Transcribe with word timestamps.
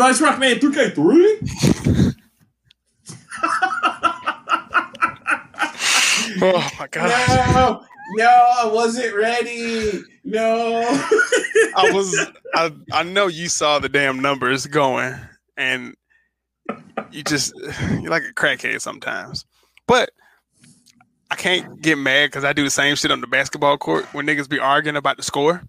on, 0.00 0.10
everybody? 0.10 0.58
It's 0.58 0.60
Rockman 0.60 0.94
3K3. 0.94 2.14
oh 6.42 6.70
my 6.78 6.86
god. 6.88 7.54
No, 7.54 7.84
no, 8.16 8.26
I 8.58 8.66
wasn't 8.66 9.14
ready. 9.14 10.02
No. 10.24 10.82
I 11.76 11.90
was 11.92 12.18
I 12.54 12.72
I 12.92 13.02
know 13.02 13.26
you 13.26 13.48
saw 13.48 13.78
the 13.78 13.88
damn 13.88 14.20
numbers 14.20 14.66
going 14.66 15.14
and 15.56 15.94
you 17.10 17.22
just 17.22 17.54
you're 18.00 18.10
like 18.10 18.24
a 18.24 18.34
crackhead 18.34 18.80
sometimes. 18.80 19.44
But 19.86 20.10
I 21.30 21.36
can't 21.36 21.80
get 21.82 21.98
mad 21.98 22.28
because 22.28 22.44
I 22.44 22.52
do 22.52 22.64
the 22.64 22.70
same 22.70 22.96
shit 22.96 23.10
on 23.10 23.20
the 23.20 23.26
basketball 23.26 23.76
court 23.78 24.04
when 24.14 24.26
niggas 24.26 24.48
be 24.48 24.58
arguing 24.58 24.96
about 24.96 25.16
the 25.16 25.22
score. 25.22 25.62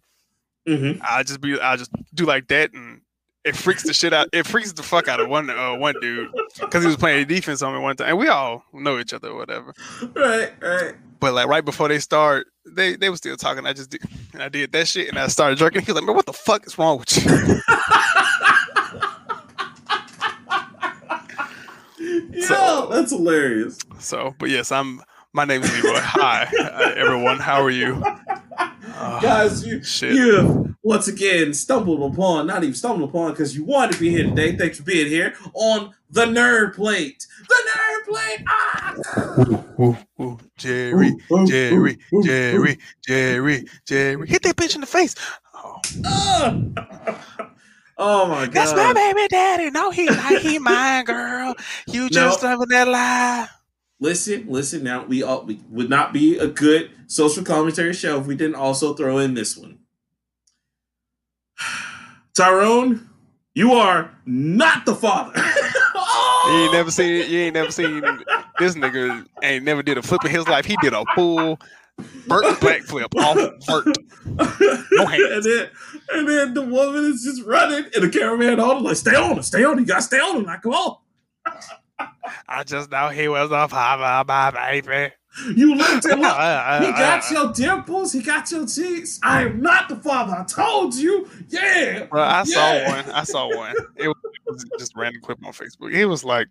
Mm-hmm. 0.68 1.02
I 1.08 1.24
just 1.24 1.42
be 1.42 1.60
I 1.60 1.76
just 1.76 1.92
do 2.14 2.26
like 2.26 2.48
that 2.48 2.74
and 2.74 3.02
it 3.46 3.56
freaks 3.56 3.84
the 3.84 3.94
shit 3.94 4.12
out. 4.14 4.28
It 4.34 4.46
freaks 4.46 4.74
the 4.74 4.84
fuck 4.84 5.08
out 5.08 5.20
of 5.20 5.30
one 5.30 5.50
uh, 5.50 5.76
one 5.76 5.96
dude 6.02 6.30
because 6.60 6.84
he 6.84 6.88
was 6.88 6.98
playing 6.98 7.28
defense 7.28 7.62
on 7.62 7.74
me 7.74 7.80
one 7.80 7.96
time, 7.96 8.10
and 8.10 8.18
we 8.18 8.28
all 8.28 8.64
know 8.74 8.98
each 9.00 9.14
other 9.14 9.30
or 9.30 9.36
whatever. 9.38 9.74
Right, 10.14 10.52
right. 10.62 10.96
But 11.20 11.34
like 11.34 11.48
right 11.48 11.64
before 11.64 11.88
they 11.88 12.00
start, 12.00 12.48
they 12.66 12.96
they 12.96 13.10
were 13.10 13.18
still 13.18 13.38
talking. 13.38 13.66
I 13.66 13.74
just 13.74 13.90
did, 13.92 14.02
and 14.34 14.42
I 14.44 14.50
did 14.50 14.72
that 14.74 14.88
shit, 14.88 15.08
and 15.10 15.18
I 15.18 15.28
started 15.28 15.58
jerking. 15.58 15.82
He's 15.82 15.96
like, 15.96 16.04
"Man, 16.04 16.16
what 16.16 16.26
the 16.26 16.34
fuck 16.34 16.66
is 16.68 16.78
wrong 16.78 17.00
with 17.00 17.16
you?" 17.26 17.32
Yo, 22.00 22.42
So- 22.42 22.88
that's 22.92 23.12
hilarious. 23.12 23.78
so, 24.00 24.36
but 24.40 24.50
yes, 24.50 24.72
I'm. 24.72 25.02
My 25.36 25.44
name 25.44 25.64
is 25.64 25.84
Leroy. 25.84 26.00
Hi, 26.00 26.48
uh, 26.62 26.94
everyone. 26.96 27.40
How 27.40 27.62
are 27.62 27.70
you? 27.70 28.02
Uh, 28.58 29.20
Guys, 29.22 29.68
you, 29.68 29.84
shit. 29.84 30.14
you 30.14 30.34
have 30.38 30.76
once 30.82 31.10
again 31.10 31.54
stumbled 31.54 32.14
upon, 32.14 32.48
not 32.48 32.64
even 32.64 32.74
stumbled 32.74 33.10
upon, 33.10 33.32
because 33.32 33.54
you 33.54 33.66
wanted 33.66 33.96
to 33.96 34.00
be 34.00 34.10
here 34.12 34.24
today. 34.24 34.56
Thanks 34.56 34.78
for 34.78 34.84
being 34.84 35.08
here 35.08 35.34
on 35.54 35.94
the 36.10 36.24
Nerd 36.24 36.76
Plate. 36.76 37.28
The 37.50 37.56
Nerd 37.76 38.06
Plate. 38.08 38.46
Ah! 38.48 38.96
Ooh, 39.78 39.98
ooh, 40.24 40.40
Jerry, 40.56 41.12
Jerry, 41.48 41.98
Jerry, 42.24 42.80
Jerry, 43.06 43.66
Jerry. 43.86 44.28
Hit 44.30 44.42
that 44.44 44.56
bitch 44.56 44.76
in 44.76 44.80
the 44.80 44.88
face. 44.88 45.16
Oh, 45.54 45.82
Ah! 46.06 46.58
oh 47.98 48.26
my 48.30 48.46
god. 48.46 48.54
that's 48.54 48.74
my 48.74 48.94
baby 48.94 49.28
daddy. 49.28 49.70
No, 49.70 49.92
he. 49.92 50.08
He 50.40 50.60
mine, 50.60 51.04
girl. 51.04 51.56
You 51.88 52.10
just 52.10 52.42
living 52.42 52.70
that 52.70 52.88
lie. 52.88 53.50
Listen, 54.00 54.46
listen. 54.48 54.84
Now 54.84 55.06
we 55.06 55.24
all 55.24 55.46
we 55.46 55.62
would 55.70 55.90
not 55.90 56.12
be 56.14 56.38
a 56.38 56.48
good 56.48 56.92
social 57.08 57.44
commentary 57.44 57.94
show 57.94 58.20
if 58.20 58.28
we 58.28 58.36
didn't 58.36 58.56
also 58.56 58.94
throw 58.94 59.18
in 59.20 59.34
this 59.34 59.58
one. 59.58 59.80
Tyrone, 62.36 63.10
you 63.54 63.74
are 63.74 64.12
not 64.26 64.86
the 64.86 64.96
father. 64.96 65.34
You 66.46 66.52
ain't 66.52 66.74
never 66.74 66.92
seen. 66.92 67.32
You 67.32 67.40
ain't 67.40 67.56
never 67.56 67.72
seen 67.72 68.02
this 68.60 68.76
nigga. 68.76 69.26
Ain't 69.42 69.64
never 69.66 69.82
did 69.82 69.98
a 69.98 70.04
flip 70.04 70.24
in 70.26 70.30
his 70.30 70.48
life. 70.48 70.64
He 70.64 70.78
did 70.80 70.94
a 70.94 71.04
full 71.16 71.60
Burt 72.28 72.44
backflip 72.60 73.16
off 73.18 73.66
Burt. 73.66 73.98
No 74.92 75.06
hands. 75.08 75.24
and 75.24 75.44
then 75.44 75.70
and 76.14 76.28
then 76.28 76.54
the 76.54 76.62
woman 76.62 77.06
is 77.06 77.24
just 77.24 77.42
running, 77.44 77.86
and 77.96 78.04
the 78.04 78.10
cameraman 78.10 78.60
on 78.60 78.84
like, 78.84 78.96
"Stay 78.96 79.16
on 79.16 79.38
him, 79.38 79.42
stay 79.44 79.64
on 79.64 79.74
him. 79.74 79.80
You 79.80 79.86
got 79.88 79.96
to 79.96 80.02
stay 80.04 80.20
on 80.20 80.38
him. 80.38 80.44
Like, 80.44 80.62
come 80.62 80.74
on." 80.74 80.98
I 82.48 82.64
just 82.64 82.92
know 82.92 83.10
he 83.10 83.28
was 83.28 83.52
a 83.52 83.68
father, 83.68 84.26
my 84.28 84.52
baby. 84.52 85.14
You 85.54 85.76
looked 85.76 86.06
at 86.06 86.18
him. 86.18 86.24
Uh, 86.26 86.86
He 86.86 86.92
got 86.92 87.30
your 87.30 87.52
dimples. 87.52 88.14
He 88.14 88.22
got 88.22 88.50
your 88.52 88.66
cheeks. 88.66 89.20
I 89.22 89.44
am 89.44 89.62
not 89.62 89.90
the 89.90 89.98
father. 89.98 90.34
I 90.34 90.44
told 90.44 90.96
you. 90.96 91.28
Yeah. 91.50 92.06
Bro, 92.06 92.24
I 92.24 92.44
saw 92.44 92.86
one. 92.88 93.06
I 93.12 93.24
saw 93.24 93.56
one. 93.56 93.76
It 93.98 94.08
was, 94.08 94.16
it 94.24 94.52
was 94.52 94.66
just 94.80 94.94
a 94.96 95.00
random 95.00 95.22
clip 95.22 95.46
on 95.46 95.52
Facebook. 95.52 95.94
He 95.94 96.06
was 96.06 96.24
like, 96.24 96.48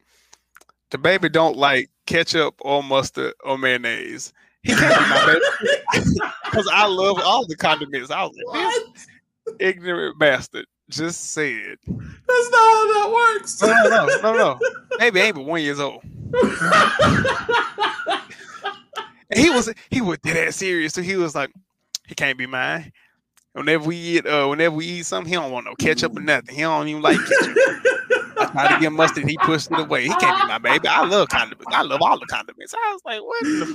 "The 0.91 0.99
baby 0.99 1.29
don't 1.29 1.57
like 1.57 1.91
ketchup 2.07 2.55
or 2.61 2.83
mustard 2.83 3.33
or 3.43 3.57
mayonnaise. 3.57 4.33
He 4.63 4.75
can't 4.75 4.99
be 4.99 5.11
my 5.11 5.27
baby 5.27 6.21
because 6.45 6.69
I 6.73 6.87
love 6.87 7.21
all 7.25 7.47
the 7.47 7.57
condiments." 7.57 8.11
I 8.11 8.25
was 8.25 8.37
like? 8.47 9.57
Ignorant 9.61 10.19
bastard 10.19 10.67
just 10.97 11.33
said." 11.33 11.77
That's 11.87 12.51
not 12.51 12.59
how 12.59 12.87
that 12.93 13.13
works. 13.15 13.61
No, 13.63 13.69
no, 13.69 14.07
no, 14.07 14.21
no, 14.23 14.33
no. 14.33 14.59
Baby 14.99 15.21
ain't 15.21 15.37
but 15.37 15.45
one 15.45 15.63
years 15.63 15.81
old. 15.81 16.03
And 19.31 19.35
he 19.37 19.51
was 19.51 19.73
he 19.91 20.01
was 20.01 20.19
dead 20.19 20.37
ass 20.49 20.57
serious. 20.57 20.93
So 20.95 21.03
he 21.03 21.17
was 21.17 21.35
like, 21.35 21.51
he 22.07 22.15
can't 22.15 22.39
be 22.39 22.47
mine. 22.47 22.93
Whenever 23.53 23.85
we 23.85 23.97
eat, 23.97 24.27
uh, 24.27 24.47
whenever 24.49 24.75
we 24.75 24.85
eat 24.87 25.07
something, 25.07 25.29
he 25.29 25.37
don't 25.37 25.53
want 25.53 25.67
no 25.67 25.75
ketchup 25.77 26.17
or 26.17 26.21
nothing. 26.21 26.57
He 26.57 26.63
don't 26.63 26.89
even 26.89 27.03
like 27.03 27.19
ketchup. 27.19 27.57
I 28.37 28.47
tried 28.53 28.75
to 28.75 28.81
get 28.81 28.93
mustard, 28.93 29.29
he 29.29 29.37
pushed 29.39 29.71
it 29.71 29.79
away. 29.79 30.03
He 30.03 30.09
can't 30.09 30.43
be 30.43 30.49
my 30.49 30.59
baby. 30.59 30.89
I 30.89 31.05
love 31.05 31.29
condiments. 31.29 31.67
I 31.73 31.83
love 31.83 32.03
all 32.03 32.19
the 32.19 32.27
condiments. 32.27 32.75
I 32.75 32.93
was 32.93 33.01
like, 33.05 33.21
what 33.23 33.43
the 33.45 33.67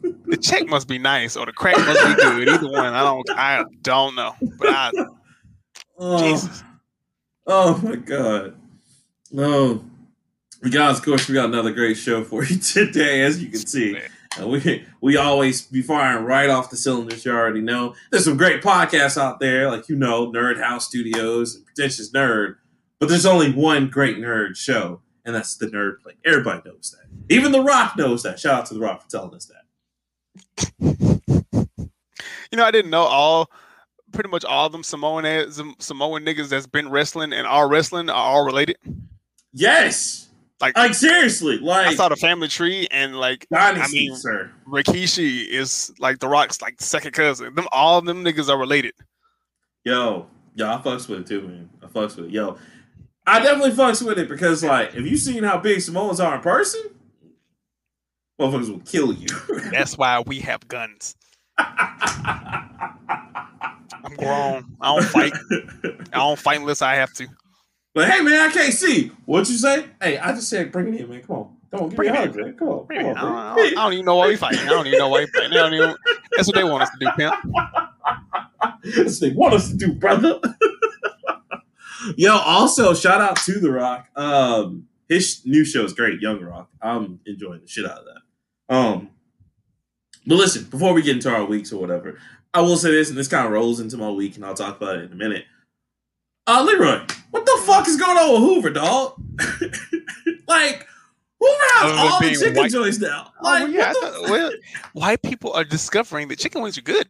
fuck? 0.00 0.24
The 0.26 0.36
check 0.38 0.66
must 0.66 0.88
be 0.88 0.98
nice, 0.98 1.36
or 1.36 1.44
the 1.44 1.52
crack 1.52 1.76
must 1.76 2.02
be 2.02 2.22
good. 2.22 2.48
Either 2.48 2.70
one, 2.70 2.94
I 2.94 3.02
don't, 3.02 3.30
I 3.30 3.64
don't 3.82 4.14
know. 4.14 4.34
But 4.58 4.68
I, 4.70 4.90
oh, 6.04 6.18
Jesus, 6.18 6.62
oh 7.46 7.80
my 7.82 7.96
god. 7.96 8.54
No. 9.32 9.84
But 10.62 10.72
guys, 10.72 10.98
of 10.98 11.04
course, 11.04 11.28
we 11.28 11.34
got 11.34 11.46
another 11.46 11.72
great 11.72 11.96
show 11.96 12.24
for 12.24 12.44
you 12.44 12.58
today, 12.60 13.22
as 13.22 13.42
you 13.42 13.50
can 13.50 13.66
see. 13.66 13.98
Uh, 14.40 14.48
we 14.48 14.84
we 15.00 15.16
always 15.16 15.62
be 15.62 15.82
firing 15.82 16.24
right 16.24 16.50
off 16.50 16.70
the 16.70 16.76
cylinders. 16.76 17.24
You 17.24 17.32
already 17.32 17.60
know. 17.60 17.94
There's 18.10 18.24
some 18.24 18.36
great 18.36 18.62
podcasts 18.62 19.20
out 19.20 19.40
there, 19.40 19.70
like 19.70 19.88
you 19.88 19.96
know, 19.96 20.30
Nerd 20.32 20.60
House 20.60 20.86
Studios 20.86 21.54
and 21.54 21.64
Pretentious 21.66 22.10
Nerd. 22.10 22.56
But 22.98 23.08
there's 23.08 23.26
only 23.26 23.52
one 23.52 23.88
great 23.90 24.16
nerd 24.18 24.56
show, 24.56 25.00
and 25.24 25.34
that's 25.34 25.56
the 25.56 25.66
Nerd 25.66 26.00
Plate. 26.00 26.16
Everybody 26.24 26.62
knows 26.64 26.96
that. 26.96 27.34
Even 27.34 27.52
The 27.52 27.62
Rock 27.62 27.96
knows 27.96 28.22
that. 28.22 28.38
Shout 28.38 28.54
out 28.54 28.66
to 28.66 28.74
The 28.74 28.80
Rock 28.80 29.02
for 29.02 29.10
telling 29.10 29.34
us 29.34 29.46
that. 29.46 29.64
you 32.50 32.56
know, 32.56 32.64
I 32.64 32.70
didn't 32.70 32.90
know 32.90 33.02
all, 33.02 33.50
pretty 34.14 34.30
much 34.30 34.44
all 34.44 34.66
of 34.66 34.72
them 34.72 34.82
Samoan 34.82 35.26
ass- 35.26 35.60
Samoan 35.78 36.24
niggas 36.24 36.48
that's 36.48 36.66
been 36.66 36.88
wrestling 36.88 37.32
and 37.32 37.46
are 37.46 37.68
wrestling 37.68 38.08
are 38.08 38.14
all 38.16 38.44
related. 38.46 38.76
Yes, 39.52 40.28
Like, 40.60 40.76
like 40.76 40.94
seriously, 40.94 41.58
like 41.58 41.88
I 41.88 41.94
saw 41.94 42.08
the 42.08 42.16
family 42.16 42.48
tree, 42.48 42.88
and 42.90 43.16
like 43.16 43.46
Dynasty, 43.52 44.06
I 44.06 44.10
mean- 44.10 44.16
sir. 44.16 44.50
Rikishi 44.66 45.46
is 45.48 45.92
like 45.98 46.18
the 46.20 46.28
Rock's 46.28 46.62
like 46.62 46.80
second 46.80 47.12
cousin. 47.12 47.54
Them 47.54 47.66
all 47.72 47.98
of 47.98 48.04
them 48.06 48.24
niggas 48.24 48.48
are 48.48 48.56
related. 48.58 48.94
Yo, 49.84 50.26
yo, 50.54 50.72
I 50.72 50.78
fucks 50.78 51.08
with 51.08 51.20
it 51.20 51.26
too, 51.26 51.42
man. 51.42 51.68
I 51.82 51.86
fucks 51.86 52.16
with 52.16 52.26
it. 52.26 52.30
Yo, 52.30 52.56
I 53.26 53.40
definitely 53.40 53.72
fucks 53.72 54.04
with 54.04 54.18
it 54.18 54.28
because, 54.28 54.62
like, 54.64 54.92
have 54.94 55.06
you 55.06 55.16
seen 55.16 55.42
how 55.44 55.58
big 55.58 55.80
Samoans 55.80 56.20
are 56.20 56.34
in 56.36 56.40
person? 56.40 56.80
Motherfuckers 58.40 58.70
will 58.70 58.80
kill 58.80 59.12
you. 59.12 59.26
That's 59.70 59.96
why 59.98 60.20
we 60.26 60.40
have 60.40 60.66
guns. 60.68 61.14
I'm 64.04 64.14
grown. 64.16 64.76
I 64.80 64.94
don't 64.94 65.04
fight. 65.04 65.32
I 66.12 66.18
don't 66.18 66.38
fight 66.38 66.60
unless 66.60 66.82
I 66.82 66.94
have 66.96 67.12
to. 67.14 67.26
but 67.94 68.10
hey, 68.10 68.20
man, 68.22 68.48
I 68.48 68.52
can't 68.52 68.72
see. 68.74 69.10
What 69.24 69.48
you 69.48 69.56
say? 69.56 69.86
Hey, 70.02 70.18
I 70.18 70.32
just 70.32 70.48
said 70.48 70.70
bring 70.72 70.92
it 70.94 71.00
in, 71.00 71.08
man. 71.10 71.22
Come 71.22 71.36
on, 71.36 71.56
come 71.70 71.80
on, 71.80 71.88
give 71.88 71.96
Bring 71.96 72.12
me 72.12 72.18
a 72.18 72.22
it 72.22 72.26
hug, 72.26 72.36
man. 72.36 72.56
Come 72.56 72.68
on, 72.68 72.86
I 72.90 72.94
come 72.96 73.04
don't, 73.14 73.18
on, 73.24 73.36
I 73.36 73.56
don't- 73.56 73.78
I 73.78 73.82
don't 73.84 73.92
even 73.94 74.04
know 74.04 74.16
why 74.16 74.28
we 74.28 74.36
fighting. 74.36 74.60
I 74.60 74.66
don't 74.66 74.86
even 74.86 74.98
know 74.98 75.08
why 75.08 75.20
we 75.20 75.26
fighting. 75.26 75.50
They 75.50 75.56
don't 75.56 75.74
even, 75.74 75.94
that's 76.36 76.46
what 76.48 76.54
they 76.56 76.64
want 76.64 76.82
us 76.82 76.90
to 76.90 76.96
do, 77.00 77.10
pimp. 77.16 77.34
That's 78.96 79.20
what 79.20 79.30
they 79.30 79.34
want 79.34 79.54
us 79.54 79.70
to 79.70 79.76
do, 79.76 79.92
brother. 79.94 80.40
Yo, 82.16 82.32
also 82.36 82.92
shout 82.92 83.20
out 83.20 83.36
to 83.44 83.58
The 83.58 83.70
Rock. 83.70 84.08
Um, 84.14 84.88
his 85.08 85.40
new 85.46 85.64
show 85.64 85.84
is 85.84 85.94
great, 85.94 86.20
Young 86.20 86.40
Rock. 86.42 86.68
I'm 86.82 87.20
enjoying 87.24 87.60
the 87.62 87.66
shit 87.66 87.86
out 87.86 87.98
of 87.98 88.04
that. 88.04 88.74
Um, 88.74 89.10
but 90.26 90.34
listen, 90.36 90.64
before 90.64 90.92
we 90.92 91.00
get 91.02 91.16
into 91.16 91.30
our 91.30 91.44
weeks 91.46 91.72
or 91.72 91.80
whatever, 91.80 92.18
I 92.54 92.60
will 92.60 92.76
say 92.76 92.90
this, 92.92 93.08
and 93.08 93.18
this 93.18 93.28
kind 93.28 93.46
of 93.46 93.52
rolls 93.52 93.80
into 93.80 93.96
my 93.96 94.08
week, 94.10 94.36
and 94.36 94.44
I'll 94.44 94.54
talk 94.54 94.76
about 94.80 94.96
it 94.96 95.04
in 95.06 95.12
a 95.12 95.16
minute. 95.16 95.44
Uh, 96.46 96.62
Leroy, 96.64 97.00
what 97.30 97.44
the 97.44 97.62
fuck 97.66 97.88
is 97.88 97.96
going 97.96 98.16
on 98.16 98.32
with 98.32 98.40
Hoover, 98.40 98.70
dog? 98.70 99.14
like, 100.46 100.86
Hoover 101.40 101.64
has 101.72 101.82
Other 101.92 101.94
all 101.98 102.20
the 102.20 102.30
chicken 102.30 102.54
white- 102.54 102.70
joints 102.70 102.98
now. 103.00 103.32
Oh, 103.40 103.44
Like, 103.44 103.62
well, 103.64 103.70
yeah, 103.72 103.92
what 103.92 104.00
the 104.12 104.18
thought- 104.18 104.30
well, 104.30 104.52
white 104.92 105.22
people 105.22 105.52
are 105.52 105.64
discovering 105.64 106.28
that 106.28 106.38
chicken 106.38 106.62
wings 106.62 106.78
are 106.78 106.82
good. 106.82 107.08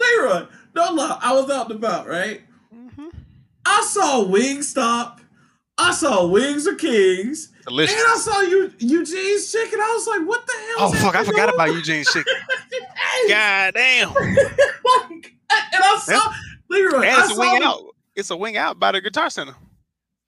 Leroy, 0.00 0.46
don't 0.74 0.96
lie. 0.96 1.18
I 1.20 1.32
was 1.34 1.50
out 1.50 1.66
and 1.70 1.76
about, 1.78 2.06
right? 2.06 2.40
Mm-hmm. 2.74 3.08
I 3.66 3.82
saw 3.82 4.24
Wingstop. 4.24 5.20
I 5.78 5.92
saw 5.92 6.26
Wings 6.26 6.66
or 6.66 6.74
Kings. 6.74 7.52
Delicious. 7.66 7.96
And 7.96 8.04
I 8.08 8.16
saw 8.16 8.40
you 8.42 8.72
Eugene's 8.78 9.52
chicken. 9.52 9.78
I 9.80 9.94
was 9.94 10.06
like, 10.06 10.28
what 10.28 10.46
the 10.46 10.52
hell? 10.52 10.88
Oh 10.88 10.92
fuck! 10.92 11.14
I 11.14 11.24
forgot 11.24 11.52
about 11.52 11.72
Eugene's 11.72 12.08
chicken. 12.08 12.34
God 13.28 13.74
damn! 13.74 14.12
like, 14.14 15.34
and 15.50 15.82
I 15.84 15.98
saw 16.02 16.32
Leroy. 16.68 17.02
And 17.02 17.22
it's 17.22 17.36
a 17.36 17.38
wing 17.38 17.62
out. 17.62 17.82
It's 18.16 18.30
a 18.30 18.36
wing 18.36 18.56
out 18.56 18.80
by 18.80 18.92
the 18.92 19.00
Guitar 19.00 19.30
Center. 19.30 19.54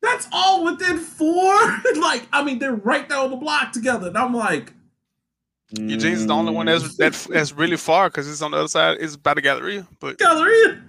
That's 0.02 0.28
all 0.32 0.64
within 0.64 0.98
four. 0.98 1.54
like, 2.00 2.26
I 2.32 2.42
mean, 2.42 2.58
they're 2.58 2.72
right 2.72 3.08
there 3.08 3.18
on 3.18 3.30
the 3.30 3.36
block 3.36 3.72
together. 3.72 4.08
And 4.08 4.16
I'm 4.16 4.34
like, 4.34 4.72
Eugene's 5.72 6.20
is 6.20 6.26
the 6.26 6.34
only 6.34 6.52
one 6.52 6.66
that's 6.66 6.96
that's, 6.96 7.26
that's 7.26 7.52
really 7.52 7.76
far 7.76 8.08
because 8.08 8.30
it's 8.30 8.42
on 8.42 8.52
the 8.52 8.58
other 8.58 8.68
side. 8.68 8.98
It's 9.00 9.16
by 9.16 9.34
the 9.34 9.42
Galleria. 9.42 9.86
But 9.98 10.18
Galleria. 10.18 10.82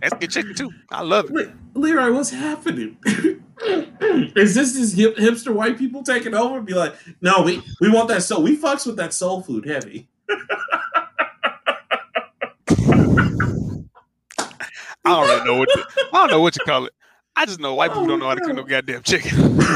That's 0.00 0.14
good 0.14 0.30
chicken 0.30 0.54
too. 0.54 0.72
I 0.90 1.02
love 1.02 1.26
it. 1.26 1.32
Le- 1.32 1.52
Leroy, 1.74 2.12
what's 2.12 2.30
happening? 2.30 2.96
Is 4.36 4.54
this 4.54 4.74
this 4.74 4.92
hip, 4.92 5.16
hipster 5.16 5.52
white 5.52 5.76
people 5.78 6.02
taking 6.02 6.34
over? 6.34 6.60
Be 6.60 6.74
like, 6.74 6.94
no, 7.20 7.42
we 7.42 7.62
we 7.80 7.90
want 7.90 8.08
that 8.08 8.22
soul. 8.22 8.42
We 8.42 8.56
fucks 8.56 8.86
with 8.86 8.96
that 8.96 9.12
soul 9.12 9.42
food 9.42 9.66
heavy. 9.66 10.08
I 15.04 15.12
don't 15.14 15.26
really 15.26 15.44
know 15.44 15.58
what 15.58 15.68
to, 15.70 15.86
I 16.12 16.18
don't 16.18 16.30
know 16.30 16.40
what 16.40 16.56
you 16.56 16.64
call 16.64 16.84
it. 16.84 16.92
I 17.34 17.46
just 17.46 17.60
know 17.60 17.74
white 17.74 17.90
people 17.90 18.04
Oh, 18.04 18.06
don't 18.08 18.18
know 18.20 18.28
how 18.28 18.34
to 18.34 18.40
cook 18.40 18.54
no. 18.54 18.62
Oh, 18.62 18.64
no 18.64 18.68
goddamn 18.68 19.02
chicken. 19.02 19.58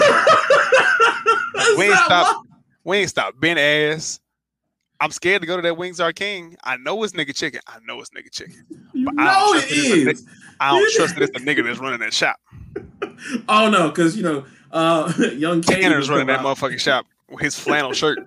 We 1.77 1.85
ain't 1.87 1.99
stop. 1.99 2.45
We 2.85 2.97
ain't 2.99 3.11
stop 3.11 3.39
being 3.39 3.59
ass. 3.59 4.21
I'm 5.03 5.11
scared 5.11 5.41
to 5.41 5.49
go 5.49 5.57
to 5.57 5.63
that 5.63 5.77
Wings 5.77 5.99
Are 5.99 6.13
King. 6.13 6.57
I 6.63 6.77
know 6.77 7.03
it's 7.03 7.13
nigga 7.13 7.35
chicken. 7.35 7.61
I 7.67 7.79
know 7.85 8.01
it's 8.01 8.11
nigga 8.11 8.31
chicken. 8.31 8.65
But 9.05 9.15
I 9.19 9.35
don't 9.35 9.53
trust 9.53 9.67
it 9.67 9.77
is 9.77 10.07
a 10.07 10.11
is. 10.11 10.27
I 10.61 10.71
don't 10.71 10.93
trust 10.93 11.15
that 11.17 11.23
it's 11.25 11.33
the 11.33 11.41
nigga 11.45 11.65
that's 11.65 11.81
running 11.81 11.99
that 11.99 12.15
shop. 12.15 12.37
Oh 13.49 13.69
no, 13.69 13.89
because 13.89 14.17
you 14.17 14.23
know, 14.23 14.45
uh, 14.71 15.13
young 15.35 15.61
Tanner's 15.61 16.09
running 16.09 16.29
that 16.29 16.39
out. 16.39 16.57
motherfucking 16.57 16.79
shop 16.79 17.07
with 17.29 17.41
his 17.41 17.59
flannel 17.59 17.93
shirt 17.93 18.21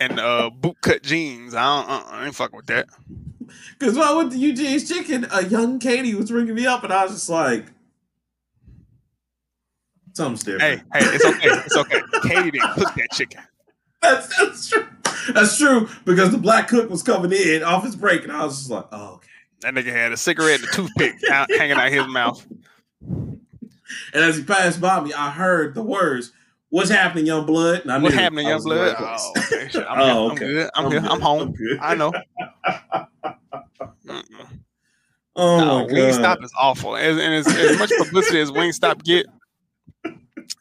and 0.00 0.18
uh 0.18 0.48
boot 0.48 0.78
cut 0.80 1.02
jeans. 1.02 1.54
I 1.54 1.62
don't. 1.62 1.90
Uh, 1.90 2.02
I 2.06 2.24
ain't 2.24 2.34
fucking 2.34 2.56
with 2.56 2.66
that. 2.68 2.88
Because 3.78 3.94
when 3.94 4.08
I 4.08 4.14
went 4.14 4.32
to 4.32 4.38
Eugene's 4.38 4.88
Chicken, 4.88 5.26
a 5.30 5.44
young 5.44 5.78
Katie 5.78 6.14
was 6.14 6.32
ringing 6.32 6.54
me 6.54 6.64
up, 6.64 6.84
and 6.84 6.92
I 6.92 7.04
was 7.04 7.12
just 7.12 7.28
like, 7.28 7.66
something's 10.14 10.42
different. 10.42 10.62
Hey, 10.62 11.00
hey, 11.00 11.14
it's 11.14 11.24
okay. 11.26 11.48
It's 11.50 11.76
okay. 11.76 12.00
Katie 12.22 12.52
didn't 12.52 12.72
cook 12.72 12.94
that 12.94 13.08
chicken. 13.12 13.42
That's, 14.02 14.36
that's 14.38 14.68
true. 14.68 14.86
That's 15.34 15.58
true 15.58 15.88
because 16.04 16.30
the 16.30 16.38
black 16.38 16.68
cook 16.68 16.88
was 16.88 17.02
coming 17.02 17.32
in 17.32 17.62
off 17.64 17.84
his 17.84 17.96
break, 17.96 18.22
and 18.22 18.32
I 18.32 18.44
was 18.44 18.58
just 18.58 18.70
like, 18.70 18.86
oh, 18.92 19.14
okay. 19.14 19.28
That 19.60 19.74
nigga 19.74 19.92
had 19.92 20.12
a 20.12 20.16
cigarette 20.16 20.60
and 20.60 20.68
a 20.68 20.72
toothpick 20.72 21.14
out, 21.30 21.50
hanging 21.50 21.76
out 21.76 21.90
his 21.90 22.06
mouth. 22.06 22.46
And 24.12 24.24
as 24.24 24.36
he 24.36 24.44
passed 24.44 24.80
by 24.80 25.00
me, 25.00 25.12
I 25.12 25.30
heard 25.30 25.74
the 25.74 25.82
words, 25.82 26.32
"What's 26.70 26.90
happening, 26.90 27.26
young 27.26 27.44
blood?" 27.44 27.80
And 27.82 27.90
I 27.92 27.98
What 27.98 28.12
knew 28.12 28.18
happened, 28.18 28.40
I 28.40 28.50
young 28.50 28.54
was 28.54 28.64
in 28.66 28.70
the 28.70 28.76
blood? 28.76 28.96
Oh, 28.98 29.32
okay. 29.38 29.84
I'm, 29.88 29.98
Oh, 30.00 30.28
here. 30.30 30.30
I'm 30.30 30.36
good. 30.36 30.70
I'm, 30.74 30.90
here. 30.90 31.00
good. 31.00 31.10
I'm 31.10 31.20
home. 31.20 31.52
good. 31.52 31.78
I 31.80 31.94
know. 31.94 32.12
Mm-mm. 34.06 34.22
Oh 35.36 35.58
No, 35.58 35.86
my. 35.86 35.92
Wingstop 35.92 36.42
is 36.44 36.52
awful. 36.58 36.96
As, 36.96 37.16
and 37.18 37.34
as, 37.34 37.46
as 37.46 37.78
much 37.78 37.90
publicity 37.98 38.40
as 38.40 38.50
Wingstop 38.50 39.02
get, 39.04 39.26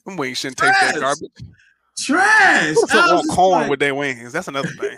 wings 0.05 0.37
shouldn't 0.37 0.57
taste 0.57 0.79
that 0.81 0.99
garbage. 0.99 1.31
Trash. 1.99 2.75
Who 2.75 2.81
the 2.81 2.87
fuck 2.87 2.95
I 3.09 3.13
was 3.13 3.27
want 3.27 3.31
corn 3.35 3.61
like- 3.61 3.69
with 3.71 3.79
their 3.79 3.95
wings? 3.95 4.31
That's 4.33 4.47
another 4.47 4.69
thing. 4.69 4.97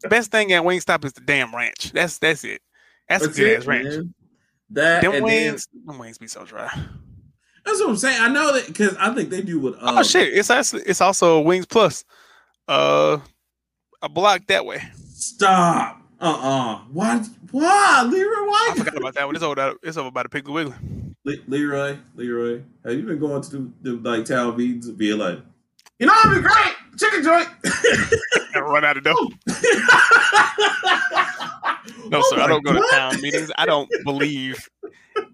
the 0.00 0.08
best 0.08 0.30
thing 0.30 0.52
at 0.52 0.62
Wingstop 0.62 1.04
is 1.04 1.12
the 1.12 1.20
damn 1.20 1.54
ranch. 1.54 1.92
That's 1.92 2.18
that's 2.18 2.44
it. 2.44 2.60
That's, 3.08 3.26
That's 3.26 3.36
a 3.38 3.40
good 3.40 3.50
it, 3.52 3.58
ass 3.58 3.66
ranch. 3.66 3.84
man. 3.88 4.14
That 4.70 5.02
Them 5.02 5.12
and 5.12 5.26
then- 5.28 5.50
wings, 5.52 5.68
them 5.84 5.98
wings 5.98 6.18
be 6.18 6.26
so 6.26 6.44
dry. 6.44 6.68
that's 7.64 7.80
what 7.80 7.90
I'm 7.90 7.96
saying. 7.96 8.20
I 8.20 8.28
know 8.28 8.52
that 8.54 8.66
because 8.66 8.96
I 8.98 9.14
think 9.14 9.30
they 9.30 9.42
do 9.42 9.60
with. 9.60 9.74
Um, 9.74 9.98
oh 9.98 10.02
shit! 10.02 10.32
It's 10.32 10.50
actually 10.50 10.82
it's 10.86 11.00
also 11.00 11.40
Wings 11.40 11.66
Plus, 11.66 12.04
uh, 12.68 13.18
a 14.02 14.08
block 14.08 14.46
that 14.48 14.64
way. 14.64 14.82
Stop. 15.12 16.00
Uh 16.20 16.24
uh 16.40 16.78
Why? 16.92 17.22
Why, 17.50 18.02
Leroy? 18.08 18.46
Why? 18.48 18.68
I 18.72 18.74
forgot 18.78 18.96
about 18.96 19.14
that 19.14 19.26
one. 19.26 19.34
It's 19.36 19.44
over. 19.44 19.74
It's 19.82 19.96
over 19.96 20.10
by 20.10 20.22
the 20.22 20.28
Piggly 20.30 20.52
Wiggly. 20.54 20.74
Le- 21.24 21.36
Leroy, 21.48 21.96
Leroy, 22.14 22.62
have 22.84 22.94
you 22.94 23.02
been 23.02 23.18
going 23.18 23.42
to 23.42 23.50
the, 23.50 23.70
the 23.82 23.92
like 24.08 24.24
town 24.26 24.56
meetings 24.56 24.86
and 24.86 24.98
being 24.98 25.18
like, 25.18 25.38
you 25.98 26.06
know, 26.06 26.12
I'd 26.14 26.34
be 26.34 26.40
great 26.40 26.74
chicken 26.98 27.22
joint. 27.22 27.48
And 28.54 28.64
run 28.64 28.84
out 28.84 28.96
of 28.96 29.04
dough. 29.04 29.30
No, 32.08 32.20
Oh 32.20 32.30
sir. 32.30 32.40
I 32.40 32.46
don't 32.46 32.64
go 32.64 32.72
to 32.72 32.86
town 32.90 33.20
meetings. 33.20 33.50
I 33.56 33.66
don't 33.66 33.90
believe 34.04 34.68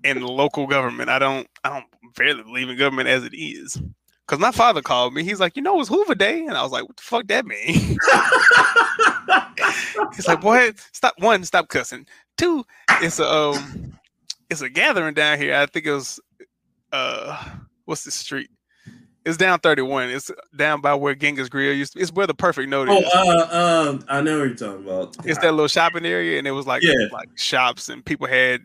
in 0.04 0.22
local 0.22 0.66
government. 0.66 1.08
I 1.10 1.19
don't. 1.19 1.46
I 1.64 1.69
don't 1.69 1.84
barely 2.16 2.43
believe 2.43 2.69
in 2.69 2.76
government 2.78 3.08
as 3.08 3.25
it 3.25 3.34
is. 3.34 3.81
Cause 4.26 4.38
my 4.38 4.52
father 4.52 4.81
called 4.81 5.12
me. 5.12 5.25
He's 5.25 5.40
like, 5.40 5.56
you 5.56 5.62
know, 5.62 5.81
it's 5.81 5.88
Hoover 5.88 6.14
Day, 6.14 6.44
and 6.46 6.56
I 6.56 6.62
was 6.62 6.70
like, 6.70 6.86
what 6.86 6.96
the 6.96 7.02
fuck 7.02 7.26
that 7.26 7.44
mean? 7.44 7.98
He's 10.14 10.28
like, 10.28 10.40
boy, 10.40 10.70
stop. 10.93 11.14
One, 11.19 11.44
stop 11.44 11.69
cussing. 11.69 12.06
Two, 12.36 12.64
it's 13.02 13.19
a 13.19 13.28
um, 13.28 13.98
it's 14.50 14.61
a 14.61 14.69
gathering 14.69 15.14
down 15.14 15.38
here. 15.38 15.55
I 15.55 15.67
think 15.67 15.87
it 15.87 15.93
was 15.93 16.20
uh, 16.93 17.43
what's 17.85 18.05
the 18.05 18.11
street? 18.11 18.50
It's 19.25 19.37
down 19.37 19.61
31. 19.61 20.08
It's 20.11 20.31
down 20.56 20.81
by 20.81 20.94
where 20.94 21.14
Genghis 21.14 21.49
Grill 21.50 21.75
used 21.75 21.93
to. 21.93 22.00
It's 22.00 22.12
where 22.12 22.26
the 22.26 22.35
perfect 22.35 22.69
note 22.70 22.88
oh, 22.91 22.99
is. 22.99 23.12
uh, 23.14 23.88
um, 23.91 24.05
I 24.08 24.23
know 24.23 24.38
what 24.38 24.47
you're 24.47 24.55
talking 24.56 24.85
about. 24.85 25.17
it's 25.26 25.38
that 25.41 25.50
little 25.52 25.69
shopping 25.69 26.06
area, 26.06 26.38
and 26.38 26.47
it 26.47 26.52
was 26.52 26.67
like 26.67 26.82
Yeah. 26.82 26.94
like 27.12 27.29
shops, 27.37 27.91
and 27.91 28.05
people 28.05 28.26
had 28.26 28.62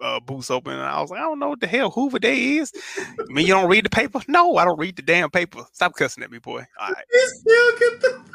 uh, 0.00 0.20
booths 0.20 0.50
open. 0.50 0.74
And 0.74 0.82
I 0.82 1.00
was 1.00 1.10
like, 1.10 1.18
I 1.18 1.24
don't 1.24 1.40
know 1.40 1.48
what 1.48 1.60
the 1.60 1.66
hell 1.66 1.90
Hoover 1.90 2.20
Day 2.20 2.58
is. 2.58 2.72
I 2.96 3.24
mean, 3.32 3.46
you 3.46 3.54
don't 3.54 3.68
read 3.68 3.84
the 3.84 3.90
paper? 3.90 4.20
No, 4.28 4.56
I 4.56 4.64
don't 4.64 4.78
read 4.78 4.94
the 4.96 5.02
damn 5.02 5.30
paper. 5.30 5.66
Stop 5.72 5.94
cussing 5.94 6.22
at 6.22 6.30
me, 6.30 6.38
boy. 6.38 6.64
All 6.80 6.88
right. 6.88 7.04
You 7.12 7.28
still 7.34 7.78
get 7.78 8.00
the. 8.00 8.22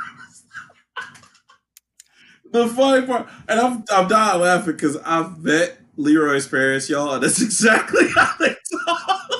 The 2.51 2.67
funny 2.67 3.03
part, 3.07 3.27
and 3.49 3.59
I'm 3.59 3.83
I'm 3.89 4.07
dying 4.07 4.39
laughing 4.39 4.73
because 4.73 4.95
I've 4.97 5.39
met 5.39 5.75
Leroy's 5.97 6.47
parents, 6.47 6.89
y'all, 6.89 7.19
that's 7.21 7.41
exactly 7.41 8.07
how 8.15 8.33
they 8.39 8.55
talk. 8.85 9.39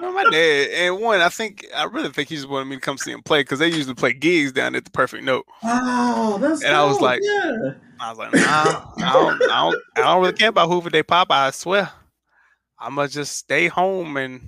Well, 0.00 0.12
my 0.12 0.24
dad, 0.30 0.68
and 0.70 0.98
one, 1.00 1.20
I 1.20 1.28
think 1.28 1.66
I 1.76 1.84
really 1.84 2.08
think 2.10 2.28
he 2.30 2.36
just 2.36 2.48
wanted 2.48 2.66
me 2.66 2.76
to 2.76 2.80
come 2.80 2.96
see 2.96 3.10
him 3.12 3.22
play 3.22 3.40
because 3.42 3.58
they 3.58 3.68
usually 3.68 3.94
play 3.94 4.12
gigs 4.14 4.52
down 4.52 4.74
at 4.74 4.84
the 4.84 4.90
Perfect 4.90 5.24
Note. 5.24 5.44
Oh, 5.62 6.38
that's 6.40 6.62
And 6.64 6.74
I 6.74 6.84
was 6.84 7.00
like- 7.00 7.20
yeah. 7.22 7.72
I 8.02 8.08
was 8.08 8.18
like, 8.18 8.32
nah, 8.32 8.40
I 8.40 9.12
don't, 9.12 9.42
I 9.42 9.46
don't, 9.70 9.76
I 9.96 10.00
don't 10.00 10.20
really 10.22 10.32
care 10.32 10.48
about 10.48 10.68
Hoover 10.68 10.88
Day 10.88 11.02
Pop. 11.02 11.30
I 11.30 11.50
swear, 11.50 11.90
I'm 12.78 12.94
gonna 12.94 13.08
just 13.08 13.36
stay 13.36 13.68
home 13.68 14.16
and 14.16 14.40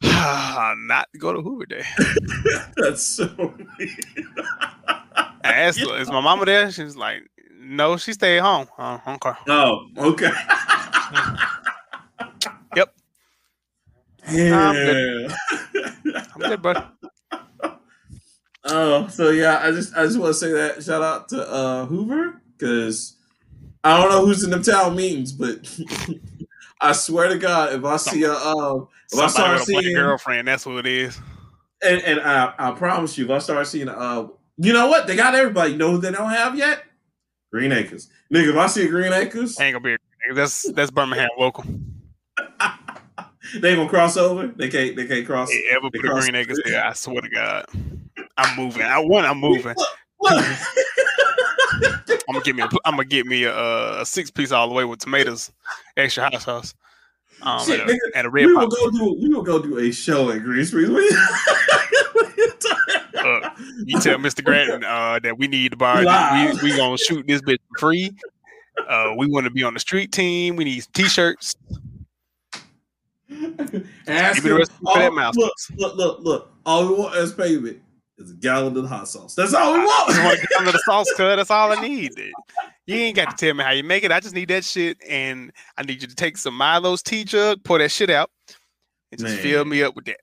not 0.02 1.08
go 1.18 1.34
to 1.34 1.42
Hoover 1.42 1.66
Day. 1.66 1.84
That's 2.76 3.02
so 3.06 3.28
weird. 3.78 3.90
I 5.44 5.52
asked 5.52 5.80
her, 5.86 5.98
"Is 6.00 6.08
my 6.10 6.20
mama 6.22 6.46
there?" 6.46 6.70
She's 6.70 6.96
like, 6.96 7.22
"No, 7.76 7.96
she 7.96 8.12
stayed 8.12 8.38
home." 8.38 8.68
Oh, 8.78 9.00
okay. 9.06 9.32
Oh, 9.48 9.86
okay. 9.98 10.30
Yep. 12.74 12.94
Yeah. 14.30 15.28
I'm 16.34 16.40
good, 16.40 16.62
bud. 16.62 16.84
Oh, 18.64 19.08
so 19.08 19.30
yeah, 19.30 19.58
I 19.60 19.72
just 19.72 19.92
I 19.96 20.04
just 20.04 20.16
want 20.18 20.30
to 20.30 20.34
say 20.34 20.52
that 20.52 20.84
shout 20.84 21.02
out 21.02 21.28
to 21.30 21.50
uh 21.50 21.84
Hoover 21.86 22.40
because 22.56 23.16
I 23.82 24.00
don't 24.00 24.08
know 24.08 24.24
who's 24.24 24.44
in 24.44 24.50
the 24.50 24.62
town 24.62 24.94
meetings, 24.94 25.32
but 25.32 25.68
I 26.80 26.92
swear 26.92 27.28
to 27.28 27.38
God, 27.38 27.74
if 27.74 27.84
I 27.84 27.96
see 27.96 28.22
a 28.22 28.32
um, 28.32 28.86
if 29.12 29.18
I 29.18 29.26
start 29.26 29.60
with 29.66 29.84
a 29.84 29.94
girlfriend. 29.94 30.46
That's 30.46 30.62
who 30.62 30.78
it 30.78 30.86
is. 30.86 31.18
and, 31.82 32.02
and 32.02 32.20
I 32.20 32.54
I 32.56 32.70
promise 32.70 33.18
you, 33.18 33.24
if 33.24 33.30
I 33.32 33.38
start 33.38 33.66
seeing 33.66 33.88
uh, 33.88 34.28
you 34.58 34.72
know 34.72 34.86
what? 34.86 35.08
They 35.08 35.16
got 35.16 35.34
everybody. 35.34 35.72
You 35.72 35.78
know 35.78 35.90
who 35.90 35.98
they 35.98 36.12
don't 36.12 36.30
have 36.30 36.56
yet? 36.56 36.84
Green 37.52 37.70
Acres, 37.70 38.08
nigga. 38.32 38.50
If 38.50 38.56
I 38.56 38.66
see 38.66 38.86
a 38.86 38.88
Green 38.88 39.12
Acres, 39.12 39.60
Ain't 39.60 39.74
gonna 39.74 39.84
be. 39.84 39.94
A, 39.94 40.34
that's 40.34 40.70
that's 40.72 40.90
Birmingham 40.90 41.28
local. 41.38 41.64
they 43.58 43.70
ain't 43.70 43.76
gonna 43.76 43.88
cross 43.88 44.16
over. 44.16 44.46
They 44.46 44.68
can't. 44.68 44.96
They 44.96 45.06
can't 45.06 45.26
cross. 45.26 45.50
Hey, 45.50 45.64
ever 45.72 45.90
put 45.90 46.04
a 46.04 46.08
Green 46.08 46.34
Acres 46.34 46.60
there? 46.64 46.82
I 46.82 46.94
swear 46.94 47.20
to 47.20 47.28
God, 47.28 47.66
I'm 48.38 48.56
moving. 48.56 48.82
I 48.82 48.98
want. 49.00 49.26
I'm 49.26 49.38
moving. 49.38 49.74
I'm 50.24 50.56
gonna 52.26 52.40
get 52.42 52.56
me. 52.56 52.62
A, 52.62 52.68
I'm 52.86 52.92
gonna 52.92 53.04
get 53.04 53.26
me 53.26 53.44
a, 53.44 54.00
a 54.00 54.06
six 54.06 54.30
piece 54.30 54.50
all 54.50 54.68
the 54.68 54.74
way 54.74 54.84
with 54.84 55.00
tomatoes, 55.00 55.52
extra 55.96 56.22
hot 56.22 56.40
sauce, 56.40 56.74
um, 57.42 57.66
Shit, 57.66 57.80
and, 57.80 57.90
a, 57.90 57.92
nigga, 57.92 57.98
and 58.14 58.26
a 58.26 58.30
red 58.30 58.46
we 58.46 58.54
pop. 58.54 58.62
will 58.62 58.70
go 58.70 58.90
do. 58.90 59.16
We 59.20 59.28
will 59.28 59.42
go 59.42 59.60
do 59.60 59.78
a 59.78 59.92
show 59.92 60.30
at 60.30 60.42
Green 60.42 60.64
Springs. 60.64 60.90
What 63.22 63.32
you- 63.32 63.40
what 63.40 63.42
you 63.42 63.42
talking 63.42 63.42
about? 63.42 63.58
Uh, 63.58 63.64
You 63.86 64.00
tell 64.00 64.18
Mr. 64.18 64.44
Grant 64.44 64.84
uh, 64.84 65.18
that 65.22 65.38
we 65.38 65.48
need 65.48 65.70
to 65.72 65.76
buy. 65.76 66.00
We 66.54 66.70
we 66.70 66.76
gonna 66.76 66.98
shoot 66.98 67.26
this 67.26 67.40
bitch 67.42 67.58
for 67.74 67.78
free. 67.78 68.10
Uh, 68.88 69.12
we 69.16 69.26
want 69.26 69.44
to 69.44 69.50
be 69.50 69.62
on 69.62 69.74
the 69.74 69.80
street 69.80 70.12
team. 70.12 70.56
We 70.56 70.64
need 70.64 70.86
t-shirts. 70.94 71.56
Ask 73.30 73.36
Give 74.42 74.44
me 74.44 74.50
the 74.50 74.50
him, 74.50 74.56
recipe 74.58 74.76
for 74.84 74.98
that 74.98 75.12
oh. 75.12 75.32
Look, 75.36 75.52
look, 75.76 75.96
look, 75.96 76.18
look. 76.20 76.52
All 76.66 76.88
we 76.88 76.94
want 76.94 77.14
as 77.16 77.32
payment 77.32 77.78
is 78.18 78.30
a 78.30 78.34
gallon 78.34 78.76
of 78.76 78.86
hot 78.86 79.08
sauce. 79.08 79.34
That's 79.34 79.52
all 79.54 79.72
we 79.74 79.80
I 79.80 79.84
just 80.08 80.18
want 80.18 80.24
want. 80.24 80.40
to 80.40 80.46
get 80.46 80.58
under 80.58 80.72
the 80.72 80.78
sauce 80.80 81.12
cut. 81.16 81.36
That's 81.36 81.50
all 81.50 81.72
I 81.72 81.80
need. 81.80 82.12
You 82.86 82.94
ain't 82.96 83.16
got 83.16 83.36
to 83.36 83.46
tell 83.46 83.54
me 83.54 83.62
how 83.64 83.70
you 83.70 83.84
make 83.84 84.04
it. 84.04 84.12
I 84.12 84.20
just 84.20 84.34
need 84.34 84.48
that 84.48 84.64
shit, 84.64 84.98
and 85.08 85.52
I 85.76 85.82
need 85.82 86.02
you 86.02 86.08
to 86.08 86.14
take 86.14 86.36
some 86.36 86.54
Milo's 86.58 87.02
tea 87.02 87.24
jug, 87.24 87.62
pour 87.64 87.78
that 87.78 87.90
shit 87.90 88.10
out, 88.10 88.30
and 89.10 89.20
just 89.20 89.34
Man. 89.34 89.42
fill 89.42 89.64
me 89.64 89.82
up 89.82 89.94
with 89.96 90.06
that. 90.06 90.18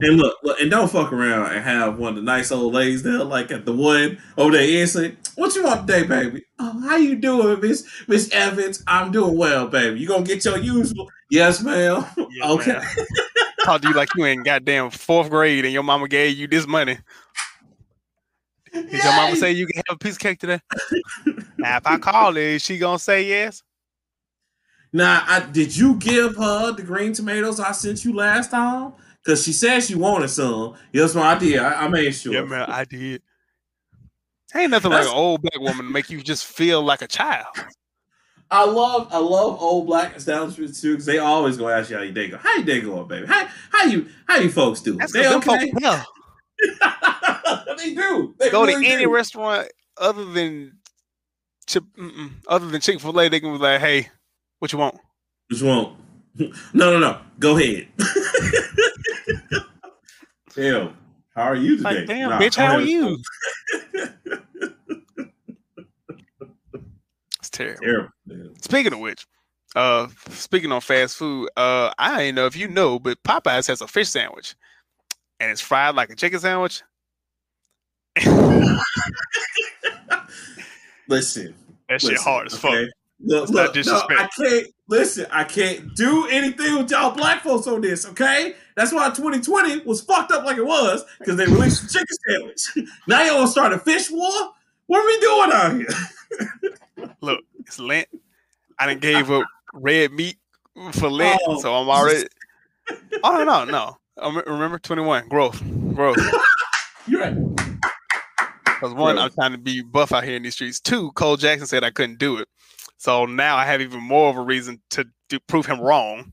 And 0.00 0.16
look, 0.16 0.38
look, 0.42 0.60
and 0.60 0.70
don't 0.70 0.90
fuck 0.90 1.12
around 1.12 1.52
and 1.52 1.64
have 1.64 1.98
one 1.98 2.10
of 2.10 2.16
the 2.16 2.22
nice 2.22 2.50
old 2.50 2.74
ladies 2.74 3.04
there, 3.04 3.22
like 3.22 3.52
at 3.52 3.64
the 3.64 3.72
one 3.72 4.18
over 4.36 4.50
there, 4.50 4.80
and 4.80 4.88
say, 4.88 5.14
"What 5.36 5.54
you 5.54 5.62
want 5.62 5.86
today, 5.86 6.04
baby? 6.04 6.42
Oh, 6.58 6.80
how 6.80 6.96
you 6.96 7.14
doing, 7.14 7.60
Miss 7.60 7.86
Miss 8.08 8.28
Evans? 8.32 8.82
I'm 8.88 9.12
doing 9.12 9.36
well, 9.36 9.68
baby. 9.68 10.00
You 10.00 10.08
gonna 10.08 10.24
get 10.24 10.44
your 10.44 10.58
usual? 10.58 11.08
Yes, 11.30 11.62
ma'am. 11.62 12.04
Yeah, 12.16 12.50
okay. 12.50 12.72
man. 12.72 12.86
Talk 13.64 13.82
to 13.82 13.88
you 13.88 13.94
like 13.94 14.08
you 14.16 14.26
ain't 14.26 14.44
goddamn 14.44 14.90
fourth 14.90 15.30
grade, 15.30 15.64
and 15.64 15.72
your 15.72 15.84
mama 15.84 16.08
gave 16.08 16.36
you 16.36 16.48
this 16.48 16.66
money. 16.66 16.98
Did 18.72 18.92
your 18.92 19.14
mama 19.14 19.36
say 19.36 19.52
you 19.52 19.66
can 19.66 19.80
have 19.86 19.94
a 19.94 19.98
piece 19.98 20.14
of 20.14 20.18
cake 20.18 20.40
today? 20.40 20.60
now, 21.56 21.76
if 21.76 21.86
I 21.86 21.98
call 21.98 22.34
her, 22.34 22.40
is 22.40 22.62
she 22.62 22.78
gonna 22.78 22.98
say 22.98 23.28
yes? 23.28 23.62
Now, 24.92 25.24
I, 25.26 25.40
did 25.40 25.76
you 25.76 25.96
give 25.96 26.36
her 26.36 26.72
the 26.72 26.82
green 26.82 27.12
tomatoes 27.12 27.60
I 27.60 27.72
sent 27.72 28.04
you 28.04 28.12
last 28.12 28.50
time? 28.50 28.92
Because 29.24 29.42
she 29.44 29.52
said 29.52 29.80
she 29.80 29.94
wanted 29.94 30.28
some. 30.28 30.74
Yes, 30.92 31.14
my 31.14 31.34
idea. 31.34 31.62
I, 31.62 31.84
I 31.84 31.88
made 31.88 32.14
sure. 32.14 32.34
Yeah, 32.34 32.42
man, 32.42 32.66
I 32.68 32.84
did. 32.84 33.22
Ain't 34.54 34.70
nothing 34.70 34.90
That's, 34.90 35.06
like 35.06 35.14
an 35.14 35.18
old 35.18 35.42
black 35.42 35.58
woman 35.58 35.86
to 35.86 35.92
make 35.92 36.10
you 36.10 36.22
just 36.22 36.44
feel 36.44 36.82
like 36.82 37.02
a 37.02 37.08
child. 37.08 37.46
I 38.50 38.64
love 38.64 39.08
I 39.10 39.18
love 39.18 39.60
old 39.60 39.86
black 39.86 40.16
establishments 40.16 40.80
too 40.80 40.92
because 40.92 41.06
they 41.06 41.18
always 41.18 41.56
go 41.56 41.68
ask 41.68 41.90
you 41.90 41.96
how 41.96 42.02
your 42.02 42.12
day 42.12 42.28
go. 42.28 42.36
How 42.36 42.54
your 42.56 42.64
day 42.64 42.80
going, 42.80 43.08
baby? 43.08 43.26
How 43.26 43.48
how 43.70 43.84
you 43.86 44.06
how 44.28 44.36
you 44.36 44.50
folks 44.50 44.80
do? 44.80 44.96
That's 44.96 45.12
they 45.12 45.26
okay? 45.26 45.72
Folks, 45.72 46.06
they 47.82 47.94
do. 47.94 48.34
They 48.38 48.50
go 48.50 48.64
really 48.64 48.84
to 48.84 48.92
any 48.92 49.04
do. 49.04 49.12
restaurant 49.12 49.68
other 49.96 50.24
than 50.26 50.78
Chip, 51.66 51.84
other 52.46 52.68
than 52.68 52.80
Chick 52.80 53.00
Fil 53.00 53.18
A. 53.18 53.28
They 53.28 53.40
can 53.40 53.52
be 53.52 53.58
like, 53.58 53.80
"Hey, 53.80 54.08
what 54.60 54.72
you 54.72 54.78
want?" 54.78 54.94
What 55.48 55.60
you 55.60 55.66
want? 55.66 55.98
No, 56.74 56.90
no, 56.90 56.98
no. 56.98 57.20
Go 57.38 57.56
ahead. 57.56 57.86
Damn. 60.54 60.96
How 61.34 61.42
are 61.42 61.56
you 61.56 61.76
today? 61.78 61.98
Like, 61.98 62.06
damn, 62.06 62.30
nah, 62.30 62.38
bitch, 62.38 62.54
how 62.54 62.76
are 62.76 62.80
you? 62.80 63.18
it's 67.38 67.50
terrible. 67.50 67.80
terrible 67.82 68.54
Speaking 68.60 68.92
of 68.92 69.00
which, 69.00 69.26
uh, 69.74 70.06
speaking 70.28 70.70
on 70.70 70.80
fast 70.80 71.16
food, 71.16 71.48
uh, 71.56 71.92
I 71.98 72.26
don't 72.26 72.36
know 72.36 72.46
if 72.46 72.56
you 72.56 72.68
know, 72.68 73.00
but 73.00 73.20
Popeyes 73.24 73.66
has 73.66 73.80
a 73.80 73.88
fish 73.88 74.10
sandwich, 74.10 74.54
and 75.40 75.50
it's 75.50 75.60
fried 75.60 75.96
like 75.96 76.10
a 76.10 76.14
chicken 76.14 76.38
sandwich. 76.38 76.82
listen, 81.08 81.52
that 81.88 82.00
shit 82.00 82.10
listen, 82.10 82.16
hard 82.16 82.46
as 82.46 82.56
fuck. 82.56 82.88
Look, 83.26 83.48
look, 83.48 83.74
no, 83.74 84.02
I 84.10 84.28
can't 84.36 84.66
listen. 84.86 85.26
I 85.30 85.44
can't 85.44 85.94
do 85.96 86.26
anything 86.28 86.76
with 86.76 86.90
y'all 86.90 87.14
black 87.14 87.42
folks 87.42 87.66
on 87.66 87.80
this. 87.80 88.04
Okay, 88.06 88.54
that's 88.76 88.92
why 88.92 89.08
2020 89.08 89.80
was 89.84 90.02
fucked 90.02 90.30
up 90.30 90.44
like 90.44 90.58
it 90.58 90.66
was 90.66 91.04
because 91.18 91.36
they 91.36 91.46
released 91.46 91.82
the 91.82 91.88
chicken 91.88 92.16
sandwich. 92.28 92.90
now 93.08 93.22
y'all 93.22 93.36
want 93.36 93.46
to 93.46 93.52
start 93.52 93.72
a 93.72 93.78
fish 93.78 94.10
war? 94.10 94.52
What 94.86 95.00
are 95.00 95.06
we 95.06 95.20
doing 95.20 95.50
out 95.52 95.74
here? 95.74 97.10
look, 97.22 97.40
it's 97.60 97.78
Lent. 97.78 98.08
I 98.78 98.86
didn't 98.86 99.00
gave 99.00 99.30
up 99.30 99.46
red 99.72 100.12
meat 100.12 100.36
for 100.92 101.08
Lent, 101.08 101.40
oh, 101.46 101.60
so 101.60 101.74
I'm 101.74 101.88
already. 101.88 102.28
oh 103.22 103.44
no, 103.44 103.64
no, 103.64 103.96
no! 104.18 104.42
Remember 104.46 104.78
21 104.78 105.28
growth, 105.28 105.62
growth. 105.94 106.18
You're 107.06 107.20
right. 107.20 107.56
Because 108.64 108.92
one, 108.94 109.18
I'm 109.18 109.30
trying 109.30 109.52
to 109.52 109.58
be 109.58 109.82
buff 109.82 110.12
out 110.12 110.24
here 110.24 110.36
in 110.36 110.42
these 110.42 110.54
streets. 110.54 110.80
Two, 110.80 111.10
Cole 111.12 111.38
Jackson 111.38 111.66
said 111.66 111.84
I 111.84 111.90
couldn't 111.90 112.18
do 112.18 112.36
it. 112.38 112.48
So 113.04 113.26
now 113.26 113.58
I 113.58 113.66
have 113.66 113.82
even 113.82 114.02
more 114.02 114.30
of 114.30 114.36
a 114.36 114.40
reason 114.40 114.80
to, 114.92 115.04
to 115.28 115.38
prove 115.40 115.66
him 115.66 115.78
wrong. 115.78 116.32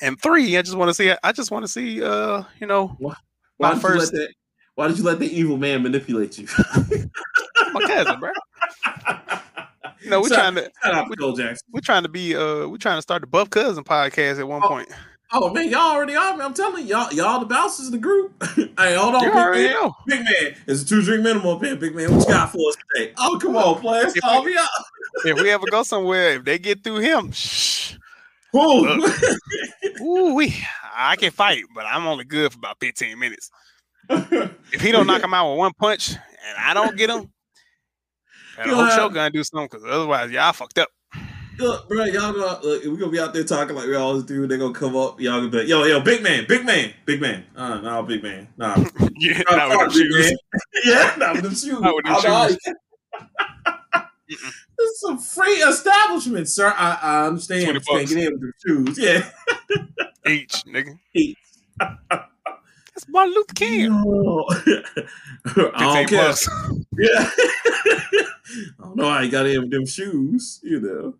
And 0.00 0.16
three, 0.22 0.56
I 0.56 0.62
just 0.62 0.76
want 0.76 0.88
to 0.88 0.94
see. 0.94 1.12
I 1.20 1.32
just 1.32 1.50
want 1.50 1.64
to 1.64 1.68
see. 1.68 2.00
Uh, 2.00 2.44
you 2.60 2.68
know, 2.68 2.94
why, 3.00 3.14
why 3.56 3.72
did 3.72 3.82
first. 3.82 4.12
You 4.12 4.20
let 4.20 4.28
that, 4.28 4.34
why 4.76 4.86
did 4.86 4.98
you 4.98 5.02
let 5.02 5.18
the 5.18 5.26
evil 5.26 5.56
man 5.56 5.82
manipulate 5.82 6.38
you? 6.38 6.46
my 7.72 7.80
cousin, 7.88 8.20
bro. 8.20 8.30
You 10.00 10.10
know, 10.10 10.20
we're 10.20 10.28
trying 10.28 10.54
to. 10.54 10.70
We're, 11.18 11.56
we're 11.72 11.80
trying 11.80 12.04
to 12.04 12.08
be. 12.08 12.36
Uh, 12.36 12.68
we're 12.68 12.76
trying 12.76 12.98
to 12.98 13.02
start 13.02 13.22
the 13.22 13.26
Buff 13.26 13.50
Cousin 13.50 13.82
podcast 13.82 14.38
at 14.38 14.46
one 14.46 14.62
oh, 14.62 14.68
point. 14.68 14.88
Oh 15.32 15.50
man, 15.52 15.68
y'all 15.68 15.80
already 15.80 16.14
are. 16.14 16.40
I'm 16.40 16.54
telling 16.54 16.86
y'all, 16.86 17.12
y'all 17.12 17.40
the 17.40 17.46
bouncers 17.46 17.86
of 17.86 17.92
the 17.92 17.98
group. 17.98 18.32
hey, 18.54 18.94
hold 18.94 19.16
on, 19.16 19.22
you 19.24 19.30
big 19.30 19.34
man. 19.34 19.72
Know. 19.72 19.94
Big 20.06 20.24
man, 20.24 20.54
it's 20.66 20.82
a 20.82 20.86
two 20.86 21.02
drink 21.02 21.22
minimum. 21.24 21.58
Big 21.58 21.94
man, 21.94 22.14
what 22.14 22.26
you 22.26 22.32
got 22.32 22.52
for 22.52 22.68
us 22.68 22.76
today? 22.94 23.12
Oh, 23.18 23.38
come 23.40 23.56
on, 23.56 23.80
players, 23.80 24.14
call 24.14 24.44
me 24.44 24.56
up. 24.56 24.68
if 25.24 25.40
we 25.40 25.50
ever 25.50 25.66
go 25.68 25.82
somewhere, 25.82 26.36
if 26.36 26.44
they 26.44 26.58
get 26.58 26.84
through 26.84 26.98
him, 26.98 27.30
shh. 27.32 27.94
Ooh, 28.54 29.04
ooh, 30.00 30.34
we, 30.34 30.54
I 30.96 31.16
can 31.16 31.30
fight, 31.32 31.64
but 31.74 31.84
I'm 31.84 32.06
only 32.06 32.24
good 32.24 32.52
for 32.52 32.58
about 32.58 32.78
15 32.80 33.18
minutes. 33.18 33.50
if 34.08 34.80
he 34.80 34.92
don't 34.92 35.06
knock 35.06 35.22
him 35.22 35.34
out 35.34 35.50
with 35.50 35.58
one 35.58 35.72
punch 35.76 36.12
and 36.12 36.56
I 36.58 36.72
don't 36.72 36.96
get 36.96 37.10
him, 37.10 37.30
I 38.58 38.68
hope 38.68 38.90
Shogun 38.92 39.32
do 39.32 39.42
something 39.42 39.68
because 39.70 39.84
otherwise, 39.84 40.30
y'all 40.30 40.52
fucked 40.52 40.78
up. 40.78 40.88
Look, 41.58 41.88
bro, 41.88 42.04
y'all 42.04 42.32
gonna 42.32 42.60
look, 42.62 42.84
we 42.84 42.96
gonna 42.96 43.10
be 43.10 43.18
out 43.18 43.32
there 43.32 43.44
talking 43.44 43.74
like 43.74 43.86
we 43.86 43.94
always 43.94 44.24
do. 44.24 44.46
They 44.46 44.58
gonna 44.58 44.74
come 44.74 44.94
up, 44.94 45.20
y'all 45.20 45.38
gonna 45.38 45.50
be 45.50 45.58
like, 45.58 45.68
yo, 45.68 45.84
yo, 45.84 46.00
big 46.00 46.22
man, 46.22 46.44
big 46.46 46.66
man, 46.66 46.92
big 47.06 47.20
man. 47.20 47.44
Uh, 47.56 47.80
no, 47.80 48.02
big 48.02 48.22
man, 48.22 48.48
nah. 48.56 48.76
yeah, 49.16 49.40
not, 49.48 49.56
not 49.56 49.68
with 49.70 49.78
them 49.78 49.90
shoes. 49.90 50.32
yeah, 50.84 51.14
not 51.16 51.34
with 51.34 51.42
them 51.44 51.54
shoes. 51.54 51.80
Not 51.80 51.94
with 51.94 52.04
them 52.04 52.48
shoes. 52.48 52.58
this 54.28 54.90
is 54.90 55.04
a 55.08 55.18
free 55.18 55.54
establishment, 55.54 56.48
sir. 56.48 56.74
I, 56.76 56.98
I 57.00 57.26
understand. 57.26 57.62
You 57.62 57.80
can't 57.80 58.08
get 58.08 58.18
in 58.18 58.32
with 58.32 58.40
the 58.40 58.52
shoes. 58.66 58.98
Yeah. 58.98 59.30
H, 60.26 60.64
nigga. 60.66 60.98
H. 61.14 61.36
That's 61.78 63.08
Martin 63.08 63.34
Luther 63.34 63.54
King. 63.54 63.88
No. 63.90 64.44
I 65.74 66.04
don't 66.04 66.08
care. 66.08 66.34
Yeah. 66.98 67.30
I 68.78 68.82
don't 68.82 68.96
know 68.96 69.08
how 69.08 69.22
he 69.22 69.28
got 69.28 69.46
in 69.46 69.62
with 69.62 69.70
them 69.70 69.86
shoes, 69.86 70.60
you 70.62 70.80
know. 70.80 71.14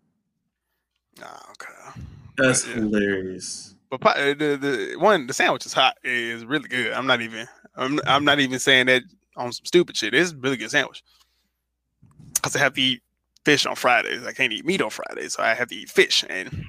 Oh, 1.23 1.39
okay. 1.51 2.01
That's 2.37 2.65
but, 2.65 2.69
yeah. 2.69 2.75
hilarious. 2.75 3.75
But 3.89 4.01
the, 4.01 4.57
the 4.59 4.95
one 4.99 5.27
the 5.27 5.33
sandwich 5.33 5.65
is 5.65 5.73
hot 5.73 5.97
is 6.03 6.45
really 6.45 6.67
good. 6.67 6.91
I'm 6.91 7.07
not 7.07 7.21
even 7.21 7.47
I'm 7.75 7.99
I'm 8.05 8.25
not 8.25 8.39
even 8.39 8.59
saying 8.59 8.87
that 8.87 9.03
on 9.35 9.51
some 9.53 9.65
stupid 9.65 9.95
shit. 9.95 10.13
It's 10.13 10.31
a 10.31 10.35
really 10.35 10.57
good 10.57 10.71
sandwich. 10.71 11.03
Cause 12.41 12.55
I 12.55 12.59
have 12.59 12.73
to 12.73 12.81
eat 12.81 13.01
fish 13.45 13.65
on 13.65 13.75
Fridays. 13.75 14.25
I 14.25 14.33
can't 14.33 14.51
eat 14.51 14.65
meat 14.65 14.81
on 14.81 14.89
Fridays, 14.89 15.33
so 15.33 15.43
I 15.43 15.53
have 15.53 15.69
to 15.69 15.75
eat 15.75 15.89
fish. 15.89 16.23
And 16.29 16.65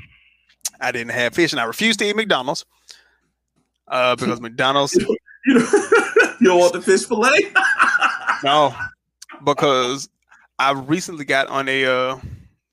I 0.80 0.92
didn't 0.92 1.10
have 1.10 1.34
fish, 1.34 1.52
and 1.52 1.60
I 1.60 1.64
refused 1.64 1.98
to 1.98 2.06
eat 2.06 2.16
McDonald's 2.16 2.64
uh, 3.88 4.16
because 4.18 4.40
McDonald's. 4.40 4.94
You 4.94 5.00
don't, 5.04 6.40
you 6.40 6.46
don't 6.48 6.58
want 6.60 6.72
the 6.72 6.82
fish 6.82 7.04
fillet? 7.04 7.52
no, 8.44 8.74
because 9.44 10.08
I 10.58 10.72
recently 10.72 11.24
got 11.24 11.48
on 11.48 11.68
a 11.68 11.84
uh, 11.84 12.18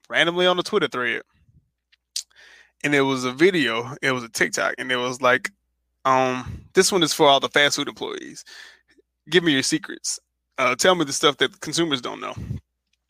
randomly 0.10 0.46
on 0.46 0.58
the 0.58 0.63
Twitter 0.63 0.88
thread 0.88 1.24
and 2.85 2.93
it 2.93 3.01
was 3.01 3.25
a 3.25 3.31
video. 3.31 3.95
It 4.01 4.11
was 4.11 4.23
a 4.23 4.29
TikTok, 4.29 4.75
and 4.77 4.91
it 4.91 4.95
was 4.95 5.19
like, 5.21 5.51
um, 6.05 6.65
this 6.75 6.91
one 6.91 7.01
is 7.01 7.13
for 7.13 7.27
all 7.27 7.39
the 7.39 7.49
fast 7.49 7.75
food 7.75 7.89
employees. 7.89 8.45
Give 9.29 9.43
me 9.43 9.51
your 9.51 9.63
secrets. 9.63 10.19
Uh, 10.59 10.75
tell 10.75 10.93
me 10.93 11.03
the 11.03 11.11
stuff 11.11 11.37
that 11.37 11.59
consumers 11.61 11.99
don't 11.99 12.21
know. 12.21 12.35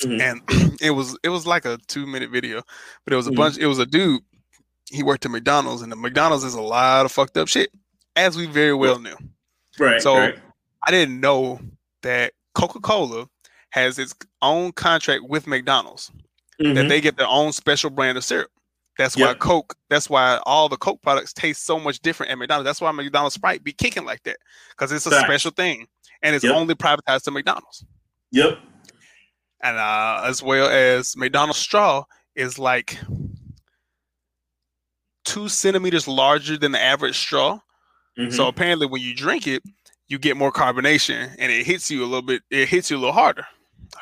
Mm-hmm. 0.02 0.22
And 0.22 0.78
it 0.82 0.92
was 0.92 1.18
it 1.24 1.30
was 1.30 1.46
like 1.46 1.66
a 1.66 1.78
two 1.88 2.08
minute 2.08 2.32
video, 2.32 2.62
but 3.04 3.14
it 3.14 3.18
was 3.18 3.28
a 3.28 3.32
mm-hmm. 3.32 3.38
bunch. 3.38 3.58
It 3.58 3.68
was 3.68 3.80
a 3.80 3.86
dude. 3.86 4.22
He 4.90 5.04
worked 5.04 5.26
at 5.26 5.32
McDonald's, 5.32 5.82
and 5.82 5.92
the 5.92 5.98
McDonald's 5.98 6.46
is 6.46 6.54
a 6.54 6.62
lot 6.62 7.06
of 7.06 7.12
fucked 7.12 7.38
up 7.38 7.50
shit, 7.50 7.70
as 8.16 8.38
we 8.38 8.48
very 8.48 8.74
well 8.74 8.98
knew. 8.98 9.18
Right. 9.78 10.02
So 10.02 10.18
right. 10.18 10.40
I 10.88 10.92
didn't 10.92 11.20
know 11.20 11.60
that 12.02 12.32
Coca 12.54 12.80
Cola 12.80 13.28
has 13.72 14.00
its 14.00 14.16
own 14.42 14.72
contract 14.72 15.24
with 15.28 15.48
McDonald's. 15.48 16.12
Mm-hmm. 16.62 16.76
That 16.76 16.88
they 16.88 17.02
get 17.02 17.18
their 17.18 17.28
own 17.28 17.52
special 17.52 17.90
brand 17.90 18.18
of 18.18 18.24
syrup. 18.24 18.50
That's 18.98 19.18
why 19.18 19.34
Coke. 19.34 19.76
That's 19.90 20.10
why 20.10 20.40
all 20.46 20.70
the 20.70 20.78
Coke 20.78 21.02
products 21.02 21.34
taste 21.34 21.66
so 21.66 21.80
much 21.80 22.00
different 22.00 22.32
at 22.32 22.38
McDonald's. 22.38 22.66
That's 22.66 22.82
why 22.82 22.92
McDonald's 22.92 23.36
Sprite 23.36 23.64
be 23.64 23.74
kicking 23.74 24.06
like 24.06 24.24
that 24.24 24.38
because 24.70 24.92
it's 24.92 25.06
a 25.06 25.12
Fact. 25.12 25.26
special 25.26 25.52
thing, 25.52 25.88
and 26.22 26.36
it's 26.36 26.46
yep. 26.46 26.56
only 26.56 26.76
privatized 26.76 27.24
to 27.24 27.32
McDonald's. 27.32 27.86
Yep. 28.32 28.58
And 29.64 29.78
uh, 29.78 30.22
as 30.24 30.42
well 30.42 30.70
as 30.70 31.16
McDonald's 31.18 31.60
straw 31.60 32.04
is 32.36 32.58
like 32.60 32.98
two 35.26 35.50
centimeters 35.50 36.08
larger 36.08 36.58
than 36.58 36.72
the 36.72 36.82
average 36.82 37.18
straw. 37.18 37.60
Mm-hmm. 38.18 38.32
So 38.32 38.48
apparently, 38.48 38.88
when 38.88 39.02
you 39.02 39.14
drink 39.14 39.48
it, 39.48 39.64
you 40.08 40.20
get 40.20 40.38
more 40.38 40.52
carbonation, 40.52 41.36
and 41.38 41.52
it 41.52 41.66
hits 41.66 41.92
you 41.92 42.04
a 42.04 42.06
little 42.06 42.22
bit. 42.22 42.44
It 42.50 42.70
hits 42.70 42.90
you 42.92 42.98
a 42.98 43.00
little 43.00 43.14
harder. 43.14 43.46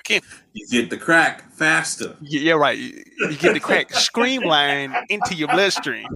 Can't. 0.03 0.23
You 0.51 0.67
get 0.67 0.89
the 0.89 0.97
crack 0.97 1.51
faster. 1.53 2.15
Yeah, 2.21 2.53
right. 2.53 2.77
You, 2.77 3.03
get 3.37 3.53
the 3.53 3.59
crack 3.59 3.93
streamlined 3.93 4.95
into 5.09 5.33
your 5.33 5.47
bloodstream. 5.47 6.07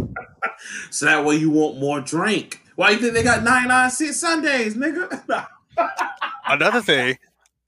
So 0.91 1.05
that 1.05 1.23
way 1.23 1.35
you 1.35 1.49
want 1.49 1.79
more 1.79 2.01
drink. 2.01 2.61
Why 2.75 2.91
you 2.91 2.97
think 2.97 3.13
they 3.13 3.23
got 3.23 3.43
99 3.43 3.89
cent 3.91 4.15
Sundays, 4.15 4.75
nigga? 4.75 5.47
Another 6.47 6.81
thing, 6.81 7.17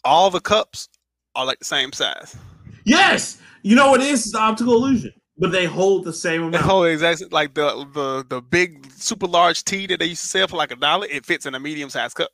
all 0.04 0.30
the 0.30 0.40
cups 0.42 0.90
are 1.36 1.46
like 1.46 1.60
the 1.60 1.66
same 1.66 1.94
size. 1.94 2.36
Yes. 2.84 3.40
You 3.62 3.76
know 3.76 3.92
what 3.92 4.02
it 4.02 4.08
is? 4.08 4.24
It's 4.24 4.32
the 4.34 4.40
optical 4.40 4.74
illusion. 4.76 5.14
But 5.38 5.52
they 5.54 5.66
hold 5.66 6.04
the 6.04 6.12
same 6.12 6.42
amount. 6.42 6.54
They 6.54 6.60
hold 6.60 6.88
exactly 6.88 7.28
like 7.32 7.54
the 7.54 7.88
the 7.94 8.26
the 8.28 8.42
big 8.42 8.92
super 8.92 9.26
large 9.26 9.64
tea 9.64 9.88
that 9.88 10.00
they 10.00 10.08
used 10.08 10.22
to 10.24 10.28
sell 10.28 10.48
for 10.50 10.58
like 10.58 10.72
a 10.72 10.76
dollar. 10.76 11.08
It 11.10 11.26
fits 11.26 11.46
in 11.46 11.56
a 11.56 11.60
medium 11.60 11.90
sized 11.90 12.16
cup. 12.16 12.30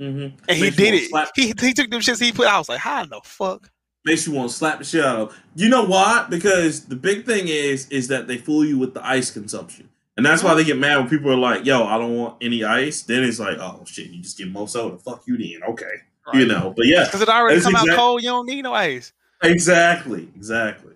Mm-hmm. 0.00 0.36
And 0.48 0.58
he 0.58 0.70
did 0.70 0.94
it. 0.94 1.08
Slap. 1.10 1.30
He, 1.34 1.54
he 1.58 1.72
took 1.72 1.90
them 1.90 2.00
shits 2.00 2.20
he 2.20 2.32
put. 2.32 2.46
out. 2.46 2.54
I 2.54 2.58
was 2.58 2.68
like, 2.68 2.80
how 2.80 3.04
the 3.04 3.20
fuck? 3.24 3.70
Makes 4.04 4.26
you 4.26 4.32
want 4.34 4.50
to 4.50 4.56
slap 4.56 4.78
the 4.78 4.84
shit 4.84 5.04
out 5.04 5.18
of. 5.18 5.40
You 5.56 5.68
know 5.68 5.84
why? 5.84 6.26
Because 6.30 6.84
the 6.84 6.96
big 6.96 7.26
thing 7.26 7.48
is 7.48 7.88
is 7.88 8.08
that 8.08 8.28
they 8.28 8.38
fool 8.38 8.64
you 8.64 8.78
with 8.78 8.94
the 8.94 9.04
ice 9.04 9.30
consumption, 9.30 9.88
and 10.16 10.24
that's 10.24 10.42
why 10.42 10.54
they 10.54 10.64
get 10.64 10.78
mad 10.78 10.98
when 10.98 11.08
people 11.08 11.32
are 11.32 11.36
like, 11.36 11.66
"Yo, 11.66 11.82
I 11.84 11.98
don't 11.98 12.16
want 12.16 12.36
any 12.40 12.62
ice." 12.64 13.02
Then 13.02 13.24
it's 13.24 13.40
like, 13.40 13.58
"Oh 13.58 13.82
shit, 13.86 14.10
you 14.10 14.22
just 14.22 14.38
get 14.38 14.50
more 14.50 14.68
soda. 14.68 14.98
Fuck 14.98 15.24
you, 15.26 15.36
then." 15.36 15.68
Okay. 15.68 15.90
You 16.32 16.46
know, 16.46 16.74
but 16.76 16.86
yeah, 16.86 17.04
because 17.04 17.22
it 17.22 17.28
already 17.28 17.56
That's 17.58 17.66
come 17.66 17.76
out 17.76 17.96
cold. 17.96 18.22
You 18.22 18.28
don't 18.28 18.46
need 18.46 18.62
no 18.62 18.74
ice. 18.74 19.12
exactly, 19.42 20.28
exactly. 20.36 20.92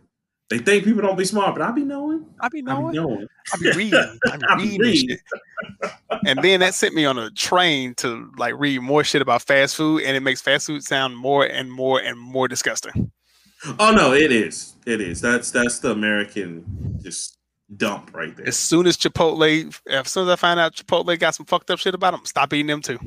They 0.53 0.59
think 0.59 0.85
people 0.85 1.01
don't 1.01 1.17
be 1.17 1.25
smart, 1.25 1.55
but 1.55 1.63
I 1.63 1.71
be 1.71 1.83
knowing. 1.83 2.27
I 2.39 2.51
be 2.51 2.59
I 2.59 2.61
knowing. 2.61 2.93
be 2.93 2.99
knowing. 2.99 3.27
I 3.55 3.57
be 3.57 3.73
reading. 3.73 4.19
I 4.31 4.37
be 4.37 4.45
I 4.47 4.57
be 4.57 4.79
reading. 4.79 5.19
And 6.27 6.43
then 6.43 6.61
that 6.61 6.75
sent 6.75 6.95
me 6.95 7.07
on 7.07 7.17
a 7.19 7.31
train 7.31 7.95
to 7.97 8.31
like 8.37 8.53
read 8.59 8.83
more 8.83 9.03
shit 9.03 9.23
about 9.23 9.41
fast 9.41 9.77
food, 9.77 10.03
and 10.03 10.15
it 10.15 10.21
makes 10.21 10.43
fast 10.43 10.67
food 10.67 10.85
sound 10.85 11.17
more 11.17 11.47
and 11.47 11.73
more 11.73 12.03
and 12.03 12.19
more 12.19 12.49
disgusting. 12.49 13.11
Oh 13.79 13.93
no, 13.93 14.13
it 14.13 14.31
is. 14.31 14.75
It 14.85 15.01
is. 15.01 15.23
That's 15.23 15.51
that's 15.51 15.79
the 15.79 15.91
American 15.91 16.99
just 17.03 17.39
dump 17.75 18.15
right 18.15 18.37
there. 18.37 18.47
As 18.47 18.59
soon 18.59 18.87
as 18.87 18.99
Chipotle, 18.99 19.75
as 19.89 20.11
soon 20.11 20.25
as 20.25 20.29
I 20.29 20.37
find 20.37 20.61
out 20.61 20.75
Chipotle 20.75 21.19
got 21.19 21.35
some 21.35 21.47
fucked 21.47 21.71
up 21.71 21.79
shit 21.79 21.95
about 21.95 22.11
them, 22.11 22.27
stop 22.27 22.53
eating 22.53 22.67
them 22.67 22.83
too. 22.83 22.99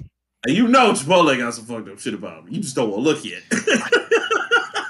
And 0.47 0.57
you 0.57 0.67
know 0.67 0.93
Chipotle 0.93 1.37
got 1.37 1.53
some 1.53 1.65
fucked 1.65 1.89
up 1.89 1.99
shit 1.99 2.15
about 2.15 2.45
them. 2.45 2.53
You 2.55 2.61
just 2.61 2.75
don't 2.75 2.89
want 2.89 3.03
to 3.03 3.09
look 3.09 3.23
yet. 3.23 3.43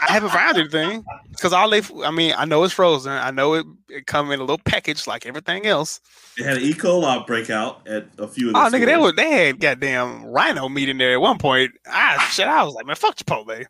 I 0.07 0.11
haven't 0.13 0.29
found 0.29 0.57
anything 0.57 1.03
because 1.31 1.51
all 1.53 1.69
they, 1.69 1.81
I 2.03 2.11
mean, 2.11 2.33
I 2.37 2.45
know 2.45 2.63
it's 2.63 2.73
frozen. 2.73 3.11
I 3.11 3.31
know 3.31 3.53
it, 3.55 3.65
it 3.89 4.07
come 4.07 4.31
in 4.31 4.39
a 4.39 4.43
little 4.43 4.59
package 4.63 5.07
like 5.07 5.25
everything 5.25 5.65
else. 5.65 5.99
they 6.37 6.43
had 6.43 6.57
an 6.57 6.63
E. 6.63 6.73
coli 6.73 7.25
breakout 7.25 7.87
at 7.87 8.07
a 8.17 8.27
few 8.27 8.49
of 8.49 8.55
Oh, 8.55 8.69
the 8.69 8.77
nigga, 8.77 8.85
they 8.85 8.91
stores. 8.93 9.03
was 9.03 9.13
they 9.15 9.31
had 9.31 9.59
goddamn 9.59 10.25
rhino 10.25 10.69
meat 10.69 10.89
in 10.89 10.97
there 10.97 11.13
at 11.13 11.21
one 11.21 11.37
point. 11.37 11.71
Ah, 11.87 12.27
shit, 12.31 12.47
I 12.47 12.63
was 12.63 12.73
like, 12.73 12.85
man, 12.85 12.95
fuck 12.95 13.15
Chipotle. 13.15 13.65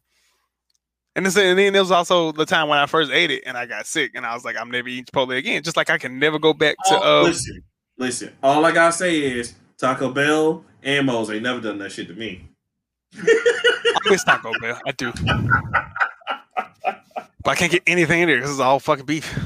And, 1.16 1.26
this, 1.26 1.38
and 1.38 1.58
then 1.58 1.72
there 1.72 1.82
was 1.82 1.92
also 1.92 2.34
the 2.34 2.46
time 2.46 2.68
when 2.68 2.78
I 2.78 2.86
first 2.88 3.10
ate 3.12 3.32
it 3.32 3.44
and 3.46 3.58
I 3.58 3.66
got 3.66 3.86
sick, 3.86 4.12
and 4.16 4.26
I 4.26 4.34
was 4.34 4.44
like, 4.44 4.58
I'm 4.58 4.70
never 4.70 4.88
eating 4.90 5.06
Chipotle 5.06 5.38
again. 5.38 5.64
Just 5.64 5.78
like 5.78 5.90
I 5.90 5.98
can 5.98 6.20
never 6.20 6.38
go 6.40 6.54
back 6.54 6.76
to. 6.88 7.00
Oh, 7.02 7.22
Uh, 7.22 7.24
listen, 7.24 7.64
listen. 7.98 8.34
All 8.44 8.66
I 8.66 8.72
gotta 8.72 8.92
say 8.92 9.20
is 9.20 9.54
Taco 9.78 10.10
Bell 10.12 10.64
and 10.84 11.06
Moe's 11.06 11.30
ain't 11.32 11.44
never 11.44 11.62
done 11.62 11.78
that 11.78 11.92
shit 11.94 12.08
to 12.10 12.14
me. 12.14 12.50
I 13.18 13.98
miss 14.10 14.26
Taco 14.26 14.52
Bell. 14.60 14.78
I 14.86 14.92
do. 14.92 15.14
But 16.56 17.52
I 17.52 17.56
can't 17.56 17.72
get 17.72 17.84
anything 17.86 18.22
in 18.22 18.28
there 18.28 18.38
because 18.38 18.52
it's 18.52 18.60
all 18.60 18.80
fucking 18.80 19.06
beef. 19.06 19.38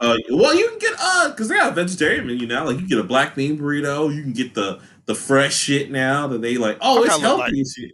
Uh, 0.00 0.16
well, 0.30 0.54
you 0.54 0.68
can 0.68 0.78
get 0.78 0.94
uh, 1.00 1.32
cause 1.36 1.48
they 1.48 1.56
got 1.56 1.72
a 1.72 1.74
vegetarian 1.74 2.26
menu 2.26 2.46
now. 2.46 2.64
Like 2.66 2.78
you 2.78 2.86
get 2.86 2.98
a 2.98 3.02
black 3.04 3.34
bean 3.34 3.58
burrito. 3.58 4.14
You 4.14 4.22
can 4.22 4.32
get 4.32 4.54
the 4.54 4.80
the 5.06 5.14
fresh 5.14 5.54
shit 5.56 5.90
now 5.90 6.26
that 6.28 6.42
they 6.42 6.56
like. 6.58 6.76
Oh, 6.80 6.96
Fuck, 7.04 7.06
it's 7.06 7.20
healthy 7.20 7.42
like- 7.42 7.66
shit. 7.74 7.92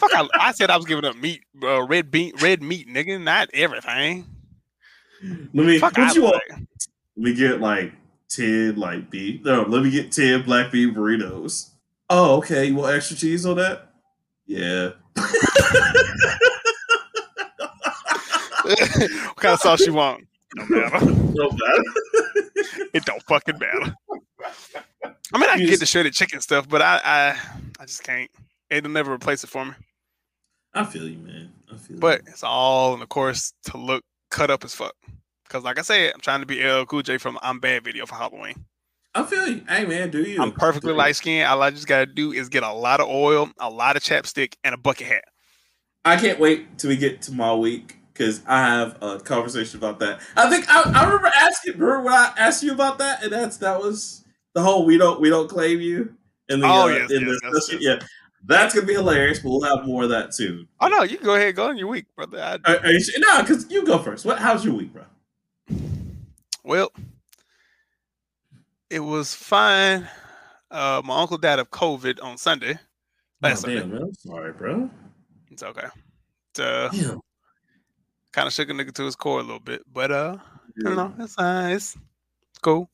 Fuck, 0.00 0.14
I, 0.14 0.28
I 0.34 0.52
said 0.52 0.70
I 0.70 0.76
was 0.78 0.86
giving 0.86 1.04
up 1.04 1.14
meat, 1.16 1.42
uh, 1.62 1.82
red 1.86 2.10
bean, 2.10 2.32
red 2.40 2.62
meat, 2.62 2.88
nigga, 2.88 3.22
not 3.22 3.50
everything. 3.52 4.24
Let 5.22 5.66
me. 5.66 5.78
Fuck, 5.78 5.98
what 5.98 6.08
I 6.10 6.12
you 6.14 6.22
look 6.22 6.32
want? 6.32 6.42
like. 6.50 6.60
Let 7.16 7.24
me 7.24 7.34
get 7.34 7.60
like 7.60 7.92
ten 8.30 8.76
like 8.76 9.10
beef. 9.10 9.44
No, 9.44 9.62
let 9.62 9.82
me 9.84 9.90
get 9.90 10.10
ten 10.10 10.42
black 10.42 10.72
bean 10.72 10.94
burritos. 10.94 11.68
Oh, 12.08 12.38
okay. 12.38 12.64
You 12.64 12.76
want 12.76 12.96
extra 12.96 13.14
cheese 13.16 13.44
on 13.44 13.56
that? 13.58 13.92
Yeah. 14.46 14.90
what 19.26 19.36
kind 19.36 19.54
of 19.54 19.60
sauce 19.60 19.86
you 19.86 19.94
want? 19.94 20.26
No 20.56 20.66
matter. 20.68 21.06
No 21.06 21.50
matter. 21.50 21.82
It 22.92 23.04
don't 23.04 23.22
fucking 23.22 23.58
matter. 23.58 23.94
I 25.32 25.38
mean, 25.38 25.48
I 25.48 25.52
can 25.52 25.60
You 25.60 25.68
get 25.68 25.80
the 25.80 25.86
shredded 25.86 26.12
chicken 26.12 26.40
stuff, 26.40 26.68
but 26.68 26.82
I, 26.82 27.00
I, 27.04 27.36
I 27.78 27.86
just 27.86 28.02
can't. 28.02 28.30
It'll 28.68 28.90
never 28.90 29.12
replace 29.12 29.44
it 29.44 29.48
for 29.48 29.64
me. 29.64 29.72
I 30.74 30.84
feel 30.84 31.08
you, 31.08 31.18
man. 31.18 31.52
I 31.72 31.76
feel 31.76 31.98
But 31.98 32.22
it's 32.26 32.42
all 32.42 32.94
in 32.94 33.00
the 33.00 33.06
course 33.06 33.52
to 33.64 33.76
look 33.76 34.04
cut 34.30 34.50
up 34.50 34.64
as 34.64 34.74
fuck. 34.74 34.94
Because, 35.44 35.64
like 35.64 35.78
I 35.78 35.82
said, 35.82 36.12
I'm 36.14 36.20
trying 36.20 36.40
to 36.40 36.46
be 36.46 36.64
LL 36.64 36.84
Cool 36.84 37.02
J 37.02 37.18
from 37.18 37.38
I'm 37.42 37.58
Bad 37.60 37.84
video 37.84 38.06
for 38.06 38.14
Halloween. 38.14 38.64
I 39.14 39.24
feel 39.24 39.48
you. 39.48 39.62
Hey, 39.68 39.84
man, 39.84 40.10
do 40.10 40.22
you? 40.22 40.40
I'm 40.40 40.52
perfectly 40.52 40.92
light 40.92 41.16
skinned. 41.16 41.48
All 41.48 41.62
I 41.62 41.70
just 41.70 41.88
got 41.88 41.98
to 42.00 42.06
do 42.06 42.32
is 42.32 42.48
get 42.48 42.62
a 42.62 42.72
lot 42.72 43.00
of 43.00 43.08
oil, 43.08 43.50
a 43.58 43.68
lot 43.68 43.96
of 43.96 44.02
chapstick, 44.02 44.54
and 44.62 44.74
a 44.74 44.78
bucket 44.78 45.08
hat. 45.08 45.24
I 46.04 46.16
can't 46.16 46.38
wait 46.38 46.78
till 46.78 46.90
we 46.90 46.96
get 46.96 47.22
to 47.22 47.32
my 47.32 47.52
week 47.54 47.99
because 48.20 48.42
I 48.46 48.60
have 48.60 48.98
a 49.00 49.18
conversation 49.18 49.78
about 49.78 49.98
that. 50.00 50.20
I 50.36 50.50
think 50.50 50.66
I, 50.68 50.82
I 50.82 51.04
remember 51.04 51.28
asking 51.34 51.78
remember 51.78 52.02
when 52.02 52.12
I 52.12 52.34
asked 52.36 52.62
you 52.62 52.72
about 52.72 52.98
that, 52.98 53.22
and 53.22 53.32
that's 53.32 53.56
that 53.58 53.80
was 53.80 54.24
the 54.52 54.62
whole 54.62 54.84
we 54.84 54.98
don't 54.98 55.22
we 55.22 55.30
don't 55.30 55.48
claim 55.48 55.80
you 55.80 56.14
in 56.50 56.60
the 56.60 56.66
Oh, 56.66 56.82
uh, 56.82 56.86
yes, 56.88 57.10
in 57.10 57.26
yes, 57.26 57.38
the 57.40 57.68
yes, 57.72 57.82
yeah. 57.82 58.06
That's 58.44 58.74
gonna 58.74 58.86
be 58.86 58.92
hilarious, 58.92 59.38
but 59.38 59.48
we'll 59.48 59.62
have 59.62 59.86
more 59.86 60.02
of 60.02 60.10
that 60.10 60.34
soon. 60.34 60.68
Oh, 60.80 60.88
no, 60.88 61.02
you 61.02 61.16
can 61.16 61.24
go 61.24 61.34
ahead, 61.34 61.56
go 61.56 61.68
on 61.68 61.78
your 61.78 61.88
week, 61.88 62.06
brother. 62.14 62.38
I, 62.38 62.70
Are, 62.70 62.78
are 62.80 62.90
you, 62.90 63.00
no, 63.18 63.40
because 63.40 63.70
you 63.70 63.86
go 63.86 63.98
first. 63.98 64.26
What? 64.26 64.38
How's 64.38 64.64
your 64.64 64.74
week, 64.74 64.92
bro? 64.92 65.04
Well, 66.62 66.92
it 68.90 69.00
was 69.00 69.34
fine. 69.34 70.06
Uh, 70.70 71.00
my 71.04 71.20
uncle 71.20 71.38
died 71.38 71.58
of 71.58 71.70
COVID 71.70 72.22
on 72.22 72.36
Sunday. 72.36 72.78
Last 73.42 73.64
oh, 73.64 73.68
Sunday. 73.68 73.80
damn, 73.80 73.92
man. 73.92 74.02
I'm 74.02 74.14
sorry, 74.14 74.52
bro. 74.52 74.90
It's 75.50 75.62
okay. 75.62 75.88
Uh, 76.58 76.88
Damn. 76.88 77.20
Kind 78.32 78.46
of 78.46 78.52
shook 78.52 78.70
a 78.70 78.72
nigga 78.72 78.92
to 78.94 79.04
his 79.04 79.16
core 79.16 79.40
a 79.40 79.42
little 79.42 79.60
bit, 79.60 79.82
but 79.92 80.10
uh, 80.10 80.36
I 80.78 80.82
don't 80.82 80.96
know. 80.96 81.24
It's 81.24 81.36
nice, 81.38 81.74
It's, 81.74 81.96
it's 82.50 82.58
cool. 82.60 82.88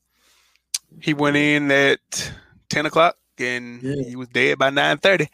He 1.01 1.13
went 1.13 1.35
in 1.37 1.69
at 1.71 2.31
ten 2.69 2.85
o'clock 2.85 3.17
and 3.37 3.81
Yeah. 3.83 4.03
he 4.07 4.15
was 4.15 4.27
dead 4.29 4.57
by 4.57 4.69
nine 4.69 4.97
thirty. 4.97 5.27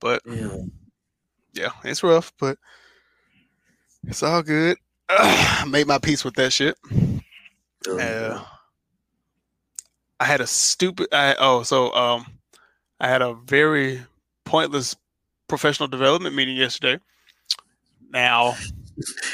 But 0.00 0.22
Damn. 0.24 0.70
yeah, 1.52 1.70
it's 1.84 2.02
rough, 2.02 2.32
but 2.38 2.58
it's 4.06 4.22
all 4.22 4.42
good. 4.42 4.76
I 5.08 5.64
made 5.68 5.86
my 5.86 5.98
peace 5.98 6.24
with 6.24 6.34
that 6.34 6.52
shit. 6.52 6.76
Uh, 7.88 8.44
I 10.20 10.24
had 10.24 10.40
a 10.40 10.46
stupid. 10.46 11.08
I, 11.12 11.34
oh, 11.38 11.62
so 11.62 11.92
um, 11.94 12.26
I 13.00 13.08
had 13.08 13.22
a 13.22 13.34
very 13.34 14.02
pointless 14.44 14.96
professional 15.48 15.88
development 15.88 16.34
meeting 16.34 16.56
yesterday. 16.56 17.00
Now 18.10 18.54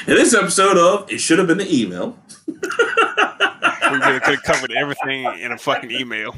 In 0.06 0.14
this 0.14 0.34
episode 0.34 0.76
of 0.76 1.10
It 1.10 1.18
Should 1.18 1.38
Have 1.38 1.46
Been 1.48 1.56
the 1.58 1.74
Email. 1.74 2.18
we 2.46 2.54
really 2.54 4.20
could 4.20 4.34
have 4.34 4.42
covered 4.42 4.72
everything 4.72 5.24
in 5.40 5.52
a 5.52 5.58
fucking 5.58 5.90
email. 5.90 6.32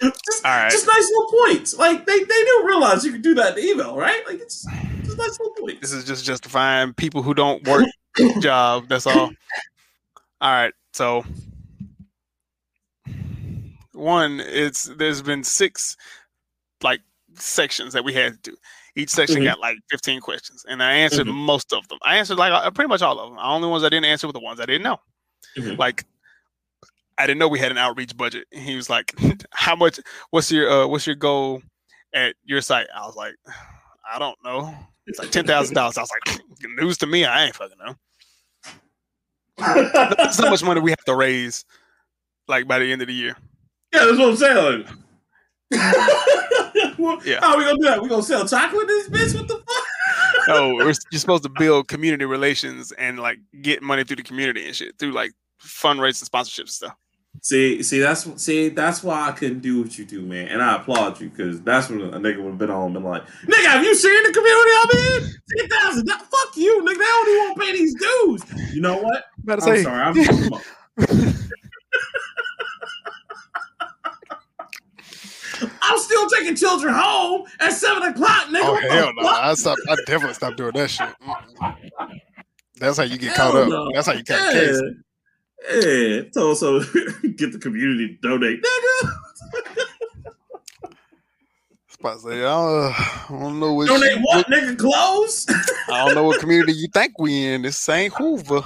just, 0.00 0.44
All 0.44 0.52
right. 0.52 0.70
just 0.70 0.86
nice 0.86 1.10
little 1.10 1.40
points. 1.46 1.76
Like 1.76 2.06
they, 2.06 2.18
they 2.18 2.24
didn't 2.24 2.66
realize 2.66 3.04
you 3.04 3.10
could 3.10 3.22
do 3.22 3.34
that 3.34 3.56
in 3.58 3.64
the 3.64 3.70
email, 3.70 3.96
right? 3.96 4.22
Like 4.26 4.40
it's 4.40 4.64
just 5.04 5.18
nice 5.18 5.38
little 5.40 5.54
points. 5.58 5.80
This 5.80 5.92
is 5.92 6.04
just 6.04 6.24
justifying 6.24 6.94
people 6.94 7.22
who 7.22 7.34
don't 7.34 7.66
work 7.66 7.86
job. 8.40 8.88
That's 8.88 9.06
all. 9.06 9.32
All 10.40 10.52
right. 10.52 10.74
So 10.92 11.24
one, 13.94 14.38
it's 14.40 14.84
there's 14.84 15.22
been 15.22 15.42
six 15.42 15.96
like 16.84 17.00
sections 17.34 17.94
that 17.94 18.04
we 18.04 18.12
had 18.12 18.42
to 18.44 18.50
do. 18.52 18.56
Each 18.98 19.10
section 19.10 19.42
Mhm. 19.42 19.44
got 19.44 19.60
like 19.60 19.78
15 19.90 20.20
questions, 20.20 20.64
and 20.68 20.82
I 20.82 20.92
answered 20.92 21.26
Mhm. 21.28 21.34
most 21.34 21.72
of 21.72 21.86
them. 21.88 21.98
I 22.02 22.16
answered 22.16 22.36
like 22.36 22.52
uh, 22.52 22.70
pretty 22.72 22.88
much 22.88 23.00
all 23.00 23.18
of 23.18 23.28
them. 23.30 23.36
The 23.36 23.42
only 23.44 23.68
ones 23.68 23.84
I 23.84 23.88
didn't 23.88 24.06
answer 24.06 24.26
were 24.26 24.32
the 24.32 24.40
ones 24.40 24.58
I 24.60 24.66
didn't 24.66 24.82
know. 24.82 25.00
Mhm. 25.56 25.78
Like 25.78 26.04
I 27.16 27.26
didn't 27.26 27.38
know 27.38 27.48
we 27.48 27.58
had 27.58 27.70
an 27.72 27.78
outreach 27.78 28.16
budget. 28.16 28.46
And 28.52 28.62
he 28.62 28.76
was 28.76 28.90
like, 28.90 29.12
"How 29.52 29.74
much? 29.76 29.98
What's 30.30 30.50
your 30.52 30.68
uh, 30.70 30.86
what's 30.88 31.06
your 31.06 31.16
goal 31.16 31.62
at 32.12 32.34
your 32.44 32.60
site?" 32.60 32.88
I 32.94 33.06
was 33.06 33.14
like, 33.16 33.34
"I 34.12 34.18
don't 34.18 34.36
know." 34.44 34.74
It's 35.06 35.18
like 35.18 35.30
ten 35.30 35.46
thousand 35.46 35.74
dollars. 35.74 35.96
I 35.96 36.02
was 36.02 36.10
like, 36.26 36.40
"News 36.76 36.98
to 36.98 37.06
me. 37.06 37.24
I 37.24 37.44
ain't 37.46 37.54
fucking 37.56 37.78
know." 37.78 37.94
That's 39.58 40.38
how 40.38 40.50
much 40.50 40.62
money 40.62 40.80
we 40.80 40.90
have 40.90 41.04
to 41.06 41.14
raise, 41.14 41.64
like 42.48 42.66
by 42.68 42.78
the 42.78 42.90
end 42.92 43.00
of 43.02 43.08
the 43.08 43.14
year. 43.14 43.36
Yeah, 43.92 44.04
that's 44.06 44.18
what 44.18 44.28
I'm 44.30 44.36
saying. 44.36 44.84
well, 46.98 47.18
Yeah. 47.24 47.40
How 47.40 47.54
are 47.54 47.58
we 47.58 47.64
gonna 47.64 47.78
do 47.78 47.84
that? 47.84 48.02
We 48.02 48.08
gonna 48.08 48.22
sell 48.22 48.46
chocolate 48.46 48.82
in 48.82 48.86
this 48.88 49.08
bitch? 49.08 49.38
What 49.38 49.48
the 49.48 49.54
fuck? 49.56 49.84
No, 50.48 50.74
we're, 50.74 50.84
you're 50.84 51.20
supposed 51.20 51.42
to 51.42 51.48
build 51.50 51.88
community 51.88 52.24
relations 52.24 52.92
and 52.92 53.18
like 53.18 53.38
get 53.62 53.82
money 53.82 54.04
through 54.04 54.16
the 54.16 54.22
community 54.22 54.66
and 54.66 54.74
shit 54.74 54.98
through 54.98 55.12
like 55.12 55.32
fundraising, 55.62 56.28
sponsorships, 56.28 56.58
and 56.60 56.68
stuff. 56.70 56.94
See, 57.42 57.82
see, 57.82 58.00
that's 58.00 58.42
see, 58.42 58.68
that's 58.70 59.02
why 59.02 59.28
I 59.28 59.32
couldn't 59.32 59.60
do 59.60 59.82
what 59.82 59.96
you 59.98 60.04
do, 60.04 60.22
man. 60.22 60.48
And 60.48 60.62
I 60.62 60.76
applaud 60.76 61.20
you 61.20 61.28
because 61.28 61.60
that's 61.60 61.88
when 61.88 62.00
a 62.00 62.18
nigga 62.18 62.38
would 62.38 62.50
have 62.50 62.58
been 62.58 62.70
on 62.70 62.86
and 62.86 62.94
been 62.94 63.04
like, 63.04 63.26
"Nigga, 63.44 63.64
have 63.66 63.84
you 63.84 63.94
seen 63.94 64.22
the 64.24 64.32
community 64.32 64.70
I'm 64.82 65.22
in? 65.22 65.34
Ten 65.56 65.68
thousand? 65.68 66.08
Fuck 66.08 66.56
you, 66.56 66.82
nigga. 66.82 66.98
They 66.98 67.04
don't 67.04 67.38
want 67.48 67.60
to 67.60 67.66
pay 67.66 67.72
these 67.72 67.94
dues. 67.94 68.74
You 68.74 68.80
know 68.80 68.96
what? 68.98 69.24
Better 69.44 69.62
I'm 69.62 69.76
say, 69.76 69.82
sorry. 69.82 70.02
I'm. 70.02 70.14
I'm 70.54 70.60
still 75.96 76.28
taking 76.28 76.54
children 76.56 76.92
home 76.94 77.46
at 77.60 77.72
seven 77.72 78.02
o'clock, 78.02 78.46
nigga. 78.48 78.60
oh 78.62 78.88
hell 78.90 79.12
no! 79.16 79.26
I 79.28 79.54
stop. 79.54 79.78
I 79.88 79.96
definitely 80.06 80.34
stopped 80.34 80.56
doing 80.56 80.72
that 80.74 80.88
shit. 80.90 81.08
That's 82.78 82.96
how 82.98 83.04
you 83.04 83.16
get 83.18 83.32
Hell 83.32 83.52
caught 83.52 83.62
up. 83.62 83.68
no. 83.68 83.88
That's 83.94 84.06
how 84.06 84.12
you 84.12 84.24
catch 84.24 84.54
Yeah. 84.54 84.60
case. 84.60 84.80
Yeah, 85.84 86.20
so 86.32 86.54
so 86.54 86.78
get 87.36 87.52
the 87.52 87.58
community 87.60 88.16
to 88.22 88.28
donate, 88.28 88.62
nigga. 88.62 89.12
About 92.00 92.14
to 92.14 92.20
say, 92.20 92.44
uh, 92.44 92.48
I 92.52 93.26
don't 93.28 93.58
know 93.58 93.72
what, 93.74 93.88
Donate 93.88 94.18
what, 94.22 94.46
nigga? 94.46 94.78
Clothes, 94.78 95.46
I 95.88 96.04
don't 96.06 96.14
know 96.14 96.22
what 96.24 96.38
community 96.40 96.72
you 96.74 96.86
think 96.94 97.18
we 97.18 97.44
in. 97.46 97.62
This 97.62 97.88
ain't 97.88 98.14
Hoover. 98.14 98.62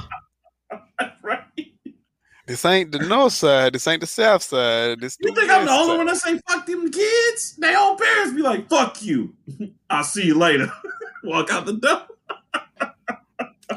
This 2.53 2.67
ain't 2.67 2.93
the 2.93 2.99
north 2.99 3.33
side. 3.33 3.73
This 3.73 3.88
ain't 3.88 4.03
the 4.03 4.07
south 4.07 4.43
side. 4.43 5.01
This 5.01 5.17
you 5.19 5.35
think 5.35 5.51
I'm 5.51 5.65
the 5.65 5.73
only 5.73 5.97
one 5.97 6.05
that 6.05 6.19
say 6.19 6.37
fuck 6.47 6.67
them 6.67 6.91
kids? 6.91 7.57
Their 7.57 7.79
own 7.79 7.97
parents 7.97 8.35
be 8.35 8.43
like, 8.43 8.69
fuck 8.69 9.03
you. 9.03 9.35
I'll 9.91 10.05
see 10.05 10.27
you 10.27 10.35
later. 10.37 10.71
Walk 11.25 11.51
out 11.51 11.65
the 11.65 11.73
door. 11.73 12.03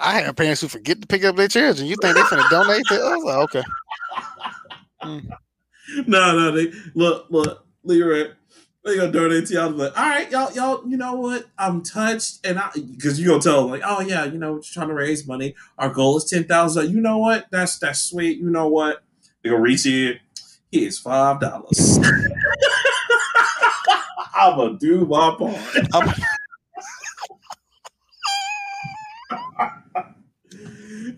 I 0.02 0.20
have 0.20 0.36
parents 0.36 0.60
who 0.60 0.68
forget 0.68 1.00
to 1.00 1.08
pick 1.08 1.24
up 1.24 1.38
their 1.38 1.48
children. 1.48 1.88
You 1.88 1.96
think 2.02 2.16
they're 2.16 2.30
gonna 2.30 2.50
donate 2.50 2.84
to 2.88 3.02
us? 3.02 3.24
Like, 3.24 3.38
okay. 3.38 3.64
Mm. 5.04 5.30
No, 6.08 6.38
no, 6.38 6.52
they 6.52 6.74
look, 6.96 7.28
look, 7.30 7.66
Leroy. 7.86 8.32
They 8.86 8.98
gonna 8.98 9.12
donate 9.12 9.48
to 9.48 9.54
y'all. 9.56 9.74
But 9.74 9.98
all 9.98 10.08
right, 10.08 10.30
y'all, 10.30 10.54
y'all, 10.54 10.88
you 10.88 10.96
know 10.96 11.16
what? 11.16 11.48
I'm 11.58 11.82
touched, 11.82 12.46
and 12.46 12.60
I 12.60 12.70
because 12.72 13.20
you 13.20 13.28
gonna 13.28 13.42
tell 13.42 13.64
them 13.64 13.72
like, 13.72 13.82
oh 13.84 14.02
yeah, 14.02 14.26
you 14.26 14.38
know, 14.38 14.54
we're 14.54 14.62
trying 14.62 14.90
to 14.90 14.94
raise 14.94 15.26
money. 15.28 15.56
Our 15.80 15.90
goal 15.90 16.18
is 16.18 16.26
ten 16.26 16.44
thousand. 16.44 16.92
You 16.92 17.02
know 17.02 17.18
what? 17.18 17.48
That's 17.50 17.80
that's 17.80 18.04
sweet. 18.04 18.38
You 18.38 18.52
know 18.52 18.68
what? 18.68 19.04
They 19.42 19.50
gonna 19.50 19.62
reach 19.62 19.88
in. 19.88 20.20
Here's 20.72 21.00
five 21.00 21.40
dollars. 21.40 22.00
I'm 24.36 24.56
gonna 24.56 24.78
do 24.78 25.04
my 25.08 25.36
part. 25.36 26.16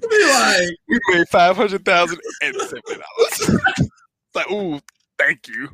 Be 0.10 0.24
like, 0.30 0.70
we 0.88 1.00
made 1.10 1.28
five 1.28 1.58
hundred 1.58 1.84
thousand 1.84 2.20
and 2.42 2.56
seven 2.62 2.82
dollars. 2.88 3.62
like, 4.36 4.50
ooh, 4.52 4.80
thank 5.18 5.50
you. 5.50 5.68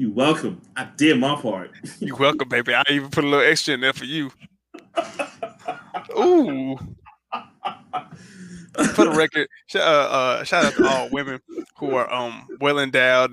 You 0.00 0.10
welcome. 0.10 0.62
I 0.76 0.88
did 0.96 1.20
my 1.20 1.38
part. 1.38 1.72
You 2.00 2.16
welcome, 2.16 2.48
baby. 2.48 2.72
I 2.72 2.82
even 2.88 3.10
put 3.10 3.22
a 3.22 3.26
little 3.26 3.44
extra 3.44 3.74
in 3.74 3.82
there 3.82 3.92
for 3.92 4.06
you. 4.06 4.30
Ooh. 6.18 6.78
For 8.94 9.04
the 9.04 9.12
record, 9.14 9.46
uh, 9.74 9.78
uh, 9.78 10.44
shout 10.44 10.64
out 10.64 10.72
to 10.76 10.88
all 10.88 11.10
women 11.10 11.40
who 11.76 11.96
are 11.96 12.10
um 12.10 12.48
well 12.62 12.78
endowed, 12.78 13.30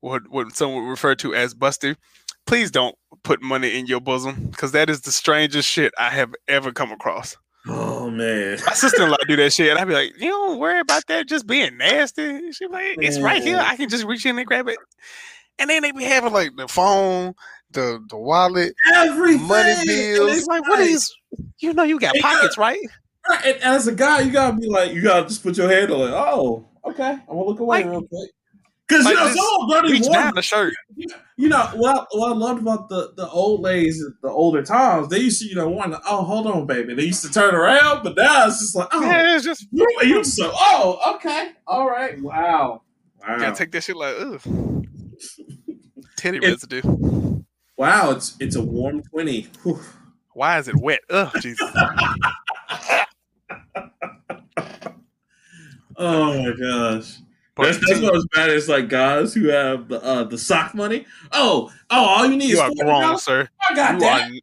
what 0.00 0.28
what 0.28 0.54
someone 0.54 0.84
would 0.84 0.90
refer 0.90 1.14
to 1.14 1.34
as 1.34 1.54
busted. 1.54 1.96
Please 2.44 2.70
don't 2.70 2.94
put 3.22 3.40
money 3.40 3.78
in 3.78 3.86
your 3.86 4.00
bosom 4.00 4.48
because 4.50 4.72
that 4.72 4.90
is 4.90 5.00
the 5.00 5.12
strangest 5.12 5.66
shit 5.66 5.94
I 5.96 6.10
have 6.10 6.34
ever 6.46 6.72
come 6.72 6.92
across. 6.92 7.38
Oh 7.66 8.10
man, 8.10 8.58
my 8.66 8.74
sister-in-law 8.74 9.16
do 9.26 9.36
that 9.36 9.54
shit, 9.54 9.70
and 9.70 9.78
I'd 9.78 9.88
be 9.88 9.94
like, 9.94 10.12
"You 10.20 10.28
don't 10.28 10.58
worry 10.58 10.80
about 10.80 11.06
that, 11.06 11.26
just 11.26 11.46
being 11.46 11.78
nasty." 11.78 12.52
She's 12.52 12.68
like, 12.68 12.98
"It's 13.00 13.18
right 13.18 13.42
here. 13.42 13.58
I 13.58 13.76
can 13.76 13.88
just 13.88 14.04
reach 14.04 14.26
in 14.26 14.36
and 14.36 14.46
grab 14.46 14.68
it." 14.68 14.76
And 15.58 15.70
then 15.70 15.82
they 15.82 15.92
be 15.92 16.04
having 16.04 16.32
like 16.32 16.56
the 16.56 16.68
phone, 16.68 17.34
the 17.70 18.04
the 18.08 18.16
wallet, 18.16 18.74
everything, 18.94 19.46
money 19.46 19.74
bills. 19.86 20.38
It's 20.38 20.46
like, 20.46 20.66
what 20.68 20.80
is? 20.80 21.12
You 21.60 21.72
know, 21.72 21.84
you 21.84 22.00
got 22.00 22.16
uh, 22.16 22.20
pockets, 22.20 22.58
right? 22.58 22.80
Right. 23.28 23.46
And 23.46 23.62
as 23.62 23.86
a 23.86 23.94
guy, 23.94 24.20
you 24.20 24.32
gotta 24.32 24.56
be 24.56 24.68
like, 24.68 24.92
you 24.92 25.02
gotta 25.02 25.28
just 25.28 25.42
put 25.42 25.56
your 25.56 25.70
hand 25.70 25.90
on 25.90 26.08
it. 26.08 26.12
Oh, 26.12 26.66
okay, 26.84 27.10
I'm 27.10 27.26
gonna 27.26 27.44
look 27.44 27.60
away 27.60 27.84
like, 27.84 27.90
real 27.90 28.02
quick. 28.02 28.30
Because 28.88 29.04
like 29.04 29.14
you 29.14 29.20
know, 29.20 29.32
someone 29.32 29.66
bloody 29.68 29.92
reach 29.92 30.10
down 30.10 30.34
the 30.34 30.42
shirt. 30.42 30.74
You 31.36 31.48
know, 31.48 31.70
what, 31.76 32.08
what 32.10 32.32
I 32.32 32.34
loved 32.34 32.60
about 32.60 32.88
the, 32.90 33.12
the 33.16 33.26
old 33.30 33.62
ladies, 33.62 34.04
the 34.22 34.28
older 34.28 34.62
times, 34.62 35.08
they 35.08 35.18
used 35.18 35.40
to, 35.40 35.48
you 35.48 35.54
know, 35.54 35.68
want 35.68 35.92
to, 35.92 36.00
oh, 36.06 36.24
hold 36.24 36.46
on, 36.46 36.66
baby. 36.66 36.94
They 36.94 37.04
used 37.04 37.24
to 37.24 37.32
turn 37.32 37.54
around, 37.54 38.02
but 38.02 38.16
now 38.16 38.46
it's 38.46 38.60
just 38.60 38.76
like, 38.76 38.88
oh, 38.92 39.00
yeah, 39.00 39.34
it's 39.34 39.44
just, 39.46 39.66
you, 39.70 39.86
you 40.02 40.22
so, 40.24 40.50
oh, 40.52 41.14
okay, 41.14 41.52
all 41.66 41.88
right, 41.88 42.20
wow, 42.20 42.82
wow. 43.26 43.38
Gotta 43.38 43.56
take 43.56 43.72
that 43.72 43.82
shit 43.84 43.96
like, 43.96 44.14
ugh, 44.18 44.40
titty 46.22 46.38
residue. 46.38 46.82
Wow, 47.76 48.12
it's 48.12 48.36
it's 48.38 48.54
a 48.54 48.62
warm 48.62 49.02
twenty. 49.02 49.48
Whew. 49.62 49.80
Why 50.34 50.58
is 50.58 50.68
it 50.68 50.76
wet? 50.76 51.00
Ugh, 51.10 51.32
Jesus. 51.40 51.68
oh 55.96 56.42
my 56.42 56.52
gosh. 56.58 57.18
That's, 57.54 57.78
that's 57.86 58.00
what 58.00 58.14
was 58.14 58.26
bad. 58.34 58.48
It's 58.48 58.66
like 58.68 58.88
guys 58.88 59.34
who 59.34 59.48
have 59.48 59.88
the 59.88 60.02
uh, 60.02 60.24
the 60.24 60.38
sock 60.38 60.74
money. 60.74 61.04
Oh, 61.32 61.70
oh, 61.90 62.04
all 62.04 62.26
you 62.26 62.36
need 62.36 62.48
you 62.48 62.54
is 62.54 62.60
are 62.60 62.70
grown, 62.82 63.18
sir. 63.18 63.48
I 63.68 63.74
got 63.74 63.94
you 63.94 64.00
that. 64.00 64.30
Are, 64.30 64.34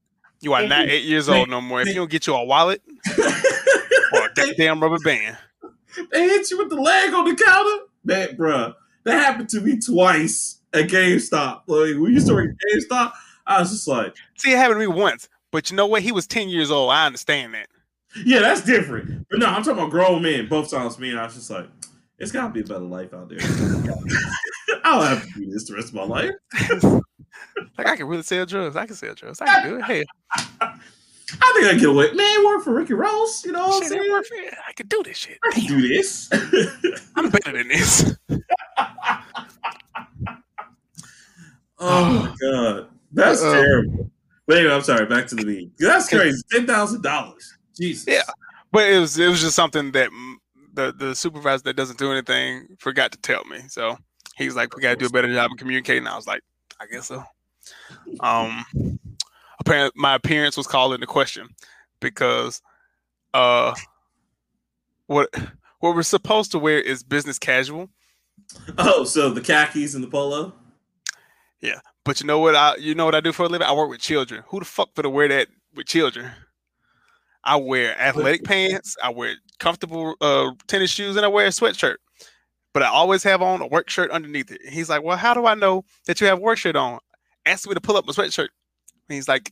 you 0.41 0.53
are 0.53 0.67
not 0.67 0.87
eight 0.87 1.05
years 1.05 1.27
old 1.27 1.49
no 1.55 1.59
more. 1.59 1.81
If 1.81 1.87
you 1.87 1.95
don't 1.95 2.11
get 2.11 2.27
you 2.27 2.35
a 2.35 2.43
wallet 2.43 2.83
or 3.17 4.25
a 4.25 4.53
damn 4.55 4.79
rubber 4.81 4.99
band, 4.99 5.37
they 6.11 6.27
hit 6.27 6.51
you 6.51 6.59
with 6.59 6.69
the 6.69 6.75
leg 6.75 7.13
on 7.13 7.25
the 7.25 7.35
counter. 7.35 7.85
Man, 8.03 8.37
bruh, 8.37 8.75
that 9.05 9.13
happened 9.13 9.49
to 9.49 9.61
me 9.61 9.79
twice 9.79 10.58
at 10.73 10.87
GameStop. 10.87 11.61
Like 11.67 11.95
we 11.97 12.11
used 12.13 12.27
to 12.27 12.33
work 12.33 12.49
at 12.49 12.55
GameStop. 12.77 13.13
I 13.45 13.59
was 13.59 13.71
just 13.71 13.87
like, 13.87 14.15
see, 14.37 14.53
it 14.53 14.57
happened 14.57 14.81
to 14.81 14.87
me 14.87 14.95
once. 14.95 15.27
But 15.51 15.71
you 15.71 15.75
know 15.75 15.87
what? 15.87 16.01
He 16.01 16.11
was 16.11 16.27
ten 16.27 16.49
years 16.49 16.71
old. 16.71 16.91
I 16.91 17.05
understand 17.05 17.53
that. 17.53 17.67
Yeah, 18.25 18.39
that's 18.39 18.61
different. 18.61 19.27
But 19.29 19.39
no, 19.39 19.47
I'm 19.47 19.63
talking 19.63 19.79
about 19.79 19.91
grown 19.91 20.21
men. 20.21 20.47
Both 20.47 20.71
times, 20.71 20.97
me 20.99 21.11
and 21.11 21.19
I 21.19 21.25
was 21.25 21.35
just 21.35 21.49
like, 21.49 21.67
it's 22.17 22.31
got 22.31 22.47
to 22.47 22.53
be 22.53 22.61
a 22.61 22.63
better 22.63 22.79
life 22.79 23.13
out 23.13 23.29
there. 23.29 23.39
I 24.83 24.99
don't 24.99 25.07
have 25.07 25.25
to 25.25 25.33
do 25.39 25.51
this 25.51 25.65
the 25.65 25.75
rest 25.75 25.89
of 25.89 25.95
my 25.95 26.03
life. 26.03 26.31
like 27.77 27.87
I 27.87 27.95
can 27.95 28.07
really 28.07 28.23
sell 28.23 28.45
drugs. 28.45 28.75
I 28.75 28.85
can 28.85 28.95
sell 28.95 29.13
drugs. 29.13 29.41
I 29.41 29.45
can 29.45 29.69
do 29.69 29.77
it. 29.77 29.83
Hey. 29.83 30.05
I 31.41 31.53
think 31.53 31.67
I 31.67 31.69
can 31.69 31.77
get 31.79 31.89
away. 31.89 32.11
Man, 32.13 32.45
work 32.45 32.63
for 32.63 32.73
Ricky 32.73 32.95
Rose. 32.95 33.43
You 33.45 33.51
know 33.51 33.67
what 33.67 33.83
shit, 33.83 33.99
I'm 33.99 34.23
saying? 34.23 34.51
I 34.67 34.73
can 34.73 34.87
do 34.87 35.03
this 35.03 35.17
shit. 35.17 35.37
I 35.43 35.51
can 35.51 35.65
do 35.67 35.87
this. 35.87 36.27
I'm 37.15 37.29
better 37.29 37.51
than 37.51 37.67
this. 37.67 38.15
Oh 41.79 42.13
my 42.13 42.35
god, 42.41 42.87
that's 43.11 43.41
terrible. 43.41 44.11
But 44.47 44.57
anyway, 44.57 44.73
I'm 44.73 44.81
sorry. 44.81 45.05
Back 45.05 45.27
to 45.27 45.35
the 45.35 45.45
meme. 45.45 45.71
That's 45.77 46.09
crazy. 46.09 46.41
Ten 46.51 46.65
thousand 46.65 47.03
dollars. 47.03 47.55
Jesus. 47.75 48.05
Yeah, 48.07 48.23
but 48.71 48.89
it 48.89 48.99
was 48.99 49.17
it 49.17 49.27
was 49.27 49.41
just 49.41 49.55
something 49.55 49.91
that 49.91 50.09
the 50.73 50.93
the 50.97 51.15
supervisor 51.15 51.63
that 51.63 51.75
doesn't 51.75 51.99
do 51.99 52.11
anything 52.11 52.67
forgot 52.79 53.11
to 53.11 53.17
tell 53.19 53.43
me. 53.45 53.59
So 53.67 53.97
he's 54.35 54.55
like, 54.55 54.75
"We 54.75 54.81
got 54.81 54.91
to 54.91 54.95
do 54.95 55.05
a 55.05 55.09
better 55.09 55.31
job 55.31 55.51
of 55.51 55.57
communicating." 55.57 56.07
I 56.07 56.15
was 56.15 56.27
like, 56.27 56.41
"I 56.79 56.85
guess 56.87 57.07
so." 57.07 57.23
Um, 58.19 58.65
apparently, 59.59 59.91
my 59.95 60.15
appearance 60.15 60.57
was 60.57 60.67
called 60.67 60.93
into 60.93 61.05
question 61.07 61.49
because 61.99 62.61
uh, 63.33 63.75
what 65.07 65.29
what 65.79 65.95
we're 65.95 66.03
supposed 66.03 66.51
to 66.51 66.59
wear 66.59 66.79
is 66.79 67.03
business 67.03 67.39
casual. 67.39 67.89
Oh, 68.77 69.03
so 69.03 69.29
the 69.29 69.41
khakis 69.41 69.95
and 69.95 70.03
the 70.03 70.07
polo. 70.07 70.53
Yeah, 71.61 71.79
but 72.05 72.21
you 72.21 72.27
know 72.27 72.39
what? 72.39 72.55
I 72.55 72.75
you 72.77 72.95
know 72.95 73.05
what 73.05 73.15
I 73.15 73.19
do 73.21 73.31
for 73.33 73.43
a 73.45 73.49
living? 73.49 73.67
I 73.67 73.73
work 73.73 73.89
with 73.89 73.99
children. 74.01 74.43
Who 74.47 74.59
the 74.59 74.65
fuck 74.65 74.89
would 74.95 75.05
wear 75.07 75.27
that 75.27 75.47
with 75.75 75.87
children? 75.87 76.31
I 77.43 77.55
wear 77.57 77.99
athletic 77.99 78.43
pants. 78.45 78.95
I 79.03 79.09
wear 79.09 79.35
comfortable 79.59 80.15
uh, 80.21 80.51
tennis 80.67 80.91
shoes, 80.91 81.15
and 81.15 81.25
I 81.25 81.29
wear 81.29 81.45
a 81.45 81.49
sweatshirt. 81.49 81.95
But 82.73 82.83
I 82.83 82.87
always 82.87 83.23
have 83.23 83.41
on 83.41 83.61
a 83.61 83.67
work 83.67 83.89
shirt 83.89 84.11
underneath 84.11 84.51
it. 84.51 84.61
he's 84.69 84.89
like, 84.89 85.03
"Well, 85.03 85.17
how 85.17 85.33
do 85.33 85.45
I 85.45 85.55
know 85.55 85.83
that 86.05 86.21
you 86.21 86.27
have 86.27 86.39
work 86.39 86.57
shirt 86.57 86.75
on?" 86.75 86.99
Asked 87.45 87.67
me 87.67 87.73
to 87.73 87.81
pull 87.81 87.97
up 87.97 88.05
my 88.05 88.13
sweatshirt. 88.13 88.49
And 89.09 89.15
he's 89.15 89.27
like, 89.27 89.51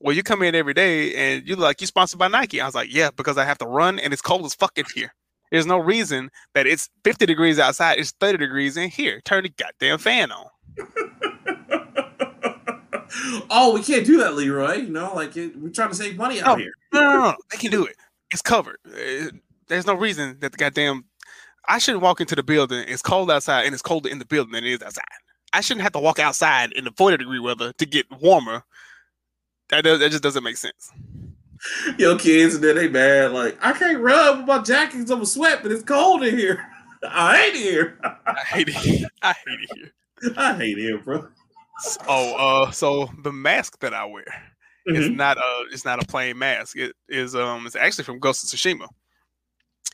"Well, 0.00 0.14
you 0.16 0.22
come 0.22 0.42
in 0.42 0.54
every 0.54 0.74
day, 0.74 1.14
and 1.14 1.46
you 1.46 1.56
look 1.56 1.64
like 1.64 1.80
you 1.80 1.86
sponsored 1.86 2.18
by 2.18 2.28
Nike." 2.28 2.60
I 2.60 2.66
was 2.66 2.74
like, 2.74 2.92
"Yeah, 2.92 3.10
because 3.14 3.38
I 3.38 3.44
have 3.44 3.58
to 3.58 3.66
run, 3.66 3.98
and 3.98 4.12
it's 4.12 4.22
cold 4.22 4.44
as 4.44 4.54
fuck 4.54 4.76
in 4.78 4.86
here. 4.94 5.14
There's 5.50 5.66
no 5.66 5.78
reason 5.78 6.30
that 6.54 6.66
it's 6.66 6.88
50 7.04 7.26
degrees 7.26 7.58
outside. 7.58 7.98
It's 7.98 8.12
30 8.12 8.38
degrees 8.38 8.76
in 8.78 8.88
here. 8.88 9.20
Turn 9.24 9.44
the 9.44 9.50
goddamn 9.50 9.98
fan 9.98 10.32
on." 10.32 10.46
oh, 13.50 13.72
we 13.74 13.82
can't 13.82 14.06
do 14.06 14.18
that, 14.18 14.34
Leroy. 14.34 14.74
You 14.74 14.88
know, 14.88 15.12
like 15.14 15.36
it, 15.36 15.56
we're 15.56 15.70
trying 15.70 15.90
to 15.90 15.94
save 15.94 16.16
money 16.16 16.40
out 16.40 16.46
no, 16.46 16.56
here. 16.56 16.72
No, 16.92 17.00
no, 17.00 17.18
no, 17.18 17.36
they 17.50 17.58
can 17.58 17.70
do 17.70 17.84
it. 17.84 17.96
It's 18.30 18.42
covered. 18.42 18.78
Uh, 18.86 19.30
there's 19.68 19.86
no 19.86 19.94
reason 19.94 20.38
that 20.40 20.52
the 20.52 20.58
goddamn. 20.58 21.04
I 21.68 21.78
shouldn't 21.78 22.02
walk 22.02 22.20
into 22.20 22.34
the 22.34 22.42
building. 22.42 22.84
It's 22.88 23.02
cold 23.02 23.30
outside, 23.30 23.66
and 23.66 23.72
it's 23.72 23.82
colder 23.82 24.08
in 24.08 24.18
the 24.18 24.24
building 24.24 24.52
than 24.52 24.64
it 24.64 24.72
is 24.72 24.82
outside. 24.82 25.04
I 25.52 25.60
shouldn't 25.60 25.82
have 25.82 25.92
to 25.92 26.00
walk 26.00 26.18
outside 26.18 26.72
in 26.72 26.84
the 26.84 26.92
40 26.92 27.18
degree 27.18 27.38
weather 27.38 27.72
to 27.74 27.86
get 27.86 28.06
warmer. 28.20 28.64
That 29.68 29.84
does, 29.84 30.00
that 30.00 30.10
just 30.10 30.22
doesn't 30.22 30.42
make 30.42 30.56
sense. 30.56 30.90
Yo, 31.98 32.18
kids, 32.18 32.56
and 32.56 32.64
then 32.64 32.76
they 32.76 32.88
mad. 32.88 33.32
Like, 33.32 33.56
I 33.62 33.72
can't 33.72 34.00
rub 34.00 34.38
with 34.38 34.46
my 34.46 34.58
jacket 34.58 34.98
because 34.98 35.10
I'm 35.10 35.20
a 35.20 35.26
sweat, 35.26 35.60
but 35.62 35.70
it's 35.70 35.84
cold 35.84 36.24
in 36.24 36.36
here. 36.36 36.66
I 37.08 37.36
hate 37.36 37.54
it 37.54 37.62
here. 37.62 37.98
I 38.02 38.42
hate 38.46 38.68
it. 38.68 39.10
I 39.22 39.32
hate 39.32 39.60
it 39.60 39.70
here. 39.74 39.92
I 40.36 40.54
hate 40.54 40.78
him, 40.78 41.00
bro. 41.04 41.28
Oh, 42.06 42.64
uh, 42.64 42.70
so 42.70 43.10
the 43.22 43.32
mask 43.32 43.80
that 43.80 43.94
I 43.94 44.04
wear 44.04 44.24
mm-hmm. 44.88 44.96
is 44.96 45.10
not 45.10 45.38
a 45.38 45.64
it's 45.70 45.84
not 45.84 46.02
a 46.02 46.06
plain 46.06 46.38
mask. 46.38 46.76
It 46.76 46.94
is 47.08 47.34
um 47.34 47.66
it's 47.66 47.76
actually 47.76 48.04
from 48.04 48.18
Ghost 48.18 48.44
of 48.44 48.50
Tsushima. 48.50 48.88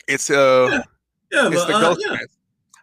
It's 0.07 0.31
uh 0.31 0.69
yeah, 0.71 0.83
yeah 1.33 1.49
it's 1.49 1.65
but, 1.65 1.69
the 1.69 1.75
uh, 1.75 1.81
ghost 1.81 2.05
yeah. 2.05 2.13
mask. 2.13 2.31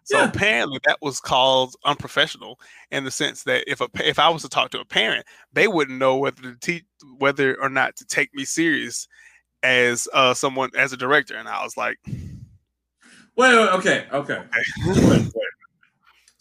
So 0.03 0.19
yeah. 0.19 0.25
apparently 0.25 0.79
that 0.85 0.99
was 1.01 1.19
called 1.19 1.75
unprofessional 1.83 2.59
in 2.91 3.05
the 3.05 3.11
sense 3.11 3.43
that 3.43 3.63
if 3.69 3.81
a 3.81 3.89
if 4.03 4.19
I 4.19 4.29
was 4.29 4.43
to 4.43 4.49
talk 4.49 4.71
to 4.71 4.79
a 4.79 4.85
parent, 4.85 5.25
they 5.53 5.67
wouldn't 5.67 5.97
know 5.97 6.17
whether 6.17 6.41
to 6.41 6.55
teach 6.59 6.85
whether 7.17 7.59
or 7.61 7.69
not 7.69 7.95
to 7.97 8.05
take 8.05 8.33
me 8.33 8.45
serious 8.45 9.07
as 9.63 10.07
uh 10.13 10.33
someone 10.33 10.69
as 10.77 10.93
a 10.93 10.97
director. 10.97 11.35
And 11.35 11.47
I 11.47 11.63
was 11.63 11.75
like, 11.75 11.97
wait, 12.05 12.35
wait 13.35 13.69
okay, 13.73 14.05
okay. 14.11 14.43
wait. 14.85 15.31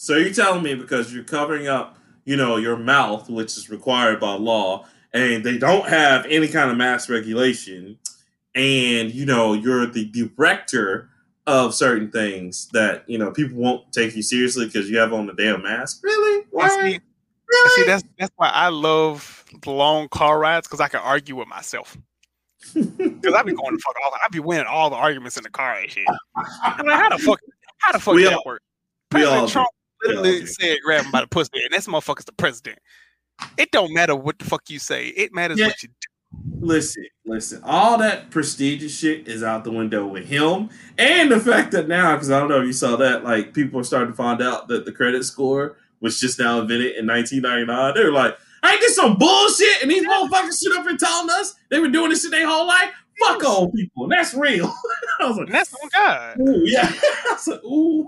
So 0.05 0.17
you're 0.17 0.35
telling 0.35 0.63
me 0.63 0.75
because 0.75 1.13
you're 1.15 1.25
covering 1.25 1.67
up 1.67 1.99
you 2.25 2.37
know, 2.37 2.57
your 2.57 2.77
mouth, 2.77 3.29
which 3.29 3.57
is 3.57 3.69
required 3.71 4.21
by 4.21 4.33
law, 4.35 4.87
and 5.13 5.45
they 5.45 5.59
don't 5.59 5.89
have 5.89 6.27
any 6.27 6.49
kind 6.49 6.71
of 6.71 6.77
mask 6.77 7.09
regulation, 7.09 7.99
and 8.55 9.13
you 9.15 9.27
know, 9.27 9.53
you're 9.53 9.87
the 9.87 10.07
director 10.07 11.11
of 11.47 11.75
certain 11.75 12.11
things 12.11 12.69
that 12.73 13.05
you 13.07 13.19
know 13.19 13.31
people 13.31 13.59
won't 13.59 13.93
take 13.93 14.17
you 14.17 14.23
seriously 14.23 14.67
because 14.67 14.89
you 14.89 14.99
have 14.99 15.13
on 15.13 15.27
the 15.27 15.35
damn 15.35 15.63
mask. 15.63 16.01
Really? 16.03 16.47
Why? 16.51 16.69
See, 16.69 17.01
really? 17.51 17.71
see, 17.71 17.85
that's 17.85 18.05
that's 18.19 18.33
why 18.37 18.49
I 18.49 18.69
love 18.69 19.45
long 19.67 20.09
car 20.09 20.39
rides 20.39 20.67
because 20.67 20.81
I 20.81 20.89
can 20.89 21.01
argue 21.01 21.37
with 21.37 21.49
myself. 21.49 21.97
Because 22.75 23.35
I 23.35 23.43
be 23.43 23.53
going 23.53 23.77
to 23.77 23.83
fuck 23.85 23.95
all. 24.05 24.13
I 24.15 24.29
be 24.31 24.41
winning 24.41 24.67
all 24.67 24.89
the 24.91 24.97
arguments 24.97 25.37
in 25.37 25.43
the 25.43 25.51
car 25.51 25.75
and 25.75 25.91
shit. 25.91 26.07
I'm 26.63 26.87
like, 26.87 26.99
how 26.99 27.09
the 27.11 27.19
fuck? 27.19 27.39
How 27.79 27.93
the 27.93 27.99
fuck 27.99 28.15
We 28.15 28.23
did 28.23 28.33
all- 28.33 28.43
work? 28.47 28.63
we 29.13 29.25
all 29.25 29.31
President. 29.31 29.51
Trump 29.51 29.69
We 29.69 29.69
all 29.69 29.84
literally 30.07 30.47
said, 30.47 30.79
"Grab 30.85 31.05
him 31.05 31.11
by 31.11 31.21
the 31.23 31.27
pussy," 31.27 31.51
and 31.65 31.73
this 31.73 31.87
motherfucker's 31.87 32.25
the 32.25 32.33
president. 32.33 32.79
It 33.57 33.71
don't 33.73 33.93
matter 33.93 34.15
what 34.15 34.39
the 34.39 34.45
fuck 34.45 34.69
you 34.71 34.79
say. 34.79 35.09
It 35.09 35.33
matters 35.35 35.59
Yeah. 35.59 35.67
what 35.69 35.83
you 35.83 35.89
do. 35.89 35.95
Listen, 36.61 37.05
listen. 37.25 37.61
All 37.65 37.99
that 37.99 38.31
prestigious 38.31 38.97
shit 38.97 39.29
is 39.29 39.43
out 39.43 39.63
the 39.65 39.71
window 39.71 40.07
with 40.07 40.25
him, 40.27 40.69
and 40.99 41.31
the 41.31 41.39
fact 41.39 41.73
that 41.73 41.87
now, 41.89 42.15
because 42.15 42.31
I 42.31 42.41
don't 42.41 42.49
know 42.49 42.61
if 42.61 42.67
you 42.67 42.73
saw 42.73 42.97
that, 42.97 43.23
like 43.25 43.55
people 43.55 43.81
are 43.81 43.85
starting 43.85 44.11
to 44.13 44.17
find 44.17 44.43
out 44.43 44.69
that 44.69 44.85
the 44.85 44.93
credit 44.93 45.25
score 45.25 45.77
was 46.01 46.19
just 46.21 46.39
now 46.39 46.61
invented 46.61 46.97
in 46.97 47.07
1999. 47.07 47.95
They 47.95 48.05
were 48.05 48.13
like, 48.13 48.37
"Ain't 48.65 48.81
this 48.81 48.97
some 48.97 49.17
bullshit?" 49.17 49.83
And 49.83 49.91
these 49.91 50.05
motherfuckers 50.07 50.53
sit 50.55 50.77
up 50.77 50.87
and 50.87 50.99
telling 50.99 51.31
us 51.31 51.55
they 51.71 51.79
were 51.79 51.89
doing 51.89 52.11
this 52.11 52.23
shit 52.23 52.31
their 52.33 52.47
whole 52.49 52.67
life. 52.67 52.91
Fuck 53.21 53.45
old 53.45 53.73
people. 53.75 54.09
That's 54.09 54.35
real. 54.35 54.75
I 55.21 55.27
was 55.29 55.37
like, 55.37 55.49
that's 55.49 55.73
on 55.75 55.89
God. 55.93 56.37
ooh, 56.41 56.63
yeah. 56.65 56.91
I 57.03 57.33
was 57.33 57.47
like, 57.47 57.65
ooh. 57.65 58.05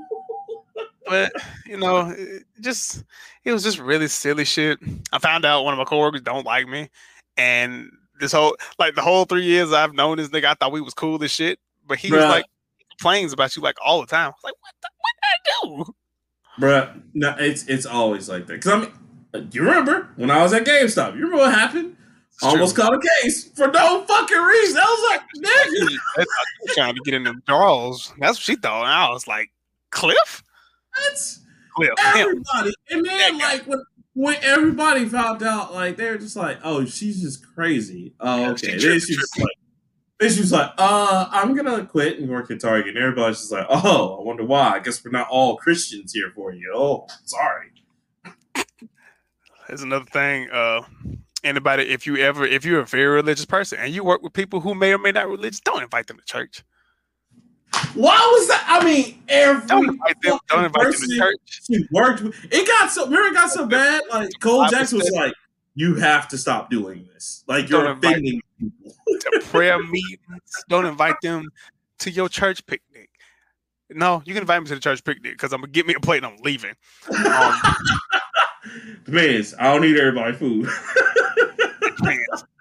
But 1.06 1.32
you 1.66 1.76
know, 1.76 2.10
it 2.16 2.44
just 2.60 3.04
it 3.44 3.52
was 3.52 3.62
just 3.62 3.78
really 3.78 4.08
silly 4.08 4.44
shit. 4.44 4.78
I 5.12 5.18
found 5.18 5.44
out 5.44 5.64
one 5.64 5.72
of 5.74 5.78
my 5.78 5.84
coworkers 5.84 6.22
don't 6.22 6.46
like 6.46 6.66
me, 6.68 6.88
and 7.36 7.90
this 8.18 8.32
whole 8.32 8.56
like 8.78 8.94
the 8.94 9.02
whole 9.02 9.24
three 9.24 9.44
years 9.44 9.72
I've 9.72 9.94
known 9.94 10.16
this 10.16 10.28
nigga, 10.28 10.46
I 10.46 10.54
thought 10.54 10.72
we 10.72 10.80
was 10.80 10.94
cool 10.94 11.22
as 11.22 11.30
shit. 11.30 11.58
But 11.86 11.98
he 11.98 12.10
was 12.10 12.22
like 12.24 12.44
complains 12.90 13.32
about 13.32 13.54
you 13.56 13.62
like 13.62 13.76
all 13.84 14.00
the 14.00 14.06
time. 14.06 14.26
I 14.26 14.28
was 14.28 14.44
like, 14.44 14.54
what 14.60 14.74
the 14.82 14.88
what 14.98 15.12
did 15.22 15.84
I 15.84 15.84
do? 15.84 15.94
Bruh, 16.58 17.02
no, 17.14 17.36
it's 17.38 17.66
it's 17.68 17.86
always 17.86 18.28
like 18.28 18.46
that. 18.46 18.54
Because 18.54 18.72
I 18.72 18.78
mean, 18.80 18.92
uh, 19.34 19.40
you 19.52 19.62
remember 19.62 20.08
when 20.16 20.30
I 20.30 20.42
was 20.42 20.52
at 20.52 20.64
GameStop? 20.64 21.14
You 21.14 21.24
remember 21.24 21.36
what 21.38 21.54
happened? 21.54 21.96
It's 22.32 22.42
Almost 22.42 22.74
true. 22.74 22.84
caught 22.84 22.94
a 22.94 23.00
case 23.22 23.50
for 23.52 23.68
no 23.68 24.04
fucking 24.04 24.36
reason. 24.36 24.78
I 24.82 24.84
was 24.84 25.10
like, 25.10 25.44
nigga. 26.18 26.24
Trying 26.74 26.94
to 26.94 27.00
get 27.00 27.14
in 27.14 27.24
them 27.24 27.42
draws. 27.46 28.12
That's 28.18 28.36
what 28.36 28.42
she 28.42 28.56
thought. 28.56 28.82
And 28.82 28.92
I 28.92 29.08
was 29.10 29.26
like, 29.26 29.50
Cliff? 29.90 30.42
That's 30.96 31.40
Cliff. 31.74 31.90
Everybody. 31.98 32.72
And 32.90 33.04
then 33.04 33.38
That 33.38 33.58
like 33.58 33.66
when 33.66 33.82
when 34.14 34.36
everybody 34.42 35.04
found 35.04 35.42
out, 35.42 35.74
like 35.74 35.96
they 35.96 36.08
were 36.10 36.16
just 36.16 36.36
like, 36.36 36.58
"Oh, 36.64 36.84
she's 36.86 37.20
just 37.20 37.46
crazy." 37.54 38.14
Oh, 38.18 38.40
Yeah, 38.40 38.50
okay. 38.52 38.78
she 38.78 38.88
Then 38.88 39.00
she's 39.00 39.30
like, 39.38 39.56
then 40.18 40.30
she 40.30 40.40
was 40.40 40.52
like, 40.52 40.70
"Uh, 40.78 41.28
I'm 41.30 41.54
gonna 41.54 41.84
quit 41.84 42.18
and 42.18 42.28
work 42.30 42.50
at 42.50 42.60
Target." 42.60 42.96
And 42.96 42.98
everybody's 42.98 43.40
just 43.40 43.52
like, 43.52 43.66
"Oh, 43.68 44.18
I 44.18 44.24
wonder 44.24 44.44
why." 44.44 44.70
I 44.70 44.78
guess 44.78 45.04
we're 45.04 45.10
not 45.10 45.28
all 45.28 45.56
Christians 45.58 46.12
here 46.14 46.32
for 46.34 46.52
you. 46.52 46.72
Oh, 46.74 47.06
sorry. 47.24 47.72
There's 49.68 49.82
another 49.82 50.06
thing. 50.06 50.48
Uh, 50.50 50.82
anybody, 51.44 51.82
if 51.82 52.06
you 52.06 52.16
ever, 52.16 52.46
if 52.46 52.64
you're 52.64 52.80
a 52.80 52.86
very 52.86 53.06
religious 53.08 53.44
person 53.44 53.78
and 53.80 53.92
you 53.92 54.02
work 54.04 54.22
with 54.22 54.32
people 54.32 54.60
who 54.60 54.74
may 54.74 54.92
or 54.92 54.98
may 54.98 55.12
not 55.12 55.26
be 55.26 55.32
religious, 55.32 55.60
don't 55.60 55.82
invite 55.82 56.06
them 56.06 56.18
to 56.18 56.24
church. 56.24 56.62
Why 57.94 58.16
was 58.16 58.48
that? 58.48 58.64
I 58.68 58.84
mean, 58.84 59.22
every 59.28 59.66
Don't 59.66 59.88
invite 59.88 60.20
them. 60.22 60.38
Don't 60.48 60.64
invite 60.64 60.92
them 60.92 61.08
to 61.08 61.18
church. 61.18 61.62
she 61.66 61.86
worked 61.90 62.22
with. 62.22 62.34
It 62.50 62.66
got 62.66 62.90
so. 62.90 63.06
Remember, 63.06 63.28
it 63.28 63.34
got 63.34 63.50
so 63.50 63.66
bad. 63.66 64.02
Like 64.10 64.30
Cole 64.40 64.66
Jackson 64.68 64.98
was 64.98 65.10
like, 65.10 65.32
"You 65.74 65.94
have 65.96 66.28
to 66.28 66.38
stop 66.38 66.70
doing 66.70 67.08
this. 67.12 67.44
Like 67.46 67.68
you're 67.68 67.90
offending 67.90 68.40
people." 68.58 68.94
to 69.08 69.40
prayer 69.44 69.82
meetings. 69.82 70.64
Don't 70.68 70.86
invite 70.86 71.16
them 71.22 71.48
to 72.00 72.10
your 72.10 72.28
church 72.28 72.64
picnic. 72.66 73.10
No, 73.90 74.22
you 74.24 74.34
can 74.34 74.42
invite 74.42 74.62
me 74.62 74.68
to 74.68 74.74
the 74.74 74.80
church 74.80 75.04
picnic 75.04 75.32
because 75.32 75.52
I'm 75.52 75.60
gonna 75.60 75.72
get 75.72 75.86
me 75.86 75.94
a 75.94 76.00
plate 76.00 76.24
and 76.24 76.26
I'm 76.26 76.38
leaving. 76.42 76.74
Um, 77.08 77.54
Depends. 79.04 79.54
I 79.58 79.72
don't 79.72 79.82
need 79.82 79.96
everybody 79.96 80.32
food. 80.34 80.66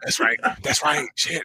that's 0.03 0.19
right. 0.19 0.37
That's 0.61 0.83
right. 0.83 1.07
Shit. 1.15 1.43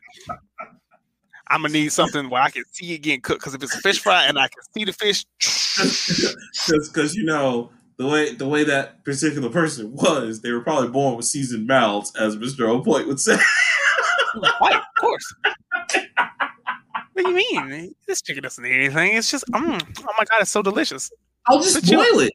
I'm 1.51 1.63
gonna 1.63 1.73
need 1.75 1.93
something 1.93 2.31
where 2.31 2.41
I 2.43 2.51
can 2.51 2.63
see 2.73 2.95
it 2.95 2.99
getting 2.99 3.21
cooked. 3.21 3.41
Because 3.41 3.55
if 3.55 3.63
it's 3.63 3.75
a 3.75 3.81
fish 3.81 3.99
fry 4.01 4.25
and 4.27 4.39
I 4.39 4.49
can 4.49 4.63
see 4.73 4.85
the 4.85 4.93
fish, 4.93 5.25
because 6.69 7.15
you 7.17 7.25
know 7.25 7.71
the 7.97 8.07
way 8.07 8.35
the 8.35 8.47
way 8.49 8.65
that 8.65 9.05
particular 9.05 9.51
person 9.51 9.93
was, 9.93 10.41
they 10.41 10.53
were 10.53 10.61
probably 10.61 10.89
born 10.89 11.17
with 11.17 11.27
seasoned 11.27 11.67
mouths, 11.67 12.13
as 12.17 12.37
Mister 12.37 12.69
O'Point 12.69 13.09
would 13.09 13.21
say. 13.21 13.37
right, 14.61 14.75
of 14.77 14.83
course. 15.01 15.35
What 17.13 17.25
do 17.27 17.31
you 17.31 17.35
mean? 17.35 17.95
This 18.07 18.23
chicken 18.23 18.43
doesn't 18.45 18.63
need 18.63 18.73
anything. 18.73 19.17
It's 19.17 19.31
just, 19.31 19.45
mm, 19.49 19.83
oh 19.83 20.15
my 20.17 20.25
god, 20.25 20.41
it's 20.41 20.51
so 20.51 20.63
delicious. 20.63 21.11
I'll 21.47 21.61
just 21.61 21.75
But 21.75 21.91
you- 21.91 21.97
boil 21.99 22.21
it. 22.21 22.33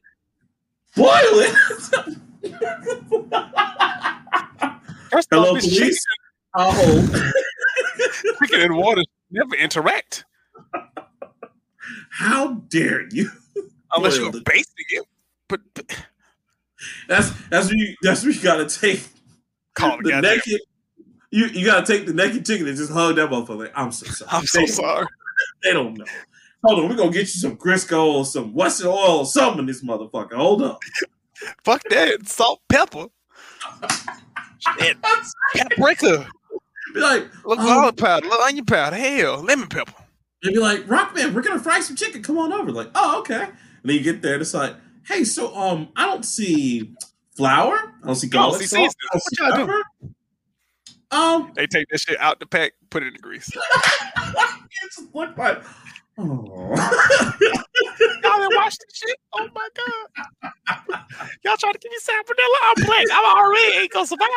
Boil 0.94 1.40
it. 1.40 1.54
First 5.10 5.28
Hello, 5.30 5.56
it's 5.56 5.66
chicken, 5.66 5.82
police. 5.84 6.06
Oh, 6.58 7.32
chicken 8.40 8.60
and 8.60 8.76
water 8.76 9.02
never 9.30 9.54
interact 9.56 10.24
how 12.10 12.54
dare 12.68 13.06
you? 13.10 13.30
unless 13.94 14.16
you're 14.16 14.34
it. 14.34 14.44
basting 14.44 14.84
it. 14.90 15.04
But, 15.48 15.60
but 15.74 16.04
That's 17.08 17.30
that's 17.48 17.66
what 17.66 17.76
you 17.76 17.94
that's 18.02 18.24
what 18.24 18.34
you 18.34 18.42
gotta 18.42 18.66
take 18.68 19.06
call 19.74 19.98
the 20.02 20.20
naked. 20.20 20.60
You 21.30 21.46
you 21.46 21.64
gotta 21.64 21.86
take 21.86 22.06
the 22.06 22.14
naked 22.14 22.44
chicken 22.44 22.66
and 22.66 22.76
just 22.76 22.92
hug 22.92 23.16
that 23.16 23.30
motherfucker. 23.30 23.58
Like, 23.58 23.72
I'm 23.76 23.92
so 23.92 24.06
sorry. 24.10 24.30
I'm 24.32 24.46
so 24.46 24.60
they, 24.60 24.66
sorry. 24.66 25.06
They 25.62 25.72
don't 25.74 25.98
know. 25.98 26.04
Hold 26.64 26.80
on, 26.80 26.88
we're 26.88 26.96
gonna 26.96 27.10
get 27.10 27.20
you 27.20 27.26
some 27.26 27.56
Crisco 27.56 28.06
or 28.06 28.24
some 28.24 28.54
Wesson 28.54 28.86
oil 28.86 29.18
or 29.18 29.26
something 29.26 29.60
in 29.60 29.66
this 29.66 29.84
motherfucker. 29.84 30.32
Hold 30.32 30.62
up. 30.62 30.80
Fuck 31.62 31.82
that. 31.90 32.26
Salt, 32.26 32.62
pepper, 32.68 33.06
shit, 34.78 34.96
paprika, 35.54 36.26
Be 36.94 37.00
like, 37.00 37.28
little 37.44 37.64
Um, 37.64 37.66
garlic 37.66 37.96
powder, 37.96 38.26
little 38.26 38.42
onion 38.42 38.64
powder, 38.64 38.96
hell, 38.96 39.42
lemon 39.42 39.68
pepper. 39.68 39.92
they'd 40.42 40.52
be 40.52 40.58
like, 40.58 40.86
Rockman, 40.86 41.34
we're 41.34 41.42
gonna 41.42 41.60
fry 41.60 41.80
some 41.80 41.96
chicken. 41.96 42.22
Come 42.22 42.38
on 42.38 42.52
over. 42.52 42.70
Like, 42.72 42.90
oh, 42.94 43.20
okay. 43.20 43.42
And 43.44 43.52
then 43.84 43.96
you 43.96 44.02
get 44.02 44.22
there 44.22 44.34
and 44.34 44.42
it's 44.42 44.54
like, 44.54 44.74
hey, 45.06 45.24
so 45.24 45.54
um, 45.56 45.88
I 45.96 46.06
don't 46.06 46.24
see 46.24 46.94
flour. 47.36 47.74
I 48.02 48.06
don't 48.06 48.14
see 48.14 48.28
garlic 48.28 48.60
see 48.60 48.66
salt. 48.66 48.82
I 48.82 49.08
don't 49.12 49.22
see 49.22 49.42
What 49.42 49.56
y'all 49.58 49.66
pepper. 49.66 49.82
Um, 51.10 51.52
They 51.54 51.66
take 51.66 51.88
that 51.90 52.00
shit 52.00 52.18
out 52.20 52.40
the 52.40 52.46
pack, 52.46 52.72
put 52.90 53.02
it 53.02 53.08
in 53.08 53.12
the 53.14 53.18
grease. 53.20 53.50
just 54.82 55.14
like, 55.14 55.62
oh. 56.18 56.74
Y'all 58.22 58.38
didn't 58.38 58.56
watch 58.56 58.76
this 58.78 58.94
shit? 58.96 59.16
Oh 59.34 59.48
my 59.54 59.68
god. 59.76 61.04
Y'all 61.44 61.56
trying 61.56 61.74
to 61.74 61.78
give 61.78 61.90
me 61.90 61.98
salmonella? 62.02 62.58
I'm 62.64 62.84
black. 62.84 63.06
I'm 63.12 63.36
already 63.36 63.76
ain't 63.78 63.92
gonna 63.92 64.06
survive. 64.06 64.28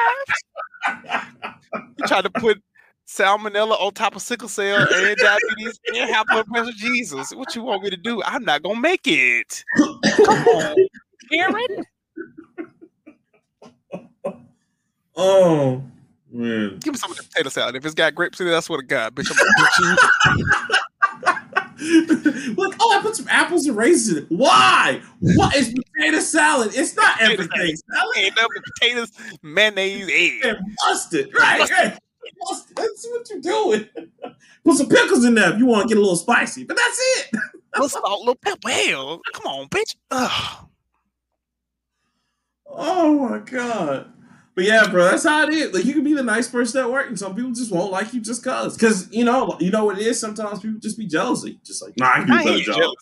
You 1.98 2.04
tried 2.06 2.24
to 2.24 2.30
put 2.30 2.62
salmonella 3.08 3.80
on 3.82 3.94
top 3.94 4.16
of 4.16 4.22
sickle 4.22 4.48
cell 4.48 4.88
and 4.88 5.20
diabetes 5.20 5.80
and 5.94 6.10
high 6.10 6.24
blood 6.24 6.48
pressure. 6.48 6.72
Jesus, 6.76 7.34
what 7.36 7.56
you 7.56 7.64
want 7.64 7.84
me 7.84 7.90
to 7.90 7.98
do? 7.98 8.22
I'm 8.24 8.44
not 8.44 8.64
gonna 8.64 8.80
make 8.80 9.08
it. 9.08 9.66
Come 10.26 10.48
on, 10.48 10.78
Karen. 11.32 11.66
oh 15.16 15.84
man. 16.32 16.80
Give 16.80 16.94
me 16.94 17.00
some 17.00 17.12
of 17.12 17.18
the 17.18 17.24
potato 17.24 17.50
salad. 17.50 17.76
If 17.76 17.86
it's 17.86 17.96
got 17.96 18.16
grapes 18.16 18.40
in 18.40 18.48
it, 18.48 18.54
I 18.54 18.60
swear 18.62 18.80
to 18.82 18.86
God, 18.88 19.16
bitch, 19.16 19.32
I'm 19.32 19.38
gonna 19.38 19.54
beat 19.58 19.78
you. 19.80 19.98
Look, 22.58 22.76
oh, 22.80 22.98
I 22.98 23.02
put 23.02 23.16
some 23.16 23.28
apples 23.30 23.66
and 23.66 23.78
raisins 23.78 24.18
in 24.18 24.24
it. 24.24 24.30
Why? 24.30 25.02
What 25.20 25.56
is 25.56 25.74
potato 25.96 26.20
salad? 26.20 26.72
It's 26.74 26.96
not 26.96 27.22
everything 27.22 27.48
salad. 27.48 28.18
Ain't 28.18 28.36
nothing 28.36 28.50
potatoes, 28.80 29.12
mayonnaise, 29.42 30.10
egg. 30.12 30.46
And 30.46 30.58
mustard. 30.86 31.30
Right, 31.34 31.70
right. 31.70 31.98
Mustard. 32.42 32.76
That's 32.76 33.08
what 33.10 33.30
you're 33.30 33.42
doing. 33.42 33.88
Put 34.66 34.78
some 34.78 34.90
pickles 34.90 35.24
in 35.24 35.36
there 35.36 35.54
if 35.54 35.60
you 35.60 35.66
want 35.66 35.84
to 35.84 35.88
get 35.88 35.98
a 35.98 36.02
little 36.02 36.18
spicy. 36.18 36.66
But 36.66 36.78
that's 36.78 37.00
it. 37.00 37.32
Oh, 37.76 37.84
little 37.84 38.02
salt, 38.02 38.20
little 38.22 38.36
pepper. 38.36 38.68
Hell, 38.68 39.22
come 39.32 39.46
on, 39.46 39.70
bitch. 39.70 39.96
Ugh. 40.10 40.68
Oh 42.66 43.30
my 43.30 43.38
god. 43.38 44.12
But 44.60 44.66
yeah, 44.66 44.90
bro, 44.90 45.06
that's 45.06 45.24
how 45.24 45.44
it 45.48 45.54
is. 45.54 45.74
Like 45.74 45.86
you 45.86 45.94
can 45.94 46.04
be 46.04 46.14
the 46.14 46.22
nice 46.22 46.50
person 46.50 46.82
at 46.82 46.92
work, 46.92 47.08
and 47.08 47.18
some 47.18 47.34
people 47.34 47.52
just 47.54 47.72
won't 47.72 47.94
like 47.94 48.14
you 48.14 48.20
just 48.20 48.44
cause. 48.44 48.76
Cause 48.76 49.10
you 49.10 49.24
know, 49.24 49.56
you 49.62 49.72
know 49.72 49.86
what 49.86 49.98
it 49.98 50.06
is. 50.06 50.20
Sometimes 50.20 50.60
people 50.60 50.82
just 50.82 50.98
be 50.98 51.08
jealousy. 51.08 51.62
Just 51.64 51.82
like, 51.82 51.94
nah, 51.96 52.12
I 52.12 52.16
can 52.16 52.28
do 52.28 52.34
a 52.34 52.36
I 52.36 52.42
ain't 52.42 52.66
job. 52.66 52.76
jealous. 52.76 52.96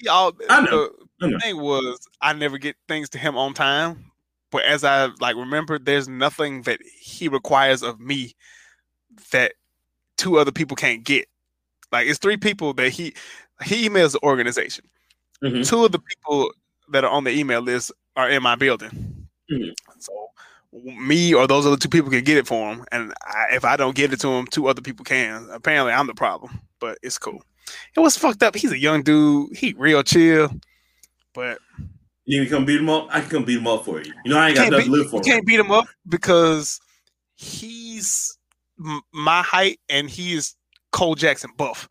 Y'all, 0.00 0.32
I 0.50 0.62
know. 0.62 0.90
the 1.20 1.26
I 1.26 1.30
know. 1.30 1.38
thing 1.38 1.60
was, 1.60 2.00
I 2.20 2.32
never 2.32 2.58
get 2.58 2.74
things 2.88 3.08
to 3.10 3.18
him 3.18 3.36
on 3.36 3.54
time. 3.54 4.10
But 4.50 4.64
as 4.64 4.82
I 4.82 5.10
like 5.20 5.36
remember, 5.36 5.78
there's 5.78 6.08
nothing 6.08 6.62
that 6.62 6.80
he 7.00 7.28
requires 7.28 7.84
of 7.84 8.00
me 8.00 8.34
that 9.30 9.52
two 10.16 10.40
other 10.40 10.50
people 10.50 10.76
can't 10.76 11.04
get. 11.04 11.28
Like 11.92 12.08
it's 12.08 12.18
three 12.18 12.38
people 12.38 12.72
that 12.74 12.90
he 12.90 13.14
he 13.62 13.88
emails 13.88 14.14
the 14.14 14.20
organization. 14.24 14.84
Mhm. 15.44 15.64
Two 15.64 15.84
of 15.84 15.92
the 15.92 16.00
people 16.00 16.52
that 16.88 17.04
are 17.04 17.10
on 17.10 17.22
the 17.22 17.30
email 17.30 17.60
list 17.60 17.92
are 18.16 18.28
in 18.28 18.42
my 18.42 18.56
building. 18.56 19.28
Mhm. 19.48 19.72
So 20.00 20.12
me 20.84 21.32
or 21.34 21.46
those 21.46 21.66
other 21.66 21.76
two 21.76 21.88
people 21.88 22.10
can 22.10 22.24
get 22.24 22.36
it 22.36 22.46
for 22.46 22.72
him, 22.72 22.84
and 22.92 23.12
I, 23.22 23.54
if 23.54 23.64
I 23.64 23.76
don't 23.76 23.94
get 23.96 24.12
it 24.12 24.20
to 24.20 24.28
him, 24.28 24.46
two 24.46 24.66
other 24.66 24.82
people 24.82 25.04
can. 25.04 25.48
Apparently, 25.50 25.92
I'm 25.92 26.06
the 26.06 26.14
problem, 26.14 26.60
but 26.80 26.98
it's 27.02 27.18
cool. 27.18 27.42
it 27.96 28.00
was 28.00 28.16
fucked 28.16 28.42
up. 28.42 28.54
He's 28.54 28.72
a 28.72 28.78
young 28.78 29.02
dude. 29.02 29.56
He 29.56 29.74
real 29.76 30.02
chill, 30.02 30.50
but 31.34 31.58
You 32.26 32.44
to 32.44 32.50
come 32.50 32.64
beat 32.64 32.80
him 32.80 32.90
up. 32.90 33.08
I 33.10 33.20
can 33.20 33.30
come 33.30 33.44
beat 33.44 33.58
him 33.58 33.66
up 33.66 33.84
for 33.84 34.02
you. 34.02 34.12
You 34.24 34.32
know 34.32 34.38
I 34.38 34.48
ain't 34.48 34.56
got 34.56 34.70
nothing 34.70 34.86
beat, 34.86 34.96
to 34.96 35.02
live 35.02 35.10
for. 35.10 35.16
you 35.16 35.22
can't 35.22 35.46
beat 35.46 35.60
him 35.60 35.70
up 35.70 35.86
because 36.08 36.80
he's 37.36 38.36
m- 38.78 39.02
my 39.12 39.42
height 39.42 39.80
and 39.88 40.08
he 40.10 40.34
is 40.34 40.54
Cole 40.92 41.14
Jackson 41.14 41.50
buff. 41.56 41.88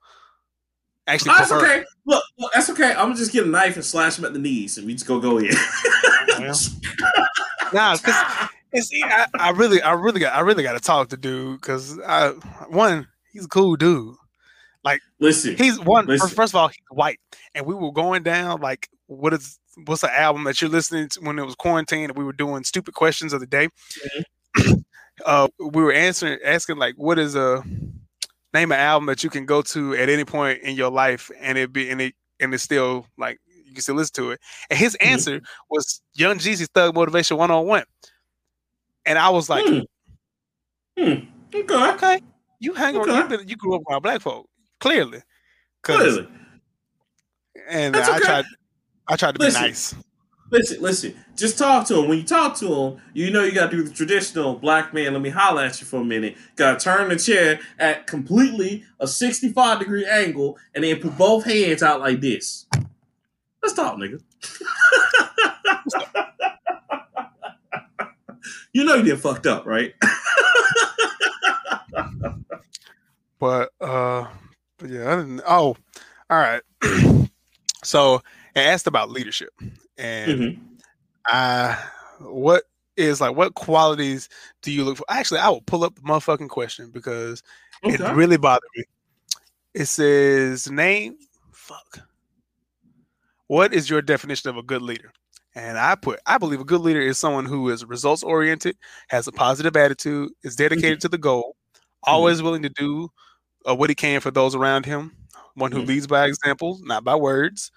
Actually, 1.05 1.31
Oh, 1.31 1.35
that's 1.39 1.51
okay. 1.51 1.83
Look, 2.05 2.23
look, 2.37 2.53
that's 2.53 2.69
okay. 2.69 2.91
I'm 2.91 3.07
gonna 3.07 3.15
just 3.15 3.33
get 3.33 3.45
a 3.45 3.49
knife 3.49 3.75
and 3.75 3.83
slash 3.83 4.17
him 4.17 4.23
at 4.25 4.31
the 4.33 4.39
knees, 4.39 4.77
and 4.77 4.87
we 4.87 4.93
just 4.93 5.05
go 5.05 5.19
go 5.19 5.37
in. 5.39 5.49
Nah, 7.73 7.97
because 7.97 8.49
it's 8.73 8.89
I, 9.03 9.27
I 9.39 9.49
really, 9.51 9.81
I 9.81 9.93
really 9.93 10.19
got, 10.19 10.33
I 10.33 10.41
really 10.41 10.63
got 10.63 10.73
to 10.73 10.79
talk 10.79 11.09
to 11.09 11.17
dude 11.17 11.61
because 11.61 11.99
I 11.99 12.29
one, 12.69 13.07
he's 13.31 13.45
a 13.45 13.49
cool 13.49 13.75
dude. 13.75 14.15
Like, 14.83 14.99
listen, 15.19 15.55
He's 15.55 15.79
one. 15.79 16.07
Listen. 16.07 16.27
First, 16.27 16.35
first 16.35 16.51
of 16.53 16.55
all, 16.57 16.67
he's 16.67 16.77
white, 16.91 17.19
and 17.55 17.65
we 17.65 17.73
were 17.73 17.91
going 17.93 18.23
down 18.23 18.59
like, 18.59 18.89
what 19.07 19.33
is 19.33 19.57
what's 19.85 20.01
the 20.01 20.19
album 20.19 20.43
that 20.43 20.61
you're 20.61 20.69
listening 20.69 21.07
to 21.09 21.21
when 21.21 21.39
it 21.39 21.45
was 21.45 21.55
quarantine? 21.55 22.09
And 22.09 22.17
we 22.17 22.23
were 22.25 22.33
doing 22.33 22.63
stupid 22.63 22.93
questions 22.93 23.31
of 23.31 23.39
the 23.39 23.47
day. 23.47 23.69
uh, 25.25 25.47
we 25.59 25.81
were 25.81 25.93
answering, 25.93 26.39
asking 26.43 26.77
like, 26.77 26.95
what 26.95 27.17
is 27.17 27.35
a 27.35 27.63
name 28.53 28.71
an 28.71 28.79
album 28.79 29.07
that 29.07 29.23
you 29.23 29.29
can 29.29 29.45
go 29.45 29.61
to 29.61 29.95
at 29.95 30.09
any 30.09 30.25
point 30.25 30.61
in 30.61 30.75
your 30.75 30.91
life, 30.91 31.31
and 31.39 31.57
it 31.57 31.71
be 31.71 31.89
and 31.89 32.01
it 32.01 32.13
and 32.39 32.53
it's 32.53 32.63
still 32.63 33.07
like 33.17 33.39
you 33.65 33.73
can 33.73 33.81
still 33.81 33.95
listen 33.95 34.13
to 34.15 34.31
it. 34.31 34.39
And 34.69 34.77
his 34.77 34.97
Mhm. 35.01 35.07
answer 35.07 35.41
was 35.69 36.01
Young 36.13 36.37
Jeezy's 36.37 36.67
Thug 36.73 36.93
Motivation 36.93 37.37
101. 37.37 37.83
And 39.05 39.17
I 39.19 39.29
was 39.29 39.49
like, 39.49 39.65
Hmm. 39.65 39.79
Hmm. 40.97 41.13
okay, 41.55 41.89
okay, 41.91 42.19
you 42.59 42.73
hang 42.73 42.95
Okay. 42.97 43.15
you, 43.15 43.23
been, 43.27 43.47
you 43.47 43.55
grew 43.55 43.75
up 43.75 43.81
around 43.89 44.01
black 44.03 44.21
folk, 44.21 44.47
clearly. 44.79 45.21
clearly. 45.81 46.27
And 47.69 47.93
That's 47.95 48.09
I 48.09 48.15
okay. 48.17 48.25
tried, 48.25 48.45
I 49.07 49.15
tried 49.15 49.35
to 49.35 49.39
Listen. 49.41 49.61
be 49.61 49.67
nice. 49.67 49.95
Listen, 50.51 50.81
listen. 50.83 51.15
Just 51.35 51.57
talk 51.57 51.87
to 51.87 51.97
him. 51.99 52.09
When 52.09 52.19
you 52.19 52.23
talk 52.23 52.55
to 52.57 52.67
him, 52.71 52.97
you 53.13 53.31
know 53.31 53.43
you 53.43 53.53
got 53.53 53.71
to 53.71 53.77
do 53.77 53.83
the 53.83 53.89
traditional 53.93 54.53
black 54.55 54.93
man. 54.93 55.13
Let 55.13 55.21
me 55.23 55.29
holler 55.29 55.63
at 55.63 55.81
you 55.81 55.87
for 55.87 56.01
a 56.01 56.05
minute. 56.05 56.35
Got 56.55 56.79
to 56.79 56.83
turn 56.83 57.09
the 57.09 57.15
chair 57.15 57.59
at 57.79 58.05
completely 58.05 58.83
a 58.99 59.07
sixty-five 59.07 59.79
degree 59.79 60.05
angle, 60.05 60.59
and 60.75 60.83
then 60.83 60.99
put 60.99 61.17
both 61.17 61.45
hands 61.45 61.81
out 61.81 62.01
like 62.01 62.21
this. 62.21 62.67
Let's 63.63 63.73
talk, 63.73 63.97
nigga. 63.97 64.21
you 68.73 68.83
know 68.83 68.95
you 68.95 69.03
did 69.03 69.21
fucked 69.21 69.45
up, 69.47 69.65
right? 69.65 69.93
But 73.39 73.71
uh, 73.81 74.25
but 74.77 74.89
yeah, 74.89 75.11
I 75.11 75.15
didn't. 75.17 75.41
Oh, 75.45 75.75
all 76.29 76.37
right. 76.39 76.61
so 77.83 78.21
I 78.55 78.61
asked 78.61 78.87
about 78.87 79.11
leadership, 79.11 79.49
and 79.97 80.39
Mhm. 80.39 80.59
I 81.25 81.77
what 82.21 82.63
is 82.95 83.19
like 83.19 83.35
what 83.35 83.53
qualities 83.55 84.29
do 84.61 84.71
you 84.71 84.85
look 84.85 84.95
for? 84.95 85.03
Actually, 85.09 85.41
I 85.41 85.49
will 85.49 85.59
pull 85.59 85.83
up 85.83 85.93
the 85.95 86.01
motherfucking 86.03 86.47
question 86.47 86.89
because 86.89 87.43
it 87.83 87.99
really 88.15 88.37
bothered 88.37 88.69
me. 88.77 88.85
It 89.73 89.85
says 89.87 90.71
name 90.71 91.17
fuck. 91.51 91.99
What 93.47 93.73
is 93.73 93.89
your 93.89 94.01
definition 94.01 94.49
of 94.51 94.55
a 94.55 94.63
good 94.63 94.81
leader? 94.81 95.11
And 95.55 95.77
I 95.77 95.95
put 95.95 96.19
I 96.25 96.37
believe 96.37 96.59
a 96.61 96.65
good 96.65 96.81
leader 96.81 97.01
is 97.01 97.17
someone 97.17 97.45
who 97.45 97.69
is 97.69 97.85
results 97.85 98.23
oriented, 98.23 98.75
has 99.09 99.27
a 99.27 99.31
positive 99.31 99.75
attitude, 99.77 100.31
is 100.43 100.55
dedicated 100.55 100.99
to 101.01 101.09
the 101.09 101.17
goal, 101.17 101.55
always 102.03 102.41
willing 102.41 102.63
to 102.63 102.69
do 102.69 103.09
uh, 103.69 103.75
what 103.75 103.89
he 103.89 103.95
can 103.95 104.19
for 104.19 104.31
those 104.31 104.55
around 104.55 104.85
him, 104.85 105.15
one 105.55 105.71
who 105.71 105.81
Mhm. 105.83 105.87
leads 105.87 106.07
by 106.07 106.25
example, 106.25 106.79
not 106.83 107.03
by 107.03 107.15
words, 107.15 107.71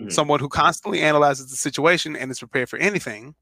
Mhm. 0.00 0.12
someone 0.12 0.38
who 0.40 0.48
constantly 0.48 1.00
analyzes 1.02 1.50
the 1.50 1.56
situation 1.56 2.14
and 2.16 2.30
is 2.30 2.38
prepared 2.38 2.68
for 2.68 2.78
anything. 2.78 3.34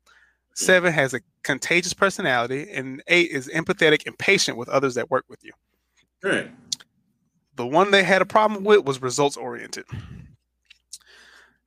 Seven 0.54 0.92
has 0.92 1.14
a 1.14 1.20
contagious 1.44 1.94
personality, 1.94 2.70
and 2.70 3.02
eight 3.08 3.30
is 3.30 3.48
empathetic 3.48 4.06
and 4.06 4.18
patient 4.18 4.58
with 4.58 4.68
others 4.68 4.94
that 4.94 5.10
work 5.10 5.24
with 5.28 5.42
you. 5.44 5.52
Right. 6.22 6.50
The 7.56 7.66
one 7.66 7.90
they 7.90 8.02
had 8.04 8.22
a 8.22 8.26
problem 8.26 8.64
with 8.64 8.84
was 8.84 9.02
results 9.02 9.36
oriented. 9.36 9.86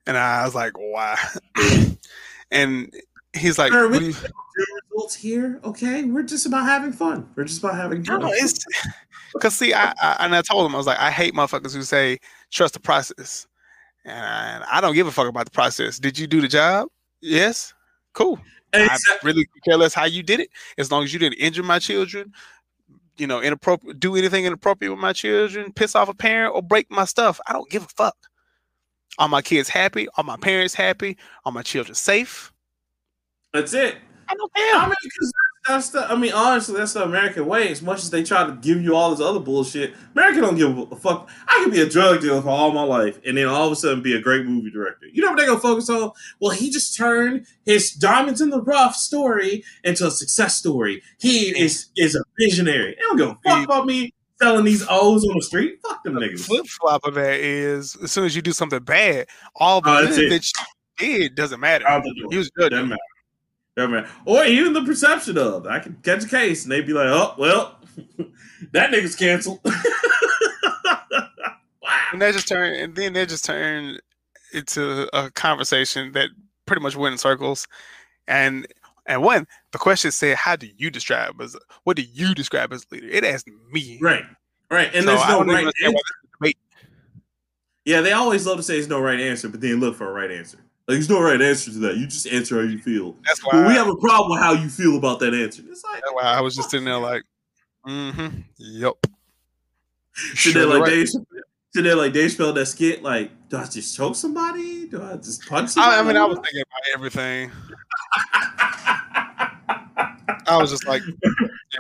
And 0.08 0.18
I 0.18 0.46
was 0.46 0.56
like, 0.56 0.74
why? 0.78 1.18
and 2.52 2.94
he's 3.34 3.58
like, 3.58 3.72
Sir, 3.72 3.88
"We 3.88 3.98
mm. 3.98 4.24
you... 4.24 4.66
results 4.92 5.16
here, 5.16 5.60
okay? 5.64 6.04
We're 6.04 6.24
just 6.24 6.46
about 6.46 6.66
having 6.66 6.92
fun. 6.92 7.30
We're 7.36 7.46
just 7.46 7.60
about 7.60 7.76
having 7.76 8.04
fun. 8.04 8.22
no, 8.22 8.30
it's 8.32 8.66
because 9.34 9.56
see, 9.56 9.74
I, 9.74 9.94
I 10.02 10.18
and 10.20 10.36
I 10.36 10.42
told 10.42 10.66
him 10.66 10.76
I 10.76 10.78
was 10.78 10.88
like, 10.88 11.00
I 11.00 11.12
hate 11.12 11.34
motherfuckers 11.34 11.74
who 11.74 11.82
say 11.84 12.20
trust 12.52 12.74
the 12.76 12.80
process, 12.80 13.48
and 14.04 14.64
I 14.66 14.82
don't 14.82 14.96
give 14.96 15.08
a 15.08 15.12
fuck 15.12 15.28
about 15.28 15.46
the 15.46 15.52
process. 15.52 16.00
Did 16.00 16.18
you 16.18 16.28
do 16.28 16.42
the 16.42 16.48
job? 16.48 16.88
Yes, 17.22 17.74
cool. 18.14 18.40
I 18.74 18.98
really 19.24 19.48
care 19.64 19.78
less 19.78 19.94
how 19.94 20.06
you 20.06 20.22
did 20.22 20.42
it, 20.42 20.50
as 20.78 20.92
long 20.92 21.04
as 21.04 21.14
you 21.14 21.20
didn't 21.20 21.38
injure 21.38 21.64
my 21.64 21.80
children, 21.80 22.34
you 23.18 23.26
know, 23.26 23.42
inappropriate, 23.42 24.00
do 24.00 24.16
anything 24.16 24.46
inappropriate 24.46 24.92
with 24.92 25.00
my 25.00 25.14
children, 25.14 25.72
piss 25.72 25.96
off 25.96 26.10
a 26.10 26.14
parent, 26.14 26.54
or 26.56 26.62
break 26.62 26.92
my 26.92 27.06
stuff. 27.06 27.40
I 27.48 27.54
don't 27.54 27.70
give 27.70 27.84
a 27.84 27.88
fuck. 27.88 28.18
Are 29.18 29.30
my 29.30 29.42
kids 29.42 29.70
happy? 29.70 30.08
Are 30.18 30.24
my 30.24 30.38
parents 30.38 30.74
happy? 30.74 31.18
Are 31.46 31.52
my 31.52 31.62
children 31.62 31.96
safe? 31.96 32.52
That's 33.54 33.74
it. 33.74 33.96
I 34.28 34.34
don't 34.34 34.54
care. 34.54 34.76
I 34.76 34.86
mean, 34.86 34.96
because 35.04 35.34
that's 35.68 35.90
the. 35.90 36.12
I 36.12 36.16
mean, 36.16 36.34
honestly, 36.34 36.76
that's 36.78 36.94
the 36.94 37.04
American 37.04 37.46
way. 37.46 37.70
As 37.70 37.82
much 37.82 38.00
as 38.00 38.10
they 38.10 38.24
try 38.24 38.46
to 38.46 38.54
give 38.54 38.82
you 38.82 38.96
all 38.96 39.12
this 39.12 39.26
other 39.26 39.40
bullshit, 39.40 39.94
America 40.14 40.42
don't 40.42 40.56
give 40.56 40.92
a 40.92 40.96
fuck. 40.96 41.30
I 41.48 41.62
could 41.64 41.74
be 41.74 41.82
a 41.82 41.90
drug 41.90 42.22
dealer 42.22 42.42
for 42.42 42.50
all 42.50 42.72
my 42.72 42.84
life, 42.84 43.20
and 43.26 43.38
then 43.38 43.48
all 43.48 43.68
of 43.68 43.72
a 43.72 43.76
sudden 43.76 44.02
be 44.02 44.16
a 44.16 44.22
great 44.22 44.46
movie 44.46 44.72
director. 44.72 45.08
You 45.12 45.22
know 45.22 45.30
what 45.30 45.38
they're 45.38 45.48
gonna 45.48 45.60
focus 45.60 45.90
on? 45.90 46.12
Well, 46.40 46.52
he 46.52 46.70
just 46.70 46.98
turned 46.98 47.46
his 47.66 47.92
diamonds 47.92 48.42
in 48.42 48.50
the 48.50 48.62
rough 48.62 48.96
story 48.96 49.64
into 49.84 50.06
a 50.06 50.12
success 50.12 50.56
story. 50.56 51.02
He 51.20 51.58
is 51.58 51.88
is 51.96 52.16
a 52.16 52.24
visionary. 52.40 52.96
They 52.96 53.02
don't 53.02 53.18
give 53.18 53.30
a 53.30 53.38
fuck 53.44 53.64
about 53.64 53.86
me 53.86 54.14
selling 54.46 54.66
these 54.66 54.86
O's 54.90 55.26
on 55.26 55.36
the 55.36 55.44
street. 55.44 55.80
Fuck 55.82 56.04
them 56.04 56.14
The 56.16 56.22
niggas. 56.22 56.42
flip 56.46 56.66
flop 56.68 57.04
of 57.06 57.16
that 57.16 57.40
is 57.40 57.96
as 58.04 58.12
soon 58.12 58.26
as 58.26 58.36
you 58.36 58.42
do 58.42 58.52
something 58.52 58.80
bad, 58.80 59.28
all 59.56 59.82
the 59.82 59.90
oh, 59.90 60.04
that's 60.06 60.18
good 60.18 60.26
it. 60.26 60.30
that 60.30 60.52
you 61.02 61.18
did 61.20 61.36
doesn't 61.36 61.60
matter. 61.60 61.88
Out 61.88 62.04
the 62.04 62.14
door. 62.14 62.28
He 62.32 62.38
was 62.38 62.50
good. 62.52 62.70
Doesn't 62.70 62.90
matter. 62.90 63.02
Doesn't 63.76 63.92
matter. 63.92 64.10
Or 64.26 64.46
even 64.46 64.74
the 64.74 64.84
perception 64.84 65.38
of 65.38 65.66
I 65.66 65.80
can 65.80 65.96
catch 66.04 66.24
a 66.24 66.28
case 66.28 66.64
and 66.64 66.72
they'd 66.72 66.86
be 66.86 66.94
like, 66.94 67.08
oh 67.08 67.34
well, 67.40 67.80
that 68.72 68.92
nigga's 68.92 69.16
canceled. 69.16 69.60
wow. 69.66 69.72
And 72.14 72.22
that 72.22 72.34
just 72.34 72.48
turned, 72.48 72.76
and 72.76 72.96
then 72.96 73.14
that 73.14 73.30
just 73.30 73.46
turned 73.46 74.00
into 74.54 75.10
a 75.18 75.32
conversation 75.32 76.12
that 76.12 76.30
pretty 76.68 76.82
much 76.84 76.96
went 76.96 77.14
in 77.14 77.18
circles. 77.18 77.68
And 78.28 78.68
and 79.06 79.22
one, 79.24 79.48
the 79.72 79.78
question 79.78 80.12
said, 80.12 80.38
"How 80.38 80.56
do 80.56 80.68
you 80.78 80.90
describe 80.90 81.40
as 81.42 81.56
what 81.84 81.98
do 81.98 82.04
you 82.04 82.34
describe 82.34 82.74
as 82.74 82.86
a 82.92 82.96
leader?" 82.96 83.08
It 83.08 83.24
asked 83.24 83.48
me. 83.72 84.00
Right. 84.02 84.24
Right. 84.70 84.94
And 84.94 85.06
So 85.06 85.16
there's 85.16 85.28
no 85.28 85.44
right 85.44 85.66
answer. 85.66 85.74
why 85.84 85.92
this 85.92 85.94
is 85.94 86.24
a 86.24 86.38
debate. 86.38 86.58
Yeah, 87.86 88.02
they 88.02 88.12
always 88.14 88.46
love 88.46 88.58
to 88.58 88.64
say 88.64 88.74
there's 88.74 88.88
no 88.88 89.00
right 89.00 89.20
answer, 89.20 89.48
but 89.48 89.62
then 89.62 89.80
look 89.80 89.96
for 89.96 90.10
a 90.10 90.14
right 90.14 90.32
answer. 90.32 90.58
Like 90.88 90.96
there's 90.96 91.10
no 91.10 91.22
right 91.22 91.42
answer 91.42 91.72
to 91.72 91.80
that. 91.80 91.98
You 91.98 92.08
just 92.08 92.28
answer 92.28 92.56
how 92.62 92.68
you 92.68 92.80
feel. 92.80 93.16
That's 93.26 93.44
why. 93.44 93.68
We 93.68 93.74
have 93.74 93.88
a 93.88 93.96
problem 93.96 94.32
with 94.32 94.40
how 94.40 94.54
you 94.54 94.70
feel 94.70 94.98
about 94.98 95.20
that 95.20 95.34
answer. 95.34 95.64
It's 95.68 95.84
like 95.84 96.02
that's 96.02 96.14
why 96.14 96.24
I 96.24 96.42
was 96.42 96.56
just 96.56 96.70
sitting 96.70 96.86
there 96.86 96.98
like, 96.98 97.24
mm-hmm. 97.88 98.42
Yup. 98.58 99.06
Should 100.14 100.54
they 100.54 100.64
like 100.64 100.86
Dave? 100.86 101.10
Should 101.76 101.84
they 101.84 101.94
like 101.94 102.14
Dave 102.14 102.32
Chappelle's 102.32 102.72
skit? 102.72 103.04
Like, 103.04 103.32
do 103.50 103.58
I 103.58 103.66
just 103.66 103.98
choke 103.98 104.16
somebody? 104.16 104.88
Do 104.88 105.04
I 105.04 105.18
just 105.18 105.46
punch 105.46 105.72
somebody? 105.72 105.98
I, 105.98 106.04
mean, 106.04 106.16
I 106.16 106.24
was 106.24 106.38
thinking 106.38 106.62
about 106.62 106.82
everything. 106.94 107.52
I 110.48 110.58
was 110.58 110.72
just 110.72 110.88
like, 110.88 111.02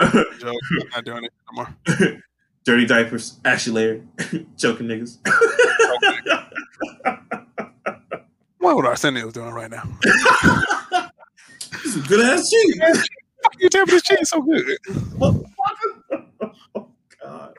yeah, 0.01 0.11
joke. 0.37 0.57
I'm 0.81 0.89
not 0.91 1.05
doing 1.05 1.23
it 1.23 1.31
no 1.49 1.63
more. 1.63 2.21
Dirty 2.65 2.85
diapers, 2.85 3.39
Ashy 3.45 3.71
Larry, 3.71 4.03
choking 4.57 4.87
niggas. 4.87 5.19
What 8.57 8.75
would 8.75 8.85
Arsenio 8.85 9.31
doing 9.31 9.51
right 9.51 9.71
now? 9.71 9.83
Good 12.09 12.19
ass 12.19 12.49
cheese. 12.49 13.07
You 13.59 13.69
tell 13.69 13.85
me 13.85 13.91
this 13.93 14.01
cheese 14.01 14.29
so 14.29 14.41
good. 14.41 14.77
oh 15.21 16.89
God, 17.23 17.53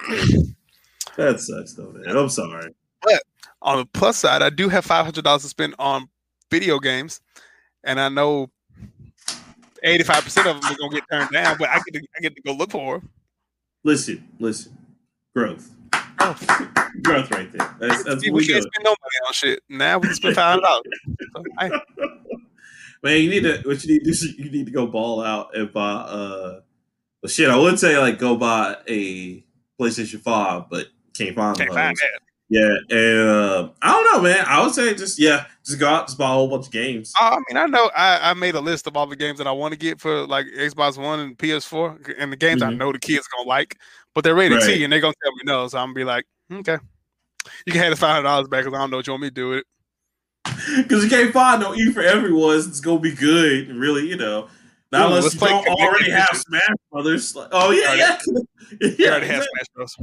that 1.16 1.40
sucks 1.40 1.74
though, 1.74 1.90
man. 1.90 2.16
I'm 2.16 2.28
sorry. 2.28 2.74
But 3.02 3.22
On 3.62 3.78
the 3.78 3.86
plus 3.86 4.16
side, 4.18 4.42
I 4.42 4.50
do 4.50 4.68
have 4.68 4.84
five 4.84 5.04
hundred 5.04 5.24
dollars 5.24 5.42
to 5.42 5.48
spend 5.48 5.74
on 5.78 6.08
video 6.50 6.78
games, 6.78 7.20
and 7.84 8.00
I 8.00 8.08
know 8.08 8.50
eighty-five 9.82 10.24
percent 10.24 10.46
of 10.46 10.60
them 10.60 10.72
are 10.72 10.76
gonna 10.76 10.94
get 10.94 11.04
turned 11.10 11.30
down. 11.30 11.56
But 11.58 11.70
I 11.70 11.80
get 11.90 12.00
to, 12.00 12.06
I 12.16 12.20
get 12.20 12.36
to 12.36 12.42
go 12.42 12.52
look 12.52 12.70
for 12.70 12.98
them. 13.00 13.10
Listen, 13.84 14.26
listen, 14.38 14.76
growth, 15.34 15.70
growth, 17.02 17.30
right 17.30 17.50
there. 17.52 17.76
That's, 17.78 18.04
that's 18.04 18.24
we 18.24 18.30
we 18.30 18.46
can't 18.46 18.62
spend 18.62 18.84
no 18.84 18.90
money 18.90 19.26
on 19.26 19.32
shit. 19.32 19.62
Now 19.68 19.98
we 19.98 20.08
can 20.08 20.16
spend 20.16 20.34
five 20.34 20.60
hundred 20.60 20.82
dollars. 21.62 21.80
Man, 23.02 23.20
you 23.20 23.30
need 23.30 23.42
to. 23.44 23.62
What 23.64 23.84
you 23.84 23.92
need 23.92 23.98
to 24.00 24.04
do? 24.04 24.10
is 24.10 24.24
You 24.38 24.50
need 24.50 24.66
to 24.66 24.72
go 24.72 24.86
ball 24.86 25.22
out 25.22 25.56
and 25.56 25.72
buy. 25.72 25.92
Uh, 25.92 26.60
well, 27.22 27.30
shit. 27.30 27.48
I 27.48 27.56
would 27.56 27.78
say 27.78 27.96
like 27.98 28.18
go 28.18 28.36
buy 28.36 28.76
a 28.88 29.44
PlayStation 29.80 30.20
Five, 30.20 30.64
but 30.70 30.86
can't 31.18 31.34
find 31.36 31.56
can't 31.56 31.70
one. 31.70 31.78
find 31.78 31.96
that. 31.96 32.20
Yeah, 32.48 32.76
and 32.90 33.28
uh, 33.28 33.68
I 33.82 33.90
don't 33.90 34.12
know, 34.12 34.22
man. 34.22 34.44
I 34.46 34.62
would 34.64 34.72
say 34.72 34.94
just 34.94 35.18
yeah, 35.18 35.46
just 35.64 35.80
go 35.80 35.88
out, 35.88 36.06
just 36.06 36.16
buy 36.16 36.26
a 36.30 36.32
whole 36.34 36.46
bunch 36.48 36.66
of 36.66 36.72
games. 36.72 37.12
I 37.18 37.36
mean, 37.48 37.56
I 37.56 37.66
know 37.66 37.90
I, 37.96 38.30
I 38.30 38.34
made 38.34 38.54
a 38.54 38.60
list 38.60 38.86
of 38.86 38.96
all 38.96 39.06
the 39.08 39.16
games 39.16 39.38
that 39.38 39.48
I 39.48 39.50
want 39.52 39.72
to 39.72 39.78
get 39.78 40.00
for 40.00 40.24
like 40.28 40.46
Xbox 40.56 40.96
One 40.96 41.18
and 41.18 41.36
PS4, 41.36 42.14
and 42.18 42.30
the 42.32 42.36
games 42.36 42.62
I 42.62 42.70
Mhm. 42.70 42.76
know 42.76 42.92
the 42.92 43.00
kids 43.00 43.26
gonna 43.36 43.48
like, 43.48 43.76
but 44.14 44.22
they're 44.22 44.36
rated 44.36 44.58
Right. 44.58 44.76
T, 44.76 44.84
and 44.84 44.92
they're 44.92 45.00
gonna 45.00 45.14
tell 45.24 45.32
me 45.32 45.40
no. 45.44 45.66
So 45.66 45.78
I'm 45.78 45.86
gonna 45.86 45.94
be 45.94 46.04
like, 46.04 46.24
okay, 46.52 46.78
you 47.66 47.72
can 47.72 47.82
have 47.82 47.90
the 47.90 47.96
five 47.96 48.12
hundred 48.14 48.28
dollars 48.28 48.46
back 48.48 48.62
because 48.64 48.76
I 48.76 48.80
don't 48.80 48.90
know 48.92 48.98
what 48.98 49.06
you 49.08 49.12
want 49.12 49.22
me 49.22 49.28
to 49.30 49.34
do 49.34 49.48
with 49.48 49.58
it. 49.58 49.66
Because 50.76 51.02
you 51.02 51.10
can't 51.10 51.32
find 51.32 51.60
no 51.60 51.74
E 51.74 51.92
for 51.92 52.02
everyone. 52.02 52.56
It's 52.58 52.80
gonna 52.80 53.00
be 53.00 53.12
good, 53.12 53.70
really. 53.74 54.08
You 54.08 54.16
know, 54.16 54.48
not 54.92 55.02
Ooh, 55.02 55.06
unless 55.08 55.22
let's 55.24 55.34
you 55.34 55.40
play 55.40 55.50
don't 55.50 55.68
already 55.68 56.10
have 56.10 56.28
Smash 56.32 56.62
Brothers. 56.92 57.36
Oh 57.52 57.70
yeah, 57.70 57.94
yeah, 57.94 58.18
You 58.80 58.96
yeah. 58.98 59.10
already 59.10 59.26
have. 59.26 59.44
Smash 59.44 59.66
Bros. 59.74 59.96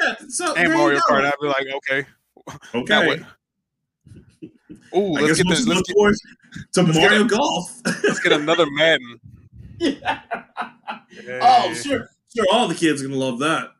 yeah. 0.00 0.14
So 0.28 0.54
and 0.54 0.72
Mario 0.72 0.98
Kart. 1.00 1.24
I'd 1.24 1.34
be 1.40 1.46
like, 1.48 1.66
okay, 1.76 2.06
Okay. 2.74 3.16
now? 3.16 3.26
Ooh, 4.96 5.14
I 5.16 5.20
let's 5.20 5.38
get 5.38 5.48
this. 5.48 5.66
Let's 5.66 5.82
get, 5.82 5.94
to 6.72 6.82
let's 6.82 6.98
get 6.98 7.02
Mario 7.10 7.24
a- 7.24 7.28
Golf. 7.28 7.80
let's 8.04 8.20
get 8.20 8.32
another 8.32 8.66
Madden. 8.70 9.20
Oh, 9.22 9.86
yeah. 9.86 10.20
Yeah. 11.24 11.38
Oh, 11.42 11.74
sure, 11.74 12.08
sure. 12.34 12.44
All 12.52 12.68
the 12.68 12.74
kids 12.74 13.02
are 13.02 13.06
gonna 13.08 13.18
love 13.18 13.38
that. 13.40 13.70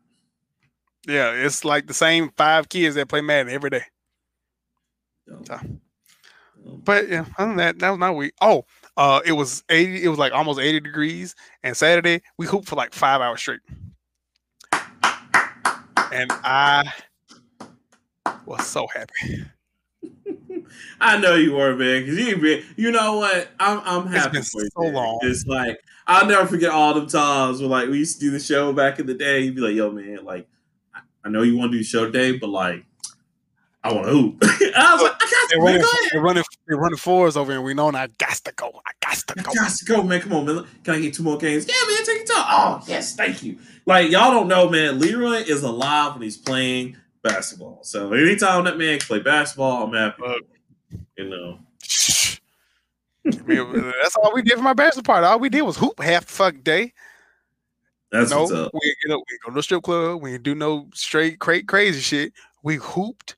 Yeah, 1.07 1.33
it's 1.33 1.65
like 1.65 1.87
the 1.87 1.95
same 1.95 2.31
five 2.37 2.69
kids 2.69 2.95
that 2.97 3.09
play 3.09 3.21
Madden 3.21 3.53
every 3.53 3.71
day. 3.71 3.83
So. 5.47 5.59
But 6.85 7.09
yeah, 7.09 7.25
other 7.39 7.49
than 7.49 7.57
that, 7.57 7.79
that 7.79 7.91
was 7.91 7.99
my 7.99 8.11
week. 8.11 8.33
Oh, 8.41 8.65
uh, 9.01 9.21
it 9.25 9.33
was 9.33 9.65
eighty. 9.71 10.05
It 10.05 10.09
was 10.09 10.19
like 10.19 10.33
almost 10.33 10.61
eighty 10.61 10.79
degrees, 10.79 11.35
and 11.63 11.75
Saturday 11.77 12.21
we 12.39 12.47
hooped 12.47 12.69
for 12.69 12.77
like 12.77 12.93
five 12.93 13.21
hours 13.23 13.41
straight, 13.41 13.61
and 16.13 16.31
I 16.45 16.85
was 18.47 18.67
so 18.67 18.87
happy. 18.95 19.45
I 21.01 21.19
know 21.19 21.35
you 21.35 21.55
were, 21.55 21.75
man, 21.77 22.03
because 22.05 22.19
you 22.19 22.37
been, 22.37 22.63
you 22.77 22.91
know 22.91 23.17
what? 23.17 23.49
I'm 23.59 23.81
I'm 23.85 24.07
It's 24.15 24.17
happy 24.17 24.33
been 24.35 24.43
for 24.43 24.63
you. 24.63 24.69
so 24.77 24.83
long. 24.83 25.19
It's 25.23 25.47
like 25.47 25.79
I'll 26.07 26.27
never 26.27 26.47
forget 26.47 26.71
all 26.71 26.95
them 26.95 27.07
times 27.07 27.61
when 27.61 27.71
like 27.71 27.89
we 27.89 27.99
used 27.99 28.21
to 28.21 28.27
do 28.27 28.31
the 28.31 28.41
show 28.41 28.73
back 28.73 28.99
in 28.99 29.07
the 29.07 29.15
day. 29.15 29.41
You'd 29.41 29.55
be 29.57 29.61
like, 29.63 29.75
"Yo, 29.75 29.91
man, 29.91 30.25
like 30.25 30.47
I- 30.95 31.01
I 31.25 31.29
know 31.31 31.43
you 31.43 31.57
want 31.57 31.73
to 31.73 31.79
do 31.79 31.83
the 31.83 31.89
show 31.89 32.05
today, 32.07 32.37
but 32.37 32.49
like 32.51 32.85
I 33.83 33.93
want 33.93 34.07
to 34.07 34.13
hoop." 34.13 34.39
I 34.43 34.95
was 34.95 35.03
like, 35.03 35.13
"I 35.21 35.47
They're 35.51 35.59
got 35.59 35.59
to 35.59 35.59
running, 35.61 35.81
go 35.83 35.89
ahead. 35.89 36.11
they're 36.13 36.21
running, 36.23 36.45
they're 36.67 36.77
running 36.79 36.97
fours 36.99 37.37
over, 37.37 37.53
and 37.53 37.65
we 37.65 37.75
know 37.75 37.89
I 37.89 38.07
got 38.19 38.35
to 38.37 38.53
go. 38.53 38.81
I 38.87 38.93
got 39.01 39.17
to 39.17 39.35
go. 39.35 39.41
I 39.41 39.43
go. 39.43 39.53
got 39.55 39.71
to 39.73 39.85
go, 39.85 40.03
man. 40.03 40.21
Come 40.21 40.33
on, 40.35 40.47
man. 40.47 40.67
Can 40.85 40.95
I 40.95 41.01
get 41.01 41.15
two 41.15 41.23
more 41.23 41.39
games? 41.39 41.67
Yeah, 41.67 41.75
man. 41.89 42.05
Take 42.05 42.29
your 42.29 42.37
time. 42.37 42.47
Oh, 42.49 42.83
yes, 42.87 43.17
thank 43.17 43.43
you. 43.43 43.59
Like 43.87 44.11
y'all 44.11 44.31
don't 44.31 44.49
know, 44.49 44.69
man. 44.69 44.99
Leroy 44.99 45.39
is 45.39 45.63
alive 45.63 46.15
when 46.15 46.23
he's 46.23 46.37
playing 46.37 46.97
basketball. 47.23 47.81
So 47.83 48.13
anytime 48.13 48.65
that 48.65 48.79
man 48.79 48.99
can 48.99 49.07
play 49.07 49.21
basketball, 49.21 49.85
I'm 49.85 49.93
happy. 49.93 50.23
Look. 50.23 50.45
You 51.17 51.29
know. 51.29 51.59
I 53.27 53.31
mean, 53.47 53.93
that's 54.03 54.17
all 54.17 54.33
we 54.35 54.43
did 54.43 54.57
for 54.57 54.63
my 54.63 54.73
bachelor 54.73 55.03
party. 55.03 55.27
All 55.27 55.39
we 55.39 55.51
did 55.51 55.63
was 55.63 55.77
hoop 55.77 56.01
half 56.01 56.27
the 56.27 56.33
fuck 56.33 56.55
day. 56.63 56.93
That's 58.11 58.31
no, 58.31 58.41
what's 58.41 58.53
up. 58.53 58.73
we 58.73 58.81
ain't 58.85 58.97
get 59.07 59.17
we 59.17 59.39
go 59.45 59.51
to 59.51 59.55
the 59.55 59.63
strip 59.63 59.83
club. 59.83 60.23
We 60.23 60.35
ain't 60.35 60.43
do 60.43 60.55
no 60.55 60.89
straight 60.95 61.39
cra- 61.39 61.63
crazy 61.63 62.01
shit. 62.01 62.33
We 62.63 62.77
hooped 62.77 63.37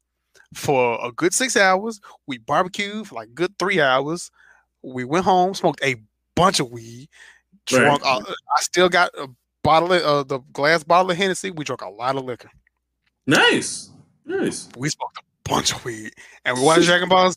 for 0.55 0.99
a 1.05 1.13
good 1.13 1.35
six 1.35 1.57
hours. 1.57 2.01
We 2.27 2.39
barbecued 2.39 3.09
for 3.09 3.17
like 3.17 3.29
a 3.29 3.33
good 3.33 3.59
three 3.59 3.81
hours. 3.81 4.31
We 4.83 5.05
went 5.05 5.25
home, 5.25 5.55
smoked 5.55 5.83
a 5.83 5.97
bunch 6.35 6.61
of 6.61 6.71
weed, 6.71 7.09
drunk. 7.67 8.05
Right. 8.05 8.23
uh, 8.23 8.31
I 8.31 8.63
still 8.63 8.89
got 8.89 9.11
a 9.17 9.29
bottle 9.63 9.93
of 9.93 10.03
uh, 10.03 10.23
the 10.25 10.41
glass 10.53 10.83
bottle 10.83 11.11
of 11.11 11.17
Hennessy. 11.17 11.51
We 11.51 11.65
drank 11.65 11.83
a 11.83 11.89
lot 11.89 12.17
of 12.17 12.25
liquor. 12.25 12.51
Nice. 13.27 13.91
Nice. 14.25 14.69
We 14.77 14.89
smoked 14.89 15.19
a 15.19 15.49
bunch 15.49 15.73
of 15.73 15.85
weed, 15.85 16.13
and 16.45 16.57
we 16.57 16.65
watched 16.65 16.87
Dragon 16.87 17.09
Ball 17.09 17.31
Z 17.31 17.37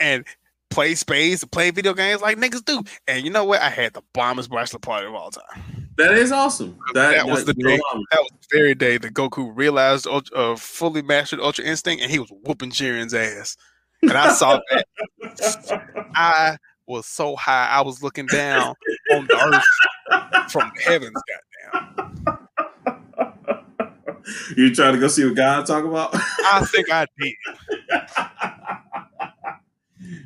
and 0.00 0.24
play 0.70 0.94
space, 0.94 1.44
play 1.44 1.70
video 1.70 1.94
games 1.94 2.20
like 2.20 2.36
niggas 2.38 2.64
do. 2.64 2.82
And 3.08 3.24
you 3.24 3.30
know 3.30 3.44
what? 3.44 3.60
I 3.60 3.70
had 3.70 3.92
the 3.94 4.02
bombest 4.12 4.50
bachelor 4.50 4.80
party 4.80 5.06
of 5.06 5.14
all 5.14 5.30
time. 5.30 5.88
That 5.98 6.12
is 6.14 6.30
awesome. 6.32 6.76
That, 6.94 7.12
That 7.12 7.26
was 7.26 7.44
the 7.46 7.54
know, 7.56 7.70
day. 7.70 7.80
um, 7.92 8.04
That 8.10 8.20
was 8.20 8.30
the 8.32 8.58
very 8.58 8.74
day 8.74 8.98
that 8.98 9.14
Goku 9.14 9.50
realized 9.54 10.06
uh, 10.06 10.56
fully 10.56 11.00
mastered 11.02 11.40
Ultra 11.40 11.64
Instinct, 11.64 12.02
and 12.02 12.10
he 12.10 12.18
was 12.18 12.30
whooping 12.44 12.70
Jiren's 12.70 13.14
ass. 13.14 13.56
And 14.02 14.12
I 14.12 14.32
saw 14.34 14.60
that. 14.70 14.86
I 16.14 16.58
was 16.86 17.06
so 17.06 17.34
high, 17.34 17.68
I 17.70 17.80
was 17.80 18.02
looking 18.02 18.26
down 18.26 18.74
on 19.12 19.26
the 19.26 19.62
earth 20.44 20.52
from 20.52 20.70
heavens. 20.84 21.16
Goddamn! 21.74 22.48
you 24.56 24.74
trying 24.74 24.92
to 24.94 25.00
go 25.00 25.08
see 25.08 25.24
what 25.24 25.34
God 25.36 25.64
talk 25.66 25.84
about? 25.84 26.10
I 26.14 26.64
think 26.70 26.90
I 26.90 27.06
did. 27.18 27.34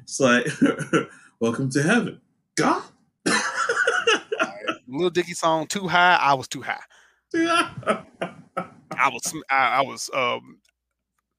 it's 0.03 0.21
like, 0.21 0.47
welcome 1.41 1.71
to 1.71 1.83
heaven. 1.83 2.21
God? 2.57 2.83
Little 4.87 5.11
Dicky 5.11 5.35
song, 5.35 5.67
"Too 5.69 5.87
High." 5.87 6.17
I 6.21 6.35
was 6.35 6.49
too 6.49 6.63
high. 6.63 6.81
I 7.35 9.09
was. 9.09 9.35
I, 9.49 9.57
I 9.57 9.81
was. 9.83 10.11
Um, 10.13 10.59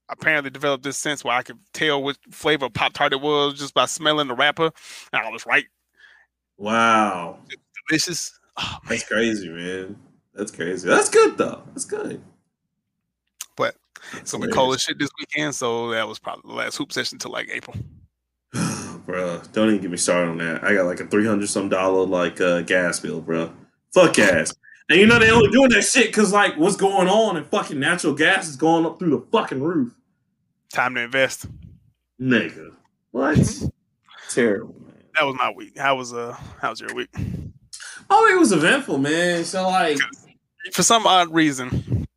apparently 0.10 0.50
developed 0.50 0.84
this 0.84 0.98
sense 0.98 1.24
where 1.24 1.36
I 1.36 1.42
could 1.42 1.58
tell 1.74 2.04
what 2.04 2.18
flavor 2.32 2.66
of 2.66 2.74
Pop 2.74 2.92
Tart 2.94 3.14
it 3.14 3.22
was 3.22 3.58
just 3.58 3.74
by 3.74 3.86
smelling 3.86 4.28
the 4.28 4.36
wrapper. 4.36 4.70
And 5.14 5.26
I 5.26 5.30
was 5.30 5.46
right. 5.46 5.66
wow. 6.58 7.40
Delicious. 7.90 8.38
Oh. 8.58 8.78
That's 8.90 9.04
crazy, 9.08 9.48
man. 9.50 9.96
That's 10.34 10.52
crazy. 10.52 10.88
That's 10.88 11.10
good, 11.10 11.38
though. 11.38 11.64
That's 11.68 11.86
good. 11.86 12.22
But 13.56 13.76
That's 14.14 14.32
So 14.32 14.38
we 14.38 14.48
hilarious. 14.48 14.56
cold 14.56 14.80
shit 14.82 15.00
this 15.00 15.10
weekend. 15.20 15.56
So 15.56 15.92
that 15.92 16.08
was 16.08 16.20
probably 16.20 16.50
the 16.50 16.56
last 16.58 16.78
hoop 16.78 16.92
session 16.92 17.18
till 17.18 17.32
like 17.32 17.50
April. 17.50 17.76
Bro, 19.22 19.42
don't 19.54 19.70
even 19.70 19.82
get 19.82 19.92
me 19.92 19.98
started 19.98 20.30
on 20.32 20.38
that. 20.40 20.64
I 20.64 20.74
got 20.74 20.86
like 20.86 21.00
a 21.00 21.08
three 21.08 21.26
hundred 21.26 21.48
some 21.50 21.70
dollar 21.70 22.06
like 22.06 22.40
uh, 22.42 22.62
gas 22.62 23.00
bill, 23.00 23.22
bro. 23.22 23.52
Fuck 23.94 24.14
gas. 24.16 24.54
And 24.90 25.00
you 25.00 25.06
know 25.06 25.20
they 25.20 25.32
only 25.32 25.50
doing 25.52 25.70
that 25.70 25.84
shit 25.84 26.08
because 26.08 26.34
like 26.34 26.58
what's 26.58 26.76
going 26.76 27.08
on 27.08 27.38
and 27.38 27.46
fucking 27.48 27.80
natural 27.80 28.14
gas 28.14 28.48
is 28.48 28.56
going 28.56 28.86
up 28.86 29.00
through 29.00 29.12
the 29.12 29.26
fucking 29.32 29.62
roof, 29.62 29.94
Time 30.74 30.96
to 30.96 31.02
invest. 31.02 31.46
nigga. 32.20 32.72
What? 33.12 33.38
Terrible, 34.30 34.76
man. 34.86 34.94
That 35.16 35.24
was 35.26 35.36
my 35.38 35.52
week. 35.52 35.78
How 35.78 35.96
was 35.96 36.14
uh 36.14 36.36
how 36.62 36.70
was 36.72 36.82
your 36.82 36.94
week? 36.94 37.10
Oh, 38.10 38.28
it 38.34 38.38
was 38.40 38.52
eventful, 38.52 38.98
man. 38.98 39.46
So 39.46 39.64
like, 39.68 39.98
For 40.74 40.84
some 40.84 41.06
odd 41.08 41.34
reason, 41.34 42.08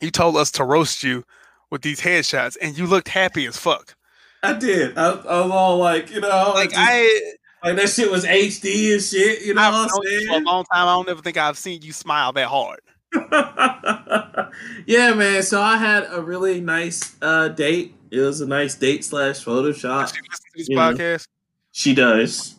you 0.00 0.10
told 0.10 0.36
us 0.36 0.50
to 0.52 0.64
roast 0.64 1.02
you 1.02 1.24
with 1.70 1.82
these 1.82 2.00
headshots, 2.00 2.56
and 2.60 2.76
you 2.76 2.86
looked 2.86 3.08
happy 3.08 3.46
as 3.46 3.56
fuck. 3.56 3.94
I 4.42 4.52
did. 4.54 4.96
I, 4.96 5.10
I 5.10 5.40
was 5.42 5.50
all 5.50 5.78
like, 5.78 6.10
you 6.10 6.20
know, 6.20 6.52
Like 6.54 6.70
just- 6.70 6.80
I, 6.80 7.32
like 7.64 7.76
that 7.76 7.88
shit 7.88 8.10
was 8.10 8.24
HD 8.24 8.92
and 8.94 9.02
shit. 9.02 9.42
You 9.42 9.54
know 9.54 9.62
I've 9.62 9.72
what 9.74 9.90
known 10.04 10.12
you 10.12 10.26
for 10.28 10.32
a 10.32 10.36
I'm 10.36 10.44
long 10.44 10.64
time. 10.72 10.86
I 10.86 10.92
don't 10.94 11.08
ever 11.08 11.20
think 11.22 11.36
I've 11.36 11.58
seen 11.58 11.82
you 11.82 11.92
smile 11.92 12.32
that 12.34 12.46
hard. 12.46 12.80
yeah, 14.86 15.12
man. 15.14 15.42
So 15.42 15.60
I 15.60 15.76
had 15.76 16.06
a 16.10 16.20
really 16.22 16.60
nice 16.60 17.16
uh, 17.20 17.48
date. 17.48 17.94
It 18.10 18.20
was 18.20 18.40
a 18.40 18.46
nice 18.46 18.74
date 18.76 19.04
slash 19.04 19.44
Photoshop. 19.44 20.14
You 20.14 20.22
listen 20.30 20.50
to 20.52 20.56
this 20.56 20.68
know. 20.68 20.76
podcast? 20.76 21.26
She 21.72 21.94
does. 21.94 22.54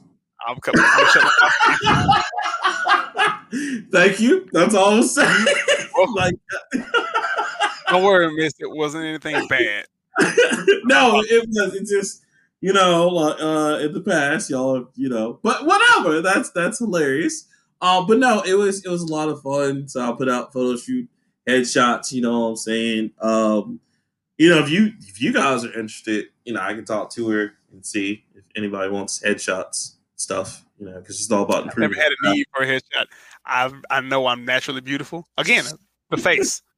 I'm 0.47 0.57
coming. 0.57 0.83
I'm 0.83 2.23
Thank 3.91 4.19
you. 4.19 4.47
That's 4.51 4.75
all 4.75 4.95
I'm 4.95 5.03
saying. 5.03 5.45
like, 6.15 6.35
Don't 7.89 8.03
worry, 8.03 8.33
Miss. 8.35 8.53
It 8.59 8.69
wasn't 8.69 9.05
anything 9.05 9.47
bad. 9.47 9.85
no, 10.85 11.21
it 11.21 11.47
was. 11.49 11.75
It 11.75 11.87
just, 11.87 12.23
you 12.61 12.73
know, 12.73 13.17
uh, 13.17 13.79
in 13.79 13.93
the 13.93 14.01
past, 14.01 14.49
y'all, 14.49 14.87
you 14.95 15.09
know, 15.09 15.39
but 15.43 15.65
whatever. 15.65 16.21
That's 16.21 16.51
that's 16.51 16.79
hilarious. 16.79 17.47
Uh, 17.81 18.05
but 18.05 18.17
no, 18.19 18.41
it 18.41 18.55
was 18.55 18.85
it 18.85 18.89
was 18.89 19.01
a 19.03 19.11
lot 19.13 19.29
of 19.29 19.41
fun. 19.41 19.87
So 19.87 20.01
I 20.01 20.15
put 20.15 20.29
out 20.29 20.51
photo 20.53 20.77
shoot 20.77 21.09
headshots. 21.47 22.11
You 22.11 22.21
know 22.21 22.39
what 22.39 22.47
I'm 22.47 22.55
saying? 22.57 23.11
Um, 23.21 23.79
you 24.37 24.49
know, 24.49 24.59
if 24.59 24.69
you 24.69 24.93
if 25.01 25.21
you 25.21 25.33
guys 25.33 25.63
are 25.63 25.73
interested, 25.73 26.27
you 26.45 26.53
know, 26.53 26.61
I 26.61 26.73
can 26.73 26.85
talk 26.85 27.11
to 27.11 27.29
her 27.29 27.53
and 27.71 27.85
see 27.85 28.25
if 28.35 28.43
anybody 28.55 28.89
wants 28.89 29.21
headshots 29.21 29.95
stuff. 30.15 30.65
You 30.77 30.85
know, 30.85 30.99
because 30.99 31.17
she's 31.17 31.31
all 31.31 31.43
about 31.43 31.67
I've 31.67 31.77
never 31.77 31.95
had 31.95 32.11
a 32.23 32.33
need 32.33 32.45
for 32.55 32.63
a 32.63 32.67
headshot. 32.67 33.05
I 33.45 33.71
I 33.89 34.01
know 34.01 34.27
I'm 34.27 34.45
naturally 34.45 34.81
beautiful. 34.81 35.27
Again, 35.37 35.65
the 36.09 36.17
face. 36.17 36.61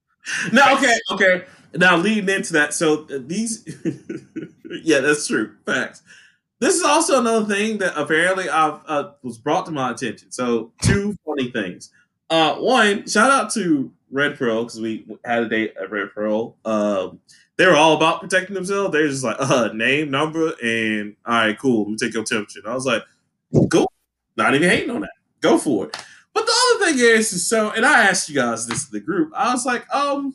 No, 0.54 0.76
okay, 0.76 0.94
okay. 1.14 1.46
Now 1.74 1.98
leading 1.98 2.30
into 2.30 2.54
that, 2.54 2.74
so 2.74 3.06
uh, 3.06 3.20
these, 3.20 3.66
yeah, 4.84 5.00
that's 5.00 5.28
true. 5.28 5.56
Facts. 5.66 6.04
This 6.60 6.76
is 6.76 6.84
also 6.84 7.20
another 7.20 7.46
thing 7.46 7.80
that 7.80 7.98
apparently 7.98 8.48
I've 8.50 8.80
uh, 8.86 9.12
was 9.24 9.38
brought 9.38 9.66
to 9.66 9.72
my 9.72 9.92
attention. 9.92 10.32
So 10.32 10.72
two 10.82 11.16
funny 11.26 11.50
things. 11.50 11.92
Uh, 12.30 12.56
one, 12.56 13.08
shout 13.08 13.32
out 13.32 13.52
to 13.54 13.92
Red 14.12 14.38
Pearl 14.38 14.64
because 14.64 14.80
we 14.80 15.06
had 15.26 15.44
a 15.44 15.50
date 15.50 15.74
at 15.82 15.90
Red 15.92 16.12
Pearl. 16.14 16.56
Um, 16.64 17.20
they 17.58 17.66
were 17.66 17.76
all 17.76 17.96
about 17.96 18.22
protecting 18.22 18.54
themselves. 18.54 18.92
They're 18.92 19.08
just 19.08 19.24
like, 19.24 19.38
uh, 19.40 19.70
name, 19.74 20.12
number, 20.12 20.54
and 20.64 21.16
all 21.26 21.34
right, 21.34 21.58
cool. 21.58 21.84
Let 21.84 21.90
me 21.90 21.98
take 21.98 22.14
your 22.14 22.24
temperature. 22.24 22.60
And 22.60 22.68
I 22.68 22.74
was 22.74 22.86
like, 22.86 23.04
cool. 23.72 23.92
Not 24.38 24.56
even 24.56 24.70
hating 24.70 24.92
on 24.92 25.02
that. 25.02 25.12
Go 25.42 25.58
for 25.58 25.88
it. 25.88 25.98
But 26.34 26.46
the 26.46 26.54
other 26.76 26.86
thing 26.86 27.00
is, 27.00 27.34
is 27.34 27.48
so, 27.48 27.72
and 27.72 27.86
I 27.86 28.04
asked 28.04 28.30
you 28.30 28.36
guys 28.36 28.66
this 28.68 28.86
in 28.90 28.94
the 28.94 29.00
group. 29.00 29.34
I 29.36 29.52
was 29.52 29.66
like, 29.66 29.90
um, 29.94 30.34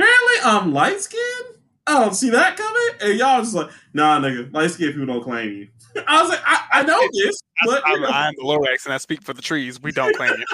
apparently 0.00 0.36
I'm 0.44 0.72
light 0.72 1.00
skinned. 1.00 1.56
I 1.86 2.00
don't 2.00 2.14
see 2.14 2.30
that 2.30 2.56
coming. 2.56 2.88
And 3.00 3.18
y'all 3.18 3.40
just 3.42 3.54
like, 3.54 3.70
nah, 3.92 4.20
nigga, 4.20 4.52
light 4.52 4.70
skinned 4.70 4.92
people 4.92 5.06
don't 5.06 5.22
claim 5.22 5.52
you. 5.52 5.68
I 6.06 6.22
was 6.22 6.30
like, 6.30 6.40
I, 6.44 6.66
I 6.72 6.82
know 6.84 7.00
this, 7.12 7.40
but 7.66 7.82
I'm, 7.84 8.04
I'm 8.04 8.34
the 8.36 8.44
Lorax 8.44 8.84
and 8.84 8.94
I 8.94 8.98
speak 8.98 9.22
for 9.22 9.34
the 9.34 9.42
trees. 9.42 9.82
We 9.82 9.92
don't 9.92 10.14
claim 10.16 10.32
it. 10.32 10.48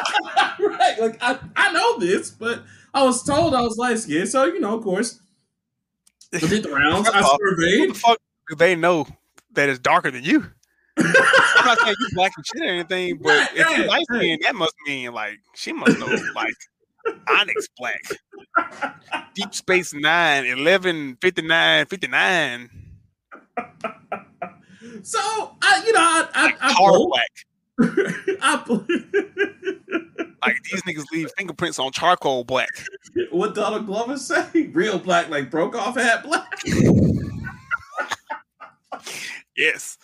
right, 0.61 0.99
like 0.99 1.19
I, 1.21 1.39
I 1.55 1.73
know 1.73 1.99
this, 1.99 2.31
but 2.31 2.63
I 2.95 3.05
was 3.05 3.23
told 3.23 3.55
I 3.55 3.61
was 3.61 3.77
light 3.77 3.99
skinned, 3.99 4.29
so 4.29 4.45
you 4.45 4.61
know, 4.61 4.77
of 4.79 4.83
course, 4.83 5.21
I 6.33 6.39
did 6.39 6.63
the 6.63 6.71
rounds. 6.71 7.09
I 7.09 7.21
surveyed. 7.23 7.91
the 7.91 7.95
fuck 7.95 8.19
do 8.49 8.57
they 8.57 8.75
know 8.75 9.07
that 9.53 9.69
it's 9.69 9.79
darker 9.79 10.11
than 10.11 10.25
you? 10.25 10.47
I'm 10.99 11.13
not 11.67 11.79
saying 11.81 11.97
you 11.99 12.09
black 12.15 12.33
and 12.37 12.47
shit 12.47 12.63
or 12.63 12.73
anything, 12.73 13.19
but 13.19 13.29
Right, 13.31 13.49
if 13.55 13.79
you 13.79 13.85
light 13.85 14.05
right. 14.09 14.19
skin, 14.19 14.39
that 14.43 14.55
must 14.55 14.75
mean 14.87 15.13
like 15.13 15.39
she 15.55 15.73
must 15.73 15.99
know 15.99 16.07
like 16.35 16.55
Onyx 17.29 17.69
Black, 17.79 18.03
Deep 19.35 19.55
Space 19.55 19.93
Nine, 19.95 20.47
11, 20.47 21.19
59, 21.21 21.87
59, 21.87 22.71
So 25.03 25.19
I, 25.63 25.83
you 25.87 25.93
know, 25.93 26.01
I, 26.01 26.29
I, 26.35 26.45
like 26.45 26.57
I, 26.61 26.75
black. 27.09 27.31
I 28.43 28.57
pulled- 28.65 28.91
Like 30.47 30.63
these 30.71 30.83
niggas 30.83 31.05
leave 31.13 31.29
fingerprints 31.37 31.79
on 31.81 31.91
charcoal 31.91 32.45
black. 32.45 32.69
what 33.33 33.55
Donald 33.57 33.87
Glover 33.87 34.17
say? 34.17 34.69
Real 34.73 34.97
black, 34.99 35.29
like 35.29 35.51
broke 35.51 35.75
off 35.75 35.97
hat 35.97 36.23
black. 36.23 36.61
Yes. 39.57 39.99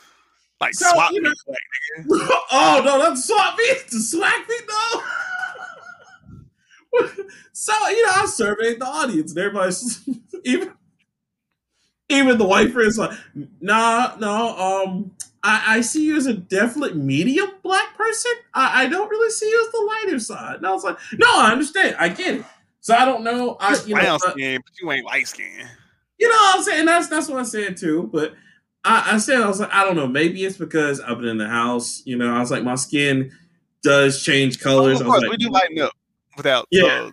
Like 0.61 0.75
So, 0.75 0.89
swap 0.93 1.13
you 1.13 1.21
know- 1.21 1.31
meet 1.31 1.37
black. 1.47 2.39
oh 2.53 2.83
no, 2.85 2.99
that's 3.01 3.25
swap 3.27 3.57
meet. 3.59 3.85
The 3.91 4.01
swag 4.01 4.49
meet, 4.49 4.63
no. 4.69 5.03
So 7.53 7.73
you 7.89 8.07
know, 8.07 8.13
I 8.15 8.27
surveyed 8.27 8.81
the 8.81 8.87
audience, 8.87 9.33
and 9.33 9.39
everybody's 9.39 10.09
even 10.45 10.73
even 12.09 12.39
the 12.39 12.45
white 12.45 12.73
friends 12.73 12.99
like, 12.99 13.17
nah, 13.61 14.15
no, 14.19 14.59
um, 14.59 15.13
I, 15.43 15.77
I 15.77 15.81
see 15.81 16.05
you 16.05 16.17
as 16.17 16.27
a 16.27 16.35
definite 16.35 16.97
medium 16.97 17.49
black 17.63 17.97
person. 17.97 18.33
I, 18.55 18.85
I 18.85 18.89
don't 18.89 19.09
really 19.09 19.31
see 19.31 19.49
you 19.49 19.65
as 19.67 19.73
the 19.73 19.93
lighter 20.05 20.19
side. 20.19 20.57
And 20.57 20.67
I 20.67 20.73
was 20.73 20.85
like, 20.85 20.99
no, 21.15 21.27
I 21.29 21.51
understand, 21.51 21.97
I 21.99 22.09
get 22.09 22.37
it. 22.37 22.45
So 22.81 22.95
I 22.95 23.05
don't 23.05 23.25
know, 23.25 23.57
I 23.61 23.77
you 23.87 23.95
know, 23.95 24.01
Brown 24.01 24.19
skin, 24.21 24.61
but 24.65 24.73
you 24.81 24.91
ain't 24.93 25.07
light 25.07 25.29
skin. 25.29 25.67
you 26.19 26.29
know 26.29 26.35
what 26.35 26.57
I'm 26.59 26.63
saying? 26.65 26.85
That's 26.85 27.09
that's 27.09 27.29
what 27.29 27.39
I 27.39 27.45
said 27.45 27.77
too. 27.77 28.11
But 28.13 28.35
I, 28.85 29.15
I 29.15 29.19
said 29.19 29.41
I 29.41 29.47
was 29.47 29.61
like, 29.61 29.73
I 29.73 29.85
don't 29.85 29.95
know. 29.95 30.09
Maybe 30.09 30.45
it's 30.45 30.57
because 30.57 31.01
I've 31.01 31.19
been 31.19 31.29
in 31.29 31.39
the 31.39 31.49
house. 31.49 32.03
You 32.05 32.17
know, 32.17 32.35
I 32.35 32.41
was 32.41 32.51
like, 32.51 32.65
my 32.65 32.75
skin 32.75 33.31
does 33.85 34.23
change 34.23 34.59
colors. 34.61 35.01
of 35.01 35.07
I 35.07 35.11
was 35.11 35.21
course, 35.21 35.23
like, 35.23 35.31
we 35.31 35.37
do 35.45 35.51
lighten 35.51 35.79
up 35.81 35.93
without 36.37 36.67
Yeah. 36.71 37.11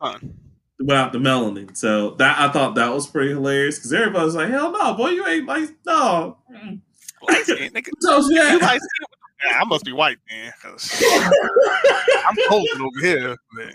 sun. 0.00 0.38
without 0.78 1.12
the 1.12 1.18
melanin. 1.18 1.76
So 1.76 2.10
that 2.16 2.38
I 2.38 2.50
thought 2.52 2.74
that 2.74 2.92
was 2.92 3.06
pretty 3.06 3.30
hilarious 3.30 3.78
because 3.78 3.92
everybody 3.92 4.24
was 4.24 4.34
like, 4.34 4.50
hell 4.50 4.72
no, 4.72 4.94
boy, 4.94 5.10
you 5.10 5.26
ain't 5.26 5.46
like 5.46 5.70
no. 5.86 6.38
Light 7.28 7.42
skin, 7.44 7.72
nigga. 7.72 7.86
Who 8.00 8.08
told 8.08 8.30
you 8.30 8.36
You 8.42 8.58
light 8.58 8.80
skin? 8.80 9.06
Yeah, 9.46 9.60
I 9.60 9.64
must 9.64 9.84
be 9.84 9.92
white 9.92 10.18
man. 10.30 10.52
I'm 10.64 12.36
cold 12.48 12.68
over 12.80 13.00
here. 13.06 13.36
But 13.54 13.74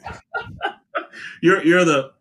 you're 1.41 1.63
you're 1.63 1.85
the 1.85 2.11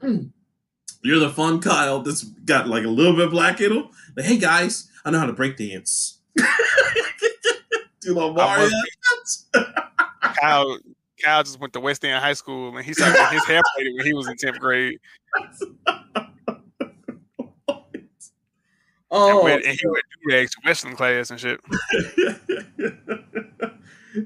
you're 1.02 1.18
the 1.18 1.30
fun 1.30 1.60
Kyle 1.60 2.00
that's 2.02 2.22
got 2.24 2.68
like 2.68 2.84
a 2.84 2.88
little 2.88 3.14
bit 3.14 3.26
of 3.26 3.30
black 3.30 3.60
in 3.60 3.72
him. 3.72 3.88
Like, 4.16 4.26
hey 4.26 4.38
guys, 4.38 4.90
I 5.04 5.10
know 5.10 5.18
how 5.18 5.26
to 5.26 5.32
break 5.32 5.56
dance. 5.56 6.20
Do 8.00 8.14
Mario. 8.14 8.70
Kyle, 10.22 10.78
Kyle 11.22 11.42
just 11.42 11.60
went 11.60 11.72
to 11.74 11.80
West 11.80 12.04
End 12.04 12.22
High 12.22 12.32
School 12.32 12.76
and 12.76 12.84
he 12.84 12.92
started 12.94 13.16
getting 13.16 13.38
his 13.38 13.46
hair 13.46 13.62
plaited 13.74 13.94
when 13.96 14.06
he 14.06 14.12
was 14.14 14.28
in 14.28 14.36
tenth 14.36 14.58
grade. 14.58 14.98
Oh, 19.10 19.38
and, 19.38 19.44
went, 19.44 19.64
and 19.64 19.78
he 19.80 19.86
went 19.86 20.04
do 20.10 20.34
rags 20.34 20.50
to 20.52 20.58
Western 20.64 20.94
class 20.94 21.30
and 21.30 21.40
shit. 21.40 21.60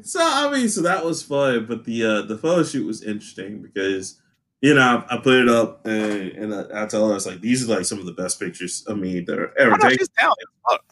so 0.06 0.20
I 0.20 0.50
mean, 0.50 0.68
so 0.68 0.82
that 0.82 1.04
was 1.04 1.22
fun, 1.22 1.66
but 1.66 1.84
the 1.84 2.04
uh 2.04 2.22
the 2.22 2.36
photo 2.36 2.64
shoot 2.64 2.84
was 2.86 3.02
interesting 3.02 3.62
because 3.62 4.20
you 4.60 4.74
know 4.74 5.04
I, 5.08 5.14
I 5.14 5.18
put 5.18 5.34
it 5.34 5.48
up 5.48 5.86
and, 5.86 6.30
and 6.32 6.54
I, 6.54 6.82
I 6.82 6.86
told 6.86 7.06
her 7.06 7.12
I 7.12 7.14
was 7.14 7.26
like, 7.26 7.40
these 7.40 7.68
are 7.68 7.76
like 7.76 7.84
some 7.84 8.00
of 8.00 8.06
the 8.06 8.12
best 8.12 8.40
pictures 8.40 8.84
of 8.88 8.98
me 8.98 9.20
that 9.20 9.38
are 9.38 9.56
ever 9.56 9.76
taken. 9.78 10.06
talented. 10.18 10.48
Fuck. 10.68 10.84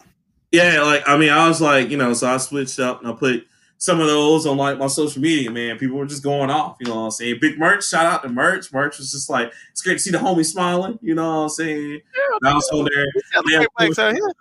Yeah, 0.52 0.82
like 0.82 1.02
I 1.08 1.16
mean, 1.16 1.30
I 1.30 1.48
was 1.48 1.60
like, 1.60 1.90
you 1.90 1.96
know, 1.96 2.12
so 2.12 2.28
I 2.28 2.36
switched 2.36 2.78
up 2.78 3.00
and 3.00 3.10
I 3.10 3.14
put 3.14 3.44
some 3.80 3.98
of 3.98 4.06
those 4.06 4.44
on 4.44 4.58
like 4.58 4.78
my 4.78 4.86
social 4.86 5.22
media. 5.22 5.50
Man, 5.50 5.78
people 5.78 5.96
were 5.96 6.06
just 6.06 6.22
going 6.22 6.50
off. 6.50 6.76
You 6.80 6.88
know 6.88 6.96
what 6.96 7.04
I'm 7.06 7.10
saying? 7.10 7.38
Big 7.40 7.58
merch. 7.58 7.88
Shout 7.88 8.04
out 8.04 8.22
to 8.22 8.28
merch. 8.28 8.70
Merch 8.72 8.98
was 8.98 9.10
just 9.10 9.30
like 9.30 9.52
it's 9.72 9.80
great 9.80 9.94
to 9.94 9.98
see 9.98 10.10
the 10.10 10.18
homie 10.18 10.44
smiling. 10.44 10.98
You 11.00 11.14
know 11.14 11.28
what 11.28 11.42
I'm 11.44 11.48
saying? 11.48 12.00
I 12.44 12.54
was 12.54 12.68
there. 12.70 13.06
Yeah, 13.48 13.64
blacks 13.76 13.98
out 13.98 14.12
here. 14.12 14.32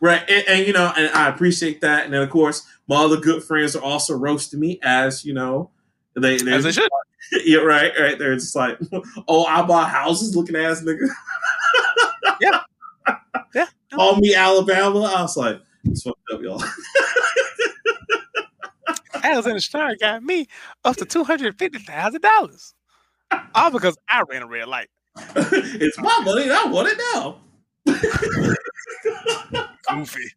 Right, 0.00 0.28
and, 0.28 0.44
and 0.48 0.66
you 0.66 0.72
know, 0.72 0.92
and 0.96 1.14
I 1.14 1.28
appreciate 1.28 1.80
that. 1.82 2.04
And 2.04 2.12
then 2.12 2.22
of 2.22 2.30
course, 2.30 2.66
my 2.88 2.96
other 2.96 3.18
good 3.18 3.44
friends 3.44 3.76
are 3.76 3.82
also 3.82 4.16
roasting 4.16 4.58
me, 4.58 4.80
as 4.82 5.24
you 5.24 5.32
know, 5.32 5.70
they 6.16 6.38
they 6.38 6.52
As 6.52 6.64
they 6.64 6.72
should. 6.72 6.90
yeah, 7.44 7.58
right, 7.58 7.92
right. 7.96 8.18
They're 8.18 8.34
just 8.34 8.56
like, 8.56 8.78
oh, 9.28 9.44
I 9.44 9.62
bought 9.62 9.90
houses, 9.90 10.34
looking 10.34 10.56
ass 10.56 10.82
nigga. 10.82 11.06
Yeah. 12.40 12.60
Yeah. 13.54 13.66
On 13.98 14.18
me, 14.20 14.34
Alabama. 14.34 15.00
I 15.00 15.20
was 15.20 15.36
like, 15.36 15.60
it's 15.84 16.02
fucked 16.02 16.18
up, 16.32 16.40
y'all. 16.40 16.62
The 19.42 19.60
Stern 19.60 19.96
got 20.00 20.22
me 20.22 20.46
up 20.84 20.96
to 20.96 21.04
two 21.04 21.24
hundred 21.24 21.58
fifty 21.58 21.78
thousand 21.78 22.22
dollars. 22.22 22.74
All 23.54 23.70
because 23.70 23.96
I 24.08 24.22
ran 24.28 24.42
a 24.42 24.46
red 24.46 24.68
light. 24.68 24.88
it's 25.36 25.98
my 25.98 26.22
money, 26.24 26.44
and 26.44 26.52
I 26.52 26.64
want 26.66 26.88
it 26.88 26.98
now. 27.14 27.40
Goofy. 29.90 30.30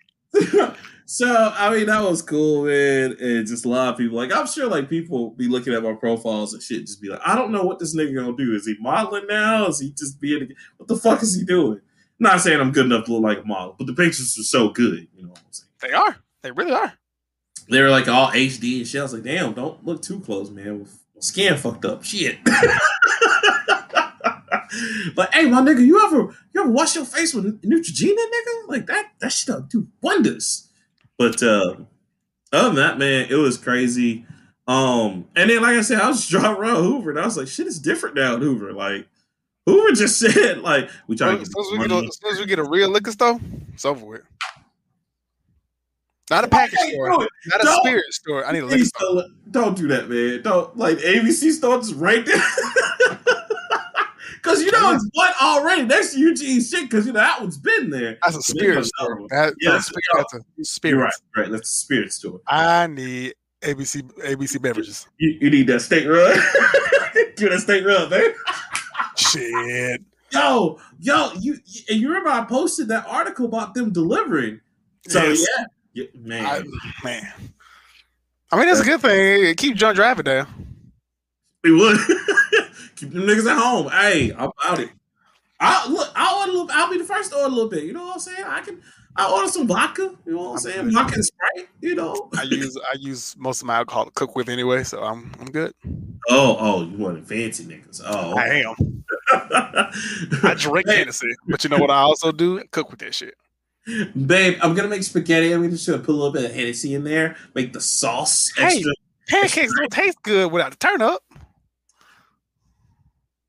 so 1.06 1.54
I 1.56 1.74
mean 1.74 1.86
that 1.88 2.04
was 2.04 2.22
cool, 2.22 2.66
man, 2.66 3.16
and 3.20 3.48
just 3.48 3.66
a 3.66 3.70
lot 3.70 3.94
of 3.94 3.98
people 3.98 4.18
like 4.18 4.34
I'm 4.34 4.48
sure 4.48 4.68
like 4.68 4.90
people 4.90 5.32
be 5.32 5.48
looking 5.48 5.74
at 5.74 5.84
my 5.84 5.94
profiles 5.94 6.54
and 6.54 6.62
shit, 6.62 6.86
just 6.86 7.02
be 7.02 7.10
like, 7.10 7.22
I 7.26 7.36
don't 7.36 7.52
know 7.52 7.64
what 7.64 7.80
this 7.80 7.96
nigga 7.96 8.16
gonna 8.16 8.36
do. 8.36 8.56
Is 8.56 8.68
he 8.68 8.76
modeling 8.80 9.28
now? 9.28 9.68
Is 9.68 9.80
he 9.80 9.92
just 9.92 10.20
being? 10.20 10.50
What 10.78 10.88
the 10.88 10.98
fuck 10.98 11.24
is 11.24 11.36
he 11.36 11.44
doing? 11.44 11.82
not 12.20 12.42
saying 12.42 12.60
I'm 12.60 12.72
good 12.72 12.86
enough 12.86 13.06
to 13.06 13.14
look 13.14 13.24
like 13.24 13.44
a 13.44 13.48
model, 13.48 13.76
but 13.78 13.88
the 13.88 13.94
pictures 13.94 14.38
are 14.40 14.44
so 14.44 14.70
good. 14.70 15.08
You 15.16 15.24
know 15.24 15.30
what 15.30 15.40
I'm 15.40 15.52
saying? 15.52 15.70
They 15.82 15.92
are. 15.92 16.18
They 16.42 16.52
really 16.52 16.72
are. 16.72 16.94
They 17.70 17.82
were 17.82 17.90
like 17.90 18.08
all 18.08 18.30
HD 18.32 18.78
and 18.78 18.88
shit. 18.88 19.00
I 19.00 19.04
was 19.04 19.14
like, 19.14 19.24
damn, 19.24 19.54
don't 19.54 19.84
look 19.86 20.02
too 20.02 20.20
close, 20.20 20.50
man. 20.50 20.80
My 20.82 20.86
skin 21.20 21.58
fucked 21.58 21.86
up. 21.86 22.04
Shit. 22.04 22.38
but 25.16 25.34
hey, 25.34 25.46
my 25.46 25.62
nigga, 25.62 25.86
you 25.86 26.06
ever 26.06 26.36
you 26.54 26.62
ever 26.62 26.70
wash 26.70 26.96
your 26.96 27.06
face 27.06 27.34
with 27.34 27.62
Neutrogena, 27.62 28.18
nigga? 28.18 28.68
Like 28.68 28.86
that 28.88 29.12
that 29.20 29.32
shit 29.32 29.70
do 29.70 29.88
wonders. 30.02 30.70
But 31.18 31.42
uh 31.42 31.76
other 32.54 32.68
than 32.68 32.76
that, 32.76 32.98
man, 32.98 33.28
it 33.30 33.36
was 33.36 33.58
crazy. 33.58 34.26
Um, 34.68 35.28
and 35.36 35.50
then 35.50 35.62
like 35.62 35.78
I 35.78 35.82
said, 35.82 36.00
I 36.00 36.08
was 36.08 36.18
just 36.18 36.30
driving 36.32 36.58
around 36.58 36.84
Hoover 36.84 37.10
and 37.12 37.20
I 37.20 37.26
was 37.26 37.38
like, 37.38 37.48
shit 37.48 37.68
is 37.68 37.80
different 37.80 38.16
now 38.16 38.36
in 38.36 38.42
Hoover. 38.42 38.74
Like 38.74 39.08
Hoover 39.66 39.94
just 39.94 40.20
said, 40.34 40.60
like, 40.60 40.90
we 41.08 41.16
try 41.16 41.36
to 41.36 41.42
As 41.42 41.50
get 41.50 41.54
soon 41.54 41.66
as, 41.66 41.72
we 41.72 41.88
get 41.88 41.92
a, 41.92 42.08
as 42.08 42.20
soon 42.22 42.32
as 42.34 42.40
we 42.40 42.46
get 42.46 42.60
a 42.60 42.64
real 42.64 42.90
liquor 42.90 43.12
store, 43.12 43.40
it's 43.74 43.86
over 43.86 44.06
with. 44.06 44.22
Not 46.30 46.44
a 46.44 46.48
package 46.48 46.80
store. 46.80 47.10
Not 47.48 47.64
a 47.64 47.68
spirit 47.82 48.12
store. 48.12 48.46
I 48.46 48.52
need 48.52 48.64
a 48.64 48.66
liquor 48.66 48.86
store. 48.86 49.24
don't, 49.52 49.76
don't 49.76 49.88
that, 49.90 50.10
man. 50.10 50.42
Don't 50.42 50.76
like 50.76 50.98
ABC 50.98 51.52
store 51.52 51.78
just 51.78 51.96
right 51.96 52.26
there. 52.26 52.42
Cause 54.42 54.62
you 54.62 54.72
know 54.72 54.92
it's 54.94 55.10
one 55.14 55.32
already 55.42 55.84
next 55.86 56.14
to 56.14 56.20
Eugene 56.20 56.62
shit. 56.62 56.90
Cause 56.92 57.08
you 57.08 57.14
know 57.14 57.20
that 57.20 57.42
one's 57.42 57.58
been 57.58 57.90
there. 57.90 58.20
That's 58.24 58.38
a 58.38 58.42
spirit 58.44 58.86
store. 58.86 59.28
That, 59.30 59.56
Yeah, 59.60 59.72
that's, 59.72 59.90
a 59.90 59.94
spirit, 59.94 60.04
that's 60.14 60.34
a 60.36 60.64
spirit. 60.64 61.02
right, 61.02 61.14
right. 61.36 61.52
That's 61.52 61.68
a 61.68 61.74
spirit 61.74 62.14
store. 62.14 62.42
I 62.48 62.86
need 62.86 63.34
ABC 63.62 64.04
ABC 64.22 64.62
beverages. 64.62 65.08
You, 65.18 65.38
you 65.42 65.50
need 65.50 65.66
that 65.68 65.80
state 65.80 66.06
run. 66.06 66.36
Give 67.38 67.50
that 67.50 67.60
state 67.62 67.86
run, 67.86 68.08
man. 68.10 68.34
Shit. 69.18 70.02
Yo, 70.32 70.80
yo, 71.00 71.32
you 71.40 71.58
and 71.90 72.00
you 72.00 72.08
remember 72.10 72.30
I 72.30 72.46
posted 72.46 72.88
that 72.90 73.08
article 73.08 73.48
about 73.48 73.74
them 73.74 73.92
delivering. 73.92 74.62
So 75.08 75.24
Yes. 75.24 75.46
yeah, 75.58 75.66
yeah, 75.96 76.06
man. 76.14 76.46
I, 76.46 76.62
man. 77.04 77.28
I 78.52 78.58
mean, 78.58 78.68
that's 78.68 78.82
a 78.82 78.84
good 78.84 79.02
thing. 79.02 79.56
Keep 79.56 79.78
drunk 79.78 79.96
driving 79.96 80.24
down. 80.26 80.48
We 81.64 81.72
would 81.72 81.98
keep 82.96 83.12
them 83.12 83.24
niggas 83.24 83.50
at 83.50 83.58
home. 83.58 83.90
Hey, 83.90 84.32
I'm 84.32 84.52
about 84.64 84.80
it. 84.80 84.90
I 85.60 85.90
look. 85.90 86.12
I 86.16 86.38
order. 86.40 86.52
a 86.52 86.54
little- 86.54 86.70
I'll 86.72 86.92
be 86.92 87.00
the 87.00 87.04
first 87.06 87.32
to 87.32 87.38
order 87.38 87.48
a 87.48 87.50
little 87.50 87.70
bit. 87.70 87.84
You 87.86 87.94
know 87.94 88.06
what 88.06 88.14
I'm 88.14 88.20
saying? 88.20 88.44
I 88.46 88.62
can. 88.62 88.82
I 89.18 89.32
order 89.32 89.48
some 89.48 89.66
vodka. 89.66 90.14
You 90.26 90.34
know 90.34 90.44
what 90.44 90.52
I'm 90.52 90.58
saying? 90.60 90.92
Vodka 90.92 91.16
and 91.16 91.26
Sprite. 91.26 91.70
You 91.82 91.96
know. 91.96 92.30
I 92.38 92.44
use 92.44 92.78
I 92.78 92.98
use 93.00 93.34
most 93.38 93.62
of 93.62 93.68
my 93.68 93.78
alcohol 93.78 94.06
to 94.06 94.12
cook 94.12 94.36
with 94.36 94.50
anyway, 94.50 94.84
so 94.84 95.02
I'm 95.02 95.32
I'm 95.40 95.48
good. 95.48 95.74
Oh, 96.28 96.58
oh, 96.60 96.84
you 96.84 96.98
want 96.98 97.28
fancy 97.28 97.66
niggas? 97.66 98.02
Oh, 98.04 98.36
I 98.36 98.64
am. 98.66 99.04
I 100.44 100.56
drink. 100.58 100.90
Hennessy, 100.90 101.28
but 101.48 101.64
you 101.64 101.70
know 101.70 101.78
what 101.78 101.92
I 101.92 102.00
also 102.00 102.32
do? 102.32 102.64
Cook 102.72 102.90
with 102.90 103.00
that 103.02 103.14
shit. 103.14 103.36
Babe. 104.16 104.58
I'm 104.62 104.74
gonna 104.74 104.88
make 104.90 105.04
spaghetti. 105.04 105.52
I'm 105.52 105.70
just 105.70 105.86
gonna 105.88 106.00
put 106.00 106.12
a 106.12 106.18
little 106.18 106.32
bit 106.32 106.46
of 106.46 106.52
Hennessy 106.54 106.94
in 106.96 107.04
there. 107.04 107.36
Make 107.54 107.74
the 107.74 107.82
sauce 107.82 108.52
Hey. 108.58 108.66
extra. 108.78 108.92
Pancakes 109.28 109.74
don't 109.76 109.92
taste 109.92 110.22
good 110.24 110.52
without 110.52 110.72
the 110.72 110.78
turn 110.78 111.02
up. 111.02 111.24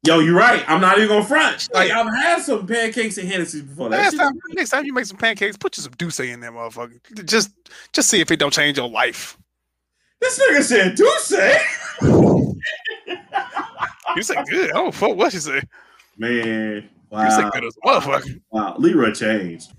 Yo, 0.07 0.21
you're 0.21 0.37
right. 0.37 0.65
I'm 0.69 0.81
not 0.81 0.97
even 0.99 1.09
gonna 1.09 1.25
front. 1.25 1.69
Like 1.75 1.91
I've 1.91 2.07
had 2.15 2.41
some 2.43 2.67
pancakes 2.67 3.19
and 3.19 3.29
Hennessy 3.29 3.63
before. 3.63 3.89
That 3.91 4.03
Next 4.03 4.17
time, 4.17 4.33
next 4.51 4.71
time 4.71 4.85
you 4.85 4.93
make 4.95 5.05
some 5.07 5.17
pancakes, 5.19 5.57
put 5.57 5.77
you 5.77 5.83
some 5.83 5.93
Douce 5.99 6.21
in 6.21 6.41
there, 6.41 6.53
motherfucker. 6.53 7.27
Just, 7.27 7.51
just 7.93 8.09
see 8.09 8.21
if 8.21 8.31
it 8.31 8.39
don't 8.39 8.53
change 8.53 8.77
your 8.79 8.89
life. 8.89 9.37
this 10.21 10.39
nigga 10.39 10.63
said 10.63 10.95
Douce. 10.95 11.33
You 14.17 14.23
say 14.23 14.37
good. 14.49 14.71
Oh, 14.75 14.91
fuck, 14.93 15.17
what 15.17 15.35
you 15.35 15.41
say? 15.41 15.61
Man, 16.17 16.89
wow. 17.11 17.25
You 17.25 17.31
say 17.31 17.43
wow, 17.43 17.51
good 17.51 17.65
as 17.65 17.77
a 17.77 17.87
motherfucker. 17.87 18.41
wow. 18.51 18.77
Leroy 18.79 19.13
changed. 19.13 19.73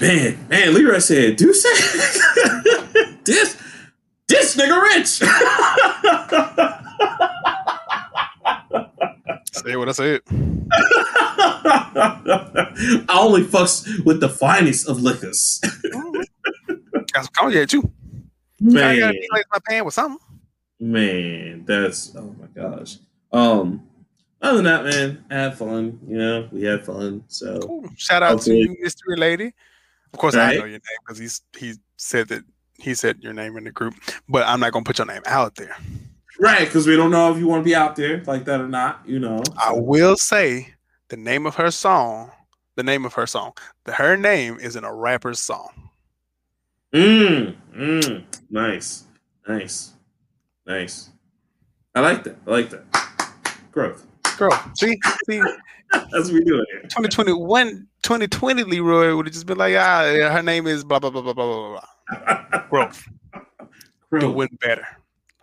Man, 0.00 0.46
man, 0.48 0.74
Leroy 0.74 0.98
said 0.98 1.36
Douce. 1.36 1.62
this, 3.24 3.56
this 4.26 4.56
nigga 4.56 4.82
rich. 4.82 5.20
Say 9.52 9.76
what 9.76 9.88
I 9.88 9.92
said. 9.92 10.20
I 13.10 13.18
only 13.20 13.42
fucks 13.42 14.04
with 14.04 14.20
the 14.20 14.28
finest 14.28 14.88
of 14.88 15.00
liquors. 15.02 15.60
Got 17.12 17.24
some 17.24 17.32
cognac 17.34 17.68
too. 17.68 17.90
I 18.60 18.98
gotta 18.98 19.18
Man, 19.30 19.44
my 19.52 19.58
pan 19.68 19.84
with 19.84 19.94
something. 19.94 20.18
man, 20.80 21.64
that's 21.66 22.14
oh 22.16 22.34
my 22.38 22.46
gosh. 22.54 22.98
Um, 23.32 23.87
other 24.40 24.62
than 24.62 24.64
that, 24.64 24.84
man, 24.84 25.24
I 25.30 25.34
had 25.34 25.58
fun. 25.58 25.98
You 26.06 26.18
know, 26.18 26.48
we 26.52 26.62
had 26.62 26.84
fun. 26.84 27.24
So 27.28 27.60
Cool. 27.60 27.88
Shout 27.96 28.22
out 28.22 28.40
to 28.42 28.54
you, 28.54 28.76
mystery 28.80 29.16
lady. 29.16 29.52
Of 30.12 30.18
course, 30.18 30.34
I 30.34 30.52
know 30.52 30.64
your 30.64 30.68
name 30.68 30.80
because 31.00 31.18
he's 31.18 31.42
he 31.56 31.74
said 31.96 32.28
that 32.28 32.44
he 32.78 32.94
said 32.94 33.18
your 33.20 33.32
name 33.32 33.56
in 33.56 33.64
the 33.64 33.70
group, 33.70 33.94
but 34.28 34.46
I'm 34.46 34.60
not 34.60 34.72
gonna 34.72 34.84
put 34.84 34.98
your 34.98 35.06
name 35.06 35.22
out 35.26 35.56
there. 35.56 35.76
right, 36.38 36.64
because 36.64 36.86
we 36.86 36.96
don't 36.96 37.10
know 37.10 37.32
if 37.32 37.38
you 37.38 37.46
want 37.46 37.60
to 37.60 37.64
be 37.64 37.74
out 37.74 37.96
there 37.96 38.22
like 38.24 38.44
that 38.44 38.60
or 38.60 38.68
not. 38.68 39.02
You 39.04 39.18
know, 39.18 39.42
I 39.62 39.72
will 39.72 40.16
say 40.16 40.74
the 41.08 41.16
name 41.16 41.46
of 41.46 41.56
her 41.56 41.70
song. 41.70 42.30
The 42.76 42.84
name 42.84 43.04
of 43.04 43.14
her 43.14 43.26
song. 43.26 43.52
The 43.84 43.92
her 43.94 44.16
name 44.16 44.58
is 44.60 44.76
in 44.76 44.84
a 44.84 44.94
rapper's 44.94 45.40
song. 45.40 45.90
Mm, 46.92 47.56
mm, 47.76 48.24
nice, 48.48 49.02
nice, 49.46 49.92
nice. 50.64 51.10
I 51.94 52.00
like 52.00 52.22
that. 52.22 52.36
I 52.46 52.50
like 52.50 52.70
that. 52.70 52.84
Growth. 53.72 54.06
Girl, 54.38 54.52
see, 54.74 54.98
see, 55.28 55.40
That's 55.92 56.12
what 56.12 56.32
we 56.32 56.44
do 56.44 56.64
here. 56.70 56.82
2021, 56.82 57.86
2020 58.02 58.62
Leroy 58.64 59.16
would 59.16 59.26
have 59.26 59.32
just 59.32 59.46
been 59.46 59.58
like, 59.58 59.74
ah, 59.76 60.02
her 60.30 60.42
name 60.42 60.66
is 60.66 60.84
blah 60.84 60.98
blah 60.98 61.10
blah 61.10 61.22
blah 61.22 61.32
blah 61.32 61.46
blah 61.46 61.80
blah. 62.10 62.58
Growth, 62.70 63.08
Growth. 64.10 64.20
doing 64.22 64.48
better. 64.60 64.86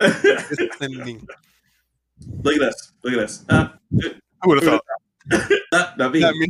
Look 2.42 2.56
at 2.56 2.62
us. 2.62 2.92
Look 3.02 3.12
at 3.14 3.18
us. 3.18 3.44
Uh, 3.48 3.68
Who 3.90 4.10
would 4.46 4.62
have 4.62 4.80
thought? 4.80 4.82
not, 5.72 5.98
not 5.98 6.12
me. 6.12 6.20
Not 6.20 6.34
me. 6.36 6.48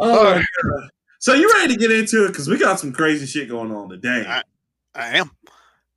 oh, 0.00 0.34
my 0.34 0.44
So 1.18 1.34
you 1.34 1.50
ready 1.54 1.74
to 1.74 1.78
get 1.80 1.90
into 1.92 2.24
it? 2.24 2.28
Because 2.28 2.48
we 2.48 2.58
got 2.58 2.80
some 2.80 2.92
crazy 2.92 3.26
shit 3.26 3.48
going 3.48 3.70
on 3.72 3.88
today. 3.88 4.24
I- 4.26 4.42
I 4.94 5.18
am. 5.18 5.30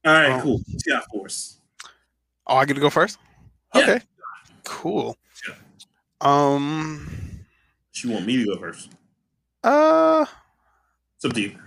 All 0.05 0.13
right, 0.13 0.31
Oh. 0.31 0.41
cool. 0.41 0.57
What 0.57 0.85
you 0.85 0.91
got 0.93 1.05
for 1.11 1.25
us? 1.25 1.57
Oh, 2.45 2.57
I 2.57 2.65
get 2.65 2.73
to 2.75 2.79
go 2.81 2.89
first. 2.89 3.17
Yeah. 3.73 3.81
Okay, 3.83 4.01
cool. 4.63 5.17
Yeah. 5.47 5.55
Um. 6.21 7.09
She 7.91 8.07
want 8.07 8.25
me 8.25 8.37
to 8.37 8.45
go 8.45 8.57
first? 8.57 8.89
Uh. 9.63 10.25
It's 11.15 11.25
up 11.25 11.33
to 11.33 11.41
you. 11.41 11.57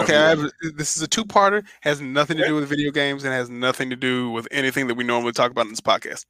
Okay. 0.00 0.16
I 0.16 0.28
have, 0.30 0.50
this 0.76 0.96
is 0.96 1.02
a 1.02 1.08
two-parter. 1.08 1.64
Has 1.80 2.00
nothing 2.00 2.36
to 2.36 2.46
do 2.46 2.54
with 2.54 2.68
video 2.68 2.92
games 2.92 3.24
and 3.24 3.32
has 3.32 3.50
nothing 3.50 3.90
to 3.90 3.96
do 3.96 4.30
with 4.30 4.46
anything 4.50 4.86
that 4.86 4.94
we 4.94 5.04
normally 5.04 5.32
talk 5.32 5.50
about 5.50 5.64
in 5.66 5.70
this 5.70 5.80
podcast. 5.80 6.24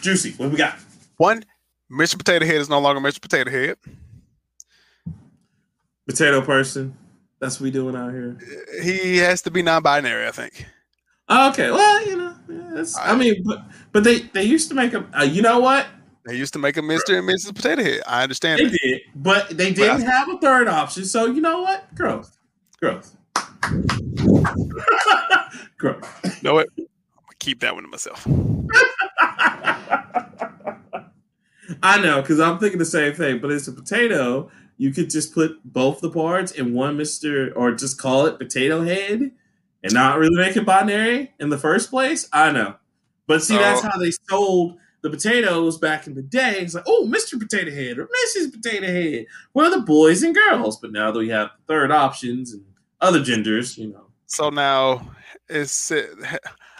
Juicy. 0.00 0.32
What 0.32 0.50
we 0.50 0.56
got? 0.56 0.78
One, 1.18 1.44
Mr. 1.90 2.16
Potato 2.16 2.46
Head 2.46 2.56
is 2.56 2.68
no 2.68 2.78
longer 2.78 3.00
Mr. 3.00 3.20
Potato 3.20 3.50
Head. 3.50 3.76
Potato 6.06 6.40
person. 6.40 6.96
That's 7.38 7.60
what 7.60 7.64
we 7.64 7.70
doing 7.70 7.94
out 7.96 8.12
here. 8.12 8.38
He 8.82 9.18
has 9.18 9.42
to 9.42 9.50
be 9.50 9.62
non-binary, 9.62 10.26
I 10.26 10.30
think. 10.30 10.66
Okay. 11.28 11.70
Well, 11.70 12.06
you 12.06 12.16
know, 12.16 12.34
yeah, 12.48 12.84
I, 13.00 13.12
I- 13.12 13.16
mean, 13.16 13.42
but 13.44 13.64
but 13.92 14.04
they 14.04 14.20
they 14.20 14.44
used 14.44 14.68
to 14.68 14.74
make 14.74 14.94
a. 14.94 15.04
Uh, 15.18 15.24
you 15.24 15.42
know 15.42 15.58
what? 15.58 15.86
They 16.24 16.36
used 16.36 16.52
to 16.54 16.58
make 16.58 16.76
a 16.76 16.80
Mr. 16.80 17.18
and 17.18 17.28
Mrs. 17.28 17.54
Potato 17.54 17.82
Head. 17.84 18.02
I 18.06 18.22
understand 18.24 18.58
They 18.58 18.64
that. 18.64 18.78
did, 18.82 19.00
but 19.14 19.48
they 19.50 19.72
didn't 19.72 20.02
have 20.02 20.28
a 20.28 20.38
third 20.38 20.66
option. 20.68 21.04
So 21.04 21.26
you 21.26 21.40
know 21.40 21.62
what? 21.62 21.94
Growth. 21.94 22.36
Growth. 22.80 23.16
Growth. 25.78 26.42
Know 26.42 26.54
what? 26.54 26.68
I'm 26.78 26.84
gonna 26.84 26.88
keep 27.38 27.60
that 27.60 27.74
one 27.74 27.84
to 27.84 27.88
myself. 27.88 28.26
I 31.82 32.00
know, 32.00 32.20
because 32.22 32.40
I'm 32.40 32.58
thinking 32.58 32.78
the 32.78 32.84
same 32.84 33.12
thing, 33.14 33.38
but 33.40 33.50
it's 33.50 33.68
a 33.68 33.72
potato. 33.72 34.50
You 34.78 34.92
could 34.92 35.10
just 35.10 35.34
put 35.34 35.58
both 35.64 36.00
the 36.00 36.10
parts 36.10 36.52
in 36.52 36.74
one 36.74 36.96
Mr. 36.96 37.52
or 37.56 37.72
just 37.72 37.98
call 37.98 38.26
it 38.26 38.38
potato 38.38 38.84
head 38.84 39.32
and 39.86 39.94
not 39.94 40.18
really 40.18 40.36
make 40.36 40.56
it 40.56 40.66
binary 40.66 41.32
in 41.40 41.48
the 41.50 41.58
first 41.58 41.90
place. 41.90 42.28
I 42.32 42.52
know. 42.52 42.74
But 43.26 43.42
see, 43.42 43.56
that's 43.56 43.84
Oh. 43.84 43.88
how 43.88 43.98
they 43.98 44.12
sold 44.30 44.78
the 45.02 45.10
potatoes 45.10 45.78
back 45.78 46.06
in 46.06 46.14
the 46.14 46.22
day. 46.22 46.58
It's 46.60 46.74
like, 46.74 46.84
oh, 46.86 47.08
Mr. 47.10 47.38
Potato 47.38 47.70
Head 47.70 47.98
or 47.98 48.06
Mrs. 48.06 48.52
Potato 48.52 48.86
Head. 48.86 49.26
We're 49.54 49.70
the 49.70 49.80
boys 49.80 50.22
and 50.22 50.34
girls. 50.34 50.78
But 50.78 50.92
now 50.92 51.10
that 51.10 51.18
we 51.18 51.28
have 51.28 51.50
third 51.68 51.90
options 51.92 52.52
and 52.52 52.64
other 53.00 53.22
genders, 53.22 53.76
you 53.78 53.88
know. 53.88 54.06
So 54.26 54.50
now 54.50 55.12
it's 55.48 55.92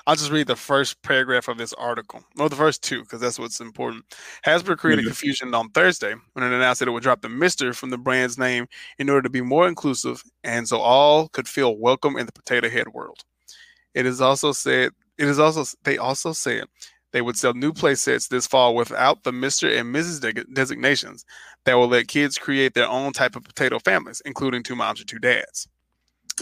I'll 0.07 0.14
just 0.16 0.30
read 0.30 0.46
the 0.46 0.54
first 0.57 1.02
paragraph 1.02 1.48
of 1.48 1.59
this 1.59 1.72
article. 1.72 2.22
Or 2.38 2.48
the 2.48 2.54
first 2.57 2.82
two, 2.82 3.02
because 3.02 3.20
that's 3.20 3.38
what's 3.38 3.61
important. 3.61 4.04
Hasbro 4.44 4.78
created 4.78 5.04
Mhm. 5.04 5.09
confusion 5.09 5.54
on 5.54 5.70
Thursday 5.70 6.14
when 6.32 6.44
it 6.44 6.54
announced 6.54 6.78
that 6.78 6.88
it 6.88 6.92
would 6.92 7.02
drop 7.02 7.22
the 7.22 7.28
Mister 7.28 7.72
from 7.72 7.90
the 7.90 7.98
brand's 7.98 8.38
name 8.38 8.68
in 8.98 9.09
order 9.11 9.22
to 9.22 9.30
be 9.30 9.40
more 9.40 9.66
inclusive 9.66 10.22
and 10.44 10.68
so 10.68 10.78
all 10.78 11.28
could 11.28 11.48
feel 11.48 11.76
welcome 11.76 12.16
in 12.16 12.26
the 12.26 12.32
potato 12.32 12.68
head 12.68 12.88
world. 12.88 13.24
It 13.94 14.07
is 14.07 14.20
also 14.20 14.52
said 14.52 14.92
it 15.18 15.26
is 15.26 15.38
also 15.38 15.64
they 15.82 15.98
also 15.98 16.32
said 16.32 16.64
they 17.12 17.22
would 17.22 17.36
sell 17.38 17.54
new 17.54 17.72
play 17.72 17.94
sets 17.94 18.28
this 18.28 18.46
fall 18.46 18.74
without 18.74 19.24
the 19.24 19.32
Mr. 19.32 19.76
and 19.76 19.94
Mrs. 19.94 20.20
de- 20.20 20.44
designations 20.52 21.24
that 21.64 21.74
will 21.74 21.88
let 21.88 22.07
kids 22.09 22.36
create 22.36 22.74
their 22.74 22.86
own 22.88 23.12
type 23.12 23.34
of 23.36 23.42
potato 23.44 23.78
families, 23.78 24.20
including 24.26 24.62
two 24.62 24.76
moms 24.76 25.00
or 25.00 25.04
two 25.04 25.18
dads. 25.18 25.66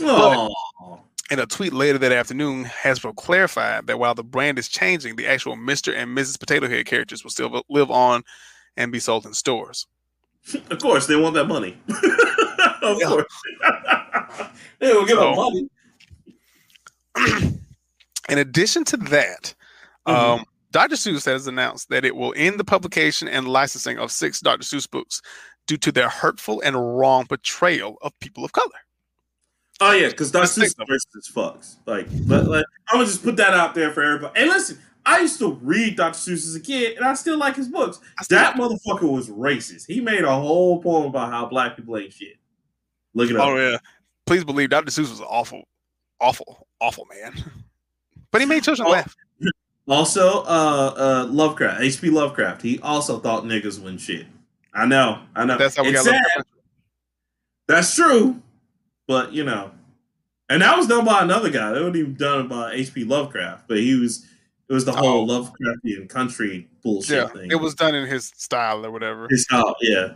Oh, 0.00 0.52
In 1.30 1.38
a 1.38 1.46
tweet 1.46 1.72
later 1.72 1.96
that 1.98 2.12
afternoon, 2.12 2.64
Hasbro 2.66 3.16
clarified 3.16 3.86
that 3.86 3.98
while 3.98 4.14
the 4.14 4.22
brand 4.22 4.58
is 4.58 4.68
changing, 4.68 5.16
the 5.16 5.26
actual 5.26 5.56
Mr. 5.56 5.94
and 5.96 6.16
Mrs. 6.16 6.38
Potato 6.38 6.68
Head 6.68 6.84
characters 6.86 7.24
will 7.24 7.30
still 7.30 7.62
live 7.70 7.90
on 7.90 8.22
and 8.76 8.92
be 8.92 9.00
sold 9.00 9.24
in 9.24 9.32
stores. 9.32 9.86
of 10.70 10.78
course, 10.80 11.06
they 11.06 11.16
want 11.16 11.34
that 11.34 11.46
money. 11.46 11.78
of 12.82 12.98
Yeah. 13.00 13.06
course. 13.08 13.26
they 14.80 14.92
will 14.92 15.06
give 15.06 15.16
them 15.18 15.34
So- 15.34 15.50
money. 15.50 15.68
In 18.28 18.38
addition 18.38 18.84
to 18.84 18.96
that, 18.96 19.54
Mhm. 20.08 20.14
um, 20.14 20.44
Dr. 20.72 20.96
Seuss 20.96 21.24
has 21.26 21.46
announced 21.46 21.88
that 21.90 22.04
it 22.04 22.16
will 22.16 22.32
end 22.36 22.58
the 22.58 22.64
publication 22.64 23.28
and 23.28 23.46
licensing 23.46 23.98
of 23.98 24.10
six 24.10 24.40
Dr. 24.40 24.62
Seuss 24.64 24.90
books 24.90 25.20
due 25.66 25.76
to 25.76 25.92
their 25.92 26.08
hurtful 26.08 26.60
and 26.64 26.74
wrong 26.98 27.26
portrayal 27.26 27.96
of 28.02 28.18
people 28.20 28.44
of 28.44 28.52
color. 28.52 28.70
Oh 29.80 29.92
yeah, 29.92 30.08
because 30.08 30.30
Dr. 30.30 30.40
Let's 30.42 30.56
Seuss 30.56 30.64
is 30.64 30.74
racist 30.76 31.16
as 31.18 31.28
fucks. 31.34 31.76
Like, 31.86 32.06
but 32.28 32.46
like, 32.46 32.64
I'm 32.88 32.96
gonna 32.98 33.06
just 33.06 33.22
put 33.24 33.36
that 33.38 33.54
out 33.54 33.74
there 33.74 33.90
for 33.92 34.02
everybody. 34.02 34.40
And 34.40 34.48
listen, 34.50 34.78
I 35.04 35.20
used 35.20 35.38
to 35.40 35.52
read 35.62 35.96
Dr. 35.96 36.16
Seuss 36.16 36.46
as 36.46 36.54
a 36.54 36.60
kid, 36.60 36.96
and 36.96 37.04
I 37.04 37.14
still 37.14 37.36
like 37.38 37.56
his 37.56 37.68
books. 37.68 37.98
That 38.30 38.56
like- 38.58 38.70
motherfucker 38.70 39.10
was 39.12 39.28
racist. 39.28 39.86
He 39.86 40.00
made 40.00 40.22
a 40.22 40.34
whole 40.34 40.80
poem 40.82 41.06
about 41.06 41.30
how 41.30 41.46
black 41.46 41.76
people 41.76 41.96
ain't 41.98 42.12
shit. 42.12 42.36
Look 43.14 43.30
it 43.30 43.36
up. 43.36 43.46
oh 43.48 43.56
yeah, 43.56 43.78
please 44.26 44.44
believe 44.44 44.70
Dr. 44.70 44.90
Seuss 44.90 45.10
was 45.10 45.20
awful, 45.20 45.66
awful, 46.20 46.66
awful 46.80 47.06
man. 47.12 47.34
But 48.30 48.40
he 48.40 48.46
made 48.48 48.64
children 48.64 48.88
Oh, 48.88 48.90
laugh. 48.90 49.14
Also, 49.86 50.40
uh, 50.42 50.94
uh, 50.96 51.26
Lovecraft, 51.30 51.82
H.P. 51.82 52.10
Lovecraft. 52.10 52.62
He 52.62 52.80
also 52.80 53.20
thought 53.20 53.44
niggas 53.44 53.80
win 53.80 53.96
shit. 53.96 54.26
I 54.74 54.86
know, 54.86 55.20
I 55.36 55.44
know. 55.44 55.56
That's 55.56 55.76
how 55.76 55.84
we 55.84 55.90
It's 55.90 56.02
got. 56.04 56.10
Lovecraft. 56.10 56.34
sad. 56.36 56.44
That's 57.68 57.94
true, 57.94 58.42
but 59.06 59.32
you 59.32 59.44
know, 59.44 59.70
and 60.48 60.62
that 60.62 60.76
was 60.76 60.86
done 60.86 61.04
by 61.04 61.22
another 61.22 61.50
guy. 61.50 61.70
That 61.72 61.80
wasn't 61.80 61.96
even 61.96 62.14
done 62.14 62.48
by 62.48 62.72
H.P. 62.72 63.04
Lovecraft, 63.04 63.68
but 63.68 63.78
he 63.78 63.94
was. 63.98 64.26
It 64.66 64.72
was 64.72 64.86
the 64.86 64.92
whole 64.92 65.30
Oh. 65.30 65.42
Lovecraftian 65.52 66.08
country 66.08 66.68
bullshit 66.82 67.16
Yeah, 67.18 67.26
thing. 67.28 67.50
it 67.50 67.56
was 67.56 67.74
done 67.74 67.94
in 67.94 68.06
his 68.08 68.32
style 68.34 68.84
or 68.86 68.90
whatever. 68.90 69.26
his 69.30 69.42
style, 69.44 69.76
yeah. 69.82 70.14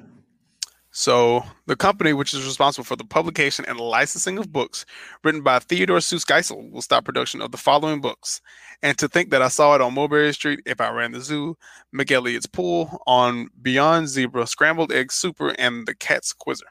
So 0.91 1.45
the 1.66 1.76
company, 1.76 2.14
which 2.14 2.32
is 2.32 2.45
responsible 2.47 2.84
for 2.86 2.97
the 2.97 3.05
publication 3.05 3.66
and 3.68 3.78
licensing 3.78 4.39
of 4.39 4.51
books 4.51 4.86
written 5.22 5.43
by 5.43 5.59
Theodore 5.59 5.99
Seuss 5.99 6.24
Geisel, 6.26 6.70
will 6.72 6.80
stop 6.82 7.05
production 7.05 7.43
of 7.43 7.53
the 7.53 7.59
following 7.59 8.01
books. 8.01 8.41
And 8.82 8.97
to 8.99 9.07
think 9.07 9.30
that 9.30 9.43
I 9.43 9.49
saw 9.49 9.74
it 9.74 9.80
on 9.82 9.95
Mulberry 9.95 10.32
Street, 10.32 10.61
If 10.64 10.80
I 10.80 10.91
Ran 10.91 11.12
the 11.12 11.20
Zoo, 11.20 11.57
McElligot's 11.95 12.47
Pool, 12.47 13.03
on 13.07 13.49
Beyond 13.61 14.09
Zebra, 14.09 14.47
Scrambled 14.47 14.93
Egg 14.93 15.12
Super, 15.12 15.51
and 15.59 15.86
The 15.86 15.95
Cat's 15.95 16.32
Quizzer. 16.32 16.66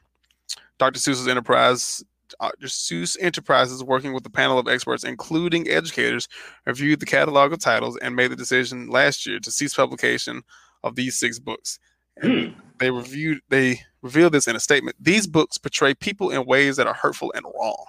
Dr. 0.78 1.00
Seuss's 1.00 1.28
enterprise 1.28 2.04
uh, 2.42 2.52
Seuss 2.64 3.16
Enterprises, 3.22 3.84
working 3.84 4.12
with 4.14 4.26
a 4.26 4.30
panel 4.30 4.60
of 4.60 4.68
experts, 4.68 5.06
including 5.06 5.68
educators, 5.70 6.28
reviewed 6.66 7.00
the 7.00 7.06
catalog 7.06 7.54
of 7.54 7.60
titles 7.60 7.98
and 8.02 8.16
made 8.18 8.30
the 8.32 8.36
decision 8.36 8.90
last 8.90 9.26
year 9.26 9.40
to 9.40 9.50
cease 9.50 9.74
publication 9.74 10.44
of 10.84 10.96
these 10.96 11.18
six 11.18 11.40
books. 11.40 11.80
And 12.18 12.54
Hmm. 12.54 12.60
they 12.80 12.92
reviewed 12.92 13.40
they 13.50 13.82
revealed 14.02 14.34
this 14.34 14.48
in 14.48 14.56
a 14.56 14.60
statement. 14.60 14.98
These 15.00 15.26
books 15.26 15.58
portray 15.58 15.94
people 15.94 16.30
in 16.30 16.46
ways 16.46 16.76
that 16.76 16.86
are 16.88 16.94
hurtful 16.94 17.32
and 17.34 17.46
wrong. 17.46 17.86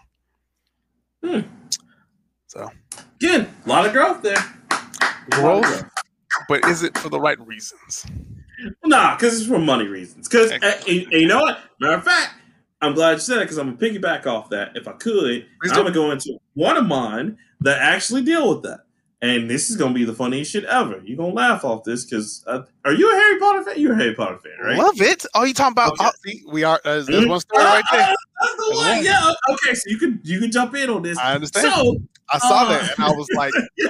Hmm. 1.24 1.41
So, 2.47 2.70
Again, 3.16 3.53
a 3.66 3.68
lot 3.68 3.86
of 3.86 3.93
growth 3.93 4.22
there. 4.22 4.39
Of 4.70 5.30
Growth? 5.30 5.84
but 6.49 6.64
is 6.66 6.82
it 6.84 6.97
for 6.97 7.09
the 7.09 7.20
right 7.20 7.39
reasons? 7.47 8.07
Nah, 8.84 9.16
because 9.16 9.39
it's 9.41 9.49
for 9.49 9.59
money 9.59 9.86
reasons. 9.86 10.28
Because 10.28 10.53
Exactly. 10.53 11.07
you 11.11 11.26
know 11.26 11.41
what? 11.41 11.59
Matter 11.80 11.95
of 11.95 12.05
fact, 12.05 12.34
I'm 12.81 12.95
glad 12.95 13.12
you 13.12 13.18
said 13.18 13.39
it 13.39 13.41
because 13.43 13.59
I'm 13.59 13.74
gonna 13.74 13.79
piggyback 13.93 14.26
off 14.26 14.51
that. 14.51 14.76
If 14.76 14.87
I 14.87 14.93
could, 14.93 15.47
Please 15.61 15.72
I'm 15.72 15.79
gonna 15.79 15.91
go 15.93 16.11
into 16.11 16.39
one 16.55 16.76
of 16.76 16.87
mine 16.87 17.39
that 17.61 17.79
actually 17.81 18.22
deal 18.22 18.49
with 18.55 18.62
that. 18.64 18.81
And 19.20 19.51
this 19.51 19.68
is 19.68 19.76
gonna 19.76 19.95
be 19.95 20.05
the 20.05 20.14
funniest 20.14 20.53
shit 20.53 20.62
ever. 20.64 21.01
You're 21.05 21.16
gonna 21.16 21.33
laugh 21.35 21.64
off 21.64 21.83
this 21.83 22.05
because 22.05 22.45
uh, 22.47 22.62
are 22.85 22.93
you 22.93 23.11
a 23.12 23.14
Harry 23.16 23.41
Potter 23.41 23.64
fan? 23.64 23.81
You're 23.81 23.95
a 23.95 23.97
Harry 23.97 24.14
Potter 24.14 24.39
fan, 24.39 24.53
right? 24.64 24.79
Love 24.79 25.01
it. 25.01 25.26
Oh, 25.35 25.43
you 25.43 25.53
talking 25.55 25.72
about? 25.72 25.95
Okay. 25.95 26.09
Oh, 26.47 26.53
we 26.53 26.62
are. 26.62 26.81
Uh, 26.85 27.03
there's 27.03 27.09
Mhm. 27.09 27.29
one 27.29 27.41
story 27.41 27.64
right 27.64 27.85
there. 27.91 28.01
Uh, 28.03 28.14
That's 28.41 28.55
the 28.57 28.74
one. 28.76 29.03
Yeah. 29.05 29.33
Okay. 29.51 29.74
So 29.74 29.83
you 29.91 29.99
can 29.99 30.20
you 30.22 30.39
can 30.39 30.53
jump 30.53 30.76
in 30.76 30.89
on 30.89 31.03
this. 31.03 31.18
I 31.18 31.35
understand. 31.35 31.66
So 31.66 31.97
I 32.33 32.39
saw 32.39 32.62
uh, 32.62 32.68
that 32.68 32.93
and 32.97 33.05
I 33.05 33.11
was 33.11 33.29
like, 33.35 33.53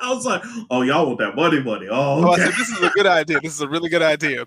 I 0.00 0.10
was 0.14 0.24
like, 0.24 0.42
oh, 0.70 0.80
y'all 0.80 1.04
want 1.06 1.18
that 1.18 1.36
money, 1.36 1.60
money? 1.62 1.88
Oh, 1.90 2.24
oh, 2.24 2.30
I 2.30 2.38
said, 2.38 2.54
this 2.54 2.70
is 2.70 2.80
a 2.82 2.88
good 2.90 3.06
idea. 3.06 3.40
This 3.40 3.52
is 3.52 3.60
a 3.60 3.68
really 3.68 3.90
good 3.90 4.02
idea. 4.02 4.46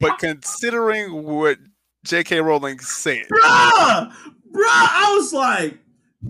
But 0.00 0.18
considering 0.18 1.22
what 1.22 1.58
J.K. 2.04 2.40
Rowling 2.40 2.78
said, 2.80 3.24
bruh, 3.28 4.10
bruh. 4.10 4.12
I 4.54 5.14
was 5.16 5.32
like, 5.32 5.78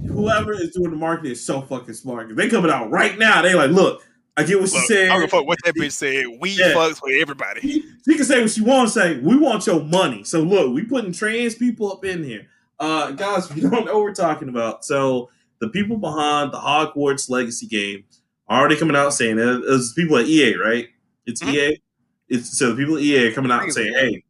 whoever 0.09 0.53
is 0.53 0.71
doing 0.71 0.91
the 0.91 0.97
marketing 0.97 1.33
is 1.33 1.45
so 1.45 1.63
fucking 1.63 1.95
smart. 1.95 2.35
They 2.35 2.49
coming 2.49 2.71
out 2.71 2.91
right 2.91 3.19
now. 3.19 3.43
They 3.43 3.55
like, 3.55 3.71
look, 3.71 4.03
I 4.37 4.45
get 4.45 4.61
what 4.61 4.69
she 4.71 4.79
said. 4.81 5.09
I 5.11 5.19
don't 5.19 5.31
fuck 5.31 5.47
what 5.47 5.59
that 5.65 5.75
bitch 5.75 5.93
said. 5.93 6.25
We 6.41 6.51
Yeah. 6.51 6.73
fucks 6.75 7.01
with 7.03 7.21
everybody. 7.21 7.61
She, 7.61 7.85
she 8.07 8.15
can 8.17 8.25
say 8.25 8.41
what 8.41 8.51
she 8.51 8.63
wants 8.63 8.95
to 8.95 9.01
say. 9.01 9.19
We 9.19 9.37
want 9.37 9.67
your 9.67 9.83
money. 9.83 10.25
So 10.25 10.41
look, 10.43 10.75
we 10.75 10.85
putting 10.85 11.13
trans 11.13 11.55
people 11.55 11.91
up 11.93 12.05
in 12.05 12.23
here. 12.25 12.47
Uh, 12.79 13.13
guys, 13.13 13.51
if 13.51 13.57
you 13.57 13.63
don't 13.71 13.85
know 13.87 13.95
what 13.95 14.03
we're 14.03 14.15
talking 14.15 14.49
about, 14.49 14.85
so 14.85 15.31
the 15.61 15.69
people 15.69 15.97
behind 15.97 16.53
the 16.53 16.59
Hogwarts 16.59 17.31
Legacy 17.31 17.67
game 17.67 18.05
are 18.49 18.61
already 18.61 18.77
coming 18.77 18.97
out 18.97 19.15
saying 19.15 19.39
it. 19.39 19.63
It's 19.67 19.93
people 19.95 20.17
at 20.19 20.27
EA, 20.27 20.55
right? 20.57 20.89
It's 21.27 21.43
Mhm. 21.43 21.53
EA. 21.55 21.81
It's 22.29 22.59
so 22.59 22.71
the 22.73 22.77
people 22.77 22.97
at 22.97 23.03
EA 23.03 23.29
are 23.29 23.33
coming 23.33 23.53
out 23.53 23.63
and 23.63 23.73
saying, 23.73 23.93
"Hey, 23.93 24.25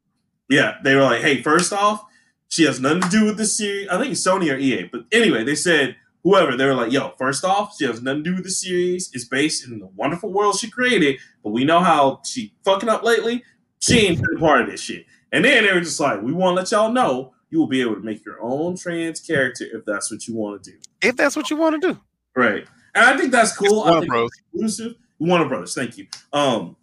yeah." 0.52 0.76
They 0.84 0.94
were 0.94 1.02
like, 1.02 1.22
"Hey, 1.22 1.42
first 1.42 1.72
off, 1.72 2.04
she 2.48 2.64
has 2.64 2.80
nothing 2.80 3.02
to 3.02 3.08
do 3.08 3.24
with 3.24 3.36
this 3.36 3.56
series. 3.56 3.88
I 3.88 3.98
think 3.98 4.12
it's 4.12 4.26
Sony 4.26 4.52
or 4.52 4.58
EA, 4.58 4.88
but 4.90 5.04
anyway, 5.12 5.44
they 5.44 5.54
said." 5.54 5.96
Whoever 6.24 6.56
they 6.56 6.66
were 6.66 6.74
like, 6.76 6.92
yo, 6.92 7.14
first 7.18 7.44
off, 7.44 7.74
she 7.76 7.84
has 7.84 8.00
nothing 8.00 8.22
to 8.22 8.30
do 8.30 8.36
with 8.36 8.44
the 8.44 8.50
series. 8.52 9.10
It's 9.12 9.24
based 9.24 9.66
in 9.66 9.80
the 9.80 9.88
wonderful 9.96 10.32
world 10.32 10.56
she 10.56 10.70
created, 10.70 11.18
but 11.42 11.50
we 11.50 11.64
know 11.64 11.80
how 11.80 12.20
she 12.24 12.54
fucking 12.64 12.88
up 12.88 13.02
lately. 13.02 13.42
She 13.80 14.06
ain't 14.06 14.18
been 14.20 14.36
a 14.36 14.38
part 14.38 14.60
of 14.60 14.68
this 14.68 14.80
shit. 14.80 15.06
And 15.32 15.44
then 15.44 15.64
they 15.64 15.72
were 15.72 15.80
just 15.80 15.98
like, 15.98 16.22
we 16.22 16.32
want 16.32 16.54
to 16.54 16.60
let 16.60 16.70
y'all 16.70 16.92
know 16.92 17.34
you 17.50 17.58
will 17.58 17.66
be 17.66 17.80
able 17.80 17.96
to 17.96 18.00
make 18.00 18.24
your 18.24 18.40
own 18.40 18.76
trans 18.76 19.20
character 19.20 19.64
if 19.72 19.84
that's 19.84 20.12
what 20.12 20.28
you 20.28 20.36
want 20.36 20.62
to 20.62 20.70
do. 20.70 20.76
If 21.02 21.16
that's 21.16 21.34
what 21.34 21.50
you 21.50 21.56
want 21.56 21.82
to 21.82 21.92
do, 21.92 22.00
Right. 22.36 22.66
And 22.94 23.04
I 23.04 23.16
think 23.16 23.32
that's 23.32 23.56
cool. 23.56 23.84
Warner 23.84 24.00
think 24.00 24.12
Bros. 24.12 24.30
that's 24.30 24.42
inclusive. 24.54 24.94
Warner 25.18 25.48
Brothers, 25.48 25.74
thank 25.74 25.98
you. 25.98 26.06
Um, 26.32 26.76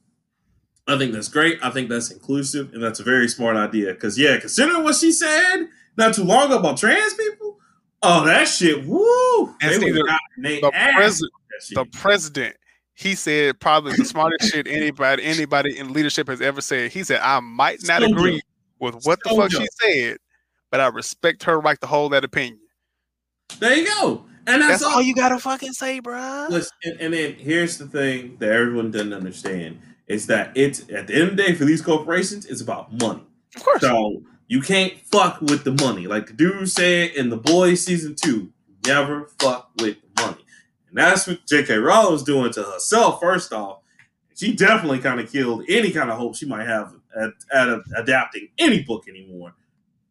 I 0.90 0.98
think 0.98 1.14
that's 1.14 1.28
great. 1.30 1.60
I 1.62 1.70
think 1.70 1.90
that's 1.90 2.12
inclusive, 2.12 2.74
and 2.74 2.84
that's 2.84 3.00
a 3.00 3.04
very 3.04 3.28
smart 3.28 3.56
idea. 3.56 3.94
Because 3.94 4.18
yeah, 4.18 4.38
considering 4.40 4.84
what 4.84 4.96
she 4.96 5.12
said 5.12 5.68
not 5.98 6.16
too 6.16 6.24
long 6.24 6.48
ago 6.48 6.60
about 6.60 6.78
trans 6.78 7.14
people, 7.14 7.58
oh 8.02 8.26
that 8.26 8.48
shit, 8.48 8.86
woo! 8.86 9.56
And 9.62 9.82
the- 9.82 10.20
they 10.38 10.60
the 10.62 10.72
ass 10.74 10.96
president, 10.96 11.32
the 11.76 11.86
president, 11.98 12.56
he 12.96 13.16
said 13.16 13.60
probably 13.60 13.94
the 13.96 14.06
smartest 14.06 14.52
shit 14.52 14.68
anybody 14.68 15.24
anybody 15.24 15.78
in 15.78 15.94
leadership 15.94 16.28
has 16.28 16.42
ever 16.42 16.62
said. 16.62 16.92
He 16.92 17.04
said, 17.04 17.20
"I 17.22 17.40
might 17.40 17.80
not 17.84 18.04
agree 18.04 18.42
with 18.80 18.96
what 19.06 19.20
the 19.24 19.30
fuck 19.30 19.52
she 19.52 19.68
said, 19.82 20.18
but 20.72 20.80
I 20.80 20.88
respect 20.88 21.44
her 21.44 21.60
right 21.60 21.80
to 21.82 21.88
hold 21.88 22.14
that 22.14 22.24
opinion." 22.24 22.60
there 23.60 23.76
you 23.76 23.86
go, 23.86 24.26
and 24.48 24.62
that's, 24.62 24.82
That's 24.82 24.84
all 24.84 25.02
you 25.02 25.14
gotta 25.16 25.40
fucking 25.40 25.74
say, 25.74 26.00
bro. 26.00 26.48
Listen, 26.50 26.72
and, 26.84 27.02
and 27.02 27.14
then 27.14 27.34
here's 27.34 27.78
the 27.78 27.88
thing 27.88 28.38
that 28.40 28.50
everyone 28.52 28.92
doesn't 28.92 29.14
understand 29.14 29.80
is 30.10 30.28
that 30.28 30.52
it's 30.56 30.82
at 30.90 31.08
the 31.08 31.14
end 31.14 31.24
of 31.30 31.38
the 31.38 31.44
day 31.44 31.54
for 31.56 31.64
these 31.66 31.82
corporations, 31.82 32.46
it's 32.46 32.62
about 32.62 32.92
money. 33.00 33.24
Of 33.56 33.64
course. 33.64 33.82
So 33.82 34.24
you 34.48 34.62
can't 34.62 34.94
fuck 35.12 35.40
with 35.42 35.64
the 35.64 35.72
money. 35.72 36.08
Like 36.08 36.28
the 36.28 36.34
dude 36.34 36.70
said 36.70 37.12
in 37.12 37.30
the 37.30 37.38
boys 37.38 37.84
season 37.86 38.16
two, 38.16 38.52
never 38.86 39.30
fuck 39.40 39.70
with 39.80 39.98
the 40.16 40.22
money. 40.24 40.44
And 40.90 40.98
that's 40.98 41.28
what 41.28 41.46
J.K. 41.48 41.78
Rowling's 41.78 42.24
doing 42.24 42.52
to 42.54 42.64
herself, 42.64 43.22
first 43.22 43.54
off. 43.54 43.80
She 44.36 44.56
definitely 44.56 45.00
kind 45.00 45.20
of 45.20 45.32
killed 45.32 45.64
any 45.70 45.92
kind 45.92 46.10
of 46.10 46.18
hope 46.18 46.36
she 46.36 46.46
might 46.48 46.66
have 46.66 46.94
at, 47.16 47.32
at 47.54 47.80
adapting 47.96 48.48
any 48.58 48.82
book 48.84 49.08
anymore. 49.08 49.54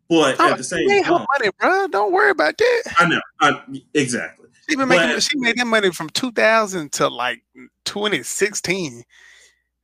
But 0.09 0.37
Oh, 0.39 0.53
at 0.53 0.57
the 0.59 0.65
same 0.65 0.89
time, 1.03 1.27
money, 1.39 1.51
bro. 1.59 1.87
Don't 1.89 2.13
worry 2.13 2.31
about 2.31 2.57
that. 2.57 2.83
I 2.99 3.07
know, 3.09 3.21
I, 3.41 3.61
exactly. 3.95 4.49
She 4.69 4.77
been 4.77 4.89
making. 4.89 5.15
But- 5.17 5.23
She 5.23 5.37
made 5.39 5.57
that 5.57 5.67
money 5.67 5.91
from 5.93 6.09
2000 6.11 6.93
to 6.93 7.09
like 7.09 7.43
2016. 7.85 9.03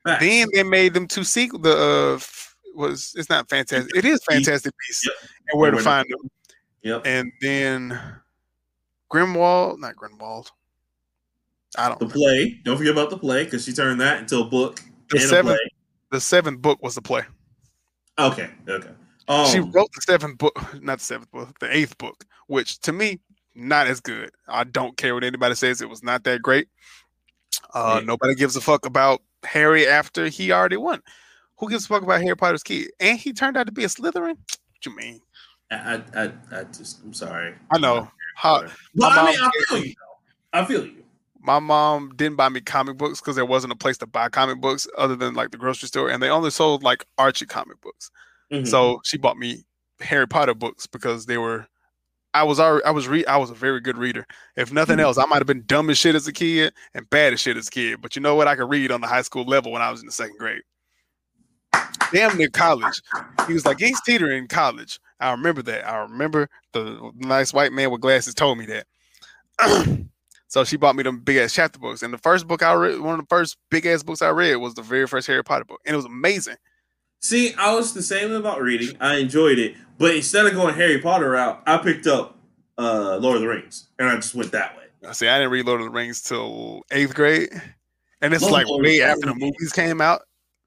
Then 0.05 0.49
they 0.53 0.63
made 0.63 0.95
them 0.95 1.07
two 1.07 1.25
sequel. 1.25 1.59
The 1.61 1.73
uh, 1.77 2.19
was 2.75 3.15
it's 3.17 3.29
not 3.31 3.49
fantastic. 3.49 3.95
It 3.97 4.05
is 4.05 4.21
Fantastic 4.29 4.73
Beasts 4.87 5.07
Yep. 5.07 5.15
and 5.51 5.61
Where 5.61 5.71
to 5.71 5.79
Find 5.79 6.07
Them. 6.11 6.31
Yep. 6.83 7.03
And 7.07 7.33
then 7.41 8.01
Grimwald, 9.13 9.79
not 9.79 9.95
Grimwald. 9.97 10.51
I 11.77 11.89
don't. 11.89 12.01
The 12.01 12.07
play. 12.09 12.61
Don't 12.65 12.77
forget 12.77 12.93
about 12.93 13.11
the 13.11 13.19
play 13.19 13.45
because 13.45 13.65
she 13.65 13.73
turned 13.73 14.01
that 14.01 14.21
into 14.21 14.39
a 14.39 14.45
book 14.45 14.81
The 15.11 15.17
and 15.17 15.25
a 15.25 15.29
seventh, 15.29 15.57
play. 15.57 15.71
the 16.13 16.21
seventh 16.21 16.61
book 16.63 16.83
was 16.83 16.95
the 16.95 17.03
play. 17.03 17.23
Okay. 18.19 18.51
Okay. 18.69 18.91
Um, 19.27 19.47
she 19.47 19.59
wrote 19.61 19.91
the 19.95 20.03
seventh 20.03 20.39
book, 20.39 20.55
not 20.83 20.99
the 20.99 21.05
seventh 21.05 21.31
book, 21.33 21.59
the 21.61 21.75
eighth 21.75 21.97
book, 21.99 22.25
which 22.47 22.79
to 22.81 22.93
me 22.93 23.21
not 23.55 23.87
as 23.87 24.01
good. 24.01 24.31
I 24.49 24.65
don't 24.65 24.97
care 24.97 25.15
what 25.15 25.25
anybody 25.25 25.55
says; 25.55 25.81
it 25.81 25.89
was 25.89 26.03
not 26.03 26.25
that 26.25 26.43
great. 26.43 26.69
Uh, 27.73 27.99
Yeah. 28.01 28.07
Nobody 28.07 28.35
gives 28.35 28.55
a 28.57 28.61
fuck 28.61 28.85
about 28.87 29.23
Harry 29.45 29.87
after 29.87 30.27
he 30.29 30.53
already 30.53 30.77
won. 30.77 31.01
Who 31.59 31.69
gives 31.71 31.85
a 31.85 31.89
fuck 31.89 32.03
about 32.03 32.21
Harry 32.23 32.37
Potter's 32.37 32.63
kid? 32.63 32.91
And 33.01 33.19
he 33.19 33.33
turned 33.33 33.57
out 33.57 33.67
to 33.67 33.73
be 33.73 33.85
a 33.85 33.89
Slytherin. 33.89 34.37
What 34.37 34.87
you 34.87 34.97
mean? 34.97 35.21
I, 35.71 35.77
I, 36.15 36.25
I, 36.25 36.33
I 36.53 36.65
just, 36.65 37.03
I'm 37.05 37.15
sorry. 37.15 37.55
I 37.71 37.79
know. 37.79 38.09
How, 38.37 38.63
But 38.95 39.13
I 39.13 39.27
mean, 39.27 39.37
I 39.41 39.51
feel 39.69 39.79
you. 39.85 39.95
Though. 39.95 40.59
I 40.61 40.65
feel 40.65 40.85
you. 40.85 41.05
my 41.41 41.59
mom 41.61 42.13
didn't 42.17 42.37
buy 42.37 42.49
me 42.49 42.61
comic 42.61 42.97
books 42.99 43.21
because 43.21 43.37
there 43.37 43.45
wasn't 43.47 43.73
a 43.73 43.77
place 43.77 43.97
to 43.99 44.07
buy 44.07 44.29
comic 44.29 44.61
books 44.61 44.89
other 44.99 45.15
than 45.17 45.35
like 45.35 45.51
the 45.53 45.57
grocery 45.59 45.89
store, 45.89 46.11
and 46.11 46.23
they 46.23 46.29
only 46.31 46.51
sold 46.51 46.83
like 46.83 47.05
Archie 47.19 47.47
comic 47.47 47.81
books. 47.81 48.11
Mhm. 48.53 48.67
So 48.67 49.01
she 49.05 49.17
bought 49.17 49.37
me 49.39 49.65
Harry 50.01 50.27
Potter 50.27 50.55
books 50.55 50.87
because 50.87 51.27
they 51.27 51.39
were. 51.39 51.67
I 52.35 52.43
was 52.43 52.59
already, 52.59 52.85
I 52.85 52.91
was 52.91 53.07
re, 53.07 53.25
I 53.27 53.37
was 53.37 53.51
a 53.51 53.55
very 53.55 53.81
good 53.81 53.97
reader. 53.97 54.27
If 54.57 54.73
nothing 54.73 54.97
mm-hmm. 54.97 55.05
else, 55.05 55.19
I 55.19 55.25
might 55.27 55.39
have 55.39 55.47
been 55.47 55.65
dumb 55.67 55.89
as 55.89 55.97
shit 55.97 56.17
as 56.17 56.27
a 56.27 56.33
kid 56.33 56.75
and 56.93 57.09
bad 57.09 57.33
as 57.33 57.41
shit 57.41 57.57
as 57.57 57.69
a 57.69 57.71
kid. 57.71 58.03
But 58.03 58.17
you 58.17 58.23
know 58.23 58.35
what? 58.35 58.49
I 58.49 58.57
could 58.57 58.69
read 58.69 58.91
on 58.91 59.01
the 59.01 59.07
high 59.07 59.23
school 59.23 59.45
level 59.45 59.71
when 59.71 59.83
I 59.83 59.91
was 59.91 60.01
in 60.01 60.07
the 60.07 60.13
second 60.13 60.37
grade. 60.39 60.63
Damn 62.13 62.37
near 62.37 62.51
college. 62.51 63.01
He 63.47 63.55
was 63.55 63.65
like, 63.65 63.79
he's 63.79 64.01
teetering 64.03 64.39
in 64.39 64.49
college. 64.49 64.99
I 65.21 65.31
remember 65.31 65.63
that. 65.63 65.89
I 65.89 65.99
remember 65.99 66.49
the 66.73 67.13
nice 67.17 67.53
white 67.53 67.73
man 67.73 67.91
with 67.91 68.01
glasses 68.01 68.35
told 68.35 68.59
me 68.59 68.67
that. 68.67 68.87
so 70.49 70.65
she 70.65 70.77
bought 70.77 70.97
me 70.97 71.05
them 71.05 71.21
big 71.21 71.37
ass 71.37 71.55
chapter 71.55 71.79
books. 71.79 72.03
And 72.03 72.13
the 72.13 72.19
first 72.19 72.49
book 72.49 72.63
I 72.63 72.73
read, 72.75 73.01
one 73.01 73.15
of 73.15 73.21
the 73.21 73.29
first 73.29 73.57
big 73.71 73.87
ass 73.87 74.03
books 74.03 74.23
I 74.23 74.31
read 74.31 74.57
was 74.57 74.75
the 74.75 74.83
very 74.83 75.07
first 75.07 75.29
Harry 75.29 75.45
Potter 75.45 75.65
book. 75.65 75.81
And 75.87 75.95
it 75.95 75.97
was 75.97 76.05
amazing. 76.05 76.57
See, 77.21 77.55
I 77.55 77.75
was 77.75 77.95
the 77.95 78.03
same 78.03 78.33
about 78.33 78.61
reading. 78.61 78.97
I 79.01 79.17
enjoyed 79.17 79.59
it, 79.59 79.77
but 79.99 80.15
instead 80.17 80.47
of 80.47 80.53
going 80.55 80.75
Harry 80.75 81.01
Potter 81.01 81.31
route, 81.31 81.63
I 81.67 81.79
picked 81.79 82.07
up 82.07 82.37
uh, 82.79 83.17
Lord 83.21 83.37
of 83.37 83.43
the 83.43 83.49
Rings, 83.49 83.89
and 83.99 84.09
I 84.09 84.17
just 84.17 84.35
went 84.35 84.53
that 84.53 84.77
way. 84.77 85.13
See, 85.13 85.29
I 85.29 85.39
didn't 85.39 85.51
read 85.53 85.67
Lord 85.67 85.81
of 85.81 85.87
the 85.87 85.91
Rings 85.93 86.23
till 86.23 86.83
eighth 86.91 87.15
grade, 87.15 87.51
and 88.21 88.33
it's 88.35 88.43
Lord 88.43 88.53
like 88.55 88.67
the 88.67 88.73
way 88.79 88.99
Rings. 88.99 89.01
after 89.03 89.27
the 89.27 89.35
movies 89.35 89.73
came 89.73 90.01
out. 90.01 90.23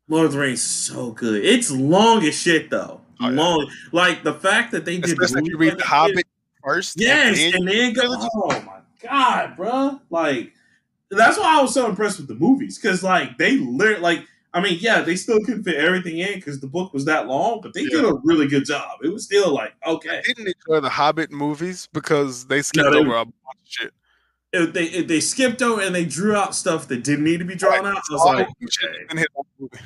Lord 0.07 0.28
of 0.28 0.32
the 0.34 0.39
Rings 0.39 0.59
is 0.59 0.65
so 0.65 1.11
good. 1.11 1.43
It's 1.43 1.71
long 1.71 2.23
as 2.23 2.36
shit 2.36 2.69
though. 2.69 3.01
Oh, 3.19 3.30
yeah. 3.30 3.36
long, 3.36 3.71
like 3.91 4.23
the 4.23 4.34
fact 4.34 4.71
that 4.73 4.86
they 4.86 4.97
did. 4.99 5.05
Especially 5.19 5.49
you 5.49 5.57
read 5.57 5.69
like 5.69 5.78
The 5.80 5.84
Hobbit 5.86 6.28
first. 6.63 6.95
and 6.97 7.03
Yes, 7.03 7.38
then- 7.38 7.53
and 7.55 7.67
then 7.67 7.93
go. 7.93 8.03
Oh 8.05 8.47
my 8.65 8.80
god, 9.01 9.55
bro! 9.57 9.99
Like 10.11 10.53
that's 11.09 11.38
why 11.39 11.57
I 11.57 11.61
was 11.61 11.73
so 11.73 11.89
impressed 11.89 12.19
with 12.19 12.28
the 12.28 12.36
movies 12.36 12.78
because 12.78 13.03
like 13.03 13.38
they 13.38 13.57
literally 13.57 14.01
like. 14.01 14.25
I 14.57 14.61
mean, 14.61 14.77
yeah, 14.81 15.01
they 15.01 15.15
still 15.15 15.39
couldn't 15.45 15.63
fit 15.63 15.75
everything 15.75 16.17
in 16.17 16.33
because 16.35 16.59
the 16.59 16.67
book 16.67 16.93
was 16.93 17.05
that 17.05 17.27
long, 17.27 17.61
but 17.61 17.73
they 17.73 17.85
did 17.85 18.03
a 18.03 18.13
really 18.23 18.47
good 18.47 18.65
job. 18.65 18.99
It 19.03 19.09
was 19.09 19.23
still 19.25 19.53
like 19.53 19.73
okay. 19.85 20.17
I 20.19 20.21
didn't 20.21 20.47
enjoy 20.67 20.79
the 20.81 20.89
Hobbit 20.89 21.31
movies 21.31 21.87
because 21.93 22.45
they 22.47 22.61
skipped 22.61 22.91
they- 22.91 22.97
over 22.97 23.11
a 23.15 23.25
bunch 23.25 23.35
of 23.45 23.67
shit. 23.67 23.93
If 24.53 24.73
they 24.73 24.85
if 24.85 25.07
they 25.07 25.19
skipped 25.19 25.61
over 25.61 25.81
and 25.81 25.93
they 25.93 26.05
drew 26.05 26.33
out 26.35 26.55
stuff 26.55 26.87
that 26.87 27.03
didn't 27.03 27.25
need 27.25 27.37
to 27.39 27.45
be 27.45 27.53
drawn 27.55 27.83
Right. 27.83 27.95
out. 27.95 28.01
I 28.09 28.13
was 28.13 28.25
like, 28.25 28.47
okay. 28.47 29.05
in 29.11 29.17
his 29.17 29.27
movie. 29.59 29.77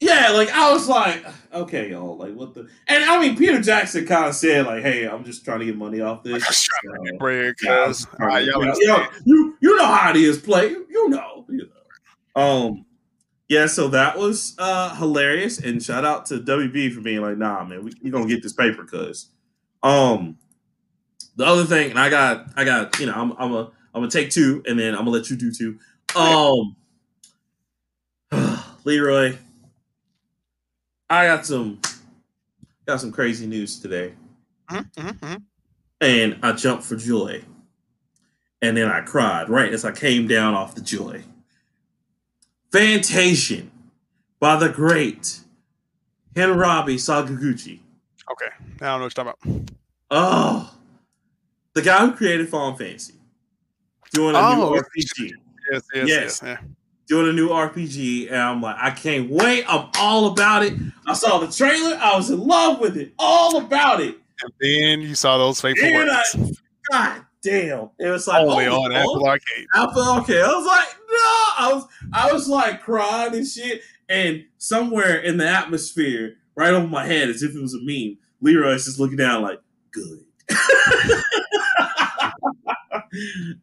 Yeah, 0.00 0.30
like 0.30 0.50
I 0.50 0.70
was 0.72 0.88
like, 0.88 1.24
okay, 1.54 1.90
y'all, 1.90 2.16
like 2.18 2.34
what 2.34 2.54
the? 2.54 2.68
And 2.88 3.04
I 3.04 3.18
mean, 3.20 3.36
Peter 3.36 3.60
Jackson 3.62 4.04
kind 4.06 4.26
of 4.26 4.34
said 4.34 4.66
like, 4.66 4.82
"Hey, 4.82 5.06
I'm 5.08 5.22
just 5.24 5.44
trying 5.44 5.60
to 5.60 5.64
get 5.64 5.76
money 5.76 6.00
off 6.00 6.24
this." 6.24 6.34
I'm 6.34 6.40
just 6.40 6.64
trying 6.66 6.92
to 6.92 6.98
So, 6.98 7.04
get 7.04 7.18
bread, 7.20 7.54
yeah, 7.62 7.86
cuz. 7.86 8.06
I'm 8.18 8.22
Alright, 8.22 8.44
y'all 8.46 8.60
to- 8.60 8.76
you, 8.80 8.86
know, 8.88 9.06
you 9.24 9.56
you 9.60 9.76
know 9.76 9.86
how 9.86 10.10
it 10.10 10.16
is, 10.16 10.38
play. 10.38 10.70
You 10.70 11.08
know, 11.08 11.46
you 11.48 11.68
know. 12.36 12.42
Um, 12.42 12.84
yeah. 13.52 13.66
So 13.66 13.88
that 13.88 14.18
was 14.18 14.54
uh 14.58 14.94
hilarious, 14.96 15.58
and 15.58 15.82
shout 15.82 16.04
out 16.04 16.26
to 16.26 16.38
WB 16.40 16.92
for 16.94 17.00
being 17.02 17.20
like, 17.20 17.36
"Nah, 17.36 17.64
man, 17.64 17.84
we, 17.84 17.92
we 18.02 18.10
gonna 18.10 18.26
get 18.26 18.42
this 18.42 18.52
paper." 18.54 18.84
Cause, 18.84 19.28
um, 19.82 20.38
the 21.36 21.44
other 21.46 21.64
thing, 21.64 21.90
and 21.90 21.98
I 21.98 22.10
got, 22.10 22.46
I 22.56 22.64
got, 22.64 22.98
you 22.98 23.06
know, 23.06 23.14
I'm, 23.14 23.32
I'm 23.38 23.52
a, 23.52 23.60
I'm 23.94 24.02
gonna 24.02 24.10
take 24.10 24.30
two, 24.30 24.62
and 24.66 24.78
then 24.78 24.94
I'm 24.94 25.00
gonna 25.00 25.10
let 25.10 25.30
you 25.30 25.36
do 25.36 25.52
two. 25.52 25.78
Um, 26.16 26.76
Leroy, 28.84 29.36
I 31.10 31.26
got 31.26 31.46
some, 31.46 31.80
got 32.86 33.00
some 33.00 33.12
crazy 33.12 33.46
news 33.46 33.80
today 33.80 34.14
Mhm, 34.70 34.90
mhm, 34.94 35.18
mhm. 35.20 35.42
and 36.00 36.38
I 36.42 36.52
jumped 36.52 36.84
for 36.84 36.96
joy. 36.96 37.42
And 38.62 38.76
then 38.76 38.88
I 38.88 39.00
cried 39.02 39.48
right 39.48 39.72
as 39.72 39.84
I 39.84 39.92
came 39.92 40.28
down 40.28 40.54
off 40.54 40.74
the 40.74 40.80
joy. 40.80 41.24
Fantasian 42.72 43.68
by 44.40 44.56
the 44.56 44.68
great 44.68 45.40
Hironobu 46.34 46.94
Sakaguchi. 46.94 47.78
Okay. 48.30 48.46
I 48.46 48.58
don't 48.78 48.80
know 48.80 49.04
what 49.04 49.16
you're 49.16 49.24
talking 49.24 49.50
about. 49.50 49.70
Oh, 50.10 50.74
the 51.74 51.82
guy 51.82 52.04
who 52.06 52.12
created 52.12 52.48
Final 52.48 52.74
Fantasy. 52.76 53.14
Doing 54.12 54.34
a 54.34 54.38
Oh, 54.38 54.54
new 54.74 54.80
RPG. 54.80 55.32
Yes, 55.70 55.82
yes, 55.94 56.08
Yes. 56.08 56.08
yes. 56.08 56.40
yeah. 56.42 56.56
Doing 57.08 57.28
a 57.30 57.32
new 57.32 57.48
RPG. 57.50 58.28
And 58.28 58.36
I'm 58.36 58.60
like, 58.62 58.76
I 58.78 58.90
can't 58.90 59.30
wait. 59.30 59.64
I'm 59.68 59.88
all 59.98 60.26
about 60.32 60.62
it. 60.64 60.74
I 61.06 61.12
saw 61.14 61.38
the 61.38 61.50
trailer. 61.50 61.96
I 62.00 62.16
was 62.16 62.30
in 62.30 62.40
love 62.40 62.80
with 62.80 62.96
it. 62.96 63.12
All 63.18 63.58
about 63.58 64.00
it. 64.00 64.18
And 64.42 64.52
then 64.60 65.00
you 65.00 65.14
saw 65.14 65.38
those 65.38 65.60
fateful 65.60 65.86
And 65.88 66.10
I- 66.10 66.22
God 66.90 67.22
damn. 67.42 67.90
It 67.98 68.08
was 68.10 68.26
like 68.26 68.42
Only 68.46 68.66
oh, 68.66 68.82
on 68.82 68.92
Apple 68.92 69.26
Arcade. 69.26 69.66
Apple 69.74 70.18
okay. 70.20 70.40
I 70.42 70.46
was 70.48 70.66
like. 70.66 70.88
I 71.18 71.70
was 71.72 71.86
I 72.12 72.32
was 72.32 72.48
like 72.48 72.82
crying 72.82 73.34
and 73.34 73.46
shit. 73.46 73.82
And 74.08 74.44
somewhere 74.58 75.18
in 75.18 75.36
the 75.38 75.48
atmosphere, 75.48 76.36
right 76.54 76.74
over 76.74 76.86
my 76.86 77.06
head, 77.06 77.28
as 77.28 77.42
if 77.42 77.54
it 77.54 77.60
was 77.60 77.74
a 77.74 77.80
meme, 77.80 78.18
Leroy's 78.40 78.84
just 78.84 78.98
looking 78.98 79.16
down 79.16 79.42
like, 79.42 79.60
good. 79.90 80.24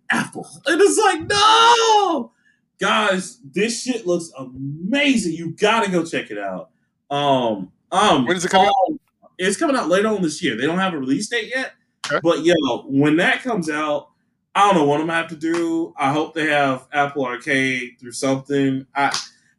Apple. 0.10 0.48
And 0.66 0.82
it's 0.82 0.98
like, 0.98 1.22
no! 1.28 2.32
Guys, 2.80 3.40
this 3.44 3.84
shit 3.84 4.08
looks 4.08 4.32
amazing. 4.38 5.34
You 5.34 5.52
gotta 5.52 5.92
go 5.92 6.06
check 6.06 6.32
it 6.32 6.38
out. 6.38 6.70
Um, 7.12 7.72
um 7.92 8.26
When 8.26 8.38
is 8.38 8.46
it 8.46 8.52
coming 8.52 8.68
out? 8.68 9.00
It's 9.38 9.58
coming 9.58 9.76
out 9.76 9.90
later 9.90 10.08
on 10.10 10.22
this 10.22 10.42
year. 10.42 10.56
They 10.56 10.66
don't 10.66 10.80
have 10.80 10.94
a 10.94 10.98
release 10.98 11.28
date 11.30 11.52
yet. 11.54 11.74
Okay. 12.08 12.20
But 12.24 12.44
yo, 12.44 12.84
when 12.88 13.18
that 13.18 13.42
comes 13.44 13.70
out, 13.70 14.10
I 14.56 14.68
don't 14.68 14.76
know 14.76 14.86
what 14.86 15.00
I'm 15.00 15.08
gonna 15.08 15.20
have 15.20 15.30
to 15.30 15.36
do. 15.36 15.94
I 15.98 16.12
hope 16.12 16.34
they 16.34 16.48
have 16.48 16.88
Apple 16.92 17.26
Arcade 17.26 17.98
through 18.00 18.12
something. 18.12 18.86
I 18.96 19.18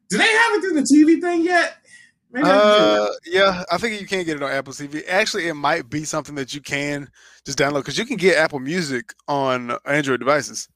do 0.08 0.18
they 0.18 0.26
have 0.26 0.54
it 0.54 0.60
through 0.60 0.74
the 0.74 0.82
TV 0.82 1.20
thing 1.20 1.42
yet? 1.42 1.76
Maybe 2.32 2.46
I 2.46 2.50
can 2.50 2.58
get 2.58 2.76
it. 2.76 3.00
Uh, 3.00 3.10
yeah, 3.26 3.64
I 3.72 3.78
think 3.78 4.00
you 4.00 4.06
can 4.06 4.24
get 4.24 4.36
it 4.36 4.42
on 4.42 4.50
Apple 4.50 4.72
TV. 4.72 5.02
Actually, 5.08 5.48
it 5.48 5.54
might 5.54 5.88
be 5.88 6.04
something 6.04 6.34
that 6.36 6.54
you 6.54 6.60
can 6.60 7.08
just 7.44 7.58
download 7.58 7.80
because 7.80 7.98
you 7.98 8.04
can 8.04 8.16
get 8.16 8.36
Apple 8.36 8.60
Music 8.60 9.14
on 9.26 9.76
Android 9.84 10.20
devices. 10.20 10.68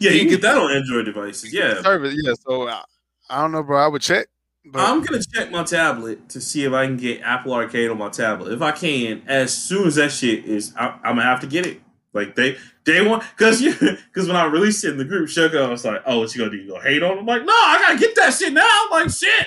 yeah, 0.00 0.10
you 0.10 0.20
can 0.20 0.28
get 0.28 0.42
that 0.42 0.56
on 0.56 0.70
Android 0.70 1.04
devices. 1.04 1.52
Yeah, 1.52 1.82
Service, 1.82 2.14
yeah. 2.20 2.34
So 2.46 2.68
uh, 2.68 2.82
I 3.30 3.40
don't 3.40 3.52
know, 3.52 3.62
bro. 3.62 3.84
I 3.84 3.88
would 3.88 4.02
check. 4.02 4.28
But 4.68 4.80
I'm 4.80 5.00
gonna 5.02 5.22
check 5.22 5.52
my 5.52 5.62
tablet 5.62 6.28
to 6.30 6.40
see 6.40 6.64
if 6.64 6.72
I 6.72 6.86
can 6.86 6.96
get 6.96 7.22
Apple 7.22 7.52
Arcade 7.52 7.88
on 7.88 7.98
my 7.98 8.08
tablet. 8.08 8.52
If 8.52 8.62
I 8.62 8.72
can, 8.72 9.22
as 9.28 9.56
soon 9.56 9.86
as 9.86 9.94
that 9.94 10.10
shit 10.10 10.44
is, 10.44 10.74
I, 10.76 10.98
I'm 11.04 11.16
gonna 11.16 11.22
have 11.22 11.40
to 11.40 11.46
get 11.46 11.66
it. 11.66 11.80
Like 12.12 12.34
they, 12.34 12.56
they 12.86 13.06
one, 13.06 13.20
because 13.36 13.60
you 13.60 13.74
because 13.74 14.26
when 14.28 14.36
I 14.36 14.44
released 14.46 14.84
it 14.84 14.92
in 14.92 14.96
the 14.98 15.04
group, 15.04 15.28
Shoko 15.28 15.66
I 15.66 15.68
was 15.70 15.84
like, 15.84 16.02
"Oh, 16.06 16.20
what 16.20 16.34
you 16.34 16.38
gonna 16.40 16.52
do? 16.52 16.56
You 16.58 16.70
gonna 16.70 16.82
hate 16.84 17.02
on?" 17.02 17.12
him? 17.12 17.18
I'm 17.20 17.26
like, 17.26 17.44
"No, 17.44 17.52
I 17.52 17.78
gotta 17.80 17.98
get 17.98 18.14
that 18.16 18.32
shit 18.32 18.52
now." 18.52 18.66
I'm 18.66 18.90
like, 18.90 19.10
"Shit, 19.10 19.46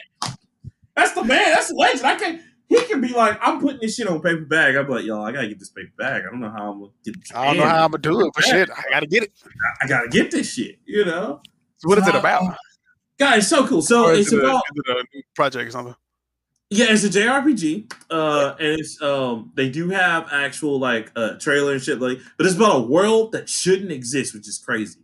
that's 0.95 1.13
the 1.13 1.23
man. 1.23 1.51
That's 1.51 1.69
the 1.69 1.75
legend. 1.75 2.05
I 2.05 2.15
can't." 2.15 2.41
He 2.67 2.79
can 2.85 3.01
be 3.01 3.07
like, 3.07 3.39
"I'm 3.41 3.59
putting 3.59 3.79
this 3.81 3.95
shit 3.95 4.07
on 4.07 4.21
paper 4.21 4.41
bag." 4.41 4.75
I'm 4.75 4.87
like, 4.87 5.03
"Y'all, 5.05 5.23
I 5.25 5.31
gotta 5.31 5.47
get 5.47 5.57
this 5.57 5.69
paper 5.69 5.91
bag. 5.97 6.23
I 6.27 6.29
don't 6.31 6.39
know 6.41 6.49
how 6.51 6.71
I'm 6.71 6.79
gonna 6.79 6.91
get. 7.03 7.15
it 7.15 7.31
I 7.35 7.45
don't 7.47 7.57
know 7.57 7.63
how 7.65 7.85
I'm 7.85 7.91
gonna 7.91 8.01
do 8.01 8.25
it, 8.25 8.31
but 8.35 8.45
Yeah. 8.45 8.51
shit, 8.53 8.69
I 8.69 8.83
gotta 8.91 9.07
get 9.07 9.23
it. 9.23 9.31
I 9.81 9.87
gotta 9.87 10.07
get 10.09 10.29
this 10.31 10.53
shit. 10.53 10.77
You 10.85 11.05
know, 11.05 11.41
So 11.77 11.87
what 11.89 11.97
is 11.97 12.07
it 12.07 12.15
about? 12.15 12.55
guys, 13.17 13.47
so 13.49 13.65
cool. 13.65 13.81
So 13.81 14.05
Or 14.05 14.13
is 14.13 14.27
it's 14.27 14.33
it, 14.33 14.39
a, 14.39 14.43
about 14.43 14.61
is 14.75 14.83
it 14.85 14.97
a 14.97 15.03
new 15.15 15.23
project 15.35 15.67
or 15.67 15.71
something? 15.71 15.95
Yeah, 16.71 16.85
it's 16.89 17.03
a 17.03 17.09
JRPG, 17.09 17.91
uh, 18.11 18.55
and 18.59 18.79
it's 18.79 19.01
um 19.01 19.51
they 19.55 19.69
do 19.69 19.89
have 19.89 20.27
actual 20.31 20.79
like 20.79 21.11
uh 21.15 21.33
trailer 21.39 21.73
and 21.73 21.81
shit 21.81 21.99
like, 21.99 22.19
but 22.37 22.45
it's 22.45 22.55
about 22.55 22.75
a 22.75 22.81
world 22.81 23.31
that 23.31 23.49
shouldn't 23.49 23.91
exist, 23.91 24.35
which 24.35 24.47
is 24.47 24.59
crazy, 24.59 24.99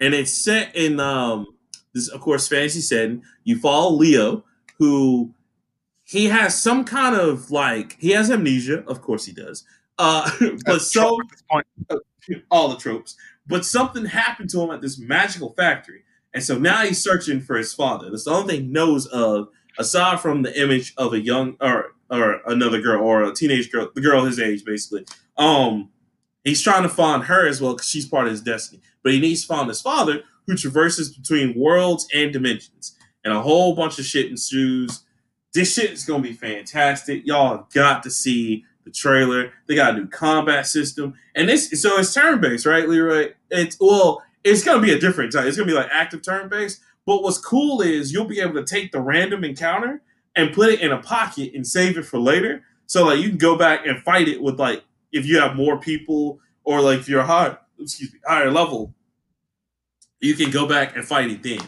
and 0.00 0.14
it's 0.14 0.32
set 0.32 0.74
in 0.74 0.98
um 0.98 1.46
this 1.92 2.08
of 2.08 2.22
course 2.22 2.48
fantasy 2.48 2.80
setting. 2.80 3.22
You 3.44 3.58
follow 3.58 3.94
Leo, 3.96 4.44
who 4.78 5.34
he 6.04 6.26
has 6.26 6.60
some 6.60 6.84
kind 6.84 7.14
of 7.14 7.50
like 7.50 7.98
he 8.00 8.10
has 8.12 8.30
amnesia, 8.30 8.82
of 8.86 9.02
course 9.02 9.26
he 9.26 9.32
does, 9.32 9.64
uh, 9.98 10.30
but 10.64 10.80
so 10.80 11.20
at 11.20 11.28
this 11.30 11.42
point. 11.50 11.66
all 12.50 12.68
the 12.68 12.76
tropes. 12.76 13.16
But 13.46 13.64
something 13.66 14.04
happened 14.06 14.50
to 14.50 14.60
him 14.62 14.70
at 14.70 14.80
this 14.80 14.98
magical 14.98 15.52
factory, 15.54 16.02
and 16.32 16.42
so 16.42 16.58
now 16.58 16.84
he's 16.84 17.02
searching 17.02 17.40
for 17.40 17.56
his 17.56 17.74
father. 17.74 18.10
That's 18.10 18.24
the 18.24 18.30
only 18.30 18.56
thing 18.56 18.64
he 18.66 18.70
knows 18.72 19.06
of, 19.06 19.48
aside 19.80 20.20
from 20.20 20.42
the 20.42 20.60
image 20.60 20.94
of 20.96 21.12
a 21.12 21.20
young 21.20 21.56
or 21.60 21.94
or 22.10 22.40
another 22.46 22.80
girl 22.80 23.02
or 23.02 23.22
a 23.22 23.32
teenage 23.32 23.70
girl, 23.70 23.88
the 23.94 24.00
girl 24.00 24.24
his 24.24 24.40
age, 24.40 24.64
basically. 24.64 25.06
Um, 25.36 25.90
he's 26.44 26.60
trying 26.60 26.82
to 26.82 26.88
find 26.88 27.24
her 27.24 27.46
as 27.46 27.60
well 27.60 27.74
because 27.74 27.88
she's 27.88 28.06
part 28.06 28.26
of 28.26 28.32
his 28.32 28.42
destiny. 28.42 28.82
But 29.02 29.12
he 29.12 29.20
needs 29.20 29.42
to 29.42 29.48
find 29.48 29.68
his 29.68 29.80
father, 29.80 30.22
who 30.46 30.56
traverses 30.56 31.16
between 31.16 31.58
worlds 31.58 32.06
and 32.14 32.32
dimensions, 32.32 32.96
and 33.24 33.32
a 33.32 33.40
whole 33.40 33.74
bunch 33.74 33.98
of 33.98 34.04
shit 34.04 34.26
ensues. 34.26 35.04
This 35.54 35.74
shit 35.74 35.92
is 35.92 36.04
gonna 36.04 36.22
be 36.22 36.32
fantastic. 36.32 37.26
Y'all 37.26 37.66
got 37.72 38.02
to 38.02 38.10
see 38.10 38.64
the 38.84 38.90
trailer. 38.90 39.52
They 39.66 39.74
got 39.74 39.94
a 39.94 39.98
new 39.98 40.06
combat 40.08 40.66
system, 40.66 41.14
and 41.34 41.48
this 41.48 41.70
so 41.80 41.98
it's 41.98 42.12
turn 42.12 42.40
based, 42.40 42.66
right, 42.66 42.88
Leroy? 42.88 43.32
It's 43.50 43.76
well, 43.80 44.22
it's 44.44 44.64
gonna 44.64 44.82
be 44.82 44.92
a 44.92 44.98
different 44.98 45.32
type. 45.32 45.46
It's 45.46 45.56
gonna 45.56 45.66
be 45.66 45.74
like 45.74 45.88
active 45.92 46.22
turn 46.22 46.48
based. 46.48 46.80
But 47.10 47.24
what's 47.24 47.38
cool 47.38 47.80
is 47.80 48.12
you'll 48.12 48.24
be 48.24 48.38
able 48.38 48.54
to 48.54 48.64
take 48.64 48.92
the 48.92 49.00
random 49.00 49.42
encounter 49.42 50.00
and 50.36 50.52
put 50.52 50.68
it 50.68 50.80
in 50.80 50.92
a 50.92 50.98
pocket 50.98 51.50
and 51.56 51.66
save 51.66 51.98
it 51.98 52.04
for 52.04 52.20
later. 52.20 52.62
So 52.86 53.04
like 53.04 53.18
you 53.18 53.28
can 53.30 53.36
go 53.36 53.58
back 53.58 53.84
and 53.84 54.00
fight 54.04 54.28
it 54.28 54.40
with 54.40 54.60
like 54.60 54.84
if 55.10 55.26
you 55.26 55.40
have 55.40 55.56
more 55.56 55.80
people 55.80 56.38
or 56.62 56.80
like 56.80 57.00
if 57.00 57.08
you're 57.08 57.24
high, 57.24 57.56
excuse 57.80 58.12
me, 58.12 58.20
higher 58.24 58.52
level, 58.52 58.94
you 60.20 60.34
can 60.34 60.52
go 60.52 60.68
back 60.68 60.94
and 60.94 61.04
fight 61.04 61.32
it 61.32 61.42
then. 61.42 61.58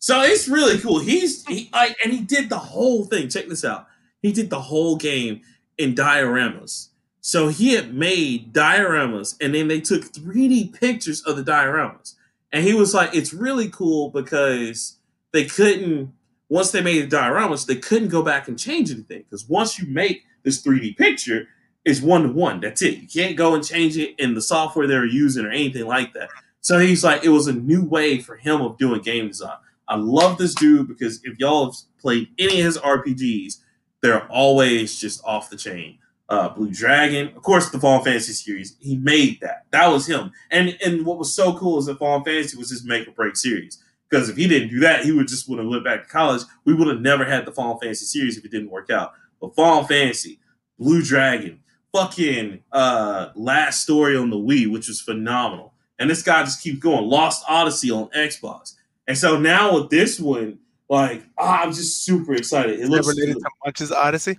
So 0.00 0.20
it's 0.20 0.48
really 0.48 0.78
cool. 0.78 0.98
He's 0.98 1.46
he 1.46 1.70
I, 1.72 1.94
and 2.04 2.12
he 2.12 2.20
did 2.20 2.50
the 2.50 2.58
whole 2.58 3.06
thing. 3.06 3.30
Check 3.30 3.48
this 3.48 3.64
out. 3.64 3.86
He 4.20 4.32
did 4.32 4.50
the 4.50 4.60
whole 4.60 4.96
game 4.96 5.40
in 5.78 5.94
dioramas. 5.94 6.88
So 7.22 7.48
he 7.48 7.72
had 7.72 7.94
made 7.94 8.52
dioramas 8.52 9.34
and 9.40 9.54
then 9.54 9.68
they 9.68 9.80
took 9.80 10.12
3D 10.12 10.78
pictures 10.78 11.22
of 11.22 11.38
the 11.38 11.42
dioramas. 11.42 12.16
And 12.52 12.64
he 12.64 12.74
was 12.74 12.94
like, 12.94 13.14
it's 13.14 13.32
really 13.32 13.68
cool 13.68 14.10
because 14.10 14.98
they 15.32 15.44
couldn't, 15.44 16.12
once 16.48 16.72
they 16.72 16.82
made 16.82 17.08
the 17.08 17.16
dioramas, 17.16 17.66
they 17.66 17.76
couldn't 17.76 18.08
go 18.08 18.22
back 18.22 18.48
and 18.48 18.58
change 18.58 18.90
anything. 18.90 19.22
Because 19.22 19.48
once 19.48 19.78
you 19.78 19.86
make 19.86 20.24
this 20.42 20.62
3D 20.62 20.96
picture, 20.96 21.46
it's 21.84 22.00
one 22.00 22.22
to 22.24 22.32
one. 22.32 22.60
That's 22.60 22.82
it. 22.82 22.96
You 22.96 23.08
can't 23.08 23.36
go 23.36 23.54
and 23.54 23.64
change 23.64 23.96
it 23.96 24.14
in 24.18 24.34
the 24.34 24.42
software 24.42 24.86
they're 24.86 25.06
using 25.06 25.46
or 25.46 25.50
anything 25.50 25.86
like 25.86 26.12
that. 26.14 26.28
So 26.60 26.78
he's 26.78 27.04
like, 27.04 27.24
it 27.24 27.30
was 27.30 27.46
a 27.46 27.52
new 27.52 27.84
way 27.84 28.20
for 28.20 28.36
him 28.36 28.60
of 28.60 28.76
doing 28.78 29.00
game 29.00 29.28
design. 29.28 29.56
I 29.88 29.96
love 29.96 30.38
this 30.38 30.54
dude 30.54 30.88
because 30.88 31.20
if 31.24 31.38
y'all 31.38 31.66
have 31.66 31.74
played 32.00 32.28
any 32.38 32.60
of 32.60 32.66
his 32.66 32.78
RPGs, 32.78 33.54
they're 34.02 34.26
always 34.28 34.98
just 34.98 35.22
off 35.24 35.50
the 35.50 35.56
chain. 35.56 35.98
Uh, 36.30 36.48
Blue 36.48 36.70
Dragon, 36.70 37.28
of 37.36 37.42
course, 37.42 37.70
the 37.70 37.80
Final 37.80 38.04
Fantasy 38.04 38.32
series. 38.32 38.76
He 38.78 38.96
made 38.96 39.40
that. 39.40 39.66
That 39.72 39.88
was 39.88 40.06
him. 40.06 40.30
And 40.50 40.78
and 40.84 41.04
what 41.04 41.18
was 41.18 41.34
so 41.34 41.58
cool 41.58 41.78
is 41.78 41.86
that 41.86 41.98
Final 41.98 42.24
Fantasy 42.24 42.56
was 42.56 42.70
his 42.70 42.84
make 42.84 43.08
or 43.08 43.10
break 43.10 43.36
series. 43.36 43.82
Because 44.08 44.28
if 44.28 44.36
he 44.36 44.46
didn't 44.46 44.70
do 44.70 44.80
that, 44.80 45.04
he 45.04 45.12
would 45.12 45.28
just 45.28 45.48
would 45.48 45.58
have 45.58 45.68
went 45.68 45.84
back 45.84 46.02
to 46.04 46.08
college. 46.08 46.42
We 46.64 46.74
would 46.74 46.88
have 46.88 47.00
never 47.00 47.24
had 47.24 47.46
the 47.46 47.52
Final 47.52 47.78
Fantasy 47.78 48.04
series 48.06 48.38
if 48.38 48.44
it 48.44 48.50
didn't 48.50 48.70
work 48.70 48.90
out. 48.90 49.12
But 49.40 49.54
Final 49.56 49.84
Fantasy, 49.84 50.38
Blue 50.78 51.02
Dragon, 51.02 51.60
fucking 51.92 52.62
uh, 52.72 53.30
Last 53.34 53.82
Story 53.82 54.16
on 54.16 54.30
the 54.30 54.36
Wii, 54.36 54.70
which 54.70 54.88
was 54.88 55.00
phenomenal. 55.00 55.74
And 55.98 56.08
this 56.08 56.22
guy 56.22 56.42
just 56.44 56.62
keeps 56.62 56.78
going. 56.78 57.08
Lost 57.08 57.44
Odyssey 57.48 57.90
on 57.90 58.08
Xbox. 58.10 58.74
And 59.06 59.18
so 59.18 59.38
now 59.38 59.74
with 59.74 59.90
this 59.90 60.20
one, 60.20 60.58
like 60.88 61.24
ah, 61.38 61.62
I'm 61.62 61.72
just 61.72 62.04
super 62.04 62.34
excited. 62.34 62.80
It 62.80 62.88
looks. 62.88 63.08
Related 63.08 63.34
to 63.34 63.50
Munch's 63.64 63.92
Odyssey. 63.92 64.38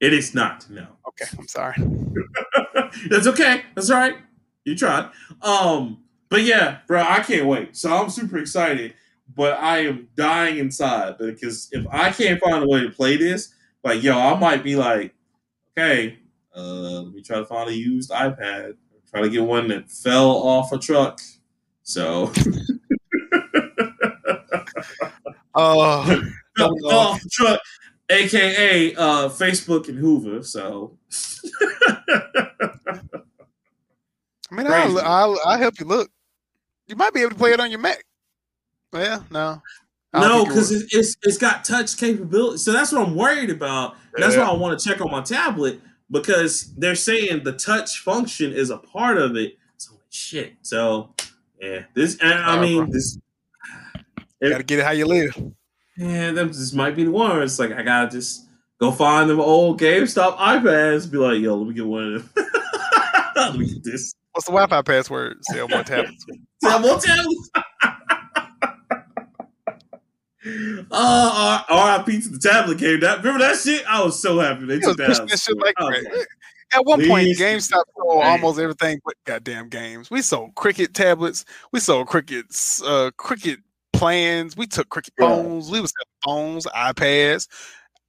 It 0.00 0.12
is 0.14 0.34
not. 0.34 0.68
No. 0.70 0.86
Okay, 1.08 1.26
I'm 1.38 1.48
sorry. 1.48 1.74
That's 3.10 3.26
okay. 3.26 3.62
That's 3.74 3.90
all 3.90 3.98
right. 3.98 4.16
You 4.64 4.76
tried. 4.76 5.10
Um, 5.42 6.02
but 6.28 6.42
yeah, 6.42 6.78
bro, 6.86 7.02
I 7.02 7.20
can't 7.20 7.46
wait. 7.46 7.76
So 7.76 7.92
I'm 7.94 8.10
super 8.10 8.38
excited. 8.38 8.94
but 9.36 9.58
I 9.58 9.78
am 9.86 10.08
dying 10.16 10.58
inside 10.58 11.18
because 11.18 11.68
if 11.72 11.86
I 11.90 12.10
can't 12.12 12.40
find 12.40 12.64
a 12.64 12.68
way 12.68 12.80
to 12.82 12.90
play 12.90 13.16
this, 13.16 13.54
like 13.84 14.02
yo, 14.02 14.18
I 14.18 14.38
might 14.38 14.62
be 14.64 14.76
like, 14.76 15.14
okay, 15.78 16.18
uh, 16.56 16.60
let 16.62 17.14
me 17.14 17.22
try 17.22 17.38
to 17.38 17.46
find 17.46 17.68
a 17.70 17.74
used 17.74 18.10
iPad. 18.10 18.74
Try 19.10 19.22
to 19.22 19.28
get 19.30 19.42
one 19.44 19.68
that 19.68 19.90
fell 19.90 20.30
off 20.30 20.72
a 20.72 20.78
truck. 20.78 21.20
So 21.82 22.32
Oh, 25.54 26.04
fell 26.56 26.74
off 26.92 27.22
the 27.22 27.28
truck, 27.30 27.60
aka 28.10 28.94
uh, 28.94 29.28
Facebook 29.28 29.88
and 29.88 29.98
Hoover. 29.98 30.42
So 30.42 30.98
I 34.50 34.54
mean, 34.54 34.66
I'll, 34.66 34.98
I'll 34.98 35.38
I'll 35.44 35.58
help 35.58 35.78
you 35.78 35.86
look. 35.86 36.10
You 36.86 36.96
might 36.96 37.14
be 37.14 37.20
able 37.20 37.30
to 37.30 37.36
play 37.36 37.52
it 37.52 37.60
on 37.60 37.70
your 37.70 37.80
Mac. 37.80 38.04
Well, 38.92 39.24
no. 39.30 39.62
I 40.12 40.20
don't 40.28 40.38
no, 40.38 40.44
because 40.44 40.72
it, 40.72 40.88
it's 40.90 41.16
it's 41.22 41.38
got 41.38 41.64
touch 41.64 41.96
capability. 41.96 42.58
So 42.58 42.72
that's 42.72 42.90
what 42.90 43.06
I'm 43.06 43.14
worried 43.14 43.50
about. 43.50 43.96
That's 44.14 44.36
why 44.36 44.42
I 44.42 44.52
want 44.54 44.78
to 44.78 44.88
check 44.88 45.00
on 45.00 45.10
my 45.10 45.22
tablet 45.22 45.80
because 46.10 46.74
they're 46.74 46.96
saying 46.96 47.44
the 47.44 47.52
touch 47.52 48.00
function 48.00 48.52
is 48.52 48.70
a 48.70 48.78
part 48.78 49.18
of 49.18 49.36
it. 49.36 49.56
So 49.76 49.92
shit. 50.10 50.54
So 50.62 51.14
yeah, 51.60 51.84
this 51.94 52.18
and 52.20 52.32
I 52.32 52.54
Alright, 52.54 52.60
mean 52.60 52.84
bro. 52.84 52.92
this. 52.92 53.18
You 54.40 54.48
gotta 54.50 54.64
get 54.64 54.80
it 54.80 54.84
how 54.84 54.90
you 54.90 55.06
live. 55.06 55.36
Yeah, 56.00 56.30
that 56.32 56.46
this 56.46 56.72
might 56.72 56.96
be 56.96 57.04
the 57.04 57.10
one. 57.10 57.42
It's 57.42 57.58
like 57.58 57.72
I 57.72 57.82
gotta 57.82 58.10
just 58.10 58.46
go 58.80 58.90
find 58.90 59.28
them 59.28 59.38
old 59.38 59.78
GameStop 59.78 60.38
iPads. 60.38 61.10
Be 61.10 61.18
like, 61.18 61.40
yo, 61.40 61.54
let 61.56 61.68
me 61.68 61.74
get 61.74 61.84
one 61.84 62.14
of 62.14 62.34
them. 62.34 62.46
let 63.36 63.56
me 63.56 63.66
get 63.66 63.84
this. 63.84 64.14
What's 64.32 64.46
the 64.46 64.52
Wi-Fi 64.52 64.80
password? 64.80 65.36
Sell 65.42 65.68
more 65.68 65.82
tablets. 65.84 66.24
Sell 66.62 66.80
more 66.80 66.98
tablets. 66.98 67.50
Uh, 70.90 71.62
RIP 72.06 72.22
to 72.22 72.28
the 72.30 72.38
tablet 72.38 72.78
game. 72.78 73.00
That 73.00 73.18
remember 73.18 73.40
that 73.44 73.58
shit? 73.58 73.84
I 73.86 74.02
was 74.02 74.20
so 74.20 74.38
happy 74.40 74.64
they 74.64 74.76
He 74.76 74.80
took 74.80 74.96
that 74.96 75.10
out. 75.20 75.28
that 75.28 75.38
shit 75.38 75.58
like 75.58 75.74
crazy. 75.74 76.08
At 76.72 76.86
one 76.86 77.06
point, 77.06 77.28
GameStop 77.36 77.82
sold 77.94 78.22
almost 78.24 78.58
everything 78.58 79.00
but 79.04 79.14
goddamn 79.26 79.68
games. 79.68 80.10
We 80.10 80.22
sold 80.22 80.54
Cricket 80.54 80.94
tablets. 80.94 81.44
We 81.72 81.80
sold 81.80 82.06
Cricket's 82.06 82.82
uh, 82.82 83.10
Cricket 83.18 83.58
plans. 84.00 84.56
We 84.56 84.66
took 84.66 84.88
Cricket 84.88 85.14
Bro. 85.16 85.28
phones. 85.28 85.70
We 85.70 85.80
was 85.80 85.92
phones, 86.24 86.66
iPads, 86.66 87.46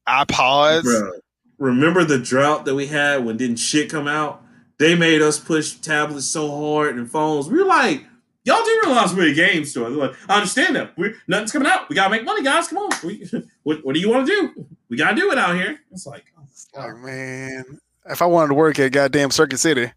iPods. 0.07 0.83
Bro, 0.83 1.11
remember 1.59 2.05
the 2.05 2.17
drought 2.17 2.65
that 2.65 2.75
we 2.75 2.87
had 2.87 3.25
when 3.25 3.37
didn't 3.37 3.57
shit 3.57 3.91
come 3.91 4.07
out? 4.07 4.41
They 4.79 4.95
made 4.95 5.21
us 5.21 5.37
push 5.37 5.73
tablets 5.73 6.25
so 6.25 6.49
hard 6.49 6.95
and 6.95 7.11
phones. 7.11 7.49
We 7.49 7.59
were 7.59 7.65
like, 7.65 8.05
y'all 8.45 8.63
do 8.63 8.81
realize 8.85 9.13
we're 9.13 9.31
a 9.31 9.33
game 9.33 9.65
store. 9.65 9.89
They're 9.89 9.99
like, 9.99 10.15
I 10.29 10.35
understand 10.37 10.77
that. 10.77 10.97
We're, 10.97 11.13
nothing's 11.27 11.51
coming 11.51 11.67
out. 11.67 11.89
We 11.89 11.95
gotta 11.95 12.09
make 12.09 12.23
money, 12.23 12.41
guys. 12.41 12.69
Come 12.69 12.79
on. 12.79 12.91
We, 13.03 13.29
what, 13.63 13.85
what 13.85 13.93
do 13.93 13.99
you 13.99 14.09
want 14.09 14.25
to 14.25 14.33
do? 14.33 14.65
We 14.89 14.95
gotta 14.97 15.15
do 15.15 15.29
it 15.31 15.37
out 15.37 15.55
here. 15.55 15.77
It's 15.91 16.07
like, 16.07 16.23
oh, 16.39 16.43
oh 16.77 16.87
Like, 16.87 16.97
man, 16.97 17.79
if 18.05 18.21
I 18.21 18.25
wanted 18.25 18.47
to 18.49 18.53
work 18.53 18.79
at 18.79 18.93
goddamn 18.93 19.29
Circuit 19.29 19.57
City, 19.57 19.91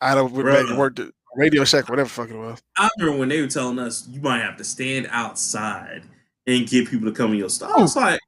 I'd 0.00 0.16
have 0.16 0.32
went 0.32 0.48
back 0.48 0.76
worked 0.76 0.98
at 0.98 1.12
Radio 1.34 1.64
Shack, 1.64 1.88
whatever 1.88 2.08
the 2.08 2.14
fuck 2.14 2.30
it 2.30 2.36
was. 2.36 2.60
I 2.76 2.88
remember 2.98 3.18
when 3.18 3.28
they 3.28 3.40
were 3.40 3.48
telling 3.48 3.78
us 3.78 4.06
you 4.08 4.20
might 4.20 4.42
have 4.42 4.56
to 4.58 4.64
stand 4.64 5.08
outside 5.10 6.02
and 6.46 6.68
get 6.68 6.88
people 6.88 7.08
to 7.08 7.12
come 7.14 7.32
in 7.32 7.38
your 7.38 7.48
store. 7.48 7.70
I 7.70 7.80
was 7.80 7.96
like, 7.96 8.20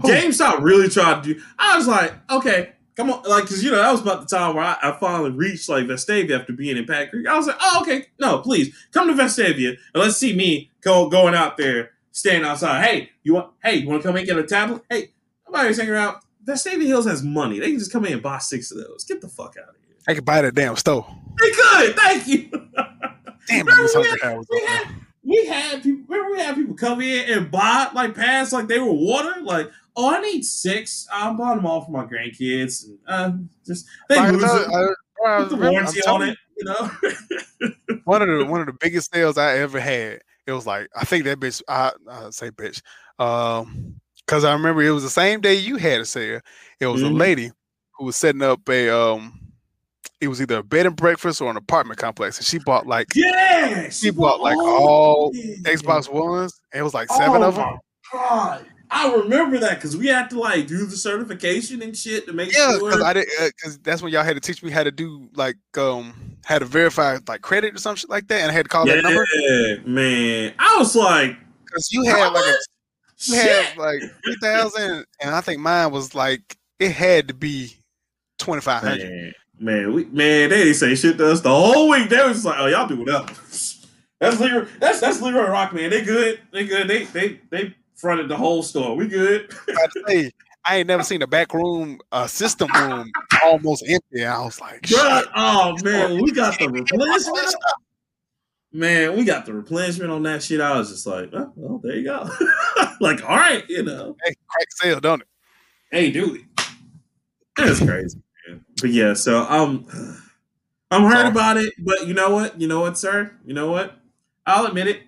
Who? 0.00 0.08
GameStop 0.08 0.62
really 0.62 0.88
tried 0.88 1.22
to 1.22 1.34
do. 1.34 1.42
I 1.58 1.76
was 1.76 1.86
like, 1.86 2.12
okay, 2.30 2.72
come 2.96 3.10
on, 3.10 3.22
like, 3.24 3.44
cause 3.44 3.62
you 3.62 3.70
know 3.70 3.76
that 3.76 3.92
was 3.92 4.00
about 4.00 4.28
the 4.28 4.36
time 4.36 4.54
where 4.54 4.64
I, 4.64 4.76
I 4.82 4.96
finally 4.98 5.30
reached 5.30 5.68
like 5.68 5.84
Vestavia 5.84 6.40
after 6.40 6.52
being 6.52 6.76
in 6.76 6.86
Patton 6.86 7.10
Creek. 7.10 7.26
I 7.26 7.36
was 7.36 7.46
like, 7.46 7.56
oh, 7.60 7.78
okay, 7.82 8.06
no, 8.18 8.38
please 8.38 8.74
come 8.92 9.08
to 9.08 9.14
Vestavia 9.14 9.76
and 9.94 10.02
let's 10.02 10.16
see 10.16 10.34
me 10.34 10.70
go 10.80 11.08
going 11.08 11.34
out 11.34 11.56
there, 11.56 11.90
standing 12.12 12.48
outside. 12.48 12.84
Hey, 12.84 13.10
you 13.22 13.34
want? 13.34 13.52
Hey, 13.62 13.76
you 13.76 13.88
want 13.88 14.02
to 14.02 14.08
come 14.08 14.16
in 14.16 14.20
and 14.20 14.28
get 14.28 14.38
a 14.38 14.44
tablet? 14.44 14.82
Hey, 14.90 15.10
nobody's 15.46 15.76
hanging 15.76 15.92
around. 15.92 16.16
Vestavia 16.44 16.86
Hills 16.86 17.06
has 17.06 17.22
money. 17.22 17.58
They 17.58 17.70
can 17.70 17.78
just 17.78 17.92
come 17.92 18.04
in 18.06 18.14
and 18.14 18.22
buy 18.22 18.38
six 18.38 18.70
of 18.70 18.78
those. 18.78 19.04
Get 19.04 19.20
the 19.20 19.28
fuck 19.28 19.56
out 19.60 19.68
of 19.68 19.76
here. 19.86 19.96
I 20.08 20.14
could 20.14 20.24
buy 20.24 20.40
that 20.42 20.54
damn 20.54 20.76
stove. 20.76 21.06
They 21.40 21.50
could. 21.50 21.96
Thank 21.96 22.26
you. 22.28 22.48
Damn, 23.48 23.68
I 23.68 23.72
hungry. 23.72 24.22
I 24.22 24.34
was 24.36 24.46
we 24.50 24.60
had 24.66 24.84
we 25.22 25.46
had 25.46 25.82
people 25.82 26.04
remember 26.08 26.32
we 26.36 26.40
had 26.40 26.54
people 26.56 26.74
come 26.74 27.00
in 27.00 27.30
and 27.30 27.50
buy 27.50 27.88
like 27.94 28.14
pads 28.14 28.52
like 28.52 28.68
they 28.68 28.78
were 28.78 28.92
water 28.92 29.40
like 29.42 29.70
oh 29.96 30.14
I 30.14 30.20
need 30.20 30.42
six 30.44 31.06
I'm 31.12 31.36
buying 31.36 31.56
them 31.56 31.66
all 31.66 31.82
for 31.84 31.90
my 31.90 32.04
grandkids 32.04 32.84
and 32.86 32.98
uh, 33.06 33.32
just 33.66 33.86
they 34.08 34.16
I 34.18 34.30
lose 34.30 34.42
know- 34.42 34.56
it 34.56 34.68
I- 34.74 34.94
I 35.22 35.40
put 35.40 35.50
the 35.50 35.56
warranty 35.56 36.00
on 36.04 36.22
it 36.22 36.38
you 36.56 36.64
know 36.64 36.90
one 38.04 38.22
of 38.22 38.28
the 38.28 38.44
one 38.46 38.60
of 38.60 38.66
the 38.66 38.72
biggest 38.80 39.12
sales 39.12 39.36
I 39.36 39.58
ever 39.58 39.78
had. 39.80 40.20
It 40.46 40.52
was 40.52 40.66
like 40.66 40.88
I 40.96 41.04
think 41.04 41.24
that 41.24 41.38
bitch. 41.40 41.60
I, 41.68 41.92
I 42.10 42.30
say 42.30 42.50
bitch, 42.50 42.80
um, 43.18 44.00
because 44.24 44.44
I 44.44 44.52
remember 44.54 44.82
it 44.82 44.90
was 44.90 45.02
the 45.02 45.10
same 45.10 45.40
day 45.42 45.54
you 45.54 45.76
had 45.76 46.00
a 46.00 46.04
sale. 46.06 46.40
It 46.80 46.86
was 46.86 47.02
Mhm. 47.02 47.10
a 47.10 47.14
lady 47.14 47.50
who 47.98 48.06
was 48.06 48.16
setting 48.16 48.42
up 48.42 48.66
a 48.68 48.88
um, 48.88 49.39
it 50.20 50.28
was 50.28 50.40
either 50.40 50.58
a 50.58 50.62
bed 50.62 50.86
and 50.86 50.96
breakfast 50.96 51.40
or 51.40 51.50
an 51.50 51.56
apartment 51.56 51.98
complex, 51.98 52.38
and 52.38 52.46
she 52.46 52.58
bought 52.58 52.86
like 52.86 53.08
yeah 53.14 53.88
she 53.88 54.10
bought 54.10 54.40
like 54.40 54.56
all 54.56 55.30
yeah. 55.34 55.56
Xbox 55.62 56.12
Ones. 56.12 56.60
And 56.72 56.80
it 56.80 56.82
was 56.82 56.94
like 56.94 57.08
seven 57.08 57.42
oh 57.42 57.48
of 57.48 57.56
them. 57.56 57.78
God 58.12 58.66
I 58.92 59.14
remember 59.14 59.58
that 59.58 59.76
because 59.76 59.96
we 59.96 60.08
had 60.08 60.30
to 60.30 60.40
like 60.40 60.66
do 60.66 60.84
the 60.84 60.96
certification 60.96 61.80
and 61.80 61.96
shit 61.96 62.26
to 62.26 62.32
make 62.32 62.52
Yeah, 62.52 62.72
sure 62.72 62.90
because 62.90 63.02
I 63.02 63.12
did 63.12 63.28
because 63.38 63.78
that's 63.78 64.02
when 64.02 64.12
y'all 64.12 64.24
had 64.24 64.34
to 64.34 64.40
teach 64.40 64.62
me 64.62 64.70
how 64.70 64.82
to 64.82 64.90
do 64.90 65.28
like 65.34 65.56
um 65.78 66.12
how 66.44 66.58
to 66.58 66.64
verify 66.64 67.18
like 67.28 67.40
credit 67.40 67.74
or 67.74 67.78
some 67.78 67.94
shit 67.94 68.10
like 68.10 68.26
that, 68.28 68.40
and 68.40 68.50
I 68.50 68.54
had 68.54 68.64
to 68.64 68.68
call 68.68 68.86
that 68.86 69.02
number 69.02 69.26
yeah 69.34 69.76
man 69.84 70.54
I 70.58 70.76
was 70.78 70.96
like 70.96 71.36
because 71.64 71.92
you 71.92 72.02
had 72.04 72.32
like 72.32 72.44
a 72.44 72.56
you 73.26 73.36
shit 73.36 73.64
had 73.64 73.76
like 73.76 74.00
three 74.24 74.36
thousand, 74.42 75.04
and 75.20 75.34
I 75.34 75.40
think 75.40 75.60
mine 75.60 75.92
was 75.92 76.14
like 76.14 76.56
it 76.80 76.90
had 76.90 77.28
to 77.28 77.34
be 77.34 77.76
twenty 78.38 78.62
five 78.62 78.82
hundred. 78.82 79.34
Man, 79.62 79.92
we 79.92 80.06
man, 80.06 80.48
they 80.48 80.64
didn't 80.64 80.74
say 80.74 80.94
shit 80.94 81.18
to 81.18 81.30
us 81.30 81.42
the 81.42 81.50
whole 81.50 81.90
week. 81.90 82.08
They 82.08 82.16
was 82.16 82.38
just 82.38 82.46
like, 82.46 82.56
"Oh, 82.58 82.66
y'all 82.66 82.88
do 82.88 82.96
whatever." 82.96 83.26
That's 84.18 84.40
Leroy. 84.40 84.66
That's 84.80 85.00
that's 85.00 85.20
Leroy 85.20 85.50
Rock, 85.50 85.74
man. 85.74 85.90
They 85.90 86.02
good. 86.02 86.40
They 86.50 86.66
good. 86.66 86.88
They 86.88 87.04
they 87.04 87.40
they 87.50 87.74
fronted 87.94 88.30
the 88.30 88.38
whole 88.38 88.62
store. 88.62 88.96
We 88.96 89.06
good. 89.06 89.54
I 89.68 89.86
say 90.08 90.30
I 90.64 90.76
ain't 90.78 90.88
never 90.88 91.02
seen 91.02 91.20
a 91.20 91.26
back 91.26 91.52
room, 91.52 92.00
uh, 92.10 92.26
system 92.26 92.70
room 92.74 93.12
almost 93.42 93.84
empty. 93.86 94.24
I 94.24 94.42
was 94.42 94.58
like, 94.62 94.80
Bruh, 94.82 95.26
oh 95.34 95.76
man, 95.82 96.22
we 96.22 96.32
got 96.32 96.58
the 96.58 96.68
replenishment. 96.68 97.54
Man, 98.72 99.16
we 99.16 99.24
got 99.24 99.44
the 99.44 99.52
replenishment 99.52 100.10
on 100.10 100.22
that 100.22 100.42
shit. 100.42 100.60
I 100.60 100.78
was 100.78 100.90
just 100.90 101.06
like, 101.06 101.30
oh, 101.34 101.52
well, 101.56 101.80
there 101.82 101.96
you 101.96 102.04
go. 102.04 102.30
like, 103.00 103.22
all 103.28 103.36
right, 103.36 103.68
you 103.68 103.82
know, 103.82 104.16
Hey, 104.24 104.32
crack 104.46 104.66
sale, 104.70 105.00
don't 105.00 105.20
it? 105.20 105.28
hey, 105.90 106.10
do 106.10 106.36
it. 106.36 106.42
That's 107.56 107.80
crazy. 107.80 108.22
But 108.80 108.90
yeah, 108.90 109.14
so 109.14 109.40
um, 109.48 109.86
I'm 110.90 111.02
hurt 111.02 111.22
So- 111.22 111.28
about 111.28 111.56
it. 111.56 111.72
But 111.78 112.06
you 112.06 112.14
know 112.14 112.30
what? 112.30 112.60
You 112.60 112.66
know 112.68 112.80
what, 112.80 112.98
sir? 112.98 113.32
You 113.44 113.54
know 113.54 113.70
what? 113.70 113.96
I'll 114.46 114.66
admit 114.66 114.88
it. 114.88 115.02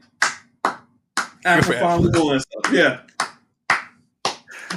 For 1.44 1.62
finally 1.72 2.10
won. 2.14 2.38
So, 2.40 2.72
yeah. 2.72 3.00
I 3.70 3.78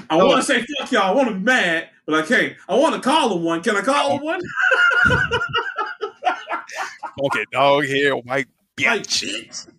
Oh. 0.10 0.26
want 0.28 0.38
to 0.38 0.44
say 0.44 0.66
fuck 0.80 0.92
y'all. 0.92 1.04
I 1.04 1.12
want 1.12 1.28
to 1.30 1.36
be 1.36 1.40
mad, 1.40 1.90
but 2.06 2.16
I 2.16 2.26
can't. 2.26 2.54
I 2.68 2.76
want 2.76 2.96
to 2.96 3.02
call 3.02 3.36
him 3.38 3.44
one. 3.44 3.62
Can 3.64 3.76
I 3.78 3.82
call 3.82 4.18
him 4.18 4.24
one? 4.24 4.42
Okay, 7.24 7.46
dog 7.52 7.86
here, 7.86 8.14
white 8.16 8.48
bitch. 8.76 9.70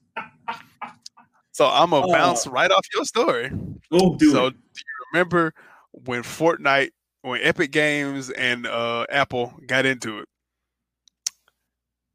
So 1.52 1.66
I'm 1.66 1.90
gonna 1.90 2.06
Oh. 2.06 2.12
bounce 2.12 2.46
right 2.46 2.70
off 2.70 2.86
your 2.94 3.04
story. 3.04 3.50
oh, 3.92 4.16
dude. 4.16 4.32
so 4.32 4.50
do 4.50 4.56
you 4.56 5.06
remember 5.12 5.52
when 5.92 6.22
Fortnite, 6.22 6.90
when 7.26 7.40
Epic 7.42 7.72
Games 7.72 8.30
and 8.30 8.66
uh, 8.66 9.04
Apple 9.10 9.52
got 9.66 9.84
into 9.86 10.18
it? 10.20 10.28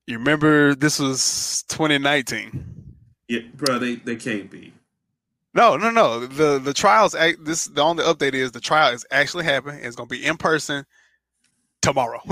You 0.08 0.18
remember 0.18 0.74
this 0.76 1.00
was 1.00 1.64
2019. 1.70 2.66
yeah, 3.28 3.40
bro, 3.56 3.78
they, 3.80 3.96
they 3.96 4.16
can't 4.16 4.50
be. 4.50 4.74
No, 5.54 5.76
no, 5.78 5.90
no. 5.90 6.26
The 6.26 6.60
the 6.60 6.74
trials. 6.74 7.14
act- 7.14 7.44
This 7.44 7.66
the 7.66 7.82
only 7.82 8.04
update 8.06 8.34
is 8.34 8.52
the 8.52 8.62
trial 8.62 8.94
is 8.94 9.06
actually 9.12 9.44
happening. 9.44 9.84
It's 9.84 9.96
gonna 9.98 10.08
be 10.08 10.26
in 10.26 10.38
person 10.38 10.86
tomorrow. 11.82 12.22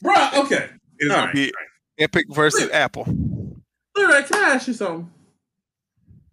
Bro, 0.00 0.14
okay. 0.36 0.70
it's 0.98 1.10
All 1.10 1.16
gonna 1.16 1.26
right. 1.26 1.34
be 1.34 1.52
Epic 1.98 2.26
versus 2.30 2.70
Apple. 2.70 3.04
Leroy, 3.96 4.22
can 4.22 4.44
I 4.44 4.54
ask 4.54 4.68
you 4.68 4.74
something? 4.74 5.10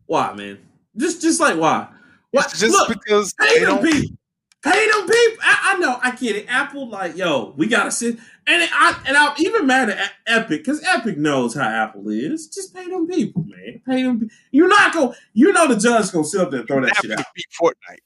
Why, 0.06 0.34
man? 0.34 0.60
Just 0.96 1.22
just 1.22 1.40
like 1.42 1.58
why? 1.58 1.88
What? 2.36 2.50
Just 2.50 2.64
Look, 2.72 2.90
because 2.90 3.34
pay 3.34 3.60
they 3.60 3.66
them 3.66 3.76
don't. 3.82 3.92
people. 3.92 4.18
Pay 4.64 4.88
them 4.90 5.02
people. 5.08 5.44
I, 5.44 5.74
I 5.76 5.78
know. 5.80 6.00
I 6.02 6.16
get 6.16 6.36
it. 6.36 6.46
Apple, 6.50 6.90
like, 6.90 7.16
yo, 7.16 7.54
we 7.56 7.68
gotta 7.68 7.92
sit. 7.92 8.18
And 8.48 8.64
it, 8.64 8.70
I 8.74 9.00
and 9.08 9.16
I'm 9.16 9.34
even 9.38 9.68
mad 9.68 9.90
at 9.92 10.12
Epic 10.26 10.62
because 10.64 10.84
Epic 10.84 11.18
knows 11.18 11.54
how 11.54 11.68
Apple 11.68 12.10
is. 12.10 12.48
Just 12.48 12.74
pay 12.76 12.88
them 12.90 13.08
people, 13.08 13.44
man. 13.44 13.82
Pay 13.88 14.04
them. 14.04 14.28
You're 14.52 14.68
not 14.68 14.94
gonna. 14.94 15.14
You 15.34 15.54
know 15.54 15.68
the 15.68 15.76
judge 15.80 16.12
gonna 16.12 16.26
sit 16.26 16.42
up 16.42 16.50
there 16.52 16.62
and 16.62 16.68
throw 16.68 16.82
that 16.82 16.92
Apple 16.98 17.10
shit 17.10 17.20
out. 17.20 17.26
beat 17.36 17.46
Fortnite. 17.62 18.00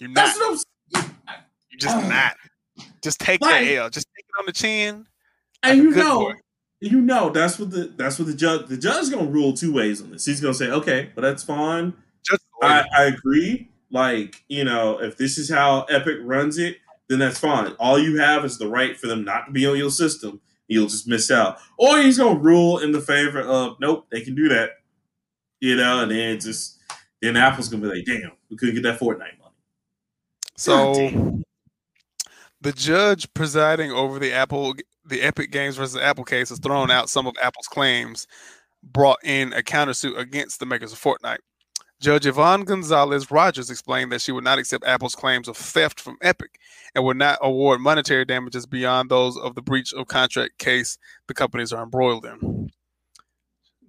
You're 0.00 0.10
not. 0.10 0.14
That's 0.14 0.38
what 0.38 0.66
I'm. 0.94 1.14
You're 1.70 1.78
just 1.78 1.96
Oh. 1.96 2.08
not. 2.08 2.36
Just 3.02 3.20
take 3.20 3.40
Like- 3.40 3.64
the 3.66 3.76
L. 3.76 3.90
Just 3.90 4.08
take 4.16 4.24
it 4.28 4.38
on 4.40 4.46
the 4.46 4.52
chin. 4.52 5.06
And 5.62 5.78
like 5.86 5.96
a 5.96 5.98
you 5.98 6.04
know, 6.04 6.18
boy. 6.20 6.32
you 6.80 7.00
know 7.00 7.30
that's 7.30 7.58
what 7.58 7.70
the 7.70 7.92
that's 7.96 8.18
what 8.18 8.26
the 8.26 8.34
judge 8.34 8.66
the 8.68 8.76
judge 8.76 9.02
is 9.04 9.10
gonna 9.10 9.26
rule 9.30 9.52
two 9.52 9.72
ways 9.72 10.00
on 10.02 10.10
this. 10.10 10.24
He's 10.24 10.40
gonna 10.40 10.54
say, 10.54 10.70
okay, 10.70 11.10
well 11.16 11.22
that's 11.22 11.42
fine. 11.44 11.94
Just 12.62 12.88
I, 12.92 13.02
I 13.02 13.04
agree. 13.06 13.70
Like, 13.90 14.44
you 14.48 14.64
know, 14.64 15.00
if 15.00 15.16
this 15.16 15.38
is 15.38 15.50
how 15.50 15.82
Epic 15.84 16.18
runs 16.22 16.58
it, 16.58 16.78
then 17.08 17.18
that's 17.18 17.38
fine. 17.38 17.72
All 17.78 17.98
you 17.98 18.18
have 18.20 18.44
is 18.44 18.58
the 18.58 18.68
right 18.68 18.98
for 18.98 19.06
them 19.06 19.24
not 19.24 19.46
to 19.46 19.52
be 19.52 19.66
on 19.66 19.76
your 19.76 19.90
system. 19.90 20.40
You'll 20.68 20.88
just 20.88 21.08
miss 21.08 21.30
out. 21.30 21.58
Or 21.78 21.98
he's 21.98 22.18
gonna 22.18 22.38
rule 22.38 22.78
in 22.78 22.92
the 22.92 23.00
favor 23.00 23.40
of 23.40 23.76
nope, 23.80 24.06
they 24.10 24.20
can 24.20 24.34
do 24.34 24.48
that. 24.50 24.70
You 25.60 25.76
know, 25.76 26.00
and 26.00 26.10
then 26.10 26.38
just 26.38 26.78
then 27.22 27.36
Apple's 27.36 27.68
gonna 27.68 27.82
be 27.82 27.96
like, 27.96 28.04
damn, 28.04 28.32
we 28.50 28.56
couldn't 28.56 28.74
get 28.74 28.82
that 28.82 29.00
Fortnite 29.00 29.38
money. 29.38 29.54
So 30.56 30.92
damn. 30.92 31.42
the 32.60 32.72
judge 32.72 33.32
presiding 33.32 33.90
over 33.90 34.18
the 34.18 34.32
Apple 34.32 34.74
the 35.06 35.22
Epic 35.22 35.50
Games 35.50 35.76
versus 35.76 36.00
Apple 36.00 36.24
case 36.24 36.50
has 36.50 36.58
thrown 36.58 36.90
out 36.90 37.08
some 37.08 37.26
of 37.26 37.34
Apple's 37.42 37.66
claims, 37.66 38.26
brought 38.82 39.18
in 39.24 39.54
a 39.54 39.62
countersuit 39.62 40.18
against 40.18 40.60
the 40.60 40.66
makers 40.66 40.92
of 40.92 41.00
Fortnite. 41.00 41.38
Judge 42.00 42.26
Yvonne 42.26 42.62
Gonzalez 42.62 43.28
Rogers 43.28 43.70
explained 43.70 44.12
that 44.12 44.20
she 44.20 44.30
would 44.30 44.44
not 44.44 44.58
accept 44.58 44.84
Apple's 44.84 45.16
claims 45.16 45.48
of 45.48 45.56
theft 45.56 46.00
from 46.00 46.16
Epic 46.22 46.60
and 46.94 47.04
would 47.04 47.16
not 47.16 47.38
award 47.42 47.80
monetary 47.80 48.24
damages 48.24 48.66
beyond 48.66 49.10
those 49.10 49.36
of 49.36 49.56
the 49.56 49.62
breach 49.62 49.92
of 49.92 50.06
contract 50.06 50.58
case 50.58 50.96
the 51.26 51.34
companies 51.34 51.72
are 51.72 51.82
embroiled 51.82 52.24
in. 52.24 52.70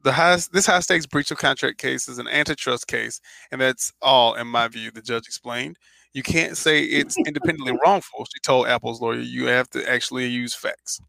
The 0.03 0.11
high, 0.11 0.37
this 0.51 0.65
high 0.65 0.79
stakes 0.79 1.05
breach 1.05 1.29
of 1.29 1.37
contract 1.37 1.77
case 1.77 2.07
is 2.09 2.17
an 2.17 2.27
antitrust 2.27 2.87
case, 2.87 3.21
and 3.51 3.61
that's 3.61 3.93
all, 4.01 4.33
in 4.33 4.47
my 4.47 4.67
view, 4.67 4.89
the 4.89 5.01
judge 5.01 5.27
explained. 5.27 5.77
You 6.13 6.23
can't 6.23 6.57
say 6.57 6.83
it's 6.83 7.15
independently 7.27 7.77
wrongful, 7.85 8.25
she 8.25 8.39
told 8.39 8.67
Apple's 8.67 9.01
lawyer. 9.01 9.19
You 9.19 9.45
have 9.47 9.69
to 9.71 9.87
actually 9.87 10.25
use 10.27 10.55
facts. 10.55 10.99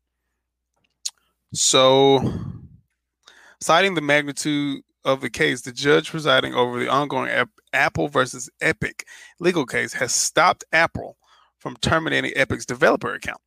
So, 1.54 2.20
citing 3.60 3.94
the 3.94 4.02
magnitude 4.02 4.82
of 5.04 5.20
the 5.20 5.30
case, 5.30 5.62
the 5.62 5.72
judge 5.72 6.10
presiding 6.10 6.54
over 6.54 6.78
the 6.78 6.88
ongoing 6.88 7.30
App- 7.30 7.48
Apple 7.72 8.08
versus 8.08 8.50
Epic 8.60 9.06
legal 9.38 9.64
case 9.66 9.92
has 9.94 10.12
stopped 10.12 10.64
Apple 10.72 11.16
from 11.58 11.76
terminating 11.76 12.32
Epic's 12.36 12.66
developer 12.66 13.14
account, 13.14 13.40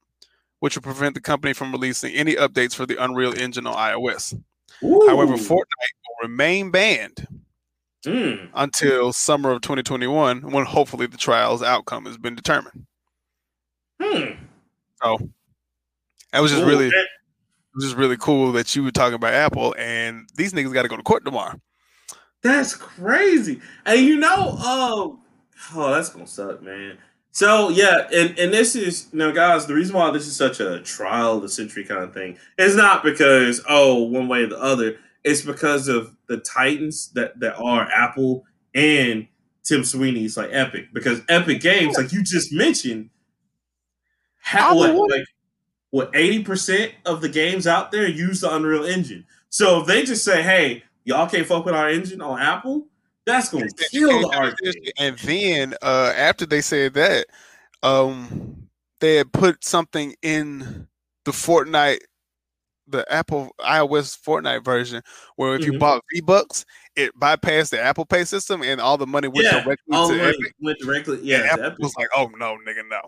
which 0.60 0.76
will 0.76 0.82
prevent 0.84 1.16
the 1.16 1.22
company 1.22 1.54
from 1.54 1.72
releasing 1.72 2.14
any 2.14 2.36
updates 2.36 2.74
for 2.76 2.86
the 2.86 3.02
Unreal 3.04 3.38
Engine 3.38 3.68
on 3.68 3.76
iOS. 3.76 4.34
However, 4.82 5.34
Ooh. 5.34 5.38
Fortnite 5.38 5.94
will 6.08 6.24
remain 6.30 6.72
banned 6.72 7.28
Mm. 8.06 8.50
until 8.54 9.14
summer 9.14 9.52
of 9.52 9.62
2021, 9.62 10.52
when 10.52 10.66
hopefully 10.66 11.06
the 11.08 11.16
trial's 11.18 11.64
outcome 11.64 12.06
has 12.06 12.18
been 12.18 12.36
determined. 12.36 12.86
Hmm. 14.02 14.44
So 15.02 15.30
that 16.34 16.42
was 16.42 16.52
just 16.52 16.64
Ooh, 16.64 16.68
really, 16.68 16.90
that- 16.90 17.08
just 17.80 17.96
really 17.96 18.18
cool 18.18 18.52
that 18.54 18.76
you 18.76 18.84
were 18.84 18.92
talking 18.92 19.16
about 19.16 19.34
Apple, 19.34 19.76
and 19.78 20.28
these 20.36 20.54
niggas 20.54 20.74
got 20.74 20.84
to 20.84 20.88
go 20.88 20.98
to 20.98 21.04
court 21.04 21.26
tomorrow. 21.26 21.60
That's 22.42 22.76
crazy. 22.76 23.62
And 23.86 24.02
you 24.02 24.18
know, 24.18 24.56
oh, 24.60 25.20
oh, 25.74 25.94
that's 25.94 26.10
gonna 26.10 26.28
suck, 26.28 26.62
man. 26.62 26.98
So 27.32 27.70
yeah, 27.70 28.08
and 28.14 28.38
and 28.38 28.54
this 28.54 28.76
is 28.76 29.08
you 29.12 29.20
know, 29.20 29.32
guys, 29.32 29.66
the 29.66 29.74
reason 29.74 29.96
why 29.96 30.12
this 30.12 30.28
is 30.28 30.36
such 30.36 30.60
a 30.60 30.82
trial 30.82 31.38
of 31.38 31.42
the 31.42 31.50
century 31.50 31.84
kind 31.84 32.04
of 32.04 32.14
thing 32.14 32.38
is 32.58 32.76
not 32.76 33.04
because 33.04 33.62
oh, 33.68 34.04
one 34.04 34.28
way 34.28 34.44
or 34.44 34.48
the 34.48 34.60
other. 34.60 34.98
It's 35.24 35.42
because 35.42 35.88
of 35.88 36.16
the 36.28 36.38
titans 36.38 37.12
that 37.14 37.40
that 37.40 37.56
are 37.56 37.90
Apple 37.90 38.46
and 38.76 39.28
Tim 39.64 39.84
Sweeney's 39.86 40.36
like 40.38 40.50
Epic. 40.52 40.90
Because 40.94 41.22
Epic 41.30 41.62
Games, 41.62 41.98
like 41.98 42.12
you 42.12 42.24
just 42.24 42.52
mentioned, 42.52 43.10
what, 44.52 45.10
like 45.10 45.26
what 45.94 46.10
eighty 46.16 46.44
percent 46.44 46.92
of 47.06 47.22
the 47.22 47.30
games 47.30 47.68
out 47.68 47.92
there 47.92 48.08
use 48.08 48.42
the 48.42 48.52
Unreal 48.52 48.84
Engine. 48.84 49.24
So 49.50 49.82
if 49.82 49.86
they 49.88 50.04
just 50.04 50.24
say, 50.24 50.42
"Hey, 50.42 50.84
y'all 51.04 51.30
can't 51.30 51.46
fuck 51.46 51.66
with 51.66 51.76
our 51.76 51.88
engine 51.88 52.20
on 52.20 52.42
Apple," 52.42 52.88
that's 53.28 53.50
gonna 53.50 53.68
kill 53.92 54.22
the 54.22 54.28
arcade. 54.30 54.92
And 54.98 55.20
then 55.20 55.76
uh, 55.84 56.12
after 56.18 56.48
they 56.48 56.62
said 56.62 56.96
that, 56.96 57.28
um, 57.84 58.70
they 59.02 59.18
had 59.18 59.32
put 59.32 59.64
something 59.64 60.16
in 60.24 60.88
the 61.26 61.32
Fortnite, 61.32 62.00
the 62.88 63.06
Apple 63.14 63.52
iOS 63.60 64.18
Fortnite 64.20 64.66
version, 64.66 65.04
where 65.36 65.54
if 65.54 65.64
you 65.64 65.74
Mhm. 65.74 65.80
bought 65.80 66.04
V 66.12 66.22
Bucks, 66.22 66.66
it 66.96 67.18
bypassed 67.20 67.70
the 67.72 67.82
Apple 67.82 68.06
Pay 68.06 68.24
system, 68.26 68.62
and 68.64 68.80
all 68.80 68.98
the 68.98 69.08
money 69.08 69.28
went 69.28 69.46
Yeah, 69.46 69.64
directly 69.64 69.96
all 69.96 70.08
to 70.10 70.14
the 70.14 70.20
money 70.24 70.36
Epic. 70.40 70.54
went 70.62 70.80
directly. 70.80 71.20
Yeah, 71.24 71.40
to 71.44 71.52
Apple 71.54 71.66
Epic. 71.66 71.80
was 71.80 71.96
like, 71.98 72.08
"Oh 72.16 72.30
no, 72.38 72.58
nigga, 72.68 72.84
no! 72.90 73.02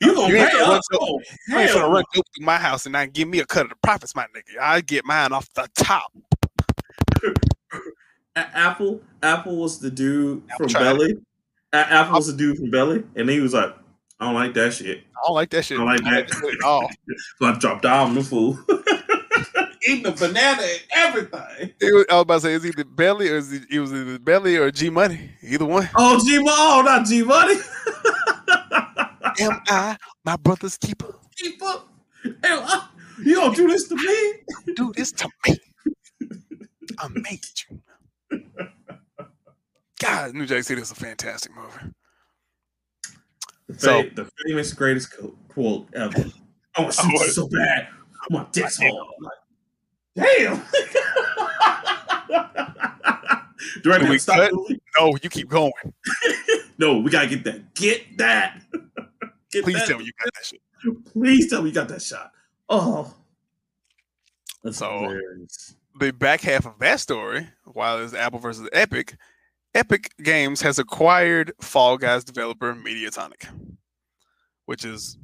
you 0.00 0.14
gonna 0.14 0.28
you 0.28 0.36
ain't 0.36 0.52
gonna 0.52 0.64
run 0.72 0.80
to- 0.90 0.98
Oh, 1.00 1.20
You 1.48 1.58
ain't 1.58 1.70
hell 1.70 1.78
finna 1.88 1.92
run 1.94 2.04
through 2.12 2.22
my 2.40 2.56
house 2.58 2.86
and 2.86 2.92
not 2.92 3.12
give 3.12 3.28
me 3.28 3.38
a 3.40 3.46
cut 3.46 3.64
of 3.64 3.70
the 3.70 3.76
profits, 3.82 4.14
my 4.16 4.24
nigga. 4.36 4.60
I 4.60 4.80
get 4.80 5.04
mine 5.04 5.32
off 5.32 5.48
the 5.54 5.68
top." 5.76 6.12
Apple, 8.36 9.00
Apple 9.22 9.56
was 9.56 9.78
the 9.80 9.90
dude 9.90 10.42
Apple 10.50 10.68
from 10.68 10.82
Belly. 10.82 11.14
A- 11.72 11.76
Apple 11.76 12.14
was 12.14 12.28
the 12.28 12.32
dude 12.36 12.56
from 12.56 12.70
Belly, 12.70 13.02
and 13.16 13.28
he 13.28 13.40
was 13.40 13.52
like, 13.52 13.74
"I 14.20 14.26
don't 14.26 14.34
like 14.34 14.54
that 14.54 14.72
shit. 14.74 14.98
I 14.98 15.26
don't 15.26 15.34
like 15.34 15.50
that 15.50 15.64
shit. 15.64 15.78
I 15.78 15.82
like 15.82 16.00
I 16.04 16.04
don't 16.04 16.14
like 16.14 16.44
it 16.44 16.54
at 16.60 16.64
all. 16.64 16.88
So 17.40 17.46
I 17.46 17.58
dropped 17.58 17.82
down 17.82 18.14
the 18.14 18.22
fool, 18.22 18.58
eating 19.88 20.06
a 20.06 20.12
banana 20.12 20.62
and 20.62 20.80
everything." 20.94 21.72
Was, 21.80 22.04
I 22.10 22.14
was 22.14 22.22
about 22.22 22.34
to 22.34 22.40
say, 22.40 22.52
is 22.54 22.66
either 22.66 22.84
Belly 22.84 23.28
or 23.30 23.36
is 23.36 23.52
it, 23.52 23.62
it 23.70 23.80
was 23.80 23.92
either 23.92 24.18
Belly 24.18 24.56
or 24.56 24.70
G 24.70 24.90
Money. 24.90 25.30
Either 25.42 25.64
one. 25.66 25.88
Oh, 25.96 26.18
G, 26.24 26.38
Money. 26.38 26.50
oh, 26.50 26.82
not 26.84 27.06
G 27.06 27.22
Money. 27.22 27.54
Am 29.40 29.60
I 29.68 29.96
my 30.24 30.36
brother's 30.36 30.76
keeper? 30.78 31.14
Keep 31.36 31.62
up. 31.62 31.88
Hell, 32.42 32.62
uh, 32.66 32.86
you 33.24 33.34
don't 33.36 33.54
do 33.56 33.68
this 33.68 33.86
to 33.88 33.94
me. 33.96 34.32
Do 34.74 34.92
this 34.96 35.12
to 35.12 35.28
me. 35.46 35.56
I 36.98 37.08
made 37.08 37.40
you. 37.70 37.80
God, 40.00 40.34
New 40.34 40.46
Jack 40.46 40.64
City 40.64 40.80
is 40.80 40.90
a 40.90 40.94
fantastic 40.94 41.52
movie. 41.54 41.92
The, 43.68 43.78
So- 43.78 44.02
the 44.14 44.30
famous 44.46 44.72
greatest 44.72 45.14
quote 45.48 45.88
ever. 45.94 46.24
I 46.76 46.80
want 46.82 46.92
to 46.94 47.02
shoot 47.02 47.12
Oh, 47.14 47.26
so 47.26 47.48
bad. 47.48 47.88
My 48.30 48.46
dick's 48.52 48.78
hard. 48.78 48.92
I'm 50.18 50.24
like, 50.24 50.36
damn. 50.38 50.64
Do 53.82 53.92
I 53.92 53.98
Can 53.98 54.08
we 54.08 54.16
to 54.16 54.22
stop 54.22 54.36
cut? 54.36 54.50
the 54.50 54.56
movie? 54.56 54.80
No, 54.98 55.16
you 55.22 55.30
keep 55.30 55.48
going. 55.48 55.72
No, 56.80 56.98
we 57.00 57.10
gotta 57.10 57.26
get 57.26 57.42
that. 57.42 57.74
Get 57.74 58.18
that. 58.18 58.62
Get 59.50 59.64
Please 59.64 59.78
that. 59.78 59.88
tell 59.88 59.98
me 59.98 60.04
you 60.04 60.12
got 60.22 60.32
that 60.32 60.44
shit. 60.46 60.60
Please 61.12 61.50
tell 61.50 61.60
me 61.60 61.70
you 61.70 61.74
got 61.74 61.88
that 61.88 62.00
shot. 62.00 62.30
Oh, 62.68 63.12
that's 64.62 64.78
So- 64.78 64.88
hilarious. 65.00 65.74
The 65.98 66.12
back 66.12 66.42
half 66.42 66.66
of 66.66 66.78
that 66.78 67.00
story, 67.00 67.48
while 67.64 67.98
it's 67.98 68.14
Apple 68.14 68.38
versus 68.38 68.68
Epic, 68.72 69.16
Epic 69.74 70.12
Games 70.22 70.60
has 70.62 70.78
acquired 70.78 71.52
Fall 71.60 71.98
Guys 71.98 72.22
developer 72.22 72.72
Mediatonic, 72.76 73.48
which 74.66 74.84
is 74.84 75.18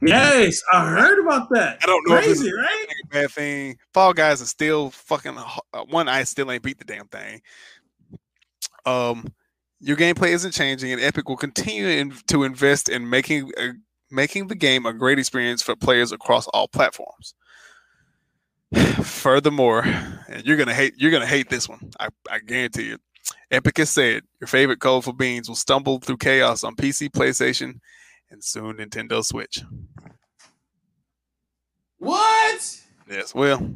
Yes, 0.00 0.62
I 0.72 0.88
heard 0.88 1.18
about 1.20 1.48
that. 1.50 1.78
I 1.82 1.86
don't 1.86 2.08
know 2.08 2.16
Crazy, 2.16 2.52
right? 2.52 2.86
bad 3.10 3.30
thing. 3.30 3.78
Fall 3.92 4.12
Guys 4.12 4.40
is 4.40 4.48
still 4.48 4.90
fucking 4.90 5.36
uh, 5.36 5.84
one. 5.88 6.08
I 6.08 6.24
still 6.24 6.50
ain't 6.52 6.62
beat 6.62 6.78
the 6.78 6.84
damn 6.84 7.08
thing. 7.08 7.40
Um, 8.86 9.32
your 9.80 9.96
gameplay 9.96 10.28
isn't 10.28 10.52
changing, 10.52 10.92
and 10.92 11.00
Epic 11.00 11.28
will 11.28 11.36
continue 11.36 11.86
in, 11.88 12.12
to 12.28 12.44
invest 12.44 12.88
in 12.88 13.10
making 13.10 13.50
uh, 13.58 13.72
making 14.10 14.48
the 14.48 14.54
game 14.54 14.86
a 14.86 14.92
great 14.92 15.18
experience 15.18 15.62
for 15.62 15.74
players 15.76 16.12
across 16.12 16.46
all 16.48 16.68
platforms. 16.68 17.34
Furthermore, 19.02 19.82
and 20.28 20.44
you're 20.44 20.56
gonna 20.56 20.74
hate 20.74 20.94
you're 20.96 21.12
gonna 21.12 21.26
hate 21.26 21.48
this 21.48 21.68
one. 21.68 21.90
I, 21.98 22.08
I 22.30 22.38
guarantee 22.38 22.86
you. 22.86 22.98
Epic 23.50 23.78
has 23.78 23.90
said 23.90 24.22
your 24.40 24.48
favorite 24.48 24.80
colorful 24.80 25.12
beans 25.12 25.48
will 25.48 25.56
stumble 25.56 25.98
through 25.98 26.18
chaos 26.18 26.64
on 26.64 26.76
PC, 26.76 27.10
PlayStation, 27.10 27.80
and 28.30 28.42
soon 28.42 28.76
Nintendo 28.76 29.24
Switch. 29.24 29.62
What? 31.98 32.80
Yes, 33.10 33.34
well, 33.34 33.74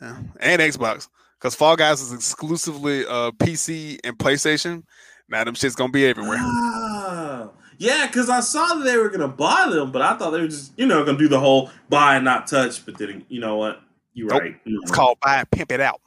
yeah, 0.00 0.16
and 0.40 0.62
Xbox, 0.62 1.08
because 1.38 1.54
Fall 1.54 1.76
Guys 1.76 2.00
is 2.00 2.12
exclusively 2.12 3.04
uh, 3.06 3.30
PC 3.32 3.98
and 4.02 4.18
PlayStation. 4.18 4.82
Now 5.28 5.44
them 5.44 5.54
shit's 5.54 5.74
gonna 5.76 5.92
be 5.92 6.06
everywhere. 6.06 6.38
Ah, 6.40 7.50
yeah, 7.78 8.06
because 8.06 8.28
I 8.28 8.40
saw 8.40 8.74
that 8.74 8.84
they 8.84 8.96
were 8.96 9.10
gonna 9.10 9.28
buy 9.28 9.68
them, 9.70 9.92
but 9.92 10.02
I 10.02 10.16
thought 10.16 10.30
they 10.30 10.40
were 10.40 10.48
just, 10.48 10.72
you 10.78 10.86
know, 10.86 11.04
gonna 11.04 11.18
do 11.18 11.28
the 11.28 11.38
whole 11.40 11.70
buy 11.88 12.16
and 12.16 12.24
not 12.24 12.46
touch. 12.46 12.84
But 12.84 12.98
then, 12.98 13.24
you 13.28 13.40
know 13.40 13.56
what? 13.56 13.80
You're 14.14 14.28
Nope. 14.28 14.42
right. 14.42 14.60
It's 14.64 14.90
called 14.90 15.18
buy 15.20 15.36
and 15.40 15.50
pimp 15.50 15.70
it 15.72 15.80
out. 15.80 16.00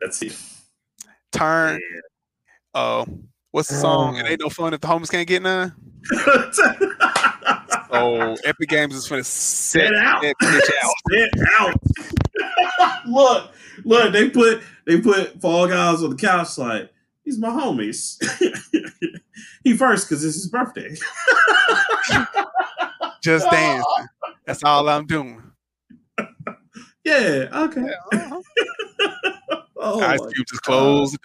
That's 0.00 0.22
it. 0.22 0.36
Turn. 1.32 1.80
Uh, 2.74 3.04
what's 3.50 3.68
the 3.68 3.74
song? 3.76 4.16
It 4.16 4.26
ain't 4.26 4.40
no 4.40 4.48
fun 4.50 4.72
if 4.74 4.80
the 4.80 4.86
homies 4.88 5.10
can't 5.10 5.26
get 5.26 5.42
none. 5.42 5.74
So 7.90 8.36
Epic 8.44 8.68
Games 8.68 8.94
is 8.94 9.08
going 9.08 9.20
to 9.20 9.24
Set 9.24 9.94
out. 9.94 10.20
that 10.22 10.34
bitch 10.42 10.70
out. 10.82 10.94
Sit 11.10 11.30
out. 11.58 13.06
look, 13.06 13.52
look, 13.84 14.12
they 14.12 14.28
put 14.28 14.60
they 14.84 15.00
put 15.00 15.40
Fall 15.40 15.68
Guys 15.68 16.02
on 16.02 16.10
the 16.10 16.16
couch 16.16 16.58
like 16.58 16.92
he's 17.24 17.38
my 17.38 17.48
homies. 17.48 18.18
he 19.64 19.76
first 19.76 20.08
because 20.08 20.24
it's 20.24 20.34
his 20.34 20.48
birthday. 20.48 20.94
Just 23.22 23.50
dancing. 23.50 24.06
That's 24.44 24.62
all 24.62 24.88
I'm 24.88 25.06
doing. 25.06 25.42
Yeah. 27.04 27.48
Okay. 27.52 27.82
Yeah, 28.12 28.30
uh-huh. 28.30 29.60
oh 29.76 30.00
Ice 30.00 30.20
Cube 30.34 30.46
just 30.48 30.62
closed. 30.62 31.18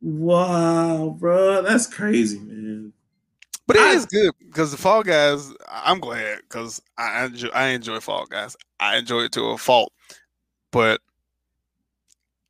Wow, 0.00 1.16
bro, 1.18 1.62
that's 1.62 1.86
crazy, 1.86 2.38
man. 2.38 2.92
But 3.66 3.76
it 3.76 3.82
I- 3.82 3.92
is 3.94 4.06
good 4.06 4.32
because 4.44 4.70
the 4.70 4.76
Fall 4.76 5.02
Guys. 5.02 5.52
I'm 5.68 5.98
glad 6.00 6.38
because 6.42 6.82
I 6.98 7.24
enjoy, 7.24 7.48
I 7.48 7.68
enjoy 7.68 8.00
Fall 8.00 8.26
Guys. 8.26 8.56
I 8.80 8.96
enjoy 8.96 9.20
it 9.22 9.32
to 9.32 9.42
a 9.46 9.58
fault, 9.58 9.92
but 10.70 11.00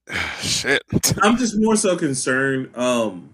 shit. 0.41 0.83
I'm 1.23 1.37
just 1.37 1.55
more 1.59 1.77
so 1.77 1.97
concerned. 1.97 2.71
Um, 2.77 3.33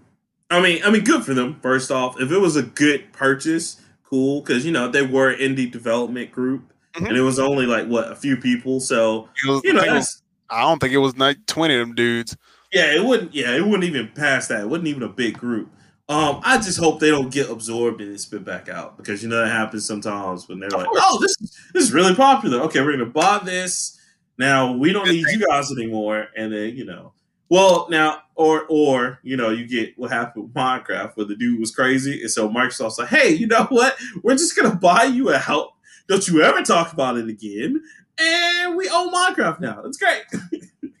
I 0.49 0.61
mean, 0.61 0.81
I 0.83 0.89
mean, 0.91 1.03
good 1.03 1.23
for 1.23 1.33
them. 1.33 1.59
First 1.61 1.91
off, 1.91 2.19
if 2.19 2.31
it 2.31 2.37
was 2.37 2.55
a 2.55 2.63
good 2.63 3.11
purchase, 3.13 3.81
cool, 4.03 4.41
because 4.41 4.65
you 4.65 4.71
know 4.71 4.87
they 4.89 5.01
were 5.05 5.33
indie 5.35 5.69
development 5.71 6.31
group, 6.31 6.71
Mhm. 6.95 7.07
and 7.09 7.17
it 7.17 7.21
was 7.21 7.39
only 7.39 7.65
like 7.65 7.87
what 7.87 8.11
a 8.11 8.15
few 8.15 8.37
people. 8.37 8.79
So 8.79 9.29
was- 9.47 9.61
you 9.63 9.73
know, 9.73 9.81
I, 9.81 9.93
was- 9.93 10.21
I 10.49 10.61
don't 10.61 10.79
think 10.79 10.93
it 10.93 10.97
was 10.97 11.17
like 11.17 11.37
20 11.47 11.73
of 11.75 11.79
them 11.87 11.95
dudes. 11.95 12.35
yeah, 12.71 12.93
it 12.93 13.03
wouldn't. 13.03 13.33
Yeah, 13.33 13.55
it 13.55 13.63
wouldn't 13.65 13.85
even 13.85 14.09
pass 14.09 14.47
that. 14.47 14.61
It 14.61 14.69
wasn't 14.69 14.87
even 14.89 15.03
a 15.03 15.09
big 15.09 15.37
group. 15.37 15.71
Um, 16.11 16.41
I 16.43 16.57
just 16.57 16.77
hope 16.77 16.99
they 16.99 17.09
don't 17.09 17.31
get 17.31 17.49
absorbed 17.49 18.01
and 18.01 18.19
spit 18.19 18.43
back 18.43 18.67
out 18.67 18.97
because 18.97 19.23
you 19.23 19.29
know 19.29 19.37
that 19.37 19.49
happens 19.49 19.85
sometimes 19.85 20.45
when 20.49 20.59
they're 20.59 20.69
like, 20.69 20.89
"Oh, 20.91 21.19
this 21.21 21.37
this 21.73 21.85
is 21.85 21.93
really 21.93 22.13
popular. 22.13 22.59
Okay, 22.63 22.81
we're 22.81 22.91
gonna 22.91 23.05
buy 23.05 23.39
this. 23.45 23.97
Now 24.37 24.73
we 24.73 24.91
don't 24.91 25.07
need 25.07 25.25
you 25.25 25.47
guys 25.47 25.71
anymore." 25.71 26.27
And 26.35 26.51
then 26.51 26.75
you 26.75 26.83
know, 26.83 27.13
well, 27.47 27.87
now 27.89 28.23
or 28.35 28.65
or 28.67 29.19
you 29.23 29.37
know, 29.37 29.51
you 29.51 29.65
get 29.65 29.97
what 29.97 30.11
happened 30.11 30.43
with 30.43 30.53
Minecraft 30.53 31.15
where 31.15 31.25
the 31.25 31.37
dude 31.37 31.61
was 31.61 31.73
crazy, 31.73 32.19
and 32.19 32.29
so 32.29 32.49
Microsoft's 32.49 32.99
like, 32.99 33.07
"Hey, 33.07 33.29
you 33.29 33.47
know 33.47 33.63
what? 33.69 33.95
We're 34.21 34.35
just 34.35 34.53
gonna 34.57 34.75
buy 34.75 35.05
you 35.05 35.31
out. 35.33 35.69
Don't 36.09 36.27
you 36.27 36.41
ever 36.41 36.61
talk 36.61 36.91
about 36.91 37.19
it 37.19 37.29
again." 37.29 37.81
And 38.17 38.75
we 38.75 38.89
own 38.89 39.13
Minecraft 39.13 39.61
now. 39.61 39.81
That's 39.81 39.97
great. 39.97 40.23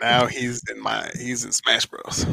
Now 0.00 0.26
he's 0.26 0.62
in 0.70 0.80
my 0.80 1.10
he's 1.18 1.44
in 1.44 1.52
Smash 1.52 1.84
Bros. 1.84 2.24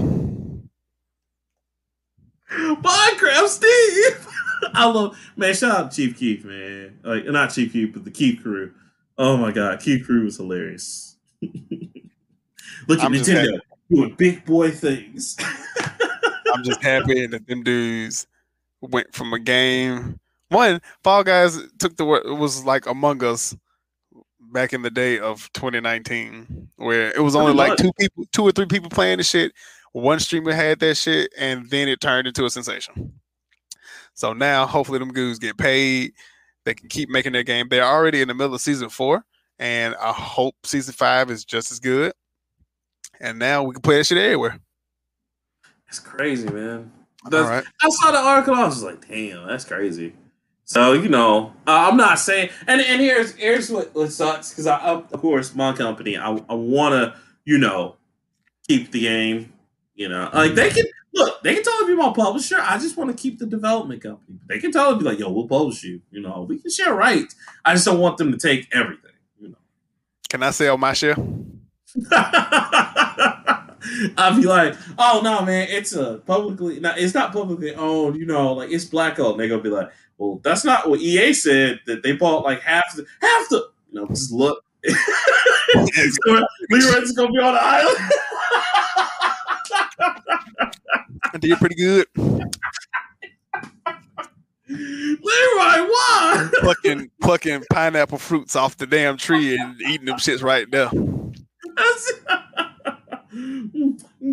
Minecraft 2.52 3.48
Steve. 3.48 4.28
I 4.74 4.86
love 4.86 5.18
man. 5.36 5.54
Shout 5.54 5.72
out 5.72 5.92
Chief 5.92 6.18
Keith, 6.18 6.46
man. 6.46 7.00
Like 7.04 7.26
not 7.26 7.54
Chief 7.54 7.72
Keith, 7.72 7.92
but 7.94 8.06
the 8.06 8.12
Keef 8.12 8.42
crew. 8.42 8.74
Oh 9.18 9.38
my 9.38 9.52
god, 9.52 9.80
Keef 9.80 10.06
crew 10.06 10.26
was 10.26 10.38
hilarious. 10.38 11.16
Look 11.42 13.00
at 13.00 13.06
I'm 13.06 13.14
Nintendo 13.14 13.60
doing 13.90 14.16
big 14.16 14.46
boy 14.46 14.72
things. 14.72 15.38
I'm 16.54 16.64
just 16.64 16.82
happy 16.82 17.28
that 17.28 17.46
them 17.48 17.64
dudes 17.64 18.28
went 18.82 19.14
from 19.14 19.34
a 19.34 19.40
game. 19.40 20.20
One 20.50 20.82
Fall 21.04 21.24
Guys 21.24 21.60
took 21.78 21.98
the 21.98 22.06
word. 22.06 22.24
It 22.26 22.38
was 22.38 22.64
like 22.64 22.86
Among 22.86 23.24
Us 23.24 23.56
back 24.40 24.74
in 24.74 24.82
the 24.82 24.90
day 24.90 25.20
of 25.20 25.52
2019, 25.54 26.70
where 26.78 27.12
it 27.12 27.20
was 27.20 27.36
only 27.36 27.54
like 27.54 27.78
two 27.78 27.92
people, 28.00 28.26
two 28.32 28.44
or 28.44 28.52
three 28.52 28.66
people 28.66 28.90
playing 28.90 29.18
the 29.18 29.24
shit. 29.24 29.52
One 29.98 30.20
streamer 30.20 30.54
had 30.54 30.80
that 30.82 30.96
shit, 30.96 31.34
and 31.36 31.68
then 31.72 31.88
it 31.88 32.00
turned 32.00 32.28
into 32.28 32.46
a 32.46 32.52
sensation. 32.52 33.14
So 34.14 34.32
now, 34.32 34.68
hopefully, 34.68 35.00
them 35.00 35.12
goons 35.12 35.40
get 35.40 35.58
paid. 35.58 36.14
They 36.66 36.76
can 36.76 36.88
keep 36.88 37.10
making 37.10 37.32
their 37.32 37.42
game. 37.42 37.68
They're 37.68 37.84
already 37.84 38.22
in 38.22 38.28
the 38.28 38.36
middle 38.36 38.54
of 38.54 38.62
season 38.62 38.90
four, 38.90 39.26
and 39.58 39.96
I 39.96 40.12
hope 40.12 40.56
season 40.66 40.94
five 40.94 41.32
is 41.32 41.44
just 41.44 41.72
as 41.72 41.80
good. 41.80 42.14
And 43.20 43.40
now 43.40 43.64
we 43.64 43.74
can 43.74 43.82
play 43.82 43.98
that 43.98 44.06
shit 44.06 44.20
everywhere. 44.20 44.60
That's 45.88 46.00
crazy, 46.00 46.48
man. 46.48 46.92
All 47.26 47.32
That's, 47.32 47.50
right. 47.50 47.64
I 47.82 47.90
saw 47.90 48.12
the 48.12 48.20
article. 48.20 48.54
I 48.54 48.66
was 48.66 48.84
like, 48.84 49.08
damn, 49.08 49.48
that's 49.48 49.66
crazy. 49.66 50.14
So 50.66 50.94
you 50.94 51.10
know, 51.10 51.54
uh, 51.66 51.90
I'm 51.90 51.98
not 51.98 52.20
saying, 52.20 52.50
and 52.68 52.82
and 52.82 53.02
here's 53.02 53.34
here's 53.34 53.72
what, 53.72 53.96
what 53.96 54.12
sucks 54.12 54.52
because 54.52 54.68
I, 54.68 54.78
I 54.78 54.92
of 54.92 55.22
course 55.22 55.56
my 55.56 55.74
company 55.74 56.18
I 56.18 56.40
I 56.48 56.54
want 56.54 56.94
to 56.94 57.20
you 57.46 57.58
know 57.58 57.96
keep 58.68 58.92
the 58.92 59.00
game. 59.00 59.54
You 59.98 60.10
know, 60.10 60.30
like 60.32 60.54
they 60.54 60.70
mm. 60.70 60.76
can 60.76 60.86
look, 61.16 61.42
they 61.42 61.56
can 61.56 61.64
totally 61.64 61.94
be 61.94 61.98
my 61.98 62.14
publisher. 62.14 62.58
I 62.62 62.78
just 62.78 62.96
want 62.96 63.10
to 63.10 63.20
keep 63.20 63.40
the 63.40 63.48
development 63.48 64.04
company. 64.04 64.38
They 64.48 64.60
can 64.60 64.72
totally 64.72 65.00
be 65.00 65.06
like, 65.06 65.18
yo, 65.18 65.32
we'll 65.32 65.48
publish 65.48 65.84
you. 65.84 66.02
You 66.12 66.22
know, 66.22 66.46
we 66.48 66.60
can 66.60 66.70
share 66.70 66.94
rights. 66.94 67.36
I 67.66 67.74
just 67.74 67.86
don't 67.86 67.98
want 68.00 68.18
them 68.18 68.32
to 68.32 68.38
take 68.38 68.68
everything. 68.72 69.12
You 69.40 69.50
know. 69.50 69.58
Can 70.30 70.44
I 70.44 70.52
sell 70.52 70.78
my 70.78 70.94
share? 70.94 71.16
I'd 74.18 74.36
be 74.36 74.46
like, 74.46 74.76
oh 75.00 75.22
no, 75.24 75.44
man, 75.44 75.68
it's 75.68 75.94
a 75.94 76.20
publicly, 76.28 76.80
not, 76.80 77.00
it's 77.00 77.16
not 77.16 77.34
publicly 77.34 77.74
owned. 77.74 78.18
You 78.18 78.28
know, 78.28 78.54
like 78.54 78.70
it's 78.70 78.86
black 78.86 79.20
owned. 79.20 79.40
They're 79.40 79.48
gonna 79.48 79.64
be 79.64 79.70
like, 79.70 79.90
well, 80.20 80.40
that's 80.44 80.64
not 80.64 80.88
what 80.88 81.00
EA 81.00 81.34
said. 81.34 81.80
That 81.88 82.04
they 82.04 82.12
bought 82.12 82.44
like 82.44 82.62
half 82.62 82.96
the 82.96 83.04
half 83.20 83.50
the. 83.50 83.68
You 83.90 84.02
know, 84.02 84.08
just 84.10 84.32
look. 84.32 84.64
so 84.86 84.96
Leroy's 86.70 87.14
gonna 87.14 87.32
be 87.32 87.40
on 87.40 87.56
the 87.56 87.64
island. 87.64 88.12
I 91.34 91.38
did 91.40 91.58
pretty 91.58 91.76
good. 91.76 92.08
Leroy, 94.70 95.88
why? 95.88 96.50
plucking 96.60 97.10
plucking 97.22 97.64
pineapple 97.72 98.18
fruits 98.18 98.56
off 98.56 98.78
the 98.78 98.86
damn 98.86 99.18
tree 99.18 99.58
and 99.58 99.80
eating 99.82 100.06
them 100.06 100.18
shits 100.18 100.44
right 100.44 100.70
there. 100.70 100.90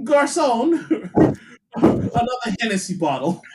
Garcon, 0.05 1.11
another 1.77 2.57
Hennessy 2.61 2.95
bottle. 2.97 3.43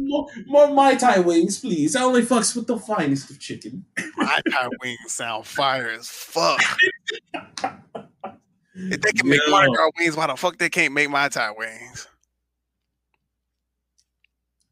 More, 0.00 0.26
more 0.46 0.68
Mai 0.68 0.94
Tai 0.94 1.20
wings, 1.20 1.60
please. 1.60 1.96
I 1.96 2.02
only 2.02 2.22
fucks 2.22 2.54
with 2.54 2.66
the 2.66 2.78
finest 2.78 3.30
of 3.30 3.38
chicken. 3.38 3.84
My 4.16 4.40
Thai 4.50 4.68
wings 4.82 4.98
sound 5.06 5.46
fire 5.46 5.90
as 5.90 6.08
fuck. 6.08 6.60
If 8.74 9.00
they 9.00 9.12
can 9.12 9.28
make 9.28 9.40
Yo. 9.44 9.50
Mardi 9.50 9.72
Gras 9.72 9.90
wings, 9.98 10.16
why 10.16 10.26
the 10.28 10.36
fuck 10.36 10.56
they 10.58 10.68
can't 10.68 10.94
make 10.94 11.10
my 11.10 11.28
Thai 11.28 11.52
wings? 11.56 12.06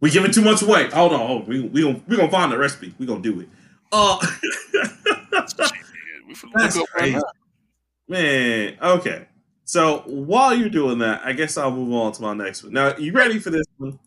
We 0.01 0.11
giving 0.11 0.31
too 0.31 0.43
much 0.43 0.63
away. 0.63 0.91
Hold 0.91 1.13
on, 1.13 1.27
hold 1.27 1.43
on. 1.43 1.49
We 1.49 1.61
we 1.61 1.83
gonna 1.83 2.01
we 2.07 2.17
gonna 2.17 2.31
find 2.31 2.53
the 2.53 2.59
recipe. 2.59 2.95
We 2.99 3.07
gonna 3.07 3.21
do 3.21 3.41
it. 3.41 3.49
Uh, 3.93 4.19
Shit, 4.21 4.51
we 6.29 6.35
finna 6.35 6.53
That's 6.55 6.77
look 6.77 6.89
up 6.89 6.95
right 6.95 7.13
crazy. 7.13 7.23
man. 8.09 8.77
Okay. 8.81 9.27
So 9.65 10.03
while 10.07 10.55
you're 10.55 10.69
doing 10.69 10.99
that, 10.99 11.23
I 11.25 11.33
guess 11.33 11.57
I'll 11.57 11.71
move 11.73 11.93
on 11.93 12.13
to 12.13 12.23
my 12.23 12.35
next 12.35 12.63
one. 12.63 12.73
Now, 12.73 12.97
you 12.97 13.13
ready 13.13 13.39
for 13.41 13.51
this 13.51 13.67
one? 13.79 13.99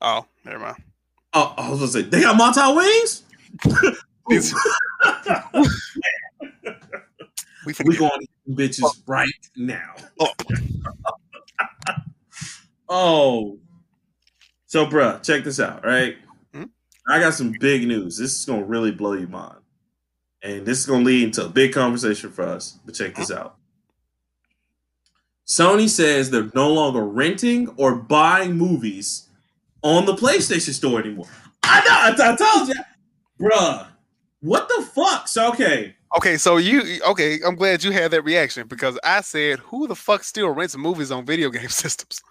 Oh, 0.00 0.26
never 0.44 0.58
mind. 0.58 0.82
Oh, 1.32 1.54
I 1.56 1.70
was 1.70 1.78
gonna 1.78 1.90
say 1.90 2.02
they 2.02 2.20
got 2.20 2.38
Montai 2.38 2.76
wings. 2.76 3.22
We 7.66 7.72
finna 7.72 7.88
we 7.88 7.96
going 7.96 8.20
to 8.20 8.52
bitches 8.52 9.02
right 9.06 9.28
now. 9.56 9.94
up. 10.20 10.42
Oh, 12.86 13.58
so 14.66 14.86
bruh, 14.86 15.22
check 15.22 15.42
this 15.42 15.58
out, 15.58 15.84
right? 15.84 16.16
Hmm? 16.52 16.64
I 17.08 17.18
got 17.18 17.34
some 17.34 17.54
big 17.58 17.88
news. 17.88 18.18
This 18.18 18.38
is 18.38 18.44
gonna 18.44 18.64
really 18.64 18.90
blow 18.90 19.14
your 19.14 19.28
mind, 19.28 19.58
and 20.42 20.66
this 20.66 20.80
is 20.80 20.86
gonna 20.86 21.04
lead 21.04 21.24
into 21.24 21.46
a 21.46 21.48
big 21.48 21.72
conversation 21.72 22.30
for 22.30 22.42
us. 22.42 22.78
But 22.84 22.94
check 22.94 23.14
this 23.14 23.30
out. 23.30 23.56
Sony 25.46 25.88
says 25.88 26.30
they're 26.30 26.50
no 26.54 26.72
longer 26.72 27.04
renting 27.04 27.68
or 27.76 27.94
buying 27.94 28.56
movies 28.58 29.28
on 29.82 30.06
the 30.06 30.14
PlayStation 30.14 30.72
Store 30.72 31.00
anymore. 31.00 31.26
I 31.62 31.80
know. 31.80 32.24
I, 32.24 32.32
I 32.32 32.36
told 32.36 32.68
you, 32.68 32.74
bruh. 33.40 33.86
What 34.40 34.68
the 34.68 34.82
fuck? 34.82 35.26
So 35.28 35.50
okay, 35.52 35.94
Okay, 36.16 36.36
so 36.36 36.58
you 36.58 37.00
okay? 37.08 37.40
I'm 37.44 37.56
glad 37.56 37.82
you 37.82 37.90
had 37.90 38.10
that 38.12 38.22
reaction 38.22 38.68
because 38.68 38.98
I 39.02 39.20
said, 39.20 39.58
"Who 39.58 39.88
the 39.88 39.96
fuck 39.96 40.22
still 40.22 40.48
rents 40.50 40.76
movies 40.76 41.10
on 41.10 41.26
video 41.26 41.50
game 41.50 41.68
systems?" 41.68 42.22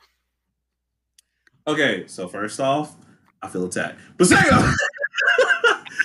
Okay, 1.68 2.06
so 2.08 2.28
first 2.28 2.60
off, 2.60 2.96
I 3.42 3.48
feel 3.48 3.66
attacked. 3.66 4.00
But 4.18 4.28
second 4.28 4.74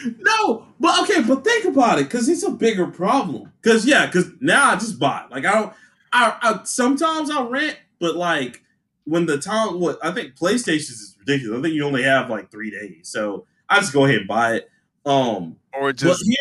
no, 0.18 0.66
but 0.78 1.02
okay, 1.02 1.22
but 1.22 1.44
think 1.44 1.64
about 1.64 1.98
it, 1.98 2.04
because 2.04 2.28
it's 2.28 2.42
a 2.42 2.50
bigger 2.50 2.86
problem. 2.86 3.52
Because 3.62 3.84
yeah, 3.84 4.06
because 4.06 4.30
now 4.40 4.70
I 4.70 4.74
just 4.74 4.98
buy. 4.98 5.24
Like 5.30 5.44
I 5.44 5.54
don't, 5.54 5.72
I, 6.12 6.36
I 6.42 6.60
sometimes 6.64 7.30
I 7.30 7.42
rent, 7.42 7.78
but 7.98 8.16
like 8.16 8.62
when 9.04 9.26
the 9.26 9.38
time, 9.38 9.80
what 9.80 9.98
I 10.04 10.12
think 10.12 10.36
PlayStation 10.36 10.90
is 10.90 11.16
ridiculous. 11.20 11.58
I 11.58 11.62
think 11.62 11.74
you 11.74 11.84
only 11.84 12.02
have 12.02 12.28
like 12.28 12.50
three 12.50 12.70
days, 12.70 13.08
so 13.08 13.46
I 13.68 13.80
just 13.80 13.92
go 13.92 14.04
ahead 14.04 14.18
and 14.18 14.28
buy 14.28 14.56
it. 14.56 14.70
Um, 15.06 15.56
Or 15.72 15.92
but 15.92 15.96
just 15.96 16.24
here, 16.24 16.36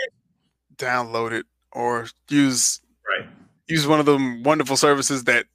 download 0.78 1.32
it, 1.32 1.46
or 1.72 2.08
use 2.30 2.82
right? 3.08 3.28
use 3.68 3.86
one 3.88 4.00
of 4.00 4.06
them 4.06 4.44
wonderful 4.44 4.78
services 4.78 5.24
that 5.26 5.46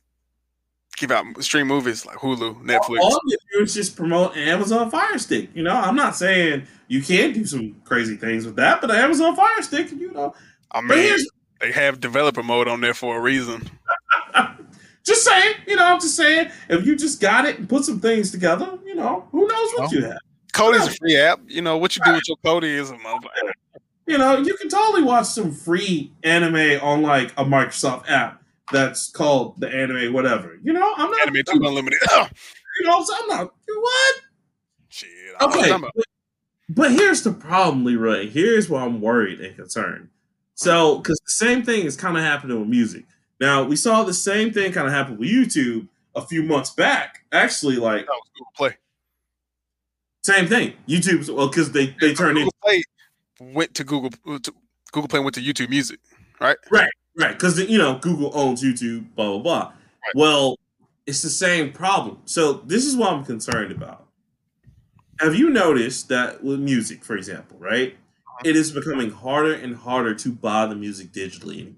give 0.96 1.10
out 1.10 1.24
stream 1.42 1.66
movies 1.66 2.04
like 2.04 2.16
Hulu, 2.18 2.62
Netflix. 2.62 2.98
All 3.00 3.20
you 3.26 3.38
do 3.54 3.62
is 3.62 3.74
just 3.74 3.96
promote 3.96 4.36
Amazon 4.36 4.90
Fire 4.90 5.18
Stick. 5.18 5.48
You 5.54 5.62
know, 5.62 5.74
I'm 5.74 5.96
not 5.96 6.14
saying 6.16 6.64
you 6.88 7.02
can't 7.02 7.32
do 7.34 7.44
some 7.46 7.74
crazy 7.84 8.16
things 8.16 8.44
with 8.44 8.56
that, 8.56 8.80
but 8.80 8.88
the 8.88 8.94
Amazon 8.94 9.34
Fire 9.34 9.62
Stick, 9.62 9.90
you 9.92 10.12
know. 10.12 10.34
I 10.70 10.80
mean, 10.80 11.16
they 11.60 11.72
have 11.72 12.00
developer 12.00 12.42
mode 12.42 12.68
on 12.68 12.80
there 12.80 12.94
for 12.94 13.16
a 13.16 13.20
reason. 13.20 13.68
Just 15.04 15.24
saying, 15.24 15.54
you 15.66 15.74
know, 15.74 15.84
I'm 15.84 16.00
just 16.00 16.14
saying, 16.14 16.48
if 16.68 16.86
you 16.86 16.94
just 16.94 17.20
got 17.20 17.44
it 17.44 17.58
and 17.58 17.68
put 17.68 17.84
some 17.84 17.98
things 17.98 18.30
together, 18.30 18.78
you 18.86 18.94
know, 18.94 19.26
who 19.32 19.48
knows 19.48 19.72
what 19.72 19.90
Oh. 19.92 19.96
you 19.96 20.04
have. 20.04 20.18
Kodi's 20.52 20.86
a 20.86 20.90
free 20.92 21.16
app. 21.16 21.40
You 21.48 21.60
know 21.60 21.76
what 21.76 21.96
you 21.96 22.02
do 22.04 22.12
with 22.12 22.22
your 22.28 22.36
Cody 22.44 22.68
is 22.68 22.90
a 22.90 22.98
mobile. 22.98 23.28
You 24.12 24.18
know, 24.18 24.36
you 24.36 24.54
can 24.58 24.68
totally 24.68 25.02
watch 25.02 25.24
some 25.24 25.52
free 25.52 26.12
anime 26.22 26.78
on 26.82 27.00
like 27.00 27.32
a 27.38 27.46
Microsoft 27.46 28.10
app 28.10 28.42
that's 28.70 29.10
called 29.10 29.58
the 29.58 29.74
anime 29.74 30.12
whatever. 30.12 30.58
You 30.62 30.74
know, 30.74 30.92
I'm 30.98 31.10
not 31.10 31.28
Anime 31.28 31.42
I'm, 31.48 31.64
Unlimited. 31.64 31.98
you 32.12 32.86
know, 32.86 33.02
so 33.02 33.14
I'm 33.22 33.28
not 33.28 33.54
what? 33.68 34.16
Shit. 34.90 35.08
Okay. 35.08 35.44
I'm 35.46 35.50
talking 35.50 35.74
about. 35.76 35.92
But, 35.96 36.04
but 36.68 36.92
here's 36.92 37.22
the 37.22 37.32
problem, 37.32 37.86
Leroy. 37.86 38.28
Here's 38.28 38.68
why 38.68 38.82
I'm 38.82 39.00
worried 39.00 39.40
and 39.40 39.56
concerned. 39.56 40.10
So, 40.56 40.98
because 40.98 41.18
the 41.24 41.32
same 41.32 41.62
thing 41.62 41.86
is 41.86 41.96
kind 41.96 42.18
of 42.18 42.22
happening 42.22 42.60
with 42.60 42.68
music. 42.68 43.06
Now, 43.40 43.64
we 43.64 43.76
saw 43.76 44.02
the 44.02 44.12
same 44.12 44.52
thing 44.52 44.72
kind 44.72 44.86
of 44.86 44.92
happen 44.92 45.16
with 45.16 45.30
YouTube 45.30 45.88
a 46.14 46.20
few 46.20 46.42
months 46.42 46.68
back. 46.68 47.24
Actually, 47.32 47.76
like 47.76 48.04
That 48.04 48.12
was 48.12 48.30
Google 48.34 48.52
Play. 48.56 48.76
same 50.22 50.48
thing. 50.48 50.74
YouTube's 50.86 51.30
well, 51.30 51.48
because 51.48 51.72
they 51.72 51.96
they 51.98 52.12
turned 52.12 52.36
in 52.36 52.44
Google 52.44 52.56
Play 52.62 52.82
went 53.52 53.74
to 53.74 53.84
Google. 53.84 54.10
Uh, 54.26 54.38
to, 54.40 54.54
Google 54.92 55.08
Play 55.08 55.20
went 55.20 55.34
to 55.34 55.40
YouTube 55.40 55.70
Music. 55.70 55.98
right 56.40 56.56
Right, 56.70 56.90
right. 57.18 57.32
because 57.32 57.58
you 57.58 57.78
know 57.78 57.98
Google 57.98 58.30
owns 58.34 58.62
YouTube. 58.62 59.14
Blah 59.14 59.28
blah 59.28 59.38
blah. 59.38 59.72
Well, 60.14 60.58
it's 61.06 61.22
the 61.22 61.30
same 61.30 61.72
problem. 61.72 62.18
So 62.24 62.52
this 62.52 62.84
is 62.84 62.96
what 62.96 63.12
I'm 63.12 63.24
concerned 63.24 63.72
about. 63.72 64.06
Have 65.20 65.34
you 65.34 65.50
noticed 65.50 66.08
that 66.08 66.42
with 66.42 66.58
music, 66.60 67.04
for 67.04 67.16
example, 67.16 67.56
right? 67.58 67.92
Uh-huh. 67.92 68.42
It 68.44 68.56
is 68.56 68.72
becoming 68.72 69.10
harder 69.10 69.52
and 69.54 69.76
harder 69.76 70.14
to 70.14 70.32
buy 70.32 70.66
the 70.66 70.74
music 70.74 71.12
digitally 71.12 71.60
anymore. 71.60 71.76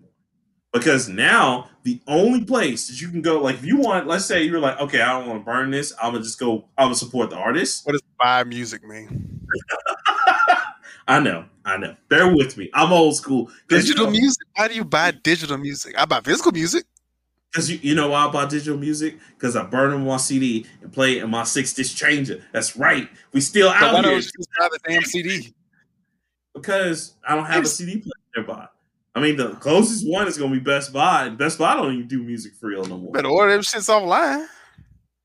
Because 0.73 1.09
now 1.09 1.71
the 1.85 2.01
only 2.09 2.45
place 2.45 2.89
that 2.89 3.01
you 3.01 3.09
can 3.09 3.23
go, 3.23 3.41
like 3.41 3.57
if 3.57 3.65
you 3.65 3.77
want, 3.77 4.09
let's 4.09 4.25
say 4.25 4.43
you're 4.43 4.59
like, 4.59 4.81
okay, 4.81 5.01
I 5.01 5.13
don't 5.13 5.29
want 5.29 5.41
to 5.41 5.45
burn 5.45 5.71
this, 5.71 5.93
I'm 6.03 6.13
gonna 6.13 6.25
just 6.25 6.39
go, 6.41 6.65
I'm 6.77 6.87
gonna 6.87 6.97
support 6.97 7.31
the 7.31 7.37
artist. 7.37 7.87
What 7.87 7.93
does 7.93 8.03
buy 8.19 8.43
music 8.43 8.83
mean? 8.85 9.41
I 11.07 11.21
know, 11.21 11.45
I 11.65 11.77
know. 11.77 11.97
Bear 12.09 12.35
with 12.35 12.57
me. 12.57 12.71
I'm 12.75 12.93
old 12.93 13.17
school. 13.17 13.51
You, 13.71 13.79
Digital 13.79 14.07
know, 14.07 14.11
music. 14.13 14.47
Why 14.57 14.69
do 14.69 14.75
you 14.75 14.85
buy 14.85 15.11
digital 15.11 15.59
music? 15.59 15.95
I 15.99 16.05
buy 16.07 16.21
physical 16.21 16.53
music. 16.53 16.85
'cause 17.53 17.71
you, 17.71 17.79
you 17.83 17.95
know 17.95 18.09
why 18.09 18.27
I 18.27 18.31
buy 18.33 18.47
digital 18.47 18.77
music? 18.77 19.17
Because 19.37 19.55
I 19.55 19.63
burn 19.63 19.93
them 19.93 20.09
on 20.09 20.19
CD 20.19 20.67
and 20.83 20.93
play 20.93 21.19
it 21.19 21.23
in 21.25 21.31
my 21.31 21.45
six 21.45 21.73
disc 21.73 21.97
changer. 21.97 22.43
That's 22.53 22.77
right. 22.77 23.09
We 23.33 23.41
still 23.41 23.69
So 23.69 23.75
out 23.77 23.95
why 23.95 24.01
don't 24.03 24.05
here 24.11 24.15
you 24.15 24.23
just 24.23 24.49
buy 24.59 24.69
the 24.73 24.79
damn 24.89 25.03
CD? 25.05 25.55
because 26.55 27.15
I 27.27 27.35
don't 27.35 27.45
have 27.47 27.65
a 27.65 27.67
CD 27.69 27.99
player 27.99 28.13
nearby. 28.37 28.67
I 29.15 29.21
mean, 29.21 29.37
the 29.37 29.51
closest 29.57 30.09
one 30.09 30.27
is 30.27 30.37
gonna 30.37 30.53
be 30.53 30.59
Best 30.61 30.93
Buy, 30.93 31.27
and 31.27 31.39
Best 31.39 31.59
Buy 31.59 31.75
don't 31.77 31.95
even 31.95 32.09
do 32.09 32.23
music 32.23 32.55
for 32.55 32.69
real 32.69 32.85
no 32.85 32.99
more. 32.99 33.13
Better 33.13 33.29
order 33.29 33.53
them 33.53 33.63
shits 33.63 33.89
offline. 33.89 34.47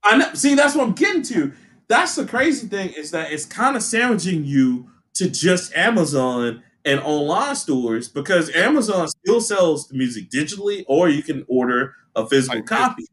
I 0.04 0.18
know. 0.18 0.32
See, 0.34 0.54
that's 0.56 0.76
what 0.76 0.88
I'm 0.88 0.94
getting 0.94 1.24
to. 1.24 1.52
That's 1.88 2.16
the 2.16 2.26
crazy 2.26 2.68
thing 2.68 2.90
is 2.90 3.10
that 3.12 3.32
it's 3.32 3.46
kind 3.46 3.76
of 3.76 3.82
sandwiching 3.82 4.46
you 4.46 4.90
to 5.20 5.30
just 5.30 5.76
Amazon 5.76 6.64
and 6.86 7.00
online 7.02 7.56
stores 7.56 8.10
because 8.10 8.54
Amazon 8.56 9.08
still 9.08 9.42
sells 9.42 9.88
the 9.88 9.98
music 9.98 10.30
digitally, 10.30 10.84
or 10.88 11.10
you 11.10 11.22
can 11.22 11.46
order 11.48 11.94
a 12.16 12.26
physical 12.26 12.64
copy. 12.64 13.06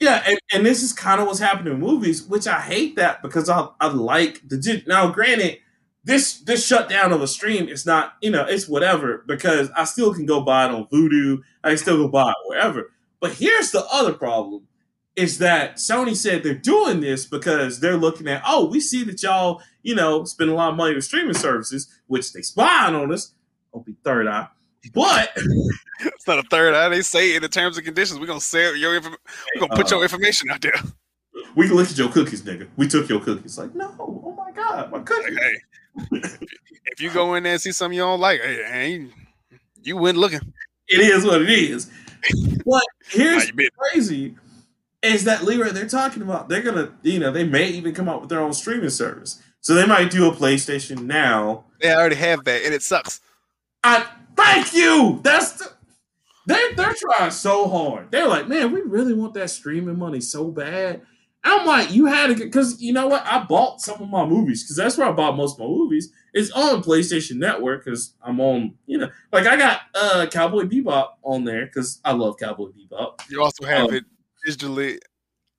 Yeah, 0.00 0.22
and, 0.26 0.38
and 0.52 0.66
this 0.66 0.82
is 0.82 0.92
kind 0.92 1.20
of 1.20 1.26
what's 1.26 1.38
happening 1.38 1.74
in 1.74 1.80
movies, 1.80 2.26
which 2.26 2.46
I 2.46 2.60
hate 2.60 2.96
that 2.96 3.22
because 3.22 3.48
I 3.48 3.68
I 3.80 3.88
like 3.88 4.42
the 4.48 4.56
dig- 4.56 4.88
now. 4.88 5.10
Granted, 5.10 5.58
this 6.04 6.40
this 6.40 6.66
shutdown 6.66 7.12
of 7.12 7.22
a 7.22 7.28
stream 7.28 7.68
is 7.68 7.84
not 7.86 8.14
you 8.22 8.30
know 8.30 8.44
it's 8.44 8.68
whatever 8.68 9.24
because 9.26 9.70
I 9.76 9.84
still 9.84 10.14
can 10.14 10.26
go 10.26 10.40
buy 10.40 10.66
it 10.66 10.70
on 10.72 10.86
Vudu, 10.86 11.42
I 11.62 11.68
can 11.70 11.78
still 11.78 11.98
go 11.98 12.08
buy 12.08 12.30
it 12.30 12.36
wherever. 12.46 12.90
But 13.20 13.32
here's 13.32 13.70
the 13.70 13.84
other 13.92 14.14
problem: 14.14 14.66
is 15.14 15.38
that 15.38 15.76
Sony 15.76 16.16
said 16.16 16.42
they're 16.42 16.54
doing 16.54 17.00
this 17.00 17.26
because 17.26 17.80
they're 17.80 17.96
looking 17.96 18.28
at 18.28 18.42
oh 18.46 18.66
we 18.66 18.80
see 18.80 19.04
that 19.04 19.22
y'all 19.22 19.62
you 19.86 19.94
know 19.94 20.24
spend 20.24 20.50
a 20.50 20.54
lot 20.54 20.70
of 20.70 20.76
money 20.76 20.94
with 20.94 21.04
streaming 21.04 21.34
services, 21.34 21.88
which 22.08 22.32
they 22.32 22.42
spying 22.42 22.94
on 22.94 23.12
us. 23.12 23.32
Don't 23.72 23.86
be 23.86 23.94
third 24.04 24.26
eye, 24.26 24.48
but 24.92 25.30
It's 26.00 26.26
not 26.26 26.38
a 26.38 26.42
third 26.50 26.74
eye. 26.74 26.88
They 26.90 27.00
say 27.02 27.34
in 27.36 27.42
the 27.42 27.48
terms 27.48 27.76
and 27.78 27.86
conditions, 27.86 28.18
we're 28.20 28.26
gonna 28.26 28.40
sell 28.40 28.74
your 28.76 28.96
inform- 28.96 29.16
we're 29.54 29.60
gonna 29.66 29.76
put 29.76 29.90
Uh, 29.92 29.96
your 29.96 30.02
information 30.02 30.50
out 30.50 30.60
there. 30.60 30.74
we 31.54 31.66
can 31.68 31.76
look 31.76 31.88
at 31.90 31.96
your 31.96 32.10
cookies, 32.10 32.42
nigga. 32.42 32.66
We 32.76 32.88
took 32.88 33.08
your 33.08 33.20
cookies. 33.20 33.56
Like 33.58 33.74
no, 33.74 33.94
oh 33.98 34.34
my 34.36 34.50
god, 34.52 34.90
my 34.90 34.98
Like, 34.98 35.06
cookies. 35.06 35.38
hey, 35.38 36.20
if 36.86 37.00
you 37.00 37.10
go 37.10 37.34
in 37.34 37.44
there 37.44 37.52
and 37.52 37.60
see 37.62 37.72
something 37.72 37.96
you 37.96 38.02
don't 38.02 38.20
like, 38.20 38.40
hey, 38.40 38.64
hey, 38.64 39.06
you 39.82 39.96
went 39.96 40.18
looking. 40.18 40.40
It 40.88 41.00
is 41.00 41.24
what 41.24 41.42
it 41.42 41.50
is. 41.50 41.90
But 42.64 42.82
here's 43.08 43.50
crazy 43.78 44.34
is 45.02 45.24
that 45.24 45.44
Leroy 45.44 45.70
they're 45.70 45.86
talking 45.88 46.22
about 46.22 46.48
they're 46.48 46.62
gonna 46.62 46.90
you 47.02 47.18
know 47.20 47.30
they 47.30 47.44
may 47.44 47.68
even 47.68 47.94
come 47.94 48.08
out 48.08 48.20
with 48.20 48.28
their 48.30 48.40
own 48.40 48.52
streaming 48.52 48.90
service. 48.90 49.40
So 49.66 49.74
they 49.74 49.84
might 49.84 50.12
do 50.12 50.28
a 50.28 50.32
PlayStation 50.32 51.06
now. 51.06 51.64
They 51.80 51.92
already 51.92 52.14
have 52.14 52.44
that, 52.44 52.62
and 52.64 52.72
it 52.72 52.84
sucks. 52.84 53.20
I 53.82 54.06
thank 54.36 54.72
you. 54.72 55.18
That's 55.24 55.54
the, 55.54 55.72
they 56.46 56.74
they're 56.76 56.94
trying 56.94 57.32
so 57.32 57.68
hard. 57.68 58.12
They're 58.12 58.28
like, 58.28 58.46
man, 58.46 58.70
we 58.70 58.82
really 58.82 59.12
want 59.12 59.34
that 59.34 59.50
streaming 59.50 59.98
money 59.98 60.20
so 60.20 60.52
bad. 60.52 61.02
I'm 61.42 61.66
like, 61.66 61.90
you 61.90 62.06
had 62.06 62.28
to 62.28 62.36
get 62.36 62.44
because 62.44 62.80
you 62.80 62.92
know 62.92 63.08
what? 63.08 63.26
I 63.26 63.42
bought 63.42 63.80
some 63.80 64.00
of 64.00 64.08
my 64.08 64.24
movies 64.24 64.62
because 64.62 64.76
that's 64.76 64.96
where 64.98 65.08
I 65.08 65.10
bought 65.10 65.36
most 65.36 65.54
of 65.54 65.58
my 65.58 65.66
movies. 65.66 66.12
It's 66.32 66.52
on 66.52 66.84
PlayStation 66.84 67.38
Network 67.38 67.86
because 67.86 68.14
I'm 68.22 68.38
on, 68.38 68.74
you 68.86 68.98
know, 68.98 69.10
like 69.32 69.48
I 69.48 69.56
got 69.56 69.80
uh 69.96 70.28
Cowboy 70.30 70.66
Bebop 70.66 71.08
on 71.24 71.42
there 71.42 71.66
because 71.66 72.00
I 72.04 72.12
love 72.12 72.36
Cowboy 72.38 72.68
Bebop. 72.68 73.28
You 73.28 73.42
also 73.42 73.64
have 73.66 73.88
Um, 73.88 73.94
it 73.94 74.04
digitally 74.48 75.00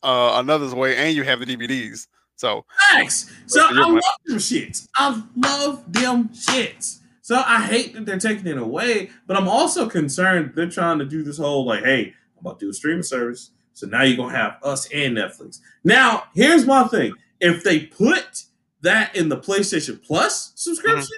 uh, 0.02 0.36
another 0.36 0.74
way, 0.74 0.96
and 0.96 1.14
you 1.14 1.24
have 1.24 1.42
the 1.42 1.46
DVDs. 1.46 2.08
So 2.38 2.66
Thanks. 2.92 3.34
So 3.48 3.62
I 3.62 3.72
love 3.72 4.04
them 4.26 4.38
shits. 4.38 4.88
I 4.96 5.24
love 5.36 5.92
them 5.92 6.30
shits. 6.30 7.00
So 7.22 7.44
I 7.46 7.62
hate 7.62 7.94
that 7.94 8.06
they're 8.06 8.20
taking 8.20 8.48
it 8.48 8.58
away, 8.58 9.10
but 9.26 9.36
I'm 9.36 9.50
also 9.50 9.90
concerned 9.90 10.54
they're 10.56 10.70
trying 10.70 11.00
to 11.00 11.06
do 11.06 11.24
this 11.24 11.40
whole 11.40 11.66
like, 11.66 11.84
hey, 11.84 12.14
I'm 12.38 12.46
about 12.46 12.60
to 12.60 12.68
do 12.68 12.70
a 12.70 12.74
streaming 12.74 13.04
service. 13.04 13.52
So 13.74 13.86
now 13.86 14.04
you're 14.04 14.18
gonna 14.18 14.36
have 14.36 14.58
us 14.64 14.88
and 14.94 15.18
Netflix. 15.18 15.60
Now, 15.84 16.24
here's 16.34 16.66
my 16.66 16.86
thing. 16.86 17.14
If 17.42 17.64
they 17.64 17.82
put 17.82 18.44
that 18.82 19.16
in 19.16 19.30
the 19.30 19.38
PlayStation 19.38 20.02
Plus 20.02 20.54
subscription, 20.56 21.18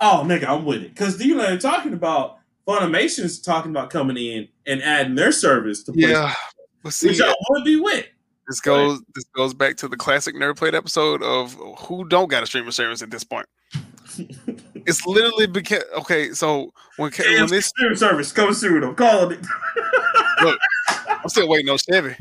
oh 0.00 0.24
nigga, 0.26 0.48
I'm 0.48 0.64
with 0.64 0.82
it. 0.82 0.96
Cause 0.96 1.22
you 1.22 1.36
know 1.36 1.46
they're 1.46 1.58
talking 1.58 1.92
about 1.92 2.38
Funimation's 2.66 3.40
talking 3.40 3.70
about 3.70 3.90
coming 3.90 4.16
in 4.16 4.48
and 4.66 4.82
adding 4.82 5.14
their 5.14 5.30
service 5.32 5.82
to 5.84 5.92
PlayStation, 5.92 6.34
yeah, 6.84 6.90
see, 6.90 7.08
which 7.08 7.20
I 7.20 7.32
would 7.50 7.64
be 7.64 7.78
with. 7.78 8.06
This 8.46 8.60
goes 8.60 9.00
this 9.14 9.24
goes 9.34 9.54
back 9.54 9.76
to 9.78 9.88
the 9.88 9.96
classic 9.96 10.34
nerd 10.34 10.56
plate 10.56 10.74
episode 10.74 11.22
of 11.22 11.54
who 11.78 12.06
don't 12.06 12.28
got 12.28 12.42
a 12.42 12.46
streaming 12.46 12.70
service 12.70 13.02
at 13.02 13.10
this 13.10 13.24
point. 13.24 13.46
It's 14.86 15.06
literally 15.06 15.46
because 15.46 15.82
okay, 15.96 16.32
so 16.32 16.70
when 16.98 17.10
when 17.18 17.48
this 17.48 17.68
streaming 17.68 17.96
service 17.96 18.32
coming 18.32 18.52
soon, 18.52 18.84
I'm 18.84 18.94
calling 18.94 19.38
it. 19.38 19.46
Look, 20.42 20.58
I'm 21.08 21.28
still 21.28 21.48
waiting 21.48 21.70
on 21.70 21.78
Chevy 21.78 22.16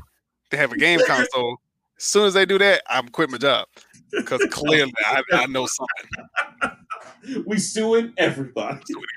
to 0.50 0.58
have 0.58 0.72
a 0.72 0.78
game 0.78 1.02
console. 1.08 1.58
As 1.98 2.04
soon 2.06 2.26
as 2.26 2.34
they 2.34 2.46
do 2.46 2.58
that, 2.60 2.82
I'm 2.88 3.10
quit 3.10 3.30
my 3.30 3.38
job 3.38 3.68
because 4.12 4.42
clearly 4.50 4.94
I, 5.06 5.22
I 5.34 5.46
know 5.48 5.68
something. 5.68 7.44
we 7.46 7.60
suing 7.60 8.14
everybody. 8.18 8.80
with 8.88 9.10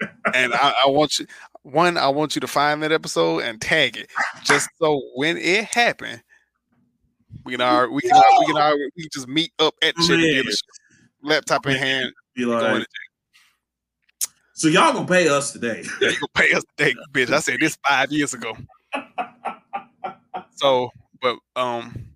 everybody. 0.00 0.36
And 0.36 0.54
I, 0.54 0.74
I 0.86 0.88
want 0.88 1.18
you 1.18 1.26
one, 1.62 1.96
I 1.96 2.08
want 2.08 2.34
you 2.34 2.40
to 2.40 2.46
find 2.46 2.82
that 2.82 2.92
episode 2.92 3.40
and 3.40 3.60
tag 3.60 3.96
it. 3.96 4.08
Just 4.44 4.68
so 4.80 5.02
when 5.14 5.36
it 5.36 5.64
happened, 5.64 6.22
we 7.44 7.52
can 7.52 7.60
already 7.60 7.92
we 7.92 8.00
can 8.02 8.12
al- 8.12 8.40
we 8.40 8.46
can 8.46 8.56
already 8.56 8.84
we 8.96 9.02
can 9.02 9.10
just 9.12 9.28
meet 9.28 9.52
up 9.58 9.74
at 9.82 9.94
the 9.96 10.02
dealership, 10.02 10.54
laptop 11.22 11.66
in 11.66 11.76
hand, 11.76 12.12
Be 12.34 12.44
like, 12.44 12.86
so 14.54 14.68
y'all 14.68 14.92
gonna 14.92 15.06
pay 15.06 15.28
us 15.28 15.52
today? 15.52 15.84
yeah, 16.00 16.08
you 16.10 16.16
gonna 16.18 16.28
pay 16.34 16.52
us 16.52 16.64
today, 16.76 16.94
bitch. 17.12 17.30
I 17.30 17.40
said 17.40 17.58
this 17.60 17.76
five 17.88 18.10
years 18.10 18.34
ago. 18.34 18.56
So, 20.56 20.90
but 21.22 21.36
um, 21.54 22.08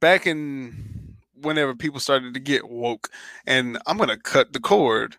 back 0.00 0.26
in 0.26 1.16
whenever 1.40 1.74
people 1.74 2.00
started 2.00 2.34
to 2.34 2.40
get 2.40 2.68
woke, 2.68 3.08
and 3.46 3.78
I'm 3.86 3.96
gonna 3.96 4.18
cut 4.18 4.52
the 4.52 4.60
cord. 4.60 5.16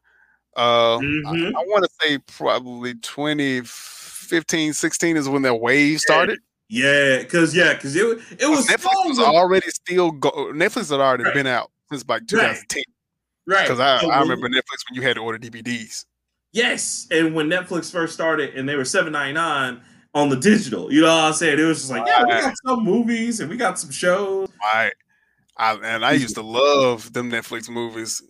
Uh, 0.56 0.98
Mhm. 0.98 1.54
I, 1.56 1.60
want 1.68 1.86
to 1.86 1.90
say 2.02 2.18
probably 2.18 2.96
2015, 2.96 4.74
16 4.74 5.16
is 5.16 5.30
when 5.30 5.44
that 5.44 5.56
wave 5.56 6.02
started. 6.02 6.40
Yeah, 6.70 7.24
cause 7.24 7.56
yeah, 7.56 7.74
cause 7.76 7.96
it 7.96 8.06
it 8.38 8.48
was 8.48 8.68
Netflix 8.68 9.08
was 9.08 9.20
already 9.20 9.68
still 9.70 10.12
go. 10.12 10.30
Netflix 10.54 10.92
had 10.92 11.00
already 11.00 11.24
Right. 11.24 11.34
been 11.34 11.48
out 11.48 11.72
since 11.90 12.08
like 12.08 12.28
2010. 12.28 12.84
right? 13.48 13.64
Because 13.64 13.80
I, 13.80 14.00
So 14.00 14.12
I 14.12 14.22
remember 14.22 14.48
Netflix 14.48 14.86
when 14.88 14.96
you 14.96 15.02
had 15.02 15.16
to 15.16 15.22
order 15.22 15.40
DVDs. 15.40 16.06
Yes, 16.52 17.08
and 17.10 17.34
when 17.34 17.48
Netflix 17.48 17.92
first 17.92 18.14
started, 18.14 18.54
and 18.56 18.70
they 18.70 18.76
were 18.76 18.86
seven 18.86 19.14
ninety 19.14 19.34
nine 19.34 19.82
on 20.14 20.30
the 20.30 20.36
digital, 20.36 20.94
you 20.94 21.02
know 21.02 21.08
what 21.08 21.24
I'm 21.26 21.34
saying? 21.34 21.60
It 21.60 21.64
was 21.64 21.80
just 21.80 21.92
like, 21.92 22.06
yeah, 22.06 22.24
we 22.24 22.30
got 22.30 22.54
some 22.66 22.84
movies 22.84 23.40
and 23.40 23.50
we 23.50 23.58
got 23.58 23.80
some 23.80 23.92
shows. 23.92 24.50
Right. 24.74 24.94
I, 25.58 25.74
and 25.74 26.06
I 26.06 26.14
used 26.14 26.36
to 26.36 26.42
love 26.42 27.14
them 27.14 27.32
Netflix 27.32 27.68
movies. 27.70 28.22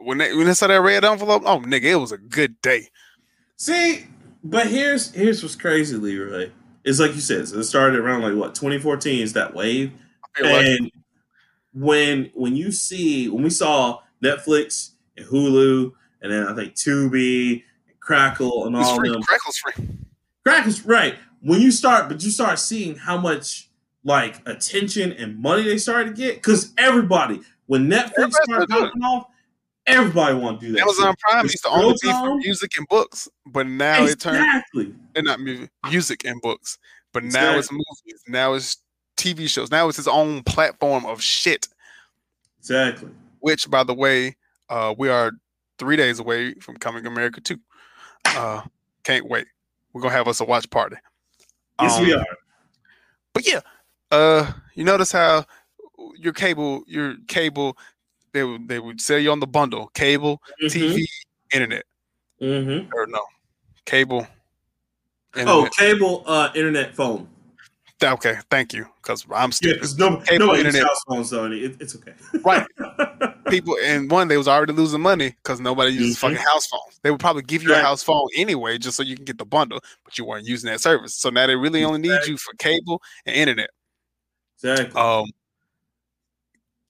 When 0.00 0.18
they 0.18 0.34
when 0.34 0.46
they 0.46 0.54
saw 0.54 0.66
that 0.66 0.80
red 0.80 1.04
envelope, 1.04 1.42
oh 1.46 1.60
nigga, 1.60 1.84
it 1.84 1.96
was 1.96 2.12
a 2.12 2.18
good 2.18 2.60
day. 2.62 2.88
See, 3.56 4.06
but 4.44 4.66
here's 4.66 5.12
here's 5.12 5.42
what's 5.42 5.54
crazy, 5.56 5.96
Leroy. 5.96 6.50
It's 6.86 7.00
like 7.00 7.14
you 7.14 7.20
said, 7.20 7.48
so 7.48 7.58
it 7.58 7.64
started 7.64 7.98
around 7.98 8.22
like 8.22 8.34
what 8.34 8.54
2014 8.54 9.20
is 9.20 9.32
that 9.34 9.52
wave, 9.54 9.92
I 10.36 10.40
feel 10.40 10.52
like 10.52 10.66
and 10.66 10.92
when 11.74 12.30
when 12.32 12.56
you 12.56 12.70
see 12.72 13.28
when 13.28 13.42
we 13.42 13.50
saw 13.50 14.00
Netflix 14.22 14.92
and 15.16 15.26
Hulu, 15.26 15.92
and 16.22 16.32
then 16.32 16.46
I 16.46 16.54
think 16.54 16.74
Tubi, 16.74 17.64
and 17.88 18.00
Crackle, 18.00 18.66
and 18.66 18.76
It's 18.76 18.88
all 18.88 18.96
free. 18.96 19.10
them. 19.10 19.22
Crackle's 19.22 19.58
free. 19.58 19.88
Crackle's 20.44 20.86
right. 20.86 21.16
When 21.42 21.60
you 21.60 21.70
start, 21.70 22.08
but 22.08 22.22
you 22.24 22.30
start 22.30 22.58
seeing 22.58 22.94
how 22.94 23.18
much 23.18 23.68
like 24.04 24.40
attention 24.48 25.12
and 25.12 25.38
money 25.38 25.64
they 25.64 25.78
started 25.78 26.14
to 26.14 26.22
get, 26.22 26.36
because 26.36 26.72
everybody, 26.78 27.40
when 27.66 27.90
Netflix 27.90 28.32
started 28.44 28.68
popping 28.68 29.02
off, 29.02 29.26
everybody 29.86 30.34
want 30.36 30.60
to 30.60 30.66
do 30.66 30.72
that. 30.72 30.82
Amazon 30.82 31.12
shit. 31.12 31.18
Prime 31.18 31.44
used 31.44 31.62
to 31.64 31.68
only 31.70 31.94
be 32.02 32.10
for 32.10 32.36
music 32.36 32.72
and 32.76 32.88
books, 32.88 33.28
but 33.46 33.66
now 33.66 34.04
it 34.04 34.20
turned 34.20 34.36
exactly. 34.38 34.94
they're 35.14 35.22
not 35.22 35.40
music, 35.40 35.70
music 35.90 36.24
and 36.24 36.40
books. 36.42 36.78
But 37.12 37.24
now 37.24 37.56
it's 37.56 37.70
movies. 37.72 38.22
Now 38.28 38.54
it's 38.54 38.76
TV 39.16 39.48
shows. 39.48 39.70
Now 39.70 39.88
it's 39.88 39.98
its 39.98 40.08
own 40.08 40.42
platform 40.42 41.06
of 41.06 41.22
shit. 41.22 41.68
Exactly. 42.58 43.08
Which, 43.40 43.70
by 43.70 43.84
the 43.84 43.94
way, 43.94 44.36
uh, 44.68 44.94
we 44.98 45.08
are 45.08 45.32
three 45.78 45.96
days 45.96 46.18
away 46.18 46.54
from 46.54 46.76
Coming 46.76 47.06
America 47.06 47.40
too. 47.40 47.58
Uh, 48.26 48.62
can't 49.04 49.28
wait. 49.28 49.46
We're 49.92 50.02
gonna 50.02 50.14
have 50.14 50.28
us 50.28 50.40
a 50.40 50.44
watch 50.44 50.68
party. 50.68 50.96
Yes, 51.80 52.00
we 52.00 52.12
Um, 52.12 52.20
are. 52.20 52.26
But 53.32 53.46
yeah, 53.46 53.60
uh, 54.10 54.52
you 54.74 54.84
notice 54.84 55.12
how 55.12 55.44
your 56.18 56.32
cable, 56.32 56.84
your 56.86 57.16
cable, 57.28 57.78
they 58.36 58.44
would 58.44 58.68
they 58.68 58.78
would 58.78 59.00
sell 59.00 59.18
you 59.18 59.32
on 59.32 59.40
the 59.40 59.46
bundle, 59.46 59.88
cable, 59.94 60.40
TV, 60.68 61.06
internet, 61.52 61.84
Mm-hmm. 62.40 62.88
or 62.94 63.06
no, 63.06 63.20
cable. 63.86 64.26
Oh, 65.38 65.68
cable, 65.76 66.22
uh, 66.26 66.50
internet, 66.54 66.94
phone. 66.94 67.28
okay, 68.02 68.38
thank 68.50 68.72
you, 68.72 68.86
because 69.02 69.24
I'm 69.34 69.50
Yeah, 69.62 69.74
stupid. 69.82 69.98
no, 69.98 70.20
Cable, 70.24 70.46
uses 70.56 70.66
internet. 70.66 70.82
house 70.84 71.02
phones, 71.08 71.30
so 71.30 71.44
it, 71.50 71.76
it's 71.80 71.96
okay. 71.96 72.12
Right. 72.44 72.66
People 73.48 73.76
and 73.84 74.10
one, 74.10 74.26
they 74.28 74.36
was 74.36 74.48
already 74.48 74.72
losing 74.72 75.00
money 75.00 75.30
because 75.42 75.60
nobody 75.60 75.92
uses 75.92 76.16
Mhm. 76.16 76.20
fucking 76.20 76.38
house 76.38 76.66
phones. 76.66 76.98
They 77.02 77.10
would 77.12 77.20
probably 77.20 77.42
give 77.42 77.62
you 77.62 77.72
a 77.74 77.78
house 77.78 78.02
phone 78.02 78.26
anyway, 78.36 78.76
just 78.76 78.96
so 78.96 79.02
you 79.04 79.14
can 79.14 79.24
get 79.24 79.38
the 79.38 79.44
bundle, 79.44 79.80
but 80.04 80.18
you 80.18 80.24
weren't 80.24 80.46
using 80.46 80.68
that 80.70 80.80
service. 80.80 81.14
So 81.14 81.30
now 81.30 81.46
they 81.46 81.54
really 81.54 81.84
only 81.84 82.00
need 82.00 82.26
you 82.26 82.36
for 82.38 82.54
cable 82.54 83.00
and 83.24 83.36
internet. 83.36 83.70
exactly. 84.56 85.00
um 85.00 85.26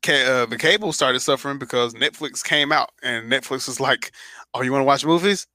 uh, 0.09 0.47
the 0.47 0.57
cable 0.59 0.93
started 0.93 1.21
suffering 1.21 1.59
because 1.59 1.95
Netflix 1.95 2.43
came 2.45 2.71
out 2.73 2.91
and 3.03 3.31
Netflix 3.31 3.67
was 3.67 3.81
like, 3.81 4.13
"Oh, 4.55 4.63
you 4.63 4.71
want 4.73 4.81
to 4.83 4.87
watch 4.87 5.05
movies? 5.05 5.47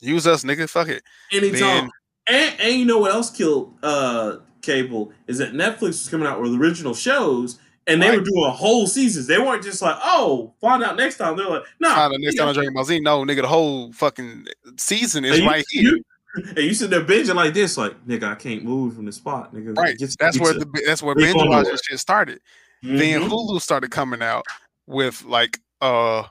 Use 0.00 0.26
us, 0.26 0.44
nigga. 0.44 0.68
Fuck 0.68 0.88
it." 0.88 1.02
Anytime. 1.32 1.58
then- 1.60 1.90
and, 2.26 2.60
and 2.60 2.74
you 2.78 2.84
know 2.84 2.98
what 2.98 3.10
else 3.12 3.28
killed 3.30 3.74
uh, 3.82 4.36
cable 4.62 5.12
is 5.26 5.38
that 5.38 5.52
Netflix 5.52 5.80
was 5.82 6.08
coming 6.08 6.28
out 6.28 6.40
with 6.40 6.54
original 6.54 6.94
shows, 6.94 7.58
and 7.86 8.00
they 8.00 8.08
Right. 8.10 8.18
were 8.18 8.24
doing 8.24 8.50
whole 8.52 8.86
seasons. 8.86 9.26
They 9.26 9.38
weren't 9.38 9.64
just 9.64 9.82
like, 9.82 9.96
"Oh, 10.02 10.54
find 10.60 10.82
out 10.82 10.96
next 10.96 11.16
time." 11.16 11.36
They're 11.36 11.48
like, 11.48 11.64
"No." 11.80 11.88
Nah, 11.88 12.08
the 12.08 12.18
next 12.18 12.36
time 12.36 12.48
I 12.48 12.52
drink 12.52 12.72
my 12.72 12.82
Z, 12.84 13.00
no, 13.00 13.24
nigga, 13.24 13.42
the 13.42 13.48
whole 13.48 13.92
fucking 13.92 14.46
season 14.78 15.24
is 15.24 15.40
you- 15.40 15.46
right 15.46 15.64
here. 15.70 15.82
you- 15.82 16.04
and 16.50 16.58
you 16.58 16.72
sit 16.74 16.90
there 16.90 17.02
binging 17.04 17.34
like 17.34 17.52
this, 17.54 17.76
like, 17.76 18.06
"Nigga, 18.06 18.22
I 18.24 18.34
can't 18.36 18.62
move 18.64 18.94
from 18.94 19.06
the 19.06 19.12
spot, 19.12 19.52
nigga." 19.52 19.76
right. 19.76 19.96
That's 20.20 20.38
where 20.38 20.54
the 20.54 20.66
that's 20.86 21.02
where 21.02 21.14
binge 21.16 21.34
watching 21.36 21.76
shit 21.82 21.98
started. 21.98 22.40
Then 22.82 23.22
Mhm. 23.22 23.28
Hulu 23.28 23.60
started 23.60 23.90
coming 23.90 24.22
out 24.22 24.44
with 24.86 25.22
like 25.24 25.58
uh 25.80 26.24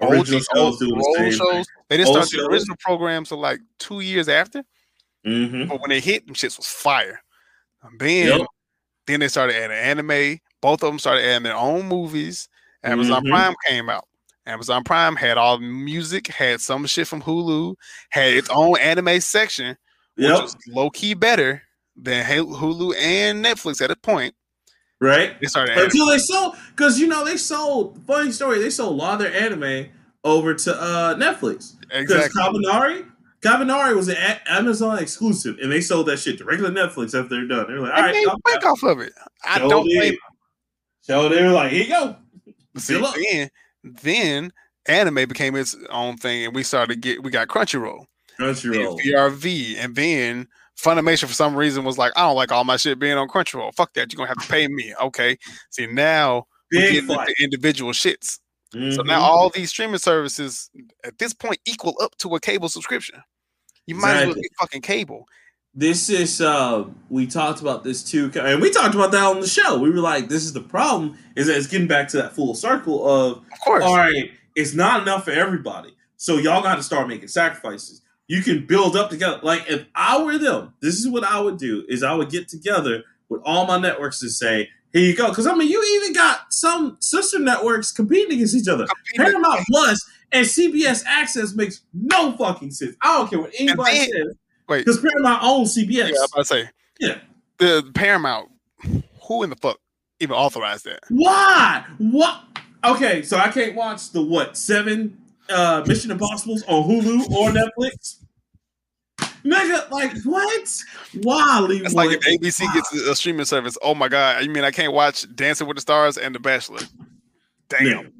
Original 0.00 0.40
old, 0.56 0.78
shows 0.78 0.82
old, 0.90 1.02
old 1.18 1.32
shows. 1.34 1.66
They 1.88 1.96
didn't 1.96 2.12
start 2.12 2.28
the 2.30 2.44
original 2.50 2.76
programs 2.80 3.30
until 3.30 3.40
like 3.40 3.60
two 3.78 4.00
years 4.00 4.28
after. 4.28 4.64
Mhm. 5.24 5.68
But 5.68 5.80
when 5.80 5.90
they 5.90 6.00
hit, 6.00 6.26
them 6.26 6.34
shits 6.34 6.56
was 6.56 6.66
fire. 6.66 7.22
And 7.82 8.00
then, 8.00 8.38
Yep. 8.38 8.46
then 9.06 9.20
they 9.20 9.28
started 9.28 9.54
adding 9.54 9.76
anime. 9.76 10.40
Both 10.60 10.82
of 10.82 10.88
them 10.90 10.98
started 10.98 11.24
adding 11.24 11.44
their 11.44 11.54
own 11.56 11.86
movies. 11.86 12.48
Amazon 12.82 13.24
Mhm. 13.24 13.30
Prime 13.30 13.54
came 13.68 13.88
out. 13.88 14.08
Amazon 14.46 14.82
Prime 14.82 15.14
had 15.14 15.38
all 15.38 15.58
the 15.58 15.64
music, 15.66 16.26
had 16.26 16.60
some 16.60 16.84
shit 16.86 17.06
from 17.06 17.22
Hulu, 17.22 17.76
had 18.10 18.32
its 18.32 18.48
own 18.50 18.76
anime 18.80 19.20
section, 19.20 19.76
which 20.16 20.26
Yep. 20.26 20.42
was 20.42 20.56
low 20.66 20.90
key 20.90 21.14
better 21.14 21.62
than 21.94 22.24
Hulu 22.26 22.96
and 22.98 23.44
Netflix 23.44 23.80
at 23.80 23.92
a 23.92 23.96
point. 23.96 24.34
Right. 25.02 25.34
They 25.40 25.48
started 25.48 25.76
Until 25.76 26.06
they 26.06 26.18
sold, 26.18 26.54
because 26.76 27.00
you 27.00 27.08
know 27.08 27.24
they 27.24 27.36
sold. 27.36 28.00
Funny 28.06 28.30
story, 28.30 28.60
they 28.60 28.70
sold 28.70 28.92
a 28.92 28.94
lot 28.94 29.14
of 29.14 29.18
their 29.18 29.34
anime 29.34 29.88
over 30.22 30.54
to 30.54 30.80
uh, 30.80 31.16
Netflix. 31.16 31.74
Because 31.80 32.26
exactly. 32.26 32.40
Kabaneri, 32.40 33.10
Kabaneri 33.40 33.96
was 33.96 34.06
an 34.06 34.14
a- 34.16 34.40
Amazon 34.46 35.00
exclusive, 35.00 35.58
and 35.60 35.72
they 35.72 35.80
sold 35.80 36.06
that 36.06 36.18
shit 36.18 36.38
to 36.38 36.44
regular 36.44 36.70
Netflix 36.70 37.20
after 37.20 37.30
they're 37.30 37.48
done. 37.48 37.66
They're 37.66 37.80
like, 37.80 37.92
all 37.92 38.00
right, 38.00 38.12
they 38.14 38.24
off 38.64 38.84
of 38.84 39.00
it. 39.00 39.12
I 39.44 39.58
So 39.58 39.68
don't 39.68 39.84
blame 39.86 40.14
So 41.00 41.28
they 41.28 41.42
were 41.42 41.50
like, 41.50 41.72
here 41.72 41.82
you 41.82 41.88
go. 41.88 42.16
See, 42.76 43.04
then, 43.32 43.50
then 43.82 44.52
anime 44.86 45.28
became 45.28 45.56
its 45.56 45.74
own 45.90 46.16
thing, 46.16 46.44
and 46.44 46.54
we 46.54 46.62
started 46.62 47.00
get 47.00 47.24
we 47.24 47.32
got 47.32 47.48
Crunchyroll. 47.48 48.04
Crunchyroll. 48.38 49.00
VRV, 49.00 49.78
and 49.78 49.96
then 49.96 50.46
Funimation 50.82 51.26
for 51.26 51.34
some 51.34 51.54
reason 51.54 51.84
was 51.84 51.96
like, 51.98 52.12
I 52.16 52.22
don't 52.22 52.34
like 52.36 52.50
all 52.50 52.64
my 52.64 52.76
shit 52.76 52.98
being 52.98 53.16
on 53.16 53.28
Crunchyroll. 53.28 53.74
Fuck 53.74 53.92
that, 53.94 54.12
you're 54.12 54.18
gonna 54.18 54.28
have 54.28 54.38
to 54.38 54.48
pay 54.48 54.66
me. 54.68 54.92
Okay. 55.00 55.38
See 55.70 55.86
now 55.86 56.46
we 56.72 56.78
Big 56.78 56.92
get 56.92 57.04
fight. 57.04 57.28
into 57.28 57.42
individual 57.44 57.92
shits. 57.92 58.38
So 58.72 58.78
Mhm. 58.78 59.06
now 59.06 59.20
all 59.20 59.50
these 59.50 59.68
streaming 59.70 59.98
services 59.98 60.70
at 61.04 61.18
this 61.18 61.34
point 61.34 61.58
equal 61.66 61.94
up 62.02 62.16
to 62.18 62.34
a 62.34 62.40
cable 62.40 62.68
subscription. 62.70 63.22
You 63.86 63.94
might 63.96 64.14
as 64.16 64.26
well 64.26 64.34
get 64.34 64.50
fucking 64.58 64.80
cable. 64.82 65.26
this 65.74 66.10
is 66.10 66.40
uh 66.42 66.84
we 67.08 67.26
talked 67.26 67.60
about 67.62 67.82
this 67.82 68.02
too 68.02 68.30
and 68.34 68.60
we 68.60 68.70
talked 68.70 68.94
about 68.94 69.10
that 69.10 69.24
on 69.24 69.40
the 69.40 69.46
show 69.46 69.78
we 69.78 69.88
were 69.88 70.00
like 70.00 70.28
this 70.28 70.42
is 70.44 70.52
the 70.52 70.60
problem 70.60 71.16
is 71.34 71.46
that 71.46 71.56
it's 71.56 71.66
getting 71.66 71.88
back 71.88 72.06
to 72.06 72.18
that 72.18 72.34
full 72.34 72.54
circle 72.54 73.08
of 73.08 73.38
Of 73.38 73.60
course. 73.64 73.82
all 73.82 73.96
right 73.96 74.30
it's 74.54 74.74
not 74.74 75.00
enough 75.00 75.24
for 75.24 75.30
everybody 75.30 75.96
so 76.18 76.36
y'all 76.36 76.62
got 76.62 76.74
to 76.76 76.82
start 76.82 77.08
making 77.08 77.28
sacrifices 77.28 78.02
you 78.28 78.42
can 78.42 78.66
build 78.66 78.96
up 78.96 79.10
together 79.10 79.38
like 79.42 79.62
if 79.68 79.84
i 79.94 80.20
were 80.22 80.38
them 80.38 80.72
this 80.80 80.94
is 80.98 81.08
what 81.08 81.24
i 81.24 81.38
would 81.40 81.58
do 81.58 81.84
is 81.88 82.02
i 82.02 82.14
would 82.14 82.30
get 82.30 82.48
together 82.48 83.02
with 83.28 83.40
all 83.44 83.66
my 83.66 83.78
networks 83.78 84.22
and 84.22 84.30
say 84.30 84.68
here 84.92 85.02
you 85.02 85.16
go 85.16 85.28
because 85.28 85.46
i 85.46 85.54
mean 85.54 85.68
you 85.68 85.82
even 86.00 86.12
got 86.14 86.52
some 86.52 86.96
sister 87.00 87.38
networks 87.38 87.90
competing 87.92 88.34
against 88.34 88.54
each 88.54 88.68
other 88.68 88.86
paramount 89.16 89.60
plus 89.68 90.08
and 90.32 90.46
cbs 90.46 91.02
access 91.06 91.54
makes 91.54 91.82
no 91.92 92.32
fucking 92.36 92.70
sense 92.70 92.94
i 93.02 93.18
don't 93.18 93.28
care 93.30 93.40
what 93.40 93.50
anybody 93.58 93.98
then- 93.98 94.08
says 94.08 94.34
Wait. 94.68 94.84
because 94.86 95.00
paramount 95.00 95.42
owns 95.42 95.76
cbs 95.76 95.92
Yeah, 95.92 96.04
I'm 96.04 96.14
about 96.14 96.28
to 96.36 96.44
say. 96.44 96.70
Yeah. 97.00 97.18
The 97.58 97.90
Paramount, 97.94 98.48
who 99.28 99.42
in 99.42 99.50
the 99.50 99.56
fuck 99.56 99.78
even 100.20 100.34
authorized 100.36 100.84
that? 100.84 101.00
Why? 101.10 101.84
What? 101.98 102.40
Okay, 102.84 103.22
so 103.22 103.36
I 103.38 103.48
can't 103.50 103.74
watch 103.74 104.10
the 104.10 104.22
what 104.22 104.56
seven 104.56 105.18
uh 105.52 105.84
Mission 105.86 106.10
Impossibles 106.10 106.62
on 106.66 106.88
Hulu 106.88 107.30
or 107.30 107.50
Netflix. 107.50 108.22
Nigga, 109.44 109.90
like 109.90 110.12
what? 110.24 110.82
Why 111.22 111.60
leave? 111.60 111.84
It's 111.84 111.94
like 111.94 112.10
if 112.10 112.20
ABC 112.20 112.72
gets 112.74 112.92
a 112.92 113.14
streaming 113.14 113.44
service. 113.44 113.76
Oh 113.82 113.94
my 113.94 114.08
god! 114.08 114.44
You 114.44 114.50
mean 114.50 114.64
I 114.64 114.70
can't 114.70 114.92
watch 114.92 115.26
Dancing 115.34 115.66
with 115.66 115.76
the 115.76 115.80
Stars 115.80 116.16
and 116.16 116.34
The 116.34 116.38
Bachelor? 116.38 116.80
Damn. 117.68 117.86
nigga, 117.86 118.12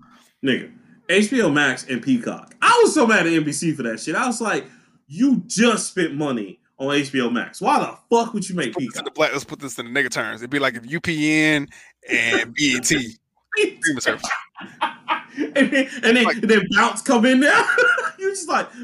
nigga, 0.45 0.73
HBO 1.09 1.53
Max 1.53 1.87
and 1.89 2.03
Peacock. 2.03 2.55
I 2.61 2.81
was 2.83 2.95
so 2.95 3.07
mad 3.07 3.27
at 3.27 3.33
NBC 3.33 3.77
for 3.77 3.85
that 3.85 4.01
shit. 4.01 4.17
I 4.17 4.27
was 4.27 4.41
like, 4.41 4.67
you 5.07 5.43
just 5.47 5.91
spent 5.91 6.15
money 6.15 6.59
on 6.79 6.89
HBO 6.89 7.31
Max. 7.33 7.61
Why 7.61 7.79
the 7.79 7.97
fuck 8.11 8.35
would 8.35 8.49
you 8.49 8.57
make 8.57 8.69
in 8.69 8.75
Peacock? 8.75 9.15
black, 9.15 9.33
let's 9.33 9.45
put 9.45 9.61
this 9.61 9.79
in 9.79 9.93
the 9.93 10.01
nigga 10.01 10.11
terms. 10.11 10.41
It'd 10.41 10.51
be 10.51 10.59
like 10.59 10.75
if 10.75 10.83
UPN 10.83 11.69
and 12.09 12.55
BET 12.55 12.85
streaming 12.85 14.01
service. 14.01 14.29
and 15.57 15.71
then, 15.71 15.89
and 16.03 16.17
then, 16.17 16.25
Like- 16.25 16.41
then 16.41 16.63
bounce 16.75 17.03
come 17.03 17.25
in 17.27 17.41
there. 17.41 17.65
you 18.19 18.31
just 18.31 18.49
like. 18.49 18.69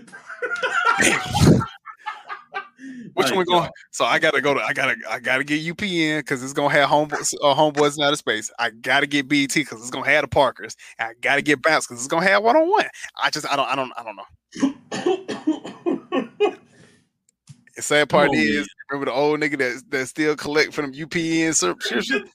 Which 3.15 3.27
Like, 3.27 3.35
one 3.37 3.45
going? 3.47 3.71
So 3.91 4.05
I 4.05 4.21
gotta 4.21 4.41
go 4.41 4.55
to. 4.55 4.61
I 4.61 4.73
gotta. 4.73 4.95
I 5.11 5.19
gotta 5.19 5.43
get 5.43 5.61
UPN 5.61 6.21
because 6.21 6.43
it's 6.45 6.53
gonna 6.53 6.73
have 6.73 6.89
homeboys. 6.89 7.35
Uh, 7.43 7.53
homeboys 7.55 7.99
in 7.99 8.05
outer 8.05 8.15
space. 8.17 8.51
I 8.61 8.71
gotta 8.71 9.07
get 9.09 9.29
BET 9.29 9.53
because 9.53 9.81
it's 9.81 9.91
gonna 9.91 10.09
have 10.09 10.23
the 10.23 10.29
Parkers. 10.29 10.77
I 11.01 11.15
gotta 11.21 11.43
get 11.43 11.61
Bounce 11.61 11.87
because 11.87 11.99
it's 12.01 12.07
gonna 12.09 12.27
have 12.27 12.45
one 12.45 12.57
on 12.57 12.71
one. 12.71 12.87
I 13.21 13.31
just. 13.31 13.51
I 13.51 13.57
don't. 13.57 13.69
I 13.69 13.75
don't. 13.75 13.93
I 13.97 14.05
don't 14.05 14.17
know. 14.17 15.75
The 17.79 17.83
sad 17.83 18.09
part 18.09 18.31
on, 18.31 18.35
is, 18.35 18.69
remember 18.91 19.09
the 19.09 19.17
old 19.17 19.39
nigga 19.39 19.57
that 19.59 19.85
that 19.91 20.07
still 20.09 20.35
collect 20.35 20.75
from 20.75 20.91
them 20.91 20.95
UPN 20.95 21.55
subscription. 21.55 22.29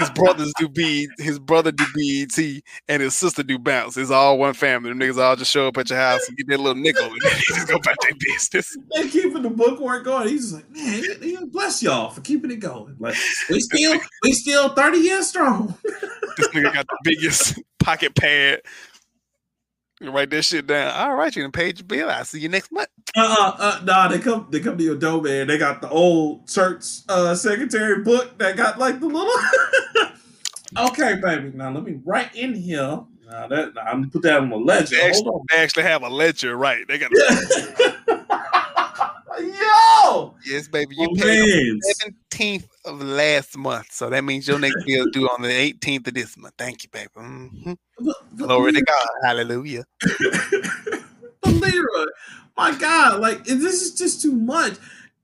His 0.00 0.10
brothers 0.10 0.52
do 0.58 0.68
B, 0.68 1.08
his 1.18 1.38
brother 1.38 1.70
do 1.70 1.84
BET, 1.94 2.60
and 2.88 3.00
his 3.00 3.14
sister 3.14 3.44
do 3.44 3.60
bounce. 3.60 3.96
It's 3.96 4.10
all 4.10 4.38
one 4.38 4.54
family. 4.54 4.88
Them 4.90 4.98
niggas 4.98 5.22
all 5.22 5.36
just 5.36 5.52
show 5.52 5.68
up 5.68 5.78
at 5.78 5.88
your 5.88 6.00
house 6.00 6.26
and 6.26 6.36
get 6.36 6.48
that 6.48 6.58
little 6.58 6.82
nickel 6.82 7.04
and 7.04 7.20
then 7.22 7.32
they 7.32 7.54
just 7.54 7.68
go 7.68 7.76
about 7.76 7.94
their 8.02 8.10
business. 8.18 8.76
they 8.96 9.08
keeping 9.08 9.42
the 9.42 9.50
bookwork 9.50 10.04
going. 10.04 10.26
He's 10.26 10.50
just 10.50 10.54
like, 10.54 10.70
man, 10.72 11.48
bless 11.50 11.80
y'all 11.80 12.10
for 12.10 12.20
keeping 12.20 12.50
it 12.50 12.58
going. 12.58 12.96
Like 12.98 13.14
we 13.48 13.60
still, 13.60 14.00
we 14.24 14.32
still 14.32 14.70
thirty 14.70 14.98
years 14.98 15.28
strong. 15.28 15.76
This 16.38 16.48
nigga 16.48 16.74
got 16.74 16.88
the 16.88 16.98
biggest 17.04 17.56
pocket 17.78 18.16
pad. 18.16 18.62
You 20.00 20.10
write 20.10 20.30
that 20.30 20.44
shit 20.44 20.66
down. 20.66 20.94
All 20.94 21.14
right, 21.14 21.34
you 21.34 21.42
done 21.42 21.52
paid 21.52 21.78
your 21.78 21.86
bill. 21.86 22.08
I'll 22.08 22.24
see 22.24 22.40
you 22.40 22.48
next 22.48 22.72
month. 22.72 22.88
Uh, 23.14 23.52
uh, 23.58 23.80
nah, 23.84 24.08
they 24.08 24.18
come, 24.18 24.46
they 24.50 24.60
come 24.60 24.78
to 24.78 24.84
your 24.84 24.96
door, 24.96 25.20
man. 25.20 25.46
They 25.46 25.58
got 25.58 25.82
the 25.82 25.90
old 25.90 26.48
church 26.48 26.84
uh 27.08 27.34
secretary 27.34 28.02
book 28.02 28.38
that 28.38 28.56
got 28.56 28.78
like 28.78 29.00
the 29.00 29.06
little. 29.06 29.32
Okay, 30.78 31.16
baby. 31.20 31.50
Now 31.54 31.72
let 31.72 31.82
me 31.82 32.00
write 32.04 32.34
in 32.34 32.54
here. 32.54 33.00
Now 33.28 33.48
that 33.48 33.72
I'm 33.84 34.02
gonna 34.02 34.08
put 34.08 34.22
that 34.22 34.38
on 34.38 34.50
the 34.50 34.56
ledger. 34.56 34.96
They 34.96 35.02
actually, 35.02 35.24
Hold 35.24 35.48
they 35.50 35.58
actually 35.58 35.82
have 35.84 36.02
a 36.02 36.08
ledger, 36.08 36.56
right? 36.56 36.86
They 36.86 36.98
got 36.98 37.10
on. 37.12 37.16
Yo, 39.40 40.34
yes, 40.44 40.68
baby. 40.68 40.96
You 40.96 41.08
my 41.14 41.22
paid 41.22 41.78
seventeenth 41.82 42.68
of 42.84 43.00
last 43.02 43.56
month, 43.58 43.92
so 43.92 44.08
that 44.10 44.24
means 44.24 44.48
your 44.48 44.58
next 44.58 44.84
bill 44.86 45.06
due 45.10 45.28
on 45.28 45.42
the 45.42 45.50
eighteenth 45.50 46.06
of 46.08 46.14
this 46.14 46.36
month. 46.36 46.54
Thank 46.56 46.82
you, 46.84 46.88
baby. 46.90 47.08
Mhm. 47.16 47.76
But- 47.98 48.16
but 48.32 48.46
Glory 48.46 48.72
to 48.72 48.82
God, 48.82 49.08
Hallelujah. 49.22 49.84
Leroy, 51.44 52.06
my 52.56 52.74
God, 52.78 53.20
like 53.20 53.44
this 53.44 53.82
is 53.82 53.94
just 53.94 54.22
too 54.22 54.32
much. 54.32 54.74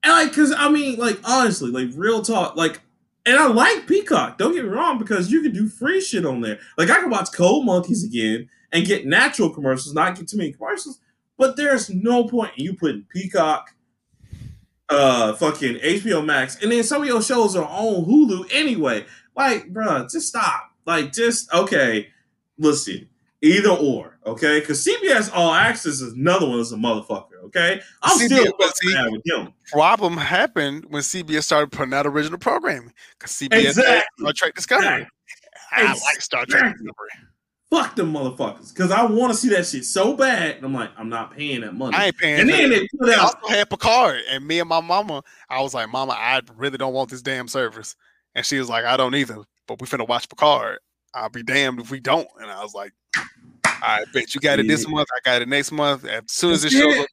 And 0.03 0.13
like, 0.13 0.33
cause 0.35 0.53
I 0.57 0.69
mean, 0.69 0.99
like 0.99 1.19
honestly, 1.25 1.71
like 1.71 1.89
real 1.95 2.23
talk, 2.23 2.57
like, 2.57 2.81
and 3.25 3.37
I 3.37 3.47
like 3.49 3.87
Peacock. 3.87 4.39
Don't 4.39 4.55
get 4.55 4.65
me 4.65 4.71
wrong, 4.71 4.99
because 4.99 5.31
you 5.33 5.43
can 5.43 5.53
do 5.53 5.69
free 5.69 6.01
shit 6.01 6.25
on 6.27 6.41
there. 6.41 6.59
Like 6.79 6.91
I 6.91 7.01
can 7.01 7.11
watch 7.11 7.33
Cold 7.33 7.65
Monkeys 7.67 8.05
again 8.05 8.49
and 8.73 8.87
get 8.87 9.07
natural 9.07 9.51
commercials, 9.51 9.95
not 9.95 10.17
get 10.17 10.29
too 10.29 10.37
many 10.37 10.53
commercials. 10.53 11.01
But 11.39 11.57
there's 11.57 11.91
no 11.91 12.25
point 12.25 12.53
in 12.57 12.65
you 12.65 12.75
putting 12.75 13.05
Peacock, 13.11 13.75
uh, 14.89 15.33
fucking 15.35 15.77
HBO 15.77 16.25
Max, 16.25 16.63
and 16.63 16.71
then 16.71 16.85
some 16.85 17.03
of 17.03 17.09
your 17.09 17.23
shows 17.23 17.57
are 17.57 17.65
on 17.65 18.05
Hulu 18.05 18.49
anyway. 18.53 19.05
Like, 19.37 19.73
bruh, 19.73 20.11
just 20.11 20.29
stop. 20.29 20.71
Like, 20.85 21.13
just 21.13 21.53
okay. 21.53 22.09
Listen, 22.59 23.09
either 23.43 23.71
or, 23.71 24.19
okay? 24.25 24.61
Because 24.61 24.85
CBS 24.85 25.31
All 25.35 25.53
Access 25.53 26.01
is 26.01 26.13
another 26.15 26.49
one 26.49 26.59
that's 26.59 26.73
a 26.73 26.77
motherfucker, 26.77 27.45
okay? 27.45 27.81
I'm 28.03 28.19
CBS, 28.19 28.25
still 28.25 28.95
mad 28.95 29.13
with 29.13 29.23
him. 29.25 29.53
Problem 29.71 30.17
happened 30.17 30.87
when 30.89 31.03
CBS 31.03 31.45
started 31.45 31.71
putting 31.71 31.93
out 31.93 32.07
original 32.07 32.39
programming 32.39 32.93
because 33.19 33.33
CBS 33.33 33.69
Exactly. 33.69 34.03
Star 34.19 34.33
Trek 34.33 34.55
Discovery. 34.55 35.07
I 35.73 35.83
like 35.87 36.21
Star 36.21 36.47
Trek 36.47 36.73
Discovery. 36.73 37.11
Fuck 37.71 37.97
them 37.97 38.13
motherfuckers. 38.13 38.73
Because 38.73 38.93
I 38.93 39.05
want 39.05 39.33
to 39.33 39.39
see 39.39 39.49
that 39.49 39.67
shit 39.67 39.85
so 39.85 40.17
bad. 40.17 40.57
And 40.57 40.65
I'm 40.65 40.73
like, 40.75 40.91
I'm 40.97 41.09
not 41.09 41.37
paying 41.37 41.63
that 41.63 41.75
money. 41.75 41.97
I 41.97 42.07
ain't 42.07 42.17
paying. 42.19 42.41
and 42.41 42.49
then 42.49 42.71
they 42.71 42.87
put 42.99 43.11
out 43.11 43.35
also 43.35 43.49
had 43.49 43.69
Picard, 43.69 44.21
and 44.31 44.47
me 44.47 44.61
and 44.61 44.69
my 44.69 44.81
mama, 44.81 45.23
I 45.51 45.61
was 45.63 45.75
like, 45.75 45.91
"Mama, 45.91 46.13
I 46.13 46.41
really 46.57 46.79
don't 46.79 46.95
want 46.95 47.11
this 47.11 47.23
damn 47.23 47.49
service," 47.49 47.97
and 48.35 48.47
she 48.47 48.59
was 48.59 48.69
like, 48.69 48.85
"I 48.85 48.97
don't 48.97 49.15
either." 49.17 49.39
But 49.67 49.81
we 49.81 49.87
finna 49.89 50.07
watch 50.09 50.29
Picard. 50.29 50.79
I'll 51.13 51.29
be 51.29 51.43
damned 51.43 51.81
if 51.81 51.91
we 51.91 51.99
don't. 51.99 52.29
And 52.41 52.51
I 52.51 52.63
was 52.63 52.73
like, 52.73 52.93
"I 53.83 54.05
bet 54.13 54.35
you 54.35 54.41
got 54.41 54.61
it 54.61 54.69
this 54.69 54.85
Yeah. 54.85 54.95
month. 54.95 55.09
I 55.17 55.21
got 55.25 55.43
it 55.43 55.49
next 55.49 55.73
month. 55.73 56.05
As 56.05 56.23
soon 56.29 56.53
as 56.53 56.65
it 56.65 56.71
shows 56.71 56.99
up. 56.99 57.07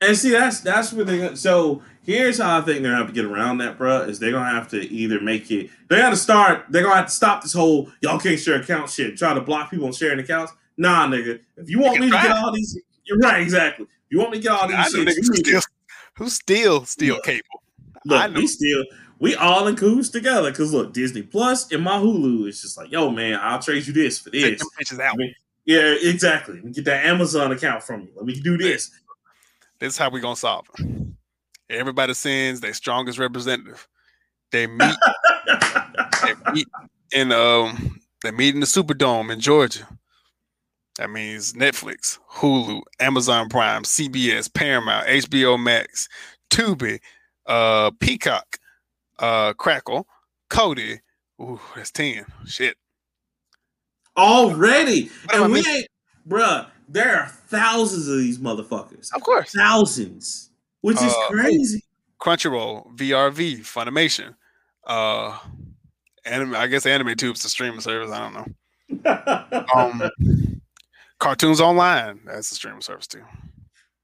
And 0.00 0.16
see, 0.18 0.30
that's 0.30 0.60
that's 0.60 0.92
where 0.92 1.04
they. 1.04 1.34
So 1.36 1.82
here's 2.04 2.38
how 2.38 2.58
I 2.58 2.60
think 2.60 2.82
they're 2.82 2.92
gonna 2.92 3.04
have 3.04 3.06
to 3.08 3.12
get 3.12 3.24
around 3.24 3.58
that, 3.58 3.78
bruh, 3.78 4.08
Is 4.08 4.18
they're 4.18 4.32
gonna 4.32 4.50
have 4.54 4.68
to 4.68 4.80
either 4.80 5.20
make 5.20 5.50
it. 5.50 5.70
They 5.88 5.98
got 5.98 6.10
to 6.10 6.16
start. 6.16 6.66
They're 6.70 6.82
gonna 6.82 6.96
have 6.96 7.06
to 7.06 7.12
stop 7.12 7.42
this 7.42 7.52
whole 7.52 7.90
y'all 8.00 8.18
can't 8.18 8.38
share 8.38 8.56
account 8.60 8.90
shit. 8.90 9.16
Try 9.16 9.34
to 9.34 9.40
block 9.40 9.70
people 9.70 9.86
on 9.86 9.92
sharing 9.92 10.18
accounts. 10.18 10.52
Nah, 10.76 11.06
nigga. 11.06 11.40
If 11.56 11.70
you 11.70 11.80
want 11.80 11.94
can 11.96 12.06
me 12.06 12.10
to 12.10 12.16
get 12.16 12.30
all 12.30 12.52
these, 12.52 12.78
you're 13.04 13.18
right. 13.18 13.40
Exactly. 13.42 13.84
If 13.84 13.90
you 14.10 14.18
want 14.18 14.32
me 14.32 14.38
to 14.38 14.42
get 14.42 14.52
all 14.52 14.66
these 14.68 14.76
I 14.76 14.88
shit. 14.88 15.08
who 15.08 15.22
still, 15.22 15.60
who 16.16 16.28
still 16.28 16.84
steal 16.84 17.14
Look. 17.16 17.24
cable. 17.24 17.62
I 17.86 17.98
Look, 18.26 18.32
know. 18.32 18.40
we 18.40 18.46
still 18.46 18.84
we 19.20 19.34
all 19.36 19.66
in 19.68 19.76
cahoots 19.76 20.08
together. 20.10 20.52
Cause 20.52 20.72
look, 20.72 20.92
Disney 20.92 21.22
Plus 21.22 21.72
and 21.72 21.82
my 21.82 21.98
Hulu 21.98 22.48
is 22.48 22.60
just 22.60 22.76
like, 22.76 22.90
yo, 22.90 23.10
man, 23.10 23.38
I'll 23.40 23.60
trade 23.60 23.86
you 23.86 23.92
this 23.92 24.18
for 24.18 24.30
Take 24.30 24.58
this. 24.58 24.60
them 24.60 24.68
bitches 24.80 25.00
out. 25.00 25.16
Yeah, 25.64 25.94
exactly. 26.02 26.56
Let 26.56 26.64
me 26.64 26.72
get 26.72 26.84
that 26.86 27.06
Amazon 27.06 27.52
account 27.52 27.82
from 27.82 28.02
you. 28.02 28.08
Let 28.14 28.26
me 28.26 28.38
do 28.38 28.58
this. 28.58 28.90
This 29.78 29.94
is 29.94 29.98
how 29.98 30.10
we 30.10 30.20
gonna 30.20 30.36
solve 30.36 30.66
it. 30.78 30.86
Everybody 31.70 32.14
sends 32.14 32.60
their 32.60 32.74
strongest 32.74 33.18
representative. 33.18 33.86
They 34.52 34.66
meet. 34.66 34.96
they 36.22 36.52
meet 36.52 36.68
in 37.12 37.32
um. 37.32 38.00
They 38.22 38.30
meet 38.30 38.54
in 38.54 38.60
the 38.60 38.66
Superdome 38.66 39.30
in 39.30 39.40
Georgia. 39.40 39.86
That 40.96 41.10
means 41.10 41.54
Netflix, 41.54 42.18
Hulu, 42.36 42.82
Amazon 43.00 43.48
Prime, 43.48 43.82
CBS, 43.82 44.52
Paramount, 44.52 45.06
HBO 45.08 45.60
Max, 45.62 46.08
Tubi, 46.50 47.00
uh, 47.46 47.90
Peacock, 47.98 48.58
uh, 49.18 49.52
Crackle, 49.54 50.06
Kodi. 50.48 51.00
Ooh, 51.40 51.60
that's 51.74 51.90
ten. 51.90 52.24
Shit. 52.46 52.76
Already. 54.16 55.10
What 55.24 55.34
And 55.34 55.52
we 55.52 55.58
ain't 55.66 55.88
bruh, 56.28 56.68
there 56.88 57.18
are 57.18 57.26
thousands 57.26 58.08
of 58.08 58.18
these 58.18 58.38
motherfuckers. 58.38 59.12
Of 59.12 59.22
course. 59.22 59.52
Thousands. 59.52 60.50
Which 60.84 60.96
is 60.98 61.12
Uh, 61.14 61.26
crazy. 61.28 61.82
Crunchyroll, 62.20 62.94
VRV, 62.96 63.60
Funimation, 63.60 64.34
uh, 64.86 65.38
anime. 66.26 66.54
I 66.54 66.66
guess 66.66 66.84
Anime 66.84 67.14
Tube's 67.16 67.42
the 67.42 67.48
streaming 67.48 67.80
service. 67.80 68.10
I 68.10 68.18
don't 68.20 68.34
know. 68.34 69.64
Um, 69.74 70.02
Cartoons 71.18 71.60
Online, 71.60 72.20
that's 72.26 72.52
a 72.52 72.54
streaming 72.54 72.82
service 72.82 73.06
too. 73.06 73.22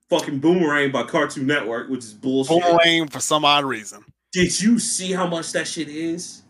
Fucking 0.09 0.39
Boomerang 0.39 0.91
by 0.91 1.03
Cartoon 1.03 1.47
Network, 1.47 1.91
which 1.91 2.01
is 2.05 2.15
bullshit. 2.15 2.63
Boomerang 2.63 3.09
for 3.09 3.21
some 3.21 3.45
odd 3.45 3.65
reason. 3.67 4.03
Did 4.33 4.59
you 4.61 4.79
see 4.79 5.13
how 5.13 5.27
much 5.27 5.53
that 5.53 5.69
shit 5.69 5.89
is? 5.89 6.43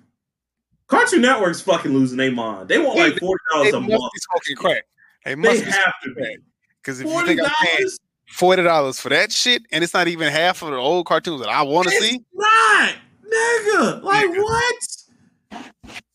Cartoon 0.86 1.23
Network's 1.23 1.61
fucking 1.61 1.93
losing 1.93 2.19
their 2.19 2.31
mind. 2.31 2.69
They 2.69 2.78
want 2.78 2.98
like 2.98 3.19
forty 3.19 3.43
They 3.52 3.70
dollars 3.70 3.74
a 3.74 3.81
must 3.81 3.90
month. 4.01 4.12
be 4.12 4.20
smoking 4.31 4.57
crack. 4.57 4.85
They 5.24 5.31
They 5.32 5.35
must 5.35 5.65
be 5.65 5.70
have 5.73 5.93
to 6.05 6.15
be. 6.15 6.36
because 6.82 7.01
if 7.01 7.07
you 7.09 7.27
think 7.27 7.40
I'm 7.43 7.51
paying? 7.65 7.89
Forty 8.31 8.62
dollars 8.62 9.01
for 9.01 9.09
that 9.11 9.32
shit, 9.32 9.62
and 9.73 9.85
it's 9.85 9.94
not 9.94 10.09
even 10.09 10.32
half 10.32 10.62
of 10.62 10.70
the 10.70 10.77
old 10.77 11.07
cartoons 11.07 11.40
that 11.40 11.48
I 11.51 11.62
want 11.62 11.89
to 11.89 11.94
see, 11.94 12.20
not, 12.35 12.94
nigga. 13.24 14.02
Like 14.02 14.27
Nigga. 14.27 14.43
what? 14.43 14.74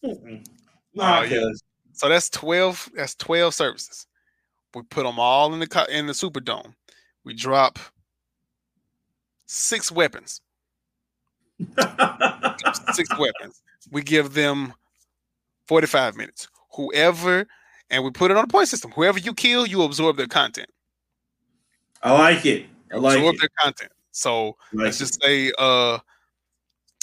Mm-mm. 0.03 0.45
Nah, 0.97 1.19
Oh, 1.19 1.23
yeah. 1.23 1.43
so 1.91 2.07
that's 2.07 2.29
twelve. 2.29 2.89
That's 2.95 3.15
twelve 3.15 3.53
services. 3.53 4.07
We 4.73 4.81
put 4.83 5.03
them 5.03 5.19
all 5.19 5.53
in 5.53 5.59
the 5.59 5.87
in 5.91 6.07
the 6.07 6.13
Superdome. 6.13 6.73
We 7.25 7.33
drop 7.33 7.79
six 9.45 9.91
weapons. 9.91 10.39
six 12.93 13.09
weapons. 13.17 13.61
We 13.91 14.01
give 14.03 14.33
them 14.33 14.73
45 15.67 16.15
minutes. 16.17 16.47
Whoever, 16.75 17.45
and 17.89 18.03
we 18.03 18.11
put 18.11 18.31
it 18.31 18.37
on 18.37 18.43
a 18.43 18.47
point 18.47 18.67
system. 18.67 18.91
Whoever 18.91 19.19
you 19.19 19.33
kill, 19.33 19.65
you 19.65 19.81
absorb 19.83 20.17
their 20.17 20.27
content. 20.27 20.69
I 22.03 22.11
like 22.13 22.45
it. 22.45 22.65
I 22.93 22.97
like 22.97 23.17
absorb 23.17 23.35
it. 23.35 23.41
their 23.41 23.49
content. 23.61 23.91
So 24.11 24.47
like 24.73 24.85
let's 24.85 24.97
just 24.99 25.21
say 25.21 25.51
uh 25.57 25.97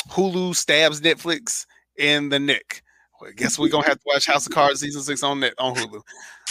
Hulu 0.09 0.55
stabs 0.56 1.01
Netflix 1.01 1.66
in 1.97 2.28
the 2.28 2.39
neck. 2.39 2.82
Well, 3.20 3.31
I 3.31 3.32
guess 3.35 3.59
we're 3.59 3.69
gonna 3.69 3.86
have 3.86 3.98
to 3.98 4.05
watch 4.06 4.27
House 4.27 4.47
of 4.47 4.52
Cards 4.52 4.81
season 4.81 5.02
six 5.02 5.23
on 5.23 5.40
net 5.40 5.55
on 5.59 5.74
Hulu. 5.74 6.01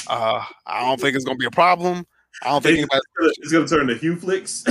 Uh 0.07 0.43
I 0.65 0.81
don't 0.81 0.99
think 0.99 1.15
it's 1.15 1.25
gonna 1.25 1.37
be 1.37 1.45
a 1.45 1.51
problem. 1.51 2.05
I 2.43 2.49
don't 2.49 2.61
think 2.63 2.79
It's 2.79 2.87
anybody 2.93 3.33
It's 3.41 3.51
gonna 3.51 3.67
turn 3.67 3.87
to 3.87 3.95
Hugh 3.95 4.15
Flicks. 4.19 4.63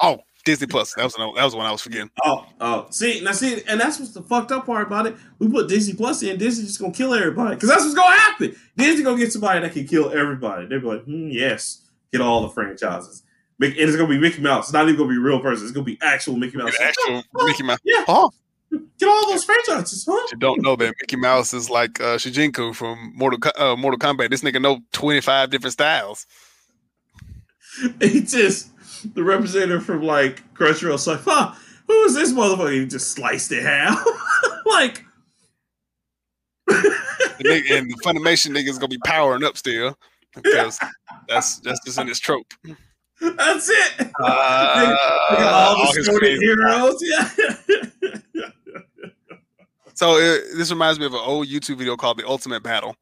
oh 0.00 0.20
Disney 0.46 0.66
Plus. 0.66 0.94
That 0.94 1.04
was 1.04 1.14
an, 1.16 1.30
that 1.34 1.44
was 1.44 1.54
one 1.54 1.66
I 1.66 1.72
was 1.72 1.82
forgetting. 1.82 2.10
oh, 2.24 2.46
oh, 2.62 2.86
see 2.88 3.20
now, 3.20 3.32
see, 3.32 3.62
and 3.68 3.78
that's 3.78 3.98
what's 4.00 4.12
the 4.12 4.22
fucked 4.22 4.50
up 4.52 4.64
part 4.64 4.86
about 4.86 5.06
it. 5.06 5.16
We 5.38 5.48
put 5.48 5.68
Disney 5.68 5.92
Plus 5.94 6.22
in, 6.22 6.38
Disney 6.38 6.64
just 6.64 6.80
gonna 6.80 6.92
kill 6.94 7.12
everybody 7.12 7.56
because 7.56 7.68
that's 7.68 7.82
what's 7.82 7.94
gonna 7.94 8.16
happen. 8.16 8.56
Disney 8.78 9.04
gonna 9.04 9.18
get 9.18 9.32
somebody 9.32 9.60
that 9.60 9.72
can 9.74 9.86
kill 9.86 10.10
everybody. 10.10 10.66
They'll 10.66 10.80
be 10.80 10.86
like, 10.86 11.04
hmm, 11.04 11.28
yes, 11.28 11.82
get 12.12 12.22
all 12.22 12.42
the 12.42 12.48
franchises. 12.48 13.24
Mick- 13.60 13.70
And 13.72 13.80
it's 13.80 13.96
gonna 13.96 14.08
be 14.08 14.18
Mickey 14.18 14.40
Mouse. 14.40 14.66
It's 14.66 14.72
not 14.72 14.84
even 14.84 14.96
gonna 14.96 15.10
be 15.10 15.16
a 15.16 15.20
real 15.20 15.40
person. 15.40 15.64
It's 15.66 15.72
gonna 15.74 15.84
be 15.84 15.98
actual 16.00 16.36
Mickey 16.36 16.56
Mouse. 16.56 16.74
Actual 16.80 17.22
Mickey 17.44 17.62
Mouse. 17.62 17.78
Yeah. 17.84 18.04
Oh, 18.08 18.30
Get 18.98 19.08
all 19.08 19.30
those 19.30 19.44
franchises, 19.44 20.04
huh? 20.10 20.26
you 20.32 20.38
don't 20.38 20.60
know 20.60 20.74
that 20.76 20.94
Mickey 21.00 21.16
Mouse 21.16 21.54
is 21.54 21.70
like 21.70 22.00
uh, 22.00 22.16
Shijinku 22.16 22.74
from 22.74 23.12
Mortal 23.14 23.38
uh, 23.56 23.76
Mortal 23.76 23.98
Kombat. 23.98 24.28
This 24.30 24.42
nigga 24.42 24.60
know 24.60 24.80
twenty 24.92 25.20
five 25.20 25.50
different 25.50 25.72
styles. 25.72 26.26
He 28.00 28.22
just 28.22 28.70
the 29.02 29.22
representative 29.24 29.84
from 29.84 30.02
like 30.02 30.42
Crunchyroll's 30.54 31.06
like, 31.06 31.20
huh, 31.22 31.54
who 31.86 32.02
is 32.04 32.14
this 32.14 32.32
motherfucker? 32.32 32.72
He 32.72 32.86
just 32.86 33.12
sliced 33.12 33.52
it 33.52 33.62
half. 33.62 34.04
like 34.66 35.04
and 36.68 37.88
the 37.90 37.96
Funimation 38.04 38.56
nigga 38.56 38.68
is 38.68 38.78
gonna 38.78 38.88
be 38.88 38.98
powering 39.04 39.44
up 39.44 39.56
still 39.56 39.96
because 40.34 40.78
that's 41.28 41.58
that's 41.60 41.80
just 41.84 41.98
in 41.98 42.08
his 42.08 42.18
trope. 42.20 42.52
that's 43.20 43.68
it. 43.68 44.10
Uh, 44.20 44.96
They 45.30 45.36
got 45.36 45.76
all 45.78 45.92
the 45.92 46.38
heroes. 46.40 46.96
Yeah. 48.34 48.50
So 49.94 50.16
it, 50.18 50.44
this 50.56 50.70
reminds 50.70 50.98
me 51.00 51.06
of 51.06 51.14
an 51.14 51.20
old 51.24 51.46
YouTube 51.48 51.78
video 51.78 51.96
called 51.96 52.18
"The 52.18 52.28
Ultimate 52.28 52.62
Battle," 52.62 52.94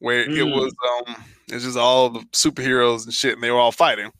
where 0.00 0.20
it 0.22 0.28
Mm. 0.30 0.52
was 0.52 0.74
um, 1.06 1.14
it's 1.48 1.64
just 1.64 1.76
all 1.78 2.08
the 2.10 2.20
superheroes 2.32 3.04
and 3.04 3.14
shit, 3.14 3.34
and 3.34 3.42
they 3.42 3.50
were 3.50 3.58
all 3.58 3.70
fighting. 3.72 4.10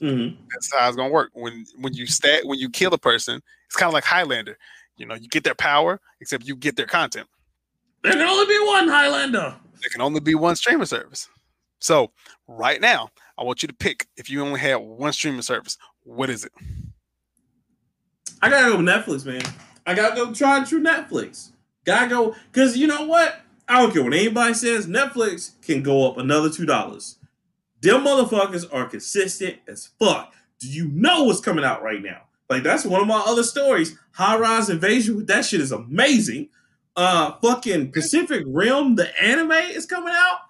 Mhm. 0.00 0.36
That's 0.50 0.72
how 0.72 0.86
it's 0.88 0.96
gonna 0.96 1.12
work. 1.12 1.30
When 1.34 1.64
when 1.78 1.92
you 1.92 2.06
stat 2.06 2.44
when 2.44 2.58
you 2.58 2.70
kill 2.70 2.94
a 2.94 2.98
person, 2.98 3.42
it's 3.66 3.76
kind 3.76 3.88
of 3.88 3.94
like 3.94 4.04
Highlander. 4.04 4.56
You 4.96 5.06
know, 5.06 5.14
you 5.14 5.28
get 5.28 5.44
their 5.44 5.54
power, 5.54 6.00
except 6.20 6.44
you 6.44 6.56
get 6.56 6.76
their 6.76 6.86
content. 6.86 7.28
There 8.02 8.12
can 8.12 8.22
only 8.22 8.46
be 8.46 8.58
one 8.64 8.88
Highlander. 8.88 9.56
There 9.80 9.90
can 9.90 10.00
only 10.00 10.20
be 10.20 10.34
one 10.34 10.56
streaming 10.56 10.86
service. 10.86 11.28
So 11.80 12.12
right 12.46 12.80
now, 12.80 13.10
I 13.36 13.44
want 13.44 13.62
you 13.62 13.68
to 13.68 13.74
pick 13.74 14.06
if 14.16 14.28
you 14.30 14.42
only 14.44 14.60
had 14.60 14.76
one 14.76 15.12
streaming 15.12 15.42
service, 15.42 15.78
what 16.02 16.30
is 16.30 16.44
it? 16.44 16.52
I 18.40 18.50
gotta 18.50 18.70
go 18.70 18.76
with 18.76 18.86
Netflix, 18.86 19.24
man. 19.24 19.42
I 19.86 19.94
gotta 19.94 20.14
go 20.14 20.32
try 20.32 20.58
and 20.58 20.66
true 20.66 20.82
Netflix. 20.82 21.50
Gotta 21.84 22.08
go 22.08 22.36
because 22.52 22.76
you 22.76 22.86
know 22.86 23.06
what? 23.06 23.40
I 23.68 23.80
don't 23.80 23.92
care 23.92 24.02
what 24.02 24.14
anybody 24.14 24.54
says. 24.54 24.86
Netflix 24.86 25.52
can 25.62 25.82
go 25.82 26.08
up 26.10 26.18
another 26.18 26.50
two 26.50 26.66
dollars. 26.66 27.16
Them 27.80 28.04
motherfuckers 28.04 28.66
are 28.72 28.86
consistent 28.86 29.58
as 29.68 29.90
fuck. 29.98 30.34
Do 30.60 30.68
you 30.68 30.88
know 30.88 31.24
what's 31.24 31.40
coming 31.40 31.64
out 31.64 31.82
right 31.82 32.02
now? 32.02 32.22
Like 32.50 32.62
that's 32.62 32.84
one 32.84 33.00
of 33.00 33.06
my 33.06 33.22
other 33.26 33.42
stories. 33.42 33.96
High 34.12 34.38
Rise 34.38 34.70
Invasion. 34.70 35.26
That 35.26 35.44
shit 35.44 35.60
is 35.60 35.72
amazing. 35.72 36.48
Uh, 36.96 37.32
fucking 37.42 37.92
Pacific 37.92 38.44
Rim. 38.46 38.96
The 38.96 39.10
anime 39.22 39.52
is 39.52 39.86
coming 39.86 40.14
out. 40.14 40.40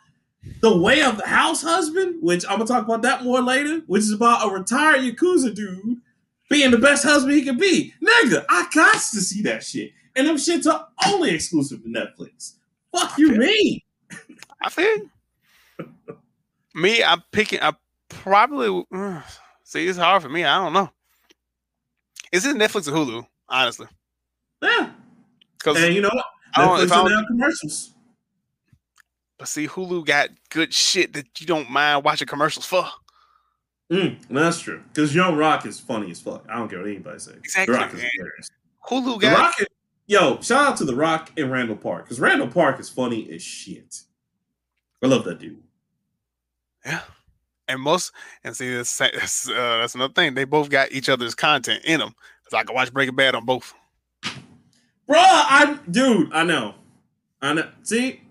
The 0.60 0.76
Way 0.76 1.02
of 1.02 1.18
the 1.18 1.26
House 1.26 1.62
Husband, 1.62 2.22
which 2.22 2.44
I'm 2.46 2.58
gonna 2.58 2.66
talk 2.66 2.84
about 2.84 3.02
that 3.02 3.24
more 3.24 3.42
later, 3.42 3.82
which 3.86 4.02
is 4.02 4.12
about 4.12 4.46
a 4.46 4.50
retired 4.50 5.00
Yakuza 5.00 5.54
dude 5.54 6.00
being 6.48 6.70
the 6.70 6.78
best 6.78 7.04
husband 7.04 7.34
he 7.34 7.42
can 7.42 7.58
be. 7.58 7.92
Nigga, 8.02 8.44
I 8.48 8.68
got 8.72 8.94
to 8.94 9.20
see 9.20 9.42
that 9.42 9.62
shit. 9.62 9.92
And 10.16 10.26
them 10.26 10.36
shits 10.36 10.66
are 10.72 10.88
only 11.06 11.30
exclusive 11.30 11.82
to 11.82 11.88
Netflix. 11.88 12.54
Fuck 12.92 13.18
you, 13.18 13.32
me. 13.32 13.84
I 14.62 14.70
think 14.70 15.10
me, 16.78 17.02
I'm 17.02 17.22
picking. 17.32 17.60
I 17.60 17.72
probably 18.08 18.84
uh, 18.92 19.22
see. 19.64 19.86
It's 19.86 19.98
hard 19.98 20.22
for 20.22 20.28
me. 20.28 20.44
I 20.44 20.62
don't 20.62 20.72
know. 20.72 20.90
Is 22.32 22.44
it 22.46 22.56
Netflix 22.56 22.88
or 22.88 22.92
Hulu? 22.92 23.26
Honestly, 23.48 23.86
Yeah. 24.62 24.90
because 25.58 25.82
And 25.82 25.94
you 25.94 26.02
know? 26.02 26.10
I 26.54 26.64
don't- 26.64 26.78
Netflix 26.88 26.92
I 26.92 27.08
now 27.08 27.26
commercials. 27.26 27.94
but 29.38 29.48
see, 29.48 29.66
Hulu 29.66 30.04
got 30.04 30.28
good 30.50 30.74
shit 30.74 31.12
that 31.14 31.40
you 31.40 31.46
don't 31.46 31.70
mind 31.70 32.04
watching 32.04 32.28
commercials 32.28 32.66
for. 32.66 32.86
Mm, 33.90 34.18
that's 34.28 34.60
true. 34.60 34.82
Because 34.92 35.14
Young 35.14 35.36
Rock 35.36 35.64
is 35.64 35.80
funny 35.80 36.10
as 36.10 36.20
fuck. 36.20 36.44
I 36.50 36.56
don't 36.58 36.68
care 36.68 36.80
what 36.80 36.88
anybody 36.88 37.18
says. 37.18 37.36
Exactly, 37.36 37.74
The 37.74 37.80
Rock 37.80 37.94
is 37.94 38.00
hilarious. 38.02 38.50
Hulu 38.90 39.14
The 39.14 39.26
got 39.30 39.38
Rock 39.38 39.54
is, 39.60 39.66
yo, 40.06 40.40
shout 40.42 40.66
out 40.72 40.76
to 40.78 40.84
The 40.84 40.94
Rock 40.94 41.30
and 41.38 41.50
Randall 41.50 41.76
Park. 41.76 42.04
Because 42.04 42.20
Randall 42.20 42.48
Park 42.48 42.78
is 42.80 42.90
funny 42.90 43.30
as 43.32 43.40
shit. 43.42 44.02
I 45.02 45.06
love 45.06 45.24
that 45.24 45.38
dude. 45.38 45.62
Yeah, 46.84 47.00
and 47.68 47.80
most 47.80 48.12
and 48.44 48.56
see 48.56 48.74
that's 48.74 48.96
that's, 48.98 49.48
uh, 49.48 49.78
that's 49.80 49.94
another 49.94 50.12
thing. 50.12 50.34
They 50.34 50.44
both 50.44 50.70
got 50.70 50.92
each 50.92 51.08
other's 51.08 51.34
content 51.34 51.84
in 51.84 52.00
them. 52.00 52.14
Cause 52.44 52.58
I 52.58 52.64
can 52.64 52.74
watch 52.74 52.92
Breaking 52.92 53.14
Bad 53.14 53.34
on 53.34 53.44
both. 53.44 53.74
Bruh, 54.24 55.16
I 55.16 55.78
dude, 55.90 56.32
I 56.32 56.44
know. 56.44 56.74
I 57.40 57.54
know. 57.54 57.68
See, 57.82 58.22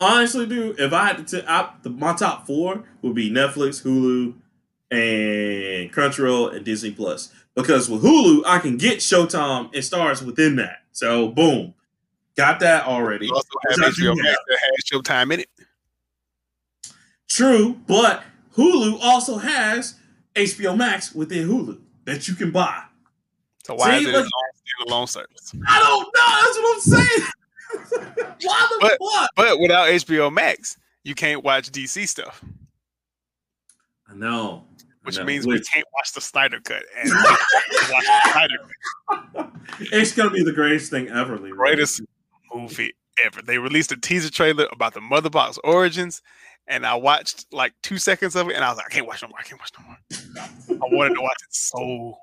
honestly, 0.00 0.46
dude, 0.46 0.78
if 0.80 0.92
I 0.92 1.06
had 1.06 1.26
to, 1.26 1.40
t- 1.40 1.46
I, 1.46 1.70
the, 1.82 1.90
my 1.90 2.14
top 2.14 2.46
four 2.46 2.84
would 3.02 3.14
be 3.14 3.30
Netflix, 3.30 3.82
Hulu, 3.82 4.34
and 4.90 5.92
Crunchyroll 5.92 6.54
and 6.54 6.64
Disney 6.64 6.92
Plus. 6.92 7.32
Because 7.54 7.88
with 7.88 8.02
Hulu, 8.02 8.42
I 8.46 8.58
can 8.58 8.76
get 8.76 8.98
Showtime 8.98 9.74
and 9.74 9.84
stars 9.84 10.22
within 10.22 10.56
that. 10.56 10.82
So 10.92 11.28
boom, 11.28 11.74
got 12.36 12.60
that 12.60 12.86
already. 12.86 13.26
You 13.26 13.34
also 13.34 13.48
have 13.68 13.78
Which 13.78 13.86
I 13.86 13.90
do 14.02 14.12
HBO 14.12 14.16
Max 14.22 14.38
that 14.48 14.58
has 14.60 14.84
Showtime 14.90 15.32
in 15.32 15.40
it. 15.40 15.48
True, 17.28 17.78
but 17.86 18.22
Hulu 18.56 18.98
also 19.02 19.38
has 19.38 19.96
HBO 20.34 20.76
Max 20.76 21.14
within 21.14 21.48
Hulu 21.48 21.78
that 22.04 22.28
you 22.28 22.34
can 22.34 22.50
buy. 22.50 22.82
So 23.64 23.74
why 23.74 23.98
See, 23.98 24.04
is 24.08 24.14
it 24.14 24.16
like- 24.16 24.88
standalone 24.88 25.08
service? 25.08 25.52
I 25.66 25.78
don't 25.80 26.02
know. 26.14 26.42
That's 26.42 26.58
what 26.58 26.74
I'm 26.74 26.80
saying. 27.08 27.28
Why 28.42 28.68
the 28.70 28.78
But- 28.80 28.98
fuck? 29.12 29.30
But 29.34 29.58
without 29.60 29.88
HBO 29.88 30.32
Max, 30.32 30.76
you 31.04 31.14
can't 31.14 31.42
watch 31.44 31.70
DC 31.72 32.06
stuff, 32.08 32.42
I 34.08 34.14
know. 34.14 34.64
I 34.80 34.84
which 35.02 35.18
know. 35.18 35.24
means 35.24 35.46
we 35.46 35.60
can't 35.60 35.86
watch 35.94 36.12
the 36.12 36.20
Snyder 36.20 36.60
cut. 36.60 36.82
And 36.98 37.10
watch 37.10 37.40
the 37.70 38.30
Snyder 38.30 38.54
cut. 39.34 39.52
it's 39.92 40.12
gonna 40.12 40.30
be 40.30 40.42
the 40.44 40.52
greatest 40.52 40.90
thing 40.90 41.08
ever, 41.08 41.36
Leroy. 41.38 41.56
Greatest 41.56 42.02
movie 42.54 42.92
ever. 43.24 43.42
They 43.42 43.58
released 43.58 43.90
a 43.92 43.96
teaser 43.96 44.30
trailer 44.30 44.66
about 44.72 44.94
the 44.94 45.00
Mother 45.00 45.30
Box 45.30 45.58
origins, 45.64 46.22
and 46.68 46.86
I 46.86 46.94
watched 46.94 47.46
like 47.52 47.74
two 47.82 47.98
seconds 47.98 48.36
of 48.36 48.48
it, 48.48 48.56
and 48.56 48.64
I 48.64 48.68
was 48.68 48.78
like, 48.78 48.86
I 48.86 48.90
can't 48.90 49.06
watch 49.06 49.22
no 49.22 49.28
more. 49.28 49.38
I 49.38 49.42
can't 49.42 49.60
watch 49.60 49.72
no 49.78 49.86
more. 49.86 50.80
I 50.82 50.94
wanted 50.94 51.14
to 51.14 51.20
watch 51.20 51.36
it 51.42 51.54
so 51.54 52.14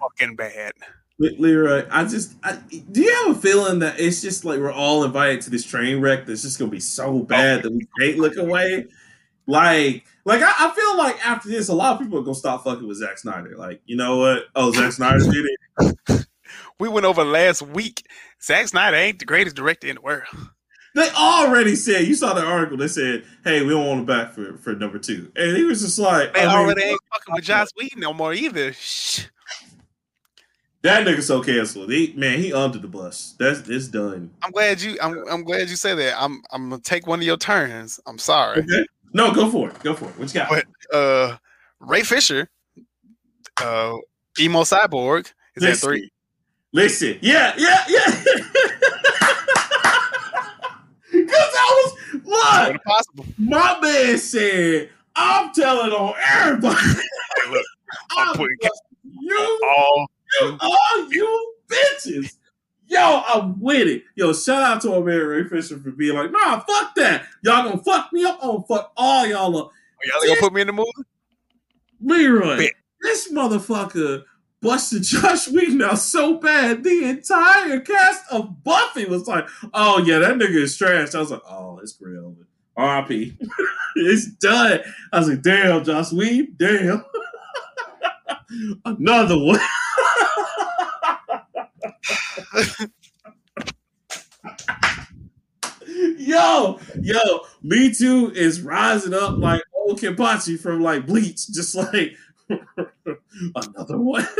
fucking 0.00 0.36
bad. 0.36 0.72
Le- 1.18 1.30
Leroy, 1.38 1.86
I 1.90 2.04
just, 2.04 2.34
I, 2.42 2.58
do 2.90 3.00
you 3.00 3.14
have 3.26 3.36
a 3.36 3.40
feeling 3.40 3.78
that 3.78 3.98
it's 3.98 4.20
just 4.20 4.44
like 4.44 4.58
we're 4.58 4.72
all 4.72 5.04
invited 5.04 5.40
to 5.42 5.50
this 5.50 5.64
train 5.64 6.00
wreck 6.00 6.26
that's 6.26 6.42
just 6.42 6.58
gonna 6.58 6.70
be 6.70 6.80
so 6.80 7.06
oh, 7.06 7.22
bad 7.22 7.62
that 7.62 7.72
we 7.72 7.86
can't 7.98 8.18
look 8.18 8.36
away? 8.36 8.86
Like, 9.46 10.04
like 10.24 10.42
I, 10.42 10.52
I 10.58 10.74
feel 10.74 10.98
like 10.98 11.24
after 11.26 11.48
this, 11.48 11.68
a 11.68 11.74
lot 11.74 11.94
of 11.94 12.00
people 12.00 12.18
are 12.18 12.22
gonna 12.22 12.34
stop 12.34 12.64
fucking 12.64 12.86
with 12.86 12.98
Zack 12.98 13.18
Snyder. 13.18 13.56
Like, 13.56 13.80
you 13.86 13.96
know 13.96 14.18
what? 14.18 14.44
Oh, 14.54 14.72
Zack 14.72 14.92
Snyder 14.92 15.20
did 15.20 15.46
it. 15.46 16.26
We 16.78 16.90
went 16.90 17.06
over 17.06 17.24
last 17.24 17.62
week. 17.62 18.06
Zack 18.42 18.68
Snyder 18.68 18.96
ain't 18.96 19.18
the 19.18 19.24
greatest 19.24 19.56
director 19.56 19.86
in 19.86 19.94
the 19.96 20.02
world. 20.02 20.24
They 20.96 21.10
already 21.10 21.76
said. 21.76 22.06
You 22.06 22.14
saw 22.14 22.32
the 22.32 22.42
article. 22.42 22.78
They 22.78 22.88
said, 22.88 23.22
"Hey, 23.44 23.60
we 23.60 23.68
don't 23.68 23.86
want 23.86 24.00
him 24.00 24.06
back 24.06 24.32
for 24.32 24.56
for 24.56 24.74
number 24.74 24.98
two. 24.98 25.30
and 25.36 25.54
he 25.54 25.62
was 25.62 25.82
just 25.82 25.98
like, 25.98 26.32
They 26.32 26.40
I 26.40 26.46
mean, 26.46 26.56
already 26.56 26.82
ain't 26.84 27.00
fucking 27.12 27.34
with 27.34 27.44
Joss 27.44 27.68
Whedon 27.76 28.00
no 28.00 28.14
more 28.14 28.32
either. 28.32 28.72
Shh. 28.72 29.26
that 30.80 31.06
nigga 31.06 31.20
so 31.22 31.42
canceled. 31.42 31.90
He 31.92 32.14
man, 32.16 32.38
he 32.38 32.50
under 32.50 32.78
the 32.78 32.88
bus. 32.88 33.34
That's 33.38 33.68
it's 33.68 33.88
done. 33.88 34.30
I'm 34.42 34.50
glad 34.52 34.80
you. 34.80 34.96
I'm. 35.02 35.22
I'm 35.30 35.44
glad 35.44 35.68
you 35.68 35.76
say 35.76 35.94
that. 35.94 36.14
I'm. 36.18 36.40
I'm 36.50 36.70
gonna 36.70 36.80
take 36.80 37.06
one 37.06 37.18
of 37.18 37.26
your 37.26 37.36
turns. 37.36 38.00
I'm 38.06 38.16
sorry. 38.16 38.60
Okay. 38.60 38.86
No, 39.12 39.34
go 39.34 39.50
for 39.50 39.68
it. 39.68 39.78
Go 39.80 39.92
for 39.92 40.06
it. 40.06 40.18
What 40.18 40.32
you 40.32 40.40
got? 40.40 40.48
But 40.48 40.96
uh, 40.96 41.36
Ray 41.78 42.04
Fisher, 42.04 42.48
uh, 43.60 43.92
emo 44.40 44.62
cyborg 44.62 45.30
is 45.56 45.62
at 45.62 45.68
Listen. 45.68 45.88
three. 45.90 46.10
Listen, 46.72 47.18
yeah, 47.20 47.52
yeah, 47.58 47.84
yeah. 47.86 48.22
Because 51.36 51.54
I 51.54 51.82
was 52.14 52.22
What 52.24 52.72
look, 52.72 52.84
possible? 52.84 53.26
my 53.38 53.78
man 53.80 54.18
said, 54.18 54.90
"I'm 55.14 55.52
telling 55.52 55.92
on 55.92 56.14
everybody, 56.30 56.76
Hey, 56.76 57.50
look, 57.50 57.64
I'm 58.16 58.28
I'm 58.28 58.36
putting 58.36 58.56
you, 59.04 59.60
all. 59.78 60.06
you, 60.40 60.58
all 60.60 61.12
you 61.12 61.54
bitches." 61.68 62.34
Yo, 62.88 63.22
I'm 63.26 63.60
with 63.60 63.88
it. 63.88 64.04
Yo, 64.14 64.32
shout 64.32 64.62
out 64.62 64.80
to 64.82 64.94
our 64.94 65.00
man 65.02 65.18
Ray 65.18 65.44
Fisher 65.48 65.76
for 65.78 65.90
being 65.90 66.14
like, 66.14 66.30
nah, 66.30 66.60
fuck 66.60 66.94
that. 66.94 67.26
Y'all 67.42 67.64
gonna 67.68 67.82
fuck 67.82 68.12
me 68.12 68.24
up. 68.24 68.38
I'm 68.40 68.50
gonna 68.50 68.62
fuck 68.68 68.92
all 68.96 69.26
y'all 69.26 69.56
up. 69.58 69.70
Oh, 69.72 70.04
y'all 70.04 70.28
gonna 70.28 70.40
put 70.40 70.52
me 70.52 70.60
in 70.60 70.68
the 70.68 70.72
movie? 70.72 70.90
Leroy, 72.00 72.58
Bet. 72.58 72.72
this 73.00 73.32
motherfucker 73.32 74.22
busted 74.60 75.02
Josh 75.02 75.48
Whedon 75.48 75.82
out 75.82 75.98
so 75.98 76.38
bad, 76.38 76.82
the 76.82 77.04
entire 77.04 77.80
cast 77.80 78.24
of 78.30 78.62
Buffy 78.64 79.06
was 79.06 79.26
like, 79.26 79.48
oh 79.74 80.02
yeah, 80.04 80.18
that 80.18 80.36
nigga 80.36 80.56
is 80.56 80.76
trash. 80.76 81.14
I 81.14 81.20
was 81.20 81.30
like, 81.30 81.42
oh, 81.48 81.78
it's 81.82 81.96
real. 82.00 82.36
RIP. 82.78 83.10
it's 83.96 84.26
done. 84.26 84.80
I 85.12 85.18
was 85.18 85.28
like, 85.28 85.42
damn, 85.42 85.84
Josh 85.84 86.12
Whedon, 86.12 86.56
damn. 86.58 87.04
Another 88.84 89.38
one. 89.38 89.60
yo, 96.18 96.78
yo, 97.00 97.20
Me 97.62 97.92
Too 97.92 98.30
is 98.34 98.60
rising 98.60 99.14
up 99.14 99.38
like 99.38 99.62
old 99.74 100.00
Kenpachi 100.00 100.58
from 100.58 100.80
like 100.82 101.06
Bleach, 101.06 101.48
just 101.52 101.74
like 101.74 102.16
another 103.54 103.98
one. 103.98 104.26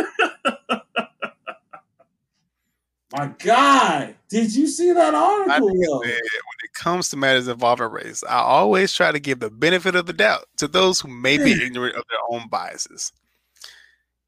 My 3.13 3.33
God, 3.39 4.15
did 4.29 4.55
you 4.55 4.67
see 4.67 4.93
that 4.93 5.15
article? 5.15 5.69
think 5.69 5.85
yo? 5.85 6.01
that 6.01 6.03
when 6.03 6.65
it 6.65 6.75
comes 6.75 7.09
to 7.11 7.17
matters 7.17 7.49
involving 7.49 7.89
race, 7.89 8.23
I 8.29 8.39
always 8.39 8.93
try 8.93 9.13
to 9.13 9.21
give 9.21 9.41
the 9.41 9.49
benefit 9.49 9.95
of 9.95 10.07
the 10.07 10.13
doubt 10.13 10.45
to 10.59 10.69
those 10.69 11.01
who 11.01 11.09
may 11.09 11.39
be 11.39 11.53
ignorant 11.53 11.97
of 11.97 12.05
their 12.11 12.19
own 12.31 12.49
biases. 12.49 13.13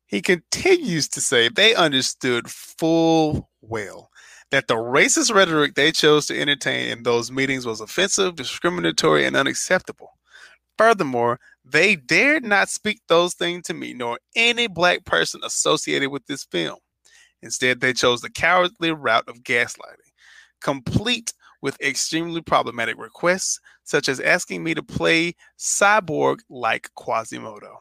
He 0.06 0.22
continues 0.22 1.08
to 1.08 1.20
say 1.20 1.48
they 1.48 1.74
understood 1.74 2.48
full 2.48 3.50
well 3.60 4.10
that 4.50 4.68
the 4.68 4.76
racist 4.76 5.34
rhetoric 5.34 5.74
they 5.74 5.92
chose 5.92 6.26
to 6.26 6.40
entertain 6.40 6.88
in 6.88 7.02
those 7.02 7.30
meetings 7.30 7.66
was 7.66 7.82
offensive, 7.82 8.36
discriminatory, 8.36 9.26
and 9.26 9.36
unacceptable. 9.36 10.12
Furthermore, 10.78 11.40
they 11.70 11.96
dared 11.96 12.44
not 12.44 12.68
speak 12.68 13.00
those 13.08 13.34
things 13.34 13.66
to 13.66 13.74
me 13.74 13.92
nor 13.92 14.18
any 14.34 14.66
black 14.66 15.04
person 15.04 15.40
associated 15.44 16.10
with 16.10 16.26
this 16.26 16.44
film. 16.44 16.78
Instead, 17.42 17.80
they 17.80 17.92
chose 17.92 18.20
the 18.20 18.30
cowardly 18.30 18.90
route 18.90 19.28
of 19.28 19.42
gaslighting, 19.42 20.12
complete 20.60 21.32
with 21.60 21.80
extremely 21.80 22.40
problematic 22.40 22.98
requests, 22.98 23.60
such 23.84 24.08
as 24.08 24.20
asking 24.20 24.62
me 24.62 24.74
to 24.74 24.82
play 24.82 25.34
Cyborg 25.58 26.38
like 26.48 26.90
Quasimodo 26.94 27.80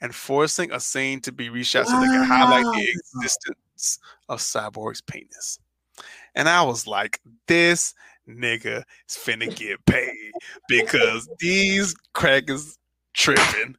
and 0.00 0.14
forcing 0.14 0.72
a 0.72 0.80
scene 0.80 1.20
to 1.20 1.32
be 1.32 1.48
reshot 1.48 1.86
so 1.86 2.00
they 2.00 2.06
can 2.06 2.24
highlight 2.24 2.64
the 2.64 2.88
existence 2.88 3.98
of 4.28 4.38
Cyborg's 4.38 5.02
penis. 5.02 5.58
And 6.34 6.48
I 6.48 6.62
was 6.62 6.86
like, 6.86 7.20
this 7.46 7.94
nigga 8.38 8.84
is 9.08 9.16
finna 9.16 9.54
get 9.54 9.84
paid 9.86 10.32
because 10.68 11.28
these 11.38 11.94
crackers 12.12 12.76
tripping. 13.14 13.76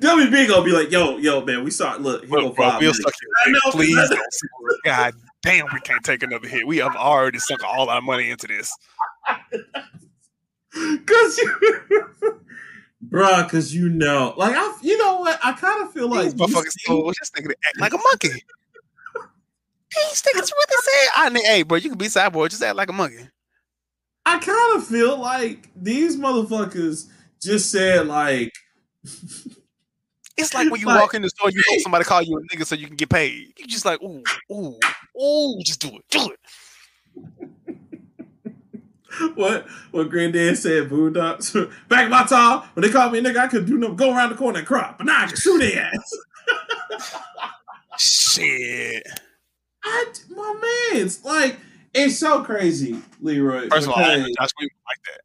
WB 0.00 0.48
gonna 0.48 0.64
be 0.64 0.70
like, 0.70 0.90
yo, 0.92 1.16
yo, 1.16 1.44
man, 1.44 1.64
we 1.64 1.70
saw. 1.70 1.96
Look, 1.96 2.28
go 2.28 2.36
Look, 2.36 2.56
bro, 2.56 2.78
we'll 2.78 2.94
suck 2.94 3.12
your 3.20 3.54
dick. 3.54 3.72
Please 3.72 3.96
don't. 4.10 4.84
God 4.84 5.14
damn, 5.42 5.66
we 5.72 5.80
can't 5.80 6.04
take 6.04 6.22
another 6.22 6.46
hit. 6.46 6.66
We 6.66 6.78
have 6.78 6.94
already 6.94 7.38
sunk 7.38 7.64
all 7.64 7.88
our 7.88 8.00
money 8.00 8.30
into 8.30 8.46
this. 8.46 8.72
Cause 11.06 11.38
you, 11.38 11.56
bruh, 13.08 13.48
cause 13.48 13.72
you 13.72 13.88
know, 13.88 14.34
like 14.36 14.54
I, 14.54 14.76
you 14.82 14.98
know 14.98 15.20
what? 15.20 15.40
I 15.42 15.52
kind 15.52 15.82
of 15.82 15.92
feel 15.92 16.08
like 16.08 16.24
These 16.24 16.34
motherfuckers 16.34 16.76
DC 16.86 16.86
so 16.86 17.10
just 17.18 17.36
act 17.36 17.80
like 17.80 17.94
a 17.94 17.96
monkey. 17.96 18.44
These 19.94 20.22
niggas 20.22 20.50
what 20.50 20.68
they 20.68 20.74
say. 20.82 21.06
I 21.16 21.30
mean, 21.30 21.44
hey, 21.44 21.62
bro, 21.62 21.78
you 21.78 21.90
can 21.90 21.98
be 21.98 22.06
cyborg, 22.06 22.50
just 22.50 22.62
act 22.62 22.76
like 22.76 22.90
a 22.90 22.92
monkey. 22.92 23.28
I 24.26 24.38
kind 24.38 24.76
of 24.76 24.86
feel 24.86 25.18
like 25.18 25.70
these 25.74 26.16
motherfuckers 26.16 27.06
just 27.40 27.70
said 27.70 28.06
like, 28.06 28.52
It's 30.38 30.54
like 30.54 30.70
when 30.70 30.80
you 30.80 30.86
Like, 30.86 31.00
walk 31.00 31.14
in 31.14 31.22
the 31.22 31.30
store, 31.30 31.50
you 31.50 31.60
hope 31.68 31.80
somebody 31.80 32.04
call 32.04 32.22
you 32.22 32.38
a 32.38 32.42
nigga 32.42 32.64
so 32.64 32.76
you 32.76 32.86
can 32.86 32.94
get 32.94 33.08
paid. 33.08 33.54
You 33.58 33.66
just 33.66 33.84
like, 33.84 34.00
ooh, 34.00 34.22
ooh, 34.52 34.78
ooh, 35.20 35.58
just 35.64 35.80
do 35.80 35.88
it, 35.88 36.04
do 36.10 36.30
it. 36.30 36.38
what 39.34 39.66
what 39.90 40.08
Granddad 40.08 40.56
said, 40.56 40.88
Boondocks. 40.88 41.68
Back 41.88 42.04
in 42.04 42.10
my 42.10 42.24
time, 42.24 42.68
when 42.74 42.82
they 42.82 42.90
called 42.90 43.12
me 43.12 43.18
a 43.18 43.22
nigga, 43.22 43.38
I 43.38 43.48
could 43.48 43.66
do 43.66 43.76
no 43.78 43.92
go 43.94 44.14
around 44.14 44.30
the 44.30 44.36
corner 44.36 44.58
and 44.58 44.66
cry, 44.66 44.94
but 44.96 45.06
now 45.06 45.24
I 45.24 45.26
can 45.26 45.36
shoot 45.36 45.58
their 45.58 45.90
ass. 45.92 46.14
Shit. 47.98 49.04
I, 49.84 50.06
my 50.30 50.90
man's 50.92 51.24
like, 51.24 51.58
it's 51.94 52.18
so 52.18 52.42
crazy, 52.44 53.00
Leroy. 53.20 53.68
First 53.68 53.86
of 53.88 53.92
all, 53.94 53.98
I 53.98 54.16
Josh 54.16 54.50
Whedon 54.58 54.76
like 54.86 55.02
that. 55.06 55.20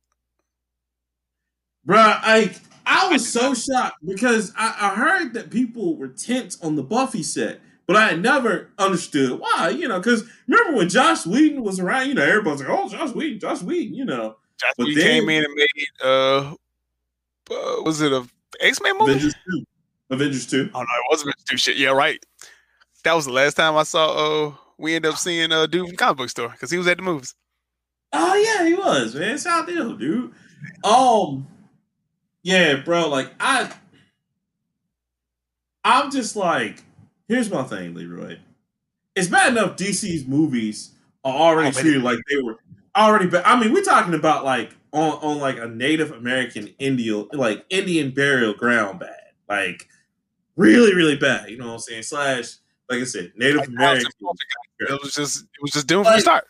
Bro, 1.86 1.98
like 1.98 2.56
I 2.86 3.12
was 3.12 3.32
so 3.32 3.54
shocked 3.54 3.98
because 4.06 4.54
I, 4.58 4.76
I 4.80 4.96
heard 4.96 5.34
that 5.34 5.50
people 5.50 5.98
were 5.98 6.08
tense 6.08 6.62
on 6.62 6.76
the 6.76 6.84
Buffy 6.84 7.24
set, 7.24 7.60
but 7.86 7.96
I 7.96 8.08
had 8.08 8.22
never 8.22 8.70
understood 8.78 9.40
why. 9.40 9.70
You 9.70 9.88
know, 9.88 10.00
because 10.00 10.24
remember 10.48 10.78
when 10.78 10.90
Josh 10.90 11.26
Whedon 11.26 11.62
was 11.62 11.80
around, 11.80 12.08
you 12.08 12.14
know, 12.14 12.24
everybody's 12.24 12.62
like, 12.62 12.70
"Oh, 12.70 12.88
Josh 12.88 13.12
Whedon, 13.14 13.40
Josh 13.40 13.62
Whedon," 13.62 13.94
you 13.94 14.06
know, 14.06 14.38
Josh 14.60 14.74
But 14.78 14.88
Whedon 14.88 15.04
then- 15.04 15.12
came 15.20 15.30
in 15.30 15.44
and 15.44 15.54
made 15.54 15.68
uh, 16.04 16.54
uh 17.52 17.82
was 17.84 18.02
it 18.02 18.14
a 18.14 18.26
X 18.62 18.82
Men 18.82 18.98
movie? 18.98 19.12
Avengers 19.12 19.36
two, 19.46 19.66
Avengers 20.10 20.48
two. 20.48 20.70
Oh 20.74 20.80
no, 20.80 20.84
it 20.84 21.06
wasn't 21.10 21.30
Avengers 21.30 21.44
two 21.46 21.58
shit. 21.58 21.78
Yeah, 21.78 21.90
right. 21.90 22.24
That 23.04 23.14
was 23.16 23.26
the 23.26 23.32
last 23.32 23.56
time 23.56 23.76
I 23.76 23.84
saw. 23.84 24.48
Uh, 24.50 24.54
we 24.78 24.96
ended 24.96 25.12
up 25.12 25.18
seeing 25.18 25.52
uh, 25.52 25.66
dude 25.68 25.82
from 25.86 25.92
the 25.92 25.98
comic 25.98 26.18
book 26.18 26.30
store 26.30 26.50
because 26.50 26.72
he 26.72 26.78
was 26.78 26.88
at 26.88 26.98
the 26.98 27.04
movies. 27.04 27.36
Oh 28.12 28.36
yeah, 28.36 28.66
he 28.68 28.74
was 28.76 29.16
man. 29.16 29.36
It's 29.36 29.46
out 29.46 29.66
there, 29.68 29.84
dude. 29.94 30.32
Um, 30.84 31.48
yeah, 32.44 32.78
bro. 32.78 33.10
Like 33.10 33.32
I, 33.40 33.74
I'm 35.84 36.12
just 36.12 36.36
like, 36.36 36.84
here's 37.28 37.50
my 37.50 37.64
thing, 37.64 37.94
Leroy. 37.94 38.38
It's 39.16 39.28
bad 39.28 39.54
enough 39.54 39.76
DC's 39.78 40.26
movies 40.28 40.92
are 41.24 41.36
already 41.36 41.70
Oh, 41.70 41.82
treated 41.82 42.04
like 42.04 42.20
they 42.30 42.42
were 42.42 42.58
already. 42.96 43.28
But 43.28 43.46
I 43.48 43.60
mean, 43.60 43.74
we're 43.74 43.84
talking 43.84 44.14
about 44.14 44.46
like 44.46 44.76
on 44.94 45.14
on 45.22 45.40
like 45.40 45.58
a 45.58 45.68
Native 45.68 46.12
American 46.12 46.70
Indian 46.80 47.28
like 47.34 47.66
Indian 47.70 48.12
burial 48.12 48.54
ground 48.54 49.00
bad, 49.00 49.20
like 49.50 49.88
really 50.58 50.96
really 50.96 51.18
bad. 51.18 51.50
You 51.50 51.58
know 51.58 51.68
what 51.68 51.74
I'm 51.74 51.80
saying? 51.80 52.04
Slash, 52.04 52.56
like 52.90 53.00
I 53.02 53.04
said, 53.06 53.32
Native 53.36 53.60
Like, 53.62 53.68
American. 53.70 54.12
It 54.80 55.02
was 55.02 55.14
just 55.14 55.44
it 55.44 55.62
was 55.62 55.72
just 55.72 55.88
doomed 55.88 56.06
from 56.06 56.12
the 56.14 56.16
Like- 56.18 56.22
start. 56.22 56.48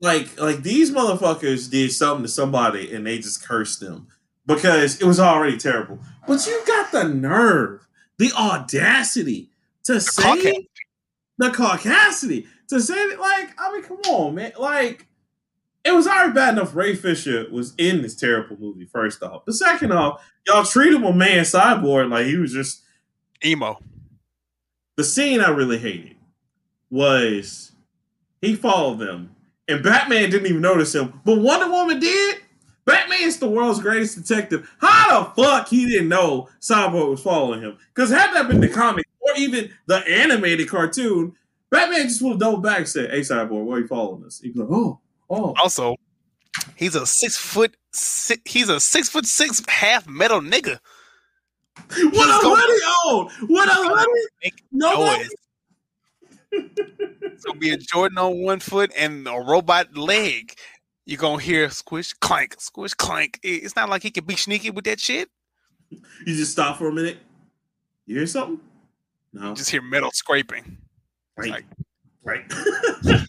like 0.00 0.40
like 0.40 0.62
these 0.62 0.90
motherfuckers 0.90 1.70
did 1.70 1.92
something 1.92 2.24
to 2.24 2.28
somebody 2.28 2.92
and 2.94 3.06
they 3.06 3.18
just 3.18 3.46
cursed 3.46 3.80
them 3.80 4.06
because 4.46 5.00
it 5.00 5.04
was 5.06 5.20
already 5.20 5.56
terrible. 5.56 5.98
But 6.26 6.46
you 6.46 6.60
got 6.66 6.92
the 6.92 7.04
nerve, 7.04 7.86
the 8.18 8.32
audacity 8.32 9.50
to 9.84 10.00
say 10.00 10.22
caucasity. 10.22 10.68
the 11.38 11.48
caucasity 11.50 12.46
to 12.68 12.80
say 12.80 12.94
that, 13.10 13.20
like, 13.20 13.50
I 13.60 13.72
mean, 13.72 13.82
come 13.84 13.98
on, 14.12 14.34
man. 14.34 14.52
Like, 14.58 15.06
it 15.84 15.92
was 15.92 16.06
already 16.08 16.32
bad 16.32 16.54
enough 16.54 16.74
Ray 16.74 16.96
Fisher 16.96 17.46
was 17.52 17.74
in 17.78 18.02
this 18.02 18.16
terrible 18.16 18.56
movie, 18.58 18.86
first 18.86 19.22
off. 19.22 19.42
But 19.46 19.54
second 19.54 19.92
off, 19.92 20.20
y'all 20.46 20.64
treated 20.64 21.00
my 21.00 21.12
man 21.12 21.44
Cyborg 21.44 22.10
like 22.10 22.26
he 22.26 22.36
was 22.36 22.52
just 22.52 22.82
Emo. 23.44 23.78
The 24.96 25.04
scene 25.04 25.40
I 25.40 25.50
really 25.50 25.78
hated 25.78 26.16
was 26.90 27.72
he 28.40 28.54
followed 28.54 28.98
them, 28.98 29.34
and 29.68 29.82
Batman 29.82 30.30
didn't 30.30 30.46
even 30.46 30.60
notice 30.62 30.94
him, 30.94 31.20
but 31.24 31.40
Wonder 31.40 31.70
Woman 31.70 32.00
did. 32.00 32.38
Batman's 32.84 33.38
the 33.38 33.48
world's 33.48 33.80
greatest 33.80 34.16
detective. 34.16 34.70
How 34.78 35.24
the 35.34 35.42
fuck 35.42 35.68
he 35.68 35.86
didn't 35.86 36.08
know 36.08 36.48
Cyborg 36.60 37.10
was 37.10 37.22
following 37.22 37.60
him? 37.60 37.76
Because 37.92 38.10
had 38.10 38.32
that 38.32 38.48
been 38.48 38.60
the 38.60 38.68
comic 38.68 39.04
or 39.20 39.32
even 39.36 39.70
the 39.86 39.96
animated 40.06 40.68
cartoon, 40.68 41.34
Batman 41.68 42.02
just 42.02 42.22
would 42.22 42.30
have 42.30 42.38
doubled 42.38 42.62
back 42.62 42.78
and 42.78 42.88
said, 42.88 43.10
"Hey, 43.10 43.20
Cyborg, 43.20 43.64
why 43.64 43.76
are 43.76 43.80
you 43.80 43.88
following 43.88 44.24
us?" 44.24 44.40
He'd 44.40 44.54
be 44.54 44.60
like, 44.60 44.68
"Oh, 44.70 45.00
oh." 45.28 45.54
Also, 45.60 45.96
he's 46.76 46.94
a 46.94 47.04
six 47.06 47.36
foot 47.36 47.76
six, 47.90 48.40
he's 48.44 48.68
a 48.68 48.78
six 48.78 49.08
foot 49.08 49.26
six 49.26 49.60
half 49.68 50.06
metal 50.06 50.40
nigga. 50.40 50.78
What 51.76 52.28
a 52.28 52.48
hoodie 52.48 52.84
on! 53.04 53.48
What 53.48 53.68
a 53.68 53.72
hoodie! 53.72 54.52
Nobody 54.72 55.28
gonna 57.46 57.58
be 57.58 57.70
a 57.70 57.76
Jordan 57.76 58.18
on 58.18 58.42
one 58.42 58.60
foot 58.60 58.92
and 58.96 59.26
a 59.26 59.32
robot 59.40 59.96
leg. 59.96 60.54
You're 61.04 61.18
gonna 61.18 61.40
hear 61.42 61.70
squish 61.70 62.12
clank, 62.14 62.56
squish 62.58 62.94
clank. 62.94 63.38
It's 63.42 63.76
not 63.76 63.88
like 63.88 64.02
he 64.02 64.10
can 64.10 64.24
be 64.24 64.36
sneaky 64.36 64.70
with 64.70 64.84
that 64.86 65.00
shit. 65.00 65.28
You 65.90 66.34
just 66.34 66.52
stop 66.52 66.78
for 66.78 66.88
a 66.88 66.92
minute. 66.92 67.18
You 68.06 68.16
hear 68.16 68.26
something? 68.26 68.60
No. 69.32 69.50
You 69.50 69.54
just 69.54 69.70
hear 69.70 69.82
metal 69.82 70.10
scraping. 70.12 70.78
Right. 71.36 71.50
Like- 71.50 71.66
right. 72.24 72.44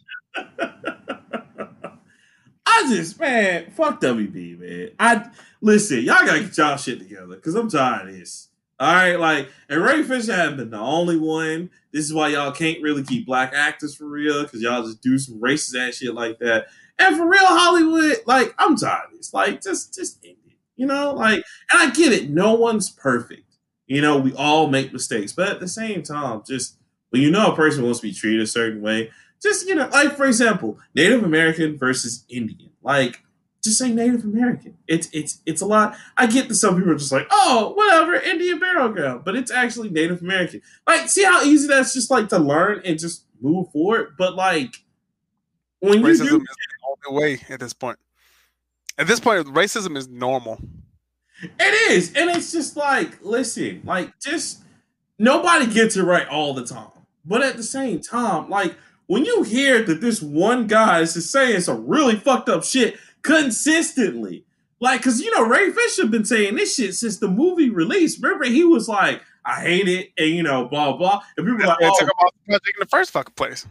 I 2.69 2.89
just, 2.89 3.19
man, 3.19 3.71
fuck 3.71 3.99
WB, 4.01 4.59
man. 4.59 4.89
I 4.99 5.29
listen, 5.61 5.99
y'all 5.99 6.25
gotta 6.25 6.41
get 6.41 6.57
y'all 6.57 6.77
shit 6.77 6.99
together 6.99 7.35
because 7.35 7.55
I'm 7.55 7.69
tired 7.69 8.09
of 8.09 8.15
this. 8.15 8.49
All 8.79 8.93
right, 8.93 9.15
like, 9.15 9.49
and 9.69 9.81
Ray 9.81 10.03
Fisher 10.03 10.35
hasn't 10.35 10.57
been 10.57 10.69
the 10.69 10.77
only 10.77 11.17
one. 11.17 11.71
This 11.91 12.05
is 12.05 12.13
why 12.13 12.27
y'all 12.27 12.51
can't 12.51 12.81
really 12.81 13.03
keep 13.03 13.25
black 13.25 13.53
actors 13.53 13.95
for 13.95 14.05
real 14.05 14.43
because 14.43 14.61
y'all 14.61 14.83
just 14.83 15.01
do 15.01 15.17
some 15.17 15.41
racist 15.41 15.75
ass 15.75 15.95
shit 15.95 16.13
like 16.13 16.37
that. 16.39 16.67
And 16.99 17.17
for 17.17 17.27
real, 17.27 17.45
Hollywood, 17.45 18.17
like, 18.27 18.53
I'm 18.59 18.75
tired 18.75 19.05
of 19.05 19.17
this. 19.17 19.33
Like, 19.33 19.61
just, 19.61 19.95
just 19.95 20.23
end 20.23 20.37
it. 20.45 20.57
You 20.75 20.85
know, 20.85 21.13
like, 21.13 21.43
and 21.71 21.81
I 21.81 21.89
get 21.89 22.13
it. 22.13 22.29
No 22.29 22.53
one's 22.53 22.91
perfect. 22.91 23.57
You 23.87 24.01
know, 24.01 24.17
we 24.17 24.33
all 24.35 24.67
make 24.67 24.93
mistakes, 24.93 25.31
but 25.31 25.49
at 25.49 25.59
the 25.59 25.67
same 25.67 26.03
time, 26.03 26.43
just 26.45 26.77
when 27.09 27.21
you 27.21 27.31
know 27.31 27.53
a 27.53 27.55
person 27.55 27.83
wants 27.83 27.99
to 27.99 28.07
be 28.07 28.13
treated 28.13 28.41
a 28.41 28.47
certain 28.47 28.81
way, 28.81 29.09
just 29.41 29.67
you 29.67 29.75
know, 29.75 29.87
like 29.87 30.15
for 30.15 30.25
example, 30.25 30.77
Native 30.93 31.23
American 31.23 31.77
versus 31.77 32.25
Indian. 32.29 32.71
Like, 32.83 33.23
just 33.63 33.77
say 33.77 33.91
Native 33.91 34.23
American. 34.23 34.77
It's 34.87 35.09
it's 35.11 35.41
it's 35.45 35.61
a 35.61 35.65
lot. 35.65 35.95
I 36.15 36.27
get 36.27 36.47
that 36.47 36.55
some 36.55 36.75
people 36.75 36.91
are 36.91 36.97
just 36.97 37.11
like, 37.11 37.27
oh, 37.31 37.73
whatever, 37.75 38.15
Indian 38.15 38.59
burial 38.59 38.89
ground, 38.89 39.23
but 39.25 39.35
it's 39.35 39.51
actually 39.51 39.89
Native 39.89 40.21
American. 40.21 40.61
Like, 40.85 41.09
see 41.09 41.23
how 41.23 41.43
easy 41.43 41.67
that's 41.67 41.93
just 41.93 42.11
like 42.11 42.29
to 42.29 42.39
learn 42.39 42.81
and 42.85 42.99
just 42.99 43.25
move 43.41 43.71
forward. 43.71 44.15
But 44.17 44.35
like, 44.35 44.75
when 45.79 45.99
you 45.99 46.05
Racism 46.05 46.29
do, 46.29 46.35
is 46.37 46.47
the 47.05 47.11
only 47.11 47.21
way 47.21 47.39
at 47.49 47.59
this 47.59 47.73
point. 47.73 47.99
At 48.97 49.07
this 49.07 49.19
point, 49.19 49.45
racism 49.47 49.95
is 49.95 50.07
normal. 50.07 50.59
It 51.41 51.91
is, 51.91 52.15
and 52.15 52.31
it's 52.31 52.51
just 52.51 52.75
like, 52.75 53.19
listen, 53.21 53.81
like, 53.83 54.17
just 54.19 54.63
nobody 55.19 55.71
gets 55.71 55.95
it 55.95 56.03
right 56.03 56.27
all 56.27 56.55
the 56.55 56.65
time. 56.65 56.89
But 57.23 57.43
at 57.43 57.57
the 57.57 57.63
same 57.63 57.99
time, 57.99 58.49
like, 58.49 58.75
when 59.05 59.23
you 59.23 59.43
hear 59.43 59.83
that 59.83 60.01
this 60.01 60.21
one 60.21 60.65
guy 60.65 61.01
is 61.01 61.13
just 61.13 61.31
saying 61.31 61.61
some 61.61 61.87
really 61.87 62.15
fucked 62.15 62.49
up 62.49 62.63
shit 62.63 62.97
consistently, 63.23 64.45
like, 64.79 65.01
cause 65.01 65.19
you 65.19 65.33
know 65.35 65.47
Ray 65.47 65.71
Fisher 65.71 66.07
been 66.07 66.25
saying 66.25 66.55
this 66.55 66.75
shit 66.75 66.93
since 66.95 67.17
the 67.17 67.27
movie 67.27 67.69
release. 67.69 68.19
Remember, 68.21 68.45
he 68.45 68.63
was 68.63 68.87
like, 68.87 69.21
"I 69.45 69.61
hate 69.61 69.87
it," 69.87 70.11
and 70.17 70.29
you 70.29 70.43
know, 70.43 70.65
blah 70.65 70.95
blah. 70.95 71.21
And 71.37 71.47
people 71.47 71.65
like, 71.67 71.77
"Oh, 71.81 71.95
took 71.99 72.09
about 72.09 72.33
the 72.33 72.51
project 72.51 72.67
in 72.67 72.79
the 72.79 72.87
first 72.87 73.11
fucking 73.11 73.33
place. 73.35 73.65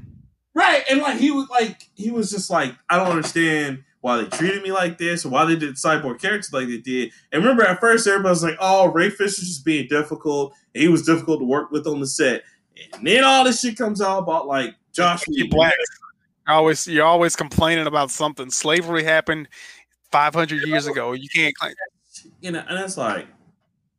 Right, 0.55 0.85
and 0.91 1.01
like 1.01 1.19
he 1.19 1.31
was 1.31 1.49
like 1.51 1.83
he 1.95 2.11
was 2.11 2.31
just 2.31 2.51
like 2.51 2.75
I 2.89 2.97
don't 2.97 3.09
understand 3.09 3.85
why 4.01 4.17
they 4.17 4.25
treated 4.25 4.63
me 4.63 4.73
like 4.73 4.99
this 4.99 5.27
or 5.27 5.29
why 5.29 5.45
they 5.45 5.57
did 5.57 5.75
cyborg 5.75 6.21
characters 6.21 6.53
like 6.53 6.67
they 6.69 6.79
did. 6.79 7.13
And 7.31 7.43
remember, 7.43 7.65
at 7.65 7.79
first 7.81 8.07
everybody 8.07 8.31
was 8.31 8.43
like, 8.43 8.57
"Oh, 8.59 8.91
Ray 8.91 9.11
Fisher's 9.11 9.49
just 9.49 9.65
being 9.65 9.87
difficult. 9.89 10.55
And 10.75 10.83
he 10.83 10.89
was 10.89 11.03
difficult 11.03 11.41
to 11.41 11.45
work 11.45 11.71
with 11.71 11.87
on 11.87 12.01
the 12.01 12.07
set." 12.07 12.43
And 12.95 13.07
then 13.07 13.23
all 13.23 13.45
this 13.45 13.61
shit 13.61 13.77
comes 13.77 14.01
out 14.01 14.21
about 14.21 14.47
like 14.47 14.75
Josh 14.93 15.25
Black 15.27 15.37
Whedon. 15.37 15.51
blacks 15.51 15.75
are 15.75 16.06
always 16.55 16.87
you're 16.87 17.05
always 17.05 17.37
complaining 17.37 17.87
about 17.87 18.11
something. 18.11 18.51
Slavery 18.51 19.05
happened 19.05 19.49
500 20.11 20.67
years 20.67 20.87
ago. 20.87 21.13
You 21.13 21.29
can't 21.29 21.55
claim. 21.55 21.75
you 22.41 22.51
know, 22.53 22.65
and 22.69 22.79
it's 22.79 22.97
like, 22.97 23.27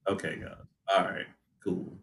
okay, 0.07 0.37
God, 0.37 0.57
all 0.95 1.05
right, 1.05 1.25
cool. 1.63 1.93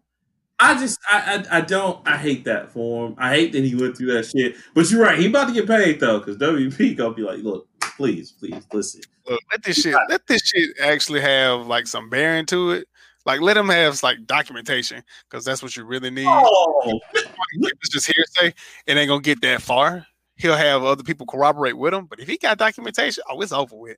I 0.60 0.78
just, 0.78 0.98
I, 1.10 1.44
I, 1.50 1.58
I 1.58 1.60
don't, 1.62 2.06
I 2.08 2.16
hate 2.16 2.44
that 2.44 2.70
form. 2.70 3.16
I 3.18 3.30
hate 3.34 3.52
that 3.52 3.64
he 3.64 3.74
went 3.74 3.96
through 3.96 4.12
that 4.14 4.24
shit. 4.24 4.56
But 4.72 4.90
you're 4.90 5.02
right, 5.02 5.18
he 5.18 5.26
about 5.26 5.48
to 5.48 5.52
get 5.52 5.66
paid 5.66 6.00
though, 6.00 6.18
because 6.20 6.36
WB 6.36 6.96
gonna 6.96 7.14
be 7.14 7.22
like, 7.22 7.40
look, 7.40 7.66
please, 7.80 8.32
please, 8.32 8.66
listen. 8.72 9.02
Look, 9.28 9.40
let 9.50 9.62
this 9.62 9.80
shit 9.80 9.96
let 10.08 10.26
this 10.26 10.42
shit 10.42 10.70
actually 10.80 11.20
have 11.20 11.66
like 11.66 11.86
some 11.86 12.08
bearing 12.08 12.46
to 12.46 12.72
it. 12.72 12.88
Like 13.26 13.40
let 13.40 13.56
him 13.56 13.68
have 13.68 14.02
like 14.02 14.26
documentation 14.26 15.02
because 15.28 15.44
that's 15.44 15.62
what 15.62 15.76
you 15.76 15.84
really 15.84 16.10
need. 16.10 16.26
Oh, 16.28 17.00
it's 17.14 17.88
just 17.88 18.12
hearsay, 18.12 18.54
it 18.86 18.96
ain't 18.96 19.08
gonna 19.08 19.22
get 19.22 19.40
that 19.42 19.62
far. 19.62 20.06
He'll 20.36 20.56
have 20.56 20.82
other 20.82 21.02
people 21.02 21.26
corroborate 21.26 21.76
with 21.76 21.94
him, 21.94 22.06
but 22.06 22.20
if 22.20 22.28
he 22.28 22.36
got 22.36 22.58
documentation, 22.58 23.22
oh, 23.30 23.40
it's 23.40 23.52
over 23.52 23.76
with. 23.76 23.96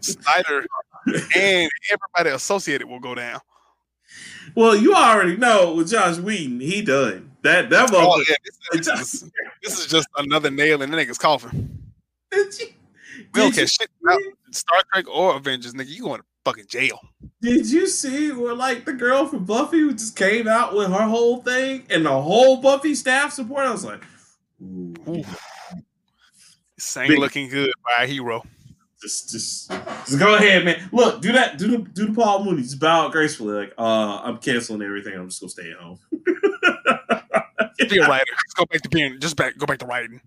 Snyder 0.00 0.66
and 1.34 1.70
everybody 1.90 2.30
associated 2.30 2.86
will 2.86 3.00
go 3.00 3.14
down. 3.14 3.40
well, 4.54 4.76
you 4.76 4.94
already 4.94 5.36
know 5.36 5.74
with 5.74 5.90
Josh 5.90 6.18
Whedon, 6.18 6.60
he 6.60 6.82
done 6.82 7.30
that. 7.42 7.70
That 7.70 7.90
Oh 7.92 8.22
yeah, 8.28 8.36
this, 8.72 8.88
is, 8.88 9.30
this 9.62 9.78
is 9.78 9.86
just 9.86 10.08
another 10.18 10.50
nail 10.50 10.82
in 10.82 10.90
the 10.90 10.96
nigga's 10.96 11.18
coffin. 11.18 11.92
Did 12.30 12.58
you, 12.58 12.66
We 13.34 13.40
don't 13.40 13.54
care 13.54 13.66
shit 13.66 13.88
about 14.02 14.20
Star 14.52 14.80
Trek 14.92 15.06
or 15.08 15.36
Avengers, 15.36 15.72
nigga. 15.74 15.88
You 15.88 16.02
going 16.02 16.20
to 16.20 16.26
fucking 16.44 16.66
jail? 16.68 17.00
Did 17.40 17.70
you 17.70 17.86
see 17.86 18.30
where 18.32 18.54
like 18.54 18.84
the 18.84 18.92
girl 18.92 19.26
from 19.26 19.44
Buffy 19.44 19.80
who 19.80 19.92
just 19.92 20.16
came 20.16 20.46
out 20.46 20.74
with 20.74 20.88
her 20.88 21.08
whole 21.08 21.42
thing 21.42 21.84
and 21.90 22.06
the 22.06 22.22
whole 22.22 22.58
Buffy 22.58 22.94
staff 22.94 23.32
support? 23.32 23.66
I 23.66 23.72
was 23.72 23.84
like, 23.84 24.02
ooh, 24.62 24.94
Ooh. 25.08 25.24
This 26.76 26.96
ain't 26.96 27.08
Big- 27.08 27.18
looking 27.18 27.48
good 27.48 27.70
by 27.84 28.04
a 28.04 28.06
hero. 28.06 28.42
just, 29.00 29.30
just, 29.30 29.70
just 29.70 30.18
go 30.18 30.34
ahead, 30.36 30.64
man. 30.64 30.88
Look, 30.92 31.22
do 31.22 31.32
that, 31.32 31.58
do 31.58 31.68
the, 31.68 31.78
do 31.78 32.06
the 32.06 32.12
Paul 32.12 32.44
Mooney. 32.44 32.62
Just 32.62 32.78
bow 32.80 33.06
out 33.06 33.12
gracefully, 33.12 33.54
like, 33.54 33.72
uh, 33.78 34.20
I'm 34.22 34.38
canceling 34.38 34.82
everything. 34.82 35.14
I'm 35.14 35.28
just 35.28 35.40
gonna 35.40 35.50
stay 35.50 35.70
at 35.70 35.78
home. 35.78 35.98
Be 37.88 37.98
a 37.98 38.08
writer. 38.08 38.24
Just 38.46 38.56
go 38.56 38.64
back 38.66 38.82
to 38.82 38.88
being. 38.88 39.20
Just 39.20 39.36
back. 39.36 39.56
Go 39.58 39.64
back 39.66 39.78
to 39.78 39.86
writing. 39.86 40.20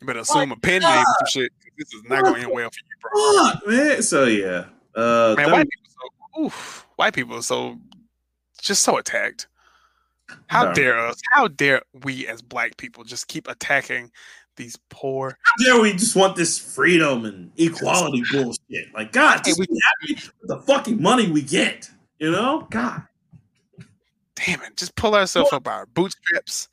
You 0.00 0.06
better 0.06 0.20
assume 0.20 0.50
a 0.52 0.56
pen 0.56 0.82
name 0.82 0.90
or 0.98 1.04
some 1.20 1.26
shit. 1.42 1.52
'cause 1.60 1.70
This 1.78 1.94
is 1.94 2.02
not 2.08 2.22
going 2.24 2.34
to 2.36 2.40
end 2.42 2.50
well 2.52 2.68
for 2.70 2.78
you, 2.84 2.96
bro. 3.00 3.50
Fuck, 3.52 3.66
man. 3.68 4.02
So 4.02 4.24
yeah, 4.24 4.64
uh, 4.94 5.34
Man, 5.36 5.50
white 5.52 5.68
people 5.70 5.90
so 6.34 6.42
oof, 6.44 6.86
white 6.96 7.14
people 7.14 7.36
are 7.36 7.42
so 7.42 7.78
just 8.60 8.82
so 8.82 8.96
attacked. 8.98 9.46
How 10.48 10.64
No. 10.64 10.74
dare 10.74 10.98
us? 10.98 11.20
How 11.30 11.48
dare 11.48 11.82
we 12.04 12.26
as 12.26 12.42
black 12.42 12.76
people 12.76 13.04
just 13.04 13.28
keep 13.28 13.48
attacking 13.48 14.10
these 14.56 14.78
poor 14.88 15.36
yeah, 15.58 15.80
we 15.80 15.92
just 15.92 16.14
want 16.14 16.36
this 16.36 16.58
freedom 16.58 17.24
and 17.24 17.50
equality 17.56 18.22
bullshit. 18.30 18.94
Like, 18.94 19.10
God, 19.12 19.38
Hey, 19.38 19.50
just 19.50 19.58
we- 19.58 19.66
be 19.66 19.80
happy 19.82 20.14
with 20.40 20.48
the 20.48 20.58
fucking 20.60 21.02
money 21.02 21.28
we 21.30 21.42
get. 21.42 21.90
You 22.20 22.30
know, 22.30 22.66
God. 22.70 23.02
damn 24.36 24.62
it, 24.62 24.76
just 24.76 24.94
pull 24.96 25.14
ourselves 25.14 25.52
up 25.52 25.64
by 25.64 25.72
our 25.72 25.86
bootstraps, 25.86 26.68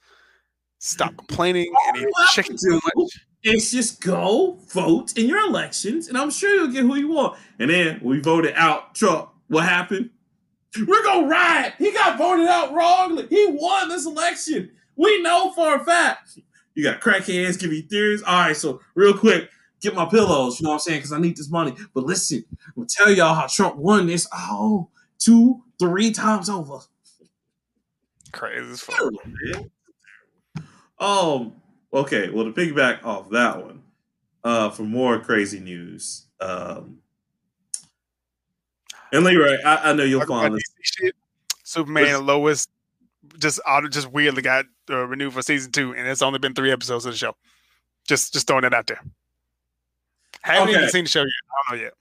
stop 0.80 1.16
complaining 1.18 1.74
and 1.88 1.98
eat 1.98 2.00
All 2.02 2.08
you 2.08 2.14
have 2.20 2.30
chicken 2.30 2.58
too 2.58 2.80
much. 2.96 3.12
It's 3.44 3.72
just 3.72 4.02
go 4.02 4.60
vote 4.70 5.18
in 5.18 5.28
your 5.28 5.40
elections, 5.40 6.08
and 6.08 6.18
I'm 6.18 6.30
sure 6.30 6.54
you'll 6.54 6.68
get 6.72 6.84
who 6.84 6.96
you 6.96 7.08
want. 7.08 7.40
And 7.58 7.70
then 7.72 8.00
we 8.04 8.20
voted 8.20 8.54
out 8.56 8.94
Trump. 8.94 9.30
What 9.48 9.64
happened? 9.64 10.12
We're 10.78 11.04
gonna 11.04 11.28
riot. 11.28 11.74
He 11.78 11.92
got 11.92 12.18
voted 12.18 12.48
out 12.48 12.74
wrongly. 12.74 13.28
He 13.28 13.48
won 13.50 13.90
this 13.90 14.06
election. 14.06 14.72
We 14.96 15.22
know 15.22 15.52
for 15.52 15.76
a 15.76 15.84
fact. 15.84 16.40
You 16.76 16.84
got 16.84 17.02
crackheads 17.02 17.60
giving 17.60 17.78
you 17.78 17.84
theories. 17.84 18.24
All 18.24 18.46
right, 18.46 18.56
so 18.56 18.82
real 18.96 19.18
quick, 19.18 19.50
get 19.82 19.94
my 19.94 20.06
pillows. 20.06 20.60
You 20.60 20.66
know 20.66 20.70
what 20.70 20.76
I'm 20.76 20.80
saying? 20.80 21.00
Because 21.00 21.12
I 21.12 21.20
need 21.20 21.36
this 21.36 21.50
money. 21.50 21.76
But 21.94 22.06
listen, 22.06 22.46
I'm 22.50 22.74
gonna 22.76 22.88
tell 22.90 23.12
y'all 23.12 23.36
how 23.36 23.48
Trump 23.48 23.76
won 23.76 24.08
this. 24.08 24.28
Oh, 24.34 24.90
two, 25.20 25.64
three 25.80 26.12
times 26.12 26.50
over. 26.50 26.80
Crazy 28.32 28.72
as 28.72 28.82
fuck. 28.82 29.12
Um. 31.00 31.54
Okay. 31.94 32.30
Well, 32.30 32.46
to 32.46 32.52
piggyback 32.52 33.04
off 33.04 33.30
that 33.32 33.66
one, 33.66 33.82
uh, 34.46 34.70
for 34.70 34.84
more 34.84 35.20
crazy 35.20 35.60
news, 35.60 36.28
um, 36.40 37.00
and 39.12 39.24
Leroy, 39.24 39.58
I, 39.66 39.92
I 39.92 39.94
know 39.94 40.04
you'll 40.04 40.26
find 40.26 40.56
this. 40.56 41.12
Superman 41.64 42.16
and 42.16 42.26
Lois 42.26 42.68
just 43.40 43.60
auto 43.68 43.88
just 43.88 44.12
weirdly 44.12 44.42
got 44.42 44.66
uh, 44.90 45.06
renewed 45.06 45.34
for 45.34 45.42
season 45.42 45.72
two, 45.72 45.94
and 45.94 46.08
it's 46.08 46.22
only 46.22 46.40
been 46.40 46.54
three 46.54 46.72
episodes 46.72 47.06
of 47.06 47.14
the 47.14 47.18
show. 47.18 47.36
Just 48.08 48.34
just 48.34 48.48
throwing 48.48 48.64
that 48.64 48.74
out 48.74 48.88
there. 48.88 49.02
Haven't 50.42 50.70
even 50.70 50.90
seen 50.90 51.06
the 51.06 51.10
show 51.10 51.22
yet. 51.22 51.28
I 51.28 51.72
don't 51.72 51.78
know 51.78 51.84
yet. 51.84 51.94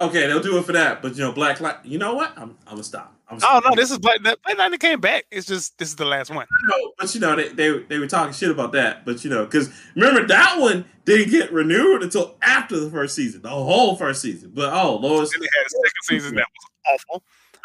Okay, 0.00 0.26
they'll 0.26 0.42
do 0.42 0.58
it 0.58 0.64
for 0.64 0.72
that, 0.72 1.02
but 1.02 1.16
you 1.16 1.22
know, 1.22 1.32
Black 1.32 1.60
Light. 1.60 1.76
You 1.84 1.98
know 1.98 2.14
what? 2.14 2.32
I'm, 2.36 2.56
I'm 2.66 2.74
gonna 2.74 2.84
stop. 2.84 3.15
I'm 3.28 3.38
Oh 3.42 3.60
no, 3.64 3.74
this 3.74 3.90
is 3.90 3.98
Black 3.98 4.22
Black 4.22 4.38
Lightning 4.56 4.78
came 4.78 5.00
back. 5.00 5.26
It's 5.30 5.46
just 5.46 5.76
this 5.78 5.88
is 5.88 5.96
the 5.96 6.04
last 6.04 6.30
one. 6.30 6.46
No, 6.68 6.92
but 6.98 7.12
you 7.14 7.20
know, 7.20 7.34
they, 7.34 7.48
they 7.48 7.78
they 7.80 7.98
were 7.98 8.06
talking 8.06 8.32
shit 8.32 8.50
about 8.50 8.72
that. 8.72 9.04
But 9.04 9.24
you 9.24 9.30
know, 9.30 9.44
because 9.44 9.68
remember 9.96 10.26
that 10.28 10.60
one 10.60 10.84
didn't 11.04 11.30
get 11.30 11.52
renewed 11.52 12.02
until 12.02 12.36
after 12.40 12.78
the 12.78 12.90
first 12.90 13.16
season, 13.16 13.42
the 13.42 13.48
whole 13.48 13.96
first 13.96 14.22
season. 14.22 14.52
But 14.54 14.72
oh, 14.72 14.96
lord, 14.96 15.28
Then 15.28 15.40
they 15.40 15.48
had 15.58 15.66
a 15.66 15.70
second 15.70 16.02
season 16.02 16.34
that 16.36 16.46
was 16.86 17.00
awful. 17.08 17.22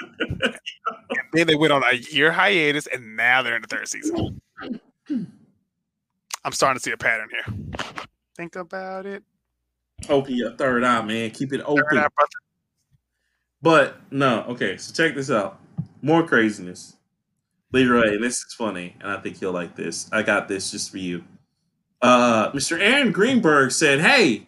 and 0.19 0.57
then 1.33 1.45
they 1.45 1.55
went 1.55 1.73
on 1.73 1.83
a 1.83 1.93
year 1.93 2.31
hiatus, 2.31 2.87
and 2.87 3.15
now 3.15 3.43
they're 3.43 3.55
in 3.55 3.61
the 3.61 3.67
third 3.67 3.87
season. 3.87 4.41
I'm 6.43 6.51
starting 6.53 6.79
to 6.79 6.83
see 6.83 6.91
a 6.91 6.97
pattern 6.97 7.29
here. 7.29 7.85
Think 8.35 8.55
about 8.55 9.05
it. 9.05 9.23
open 10.09 10.35
your 10.35 10.53
third 10.53 10.83
eye, 10.83 11.03
man. 11.03 11.29
Keep 11.29 11.53
it 11.53 11.61
open. 11.65 11.97
eye. 11.99 12.07
But 13.61 13.97
no, 14.11 14.41
okay. 14.49 14.77
So 14.77 14.93
check 14.93 15.15
this 15.15 15.29
out. 15.29 15.59
More 16.01 16.25
craziness. 16.25 16.95
Leroy, 17.73 18.15
and 18.15 18.23
this 18.23 18.37
is 18.37 18.53
funny, 18.53 18.95
and 18.99 19.09
I 19.11 19.17
think 19.17 19.39
you'll 19.39 19.53
like 19.53 19.75
this. 19.75 20.09
I 20.11 20.23
got 20.23 20.47
this 20.47 20.71
just 20.71 20.91
for 20.91 20.97
you. 20.97 21.23
Uh, 22.01 22.51
Mr. 22.51 22.77
Aaron 22.79 23.11
Greenberg 23.11 23.71
said, 23.71 24.01
"Hey, 24.01 24.47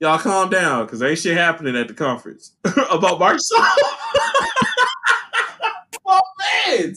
y'all 0.00 0.18
calm 0.18 0.50
down, 0.50 0.86
because 0.86 1.00
ain't 1.02 1.18
shit 1.18 1.36
happening 1.36 1.76
at 1.76 1.86
the 1.86 1.94
conference 1.94 2.52
about 2.64 3.20
Microsoft." 3.20 3.76
My 6.06 6.20
man, 6.76 6.94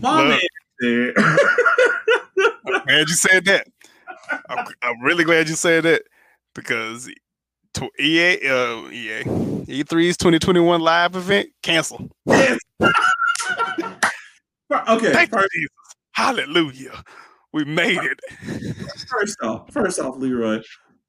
my 0.00 0.22
Look. 0.28 0.40
man. 0.80 1.14
I'm 2.66 2.84
glad 2.84 3.08
you 3.08 3.14
said 3.14 3.44
that. 3.46 3.66
I'm, 4.50 4.66
I'm 4.82 5.00
really 5.00 5.24
glad 5.24 5.48
you 5.48 5.54
said 5.54 5.84
that 5.84 6.02
because 6.54 7.08
to 7.74 7.90
EA, 7.98 8.48
uh, 8.48 8.88
EA, 8.90 9.24
E3's 9.24 10.16
2021 10.16 10.80
live 10.80 11.16
event 11.16 11.48
cancel. 11.62 12.10
okay, 12.28 12.58
Thank 15.12 15.30
first, 15.30 15.48
Jesus. 15.52 15.68
Hallelujah. 16.12 17.02
We 17.52 17.64
made 17.64 18.00
it. 18.02 18.20
first 19.08 19.36
off, 19.42 19.70
first 19.72 20.00
off, 20.00 20.16
Leroy, 20.16 20.60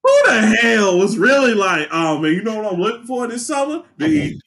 who 0.04 0.24
the 0.26 0.58
hell 0.62 0.98
was 0.98 1.18
really 1.18 1.54
like, 1.54 1.88
oh 1.92 2.20
man, 2.20 2.34
you 2.34 2.44
know 2.44 2.56
what 2.56 2.74
I'm 2.74 2.80
looking 2.80 3.06
for 3.06 3.28
this 3.28 3.48
summer? 3.48 3.84
The 3.98 4.06
E3. 4.06 4.38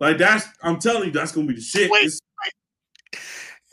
Like 0.00 0.18
that's, 0.18 0.46
I'm 0.62 0.78
telling 0.78 1.06
you, 1.06 1.12
that's 1.12 1.32
gonna 1.32 1.46
be 1.46 1.54
the 1.54 1.60
shit. 1.60 1.90
Wait. 1.90 2.12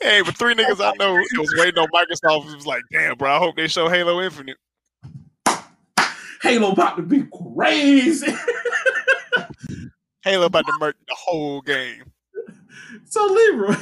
Hey, 0.00 0.22
but 0.22 0.36
three 0.36 0.54
niggas 0.54 0.84
I 0.84 0.92
know 0.98 1.16
it 1.16 1.38
was 1.38 1.54
waiting 1.56 1.78
on 1.78 1.88
Microsoft. 1.88 2.50
It 2.50 2.56
was 2.56 2.66
like, 2.66 2.82
damn, 2.92 3.16
bro, 3.16 3.34
I 3.34 3.38
hope 3.38 3.56
they 3.56 3.68
show 3.68 3.88
Halo 3.88 4.20
Infinite. 4.20 4.56
Halo 6.44 6.72
about 6.72 6.98
to 6.98 7.02
be 7.02 7.24
crazy. 7.56 8.30
Halo 10.22 10.44
about 10.44 10.66
to 10.66 10.72
murder 10.78 10.98
the 11.08 11.16
whole 11.16 11.62
game. 11.62 12.12
so 13.06 13.24
Leroy, 13.24 13.76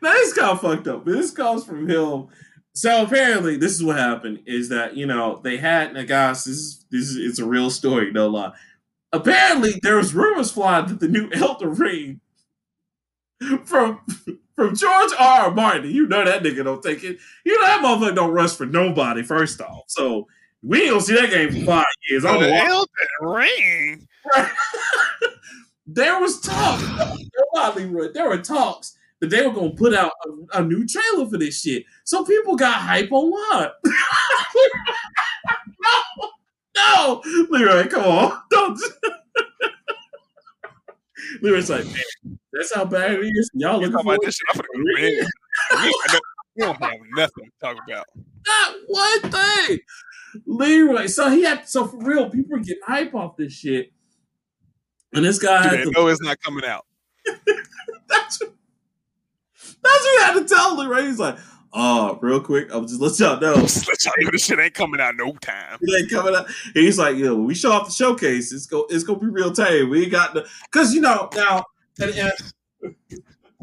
now 0.00 0.12
this 0.12 0.32
got 0.32 0.60
fucked 0.60 0.86
up. 0.86 1.04
But 1.04 1.14
this 1.14 1.32
comes 1.32 1.64
from 1.64 1.90
him. 1.90 2.28
So 2.74 3.02
apparently, 3.02 3.56
this 3.56 3.72
is 3.72 3.82
what 3.82 3.96
happened: 3.96 4.42
is 4.46 4.68
that 4.68 4.96
you 4.96 5.04
know 5.06 5.40
they 5.42 5.56
had 5.56 5.92
now, 5.92 6.04
guys. 6.04 6.44
This 6.44 6.56
is 6.56 6.86
this 6.92 7.08
is 7.08 7.16
it's 7.16 7.40
a 7.40 7.46
real 7.46 7.70
story, 7.70 8.12
no 8.12 8.28
lie. 8.28 8.52
Apparently, 9.12 9.80
there 9.82 9.96
was 9.96 10.14
rumors 10.14 10.52
flying 10.52 10.86
that 10.86 11.00
the 11.00 11.08
new 11.08 11.28
Elder 11.34 11.68
Ring 11.68 12.20
from 13.64 14.00
from 14.54 14.76
George 14.76 15.10
R. 15.18 15.46
R. 15.46 15.50
Martin. 15.50 15.90
You 15.90 16.06
know 16.06 16.24
that 16.24 16.44
nigga 16.44 16.62
don't 16.62 16.80
take 16.80 17.02
it. 17.02 17.18
You 17.44 17.60
know 17.60 17.66
that 17.66 17.82
motherfucker 17.82 18.14
don't 18.14 18.30
rush 18.30 18.54
for 18.54 18.66
nobody. 18.66 19.24
First 19.24 19.60
off, 19.60 19.86
so 19.88 20.28
we 20.62 20.82
ain't 20.82 20.90
gonna 20.90 21.02
see 21.02 21.14
that 21.14 21.30
game 21.30 21.52
for 21.52 21.64
five 21.66 21.84
years. 22.08 22.24
I 22.24 22.38
don't. 22.38 22.44
Oh, 22.44 22.86
Elden 23.20 23.36
Ring. 23.36 24.08
there 25.86 26.20
was 26.20 26.40
talk. 26.40 26.80
There 28.14 28.28
were 28.28 28.38
talks 28.38 28.96
that 29.20 29.30
they 29.30 29.46
were 29.46 29.52
gonna 29.52 29.70
put 29.70 29.94
out 29.94 30.12
a, 30.52 30.58
a 30.60 30.64
new 30.64 30.86
trailer 30.86 31.28
for 31.28 31.38
this 31.38 31.60
shit. 31.60 31.84
So 32.04 32.24
people 32.24 32.56
got 32.56 32.74
hype 32.74 33.10
online. 33.10 33.70
no, 35.84 36.30
no, 36.76 37.22
Leroy, 37.50 37.88
come 37.88 38.04
on, 38.04 38.40
don't. 38.50 38.80
Leroy's 41.40 41.70
like, 41.70 41.84
man, 41.86 42.38
that's 42.52 42.74
how 42.74 42.84
bad 42.84 43.12
it 43.12 43.24
is. 43.24 43.50
Y'all 43.54 43.80
looking 43.80 43.98
for 44.02 44.18
this 44.22 44.36
shit? 44.36 44.46
I'm 44.50 44.60
finna 44.60 46.12
go. 46.12 46.18
We- 46.56 46.62
don't 46.64 46.76
have 46.82 46.92
nothing 47.16 47.44
to 47.44 47.50
talk 47.60 47.76
about. 47.86 48.06
not 48.46 48.74
one 48.86 49.20
thing. 49.30 49.78
Leroy, 50.46 51.06
so 51.06 51.28
he 51.30 51.42
had 51.42 51.68
so 51.68 51.86
for 51.86 51.98
real, 51.98 52.30
people 52.30 52.52
were 52.52 52.58
getting 52.62 52.82
hype 52.86 53.14
off 53.14 53.36
this 53.36 53.52
shit. 53.52 53.92
And 55.12 55.24
this 55.24 55.38
guy 55.38 55.62
had 55.62 55.84
to 55.84 55.90
know 55.90 56.06
it's 56.08 56.22
not 56.22 56.40
coming 56.40 56.64
out. 56.64 56.86
that's 58.08 58.40
what, 58.40 58.54
that's 59.82 60.04
what 60.04 60.18
he 60.18 60.24
had 60.24 60.34
to 60.34 60.44
tell 60.54 60.76
Leroy. 60.78 61.02
He's 61.02 61.18
like, 61.18 61.36
Uh, 61.74 62.16
real 62.20 62.40
quick, 62.40 62.72
I'll 62.72 62.82
just 62.82 63.00
let 63.00 63.18
y'all 63.18 63.40
know. 63.40 63.54
Just 63.56 63.88
let 63.88 64.04
y'all 64.04 64.12
know 64.18 64.30
this 64.30 64.44
shit 64.44 64.58
ain't 64.58 64.74
coming 64.74 65.00
out 65.00 65.14
no 65.16 65.32
time. 65.32 65.78
It 65.80 66.00
ain't 66.00 66.10
coming 66.10 66.34
out. 66.34 66.46
He's 66.74 66.98
like, 66.98 67.16
yo, 67.16 67.34
when 67.34 67.44
we 67.46 67.54
show 67.54 67.72
off 67.72 67.86
the 67.86 67.92
showcase, 67.92 68.52
it's 68.52 68.66
go, 68.66 68.86
it's 68.90 69.04
gonna 69.04 69.18
be 69.18 69.28
real 69.28 69.52
tame. 69.52 69.88
We 69.90 70.02
ain't 70.02 70.12
got 70.12 70.34
the, 70.34 70.46
cause 70.70 70.94
you 70.94 71.00
know 71.00 71.28
now, 71.34 71.64
and, 72.00 72.10
and, 72.10 72.32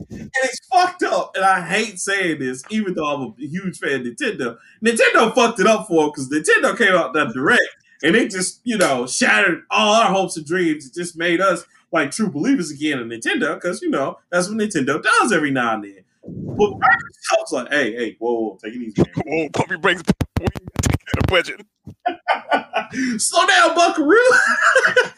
and 0.10 0.32
it's 0.44 0.60
fucked 0.72 1.04
up. 1.04 1.36
And 1.36 1.44
I 1.46 1.62
hate 1.62 2.00
saying 2.00 2.40
this, 2.40 2.64
even 2.70 2.94
though 2.94 3.06
I'm 3.06 3.22
a 3.22 3.34
huge 3.38 3.78
fan 3.80 4.02
of 4.02 4.08
Nintendo. 4.08 4.58
Nintendo 4.84 5.34
fucked 5.34 5.60
it 5.60 5.68
up 5.68 5.88
for 5.88 6.06
him 6.06 6.10
because 6.10 6.30
Nintendo 6.30 6.78
came 6.78 6.94
out 6.96 7.14
that 7.14 7.34
direct, 7.34 7.62
and 8.04 8.16
it 8.16 8.32
just 8.32 8.62
you 8.64 8.78
know 8.78 9.08
shattered 9.08 9.64
all 9.70 9.96
our 9.96 10.12
hopes 10.12 10.38
and 10.38 10.46
dreams. 10.46 10.86
It 10.86 10.94
just 10.94 11.18
made 11.18 11.42
us 11.42 11.66
like 11.92 12.12
true 12.12 12.30
believers 12.30 12.72
again 12.72 13.00
in 13.00 13.10
Nintendo 13.10 13.56
because 13.56 13.82
you 13.82 13.90
know 13.90 14.20
that's 14.32 14.48
what 14.48 14.58
Nintendo 14.58 15.02
does 15.02 15.32
every 15.32 15.52
now 15.52 15.76
and 15.76 15.84
then. 15.84 16.04
But 16.24 16.72
Microsoft's 16.72 17.52
like, 17.52 17.70
hey, 17.70 17.94
hey, 17.96 18.16
whoa, 18.20 18.34
whoa, 18.34 18.58
take 18.64 18.74
it 18.76 18.82
easy. 18.82 19.02
man. 19.02 19.14
Whoa, 19.26 19.50
puppy 19.50 19.78
brings 19.78 20.02
a 20.02 21.28
budget. 21.28 21.62
Slow 23.20 23.48
down, 23.48 23.76
Buckaroo. 23.76 24.18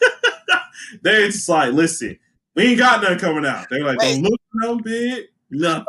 They're 1.02 1.26
just 1.26 1.48
like, 1.48 1.72
listen, 1.72 2.18
we 2.54 2.64
ain't 2.64 2.78
got 2.78 3.02
nothing 3.02 3.18
coming 3.18 3.46
out. 3.46 3.68
They're 3.68 3.84
like, 3.84 3.98
don't 3.98 4.22
look 4.22 4.40
no 4.54 4.78
big, 4.78 5.26
nothing. 5.50 5.84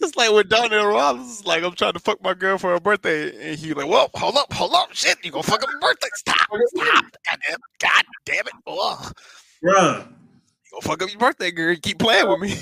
It's 0.00 0.16
like 0.16 0.30
when 0.30 0.46
Donnell 0.48 0.86
Rawlings 0.86 1.40
is 1.40 1.46
like, 1.46 1.64
I'm 1.64 1.72
trying 1.72 1.94
to 1.94 1.98
fuck 1.98 2.22
my 2.22 2.34
girl 2.34 2.58
for 2.58 2.70
her 2.72 2.80
birthday, 2.80 3.50
and 3.50 3.58
he 3.58 3.72
like, 3.72 3.88
well, 3.88 4.10
hold 4.14 4.36
up, 4.36 4.52
hold 4.52 4.74
up, 4.74 4.92
shit, 4.92 5.16
you 5.24 5.30
gonna 5.30 5.42
fuck 5.42 5.62
up 5.62 5.68
my 5.80 5.88
birthday? 5.88 6.08
Stop, 6.14 6.36
stop, 6.36 7.04
god 7.04 7.38
damn 7.48 7.54
it, 7.54 7.60
god 7.80 8.04
damn 8.24 8.46
it, 8.46 8.52
Ugh. 8.66 9.16
Bruh. 9.64 9.98
you 10.00 10.70
gonna 10.72 10.82
fuck 10.82 11.02
up 11.02 11.10
your 11.10 11.18
birthday, 11.18 11.50
girl? 11.50 11.70
You 11.72 11.80
keep 11.80 11.98
playing 11.98 12.28
with 12.28 12.40
me. 12.40 12.56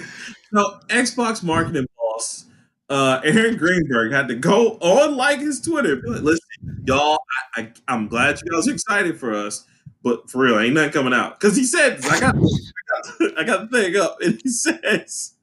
So 0.52 0.80
Xbox 0.88 1.44
marketing 1.44 1.86
boss 1.96 2.46
uh, 2.90 3.20
Aaron 3.22 3.56
Greenberg 3.56 4.12
had 4.12 4.28
to 4.28 4.34
go 4.34 4.72
on 4.80 5.16
like 5.16 5.38
his 5.38 5.60
Twitter. 5.60 6.02
But 6.04 6.22
listen, 6.22 6.40
y'all, 6.84 7.18
I, 7.56 7.62
I, 7.62 7.72
I'm 7.88 8.08
glad 8.08 8.40
you 8.42 8.50
guys 8.50 8.68
are 8.68 8.72
excited 8.72 9.18
for 9.18 9.32
us, 9.32 9.64
but 10.02 10.30
for 10.30 10.44
real, 10.44 10.58
ain't 10.58 10.74
nothing 10.74 10.92
coming 10.92 11.14
out 11.14 11.38
because 11.38 11.56
he 11.56 11.64
said 11.64 12.04
I 12.04 12.20
got, 12.20 12.36
I 12.36 12.38
got 12.38 13.38
I 13.38 13.44
got 13.44 13.70
the 13.70 13.82
thing 13.82 13.96
up, 13.96 14.18
and 14.20 14.40
he 14.42 14.48
says 14.48 15.34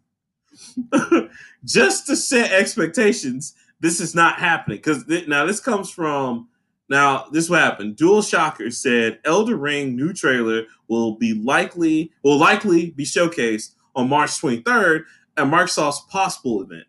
just 1.65 2.07
to 2.07 2.15
set 2.15 2.51
expectations, 2.51 3.55
this 3.79 3.99
is 3.99 4.15
not 4.15 4.39
happening 4.39 4.77
because 4.77 5.05
th- 5.05 5.27
now 5.27 5.45
this 5.45 5.59
comes 5.59 5.89
from. 5.89 6.49
Now, 6.89 7.25
this 7.33 7.43
is 7.43 7.49
what 7.49 7.59
happened. 7.59 7.97
Dual 7.97 8.21
Shocker 8.21 8.71
said 8.71 9.19
Elder 9.25 9.57
Ring 9.57 9.97
new 9.97 10.13
trailer 10.13 10.63
will 10.87 11.15
be 11.15 11.33
likely 11.33 12.13
will 12.23 12.37
likely 12.37 12.91
be 12.91 13.03
showcased 13.03 13.73
on 13.93 14.07
March 14.07 14.29
23rd 14.39 15.03
at 15.35 15.47
Microsoft's 15.47 16.01
possible 16.09 16.61
event. 16.61 16.85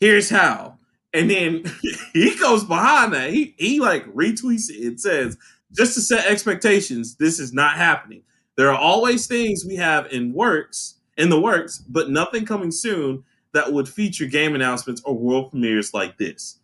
Here's 0.00 0.30
how. 0.30 0.78
And 1.12 1.30
then 1.30 1.64
he 2.14 2.34
goes 2.36 2.64
behind 2.64 3.12
that. 3.12 3.34
He 3.34 3.54
he 3.58 3.80
like 3.80 4.06
retweets 4.14 4.70
it 4.70 4.86
and 4.86 5.00
says, 5.00 5.36
just 5.74 5.94
to 5.94 6.00
set 6.00 6.26
expectations, 6.26 7.16
this 7.16 7.38
is 7.38 7.52
not 7.52 7.76
happening. 7.76 8.22
There 8.56 8.70
are 8.70 8.78
always 8.78 9.26
things 9.26 9.64
we 9.64 9.76
have 9.76 10.12
in 10.12 10.32
works 10.32 10.94
in 11.16 11.28
the 11.28 11.40
works, 11.40 11.78
but 11.78 12.10
nothing 12.10 12.44
coming 12.44 12.70
soon 12.70 13.24
that 13.52 13.72
would 13.72 13.88
feature 13.88 14.26
game 14.26 14.54
announcements 14.54 15.02
or 15.04 15.16
world 15.16 15.50
premieres 15.50 15.94
like 15.94 16.18
this. 16.18 16.58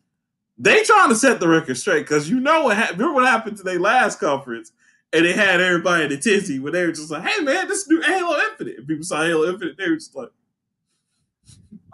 They 0.59 0.83
trying 0.83 1.09
to 1.09 1.15
set 1.15 1.41
the 1.41 1.49
record 1.49 1.79
straight 1.79 2.01
because 2.01 2.29
you 2.29 2.41
know 2.41 2.65
what 2.65 2.77
happened. 2.77 2.99
Remember 2.99 3.21
what 3.21 3.29
happened 3.29 3.57
to 3.59 3.63
their 3.63 3.81
last 3.81 4.21
conference, 4.21 4.73
and 5.13 5.25
they 5.25 5.33
had 5.33 5.61
everybody 5.61 6.05
in 6.05 6.13
a 6.13 6.17
tizzy 6.17 6.59
when 6.59 6.73
they 6.73 6.85
were 6.85 6.93
just 6.93 7.11
like, 7.11 7.23
"Hey 7.23 7.43
man, 7.43 7.67
this 7.67 7.89
new 7.89 8.03
Halo 8.03 8.37
Infinite." 8.51 8.79
And 8.79 8.87
people 8.87 9.05
saw 9.05 9.23
Halo 9.23 9.49
Infinite, 9.49 9.79
they 9.79 9.89
were 9.89 9.97
just 9.97 10.15
like, 10.15 10.29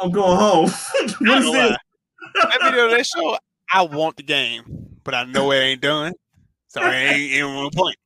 "I'm 0.01 0.11
going 0.11 0.37
home." 0.37 0.65
what 1.21 1.43
is 1.43 1.53
this? 1.53 1.77
That 2.35 2.59
video 2.63 2.91
they 2.91 3.03
show, 3.05 3.39
I 3.73 3.83
want 3.83 4.17
the 4.17 4.25
game, 4.25 4.99
but 5.05 5.15
I 5.15 5.25
know 5.25 5.53
it 5.53 5.59
ain't 5.59 5.81
done, 5.81 6.13
so 6.69 6.83
I 6.83 6.95
ain't 6.95 7.33
even 7.33 7.55
one 7.55 7.71
point. 7.71 7.97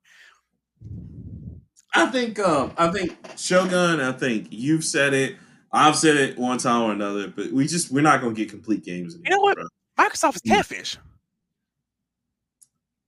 I 1.94 2.06
think 2.06 2.38
um 2.38 2.72
I 2.76 2.90
think 2.90 3.16
Shogun, 3.36 4.00
I 4.00 4.12
think 4.12 4.48
you've 4.50 4.84
said 4.84 5.12
it. 5.14 5.36
I've 5.72 5.96
said 5.96 6.16
it 6.16 6.38
one 6.38 6.58
time 6.58 6.82
or 6.82 6.92
another, 6.92 7.28
but 7.28 7.52
we 7.52 7.66
just 7.66 7.90
we're 7.90 8.02
not 8.02 8.20
gonna 8.20 8.34
get 8.34 8.48
complete 8.48 8.84
games. 8.84 9.16
You 9.24 9.30
know 9.30 9.40
what? 9.40 9.56
bro. 9.56 9.66
Microsoft 9.98 10.36
is 10.36 10.42
catfish 10.42 10.96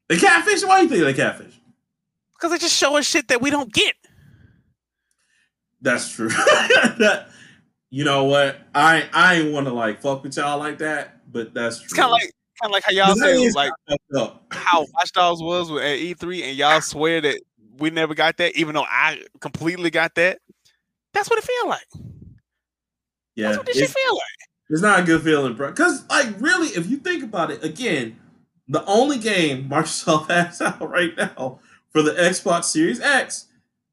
The 0.09 0.17
catfish? 0.19 0.63
Why 0.65 0.79
do 0.79 0.83
you 0.83 0.89
think 0.89 1.05
they 1.05 1.15
catfish? 1.23 1.59
because 2.43 2.51
they 2.51 2.59
just 2.59 2.77
show 2.77 2.97
us 2.97 3.07
shit 3.07 3.29
that 3.29 3.41
we 3.41 3.51
don't 3.51 3.73
get. 3.73 3.95
That's 5.81 6.11
true. 6.13 6.29
that 6.99 7.29
you 7.91 8.05
know 8.05 8.25
what? 8.25 8.59
I 8.75 9.09
I 9.13 9.37
ain't 9.37 9.53
wanna 9.53 9.73
like 9.73 10.03
fuck 10.03 10.25
with 10.25 10.37
y'all 10.37 10.59
like 10.59 10.79
that, 10.79 11.21
but 11.33 11.55
that's 11.55 11.79
true. 11.79 11.85
It's 11.85 11.93
kind 11.95 12.07
of 12.07 12.13
like 12.13 12.33
kind 12.63 12.71
of 12.71 12.73
like 12.73 12.85
how 12.85 12.93
y'all 12.93 13.15
say 13.17 13.51
like 13.51 13.73
how 14.51 14.87
Watch 14.95 15.13
Dogs 15.13 15.43
was 15.43 15.71
with 15.71 15.83
at 15.83 15.99
E3, 15.99 16.45
and 16.45 16.57
y'all 16.57 16.69
ah. 16.69 16.81
swear 16.81 17.21
that 17.21 17.41
we 17.79 17.91
never 17.91 18.15
got 18.15 18.37
that, 18.37 18.57
even 18.57 18.75
though 18.75 18.87
I 18.89 19.23
completely 19.41 19.91
got 19.91 20.15
that. 20.15 20.39
That's 21.13 21.29
what 21.29 21.39
it 21.39 21.45
feel 21.45 21.69
like. 21.69 21.87
Yeah, 23.35 23.49
That's 23.49 23.59
what 23.59 23.67
this 23.67 23.79
shit 23.79 23.91
feel 23.91 24.15
like. 24.15 24.49
it's 24.71 24.83
not 24.83 25.01
a 25.01 25.03
good 25.03 25.23
feeling, 25.23 25.55
bro. 25.55 25.71
Because 25.71 26.09
like 26.09 26.41
really, 26.41 26.69
if 26.69 26.89
you 26.89 26.99
think 26.99 27.25
about 27.25 27.51
it, 27.51 27.65
again, 27.65 28.19
the 28.69 28.85
only 28.85 29.19
game 29.19 29.69
Microsoft 29.71 30.29
has 30.29 30.61
out 30.61 30.89
right 30.89 31.17
now 31.17 31.59
for 31.91 32.03
the 32.03 32.13
Xbox 32.13 32.65
Series 32.65 33.01
X 33.01 33.47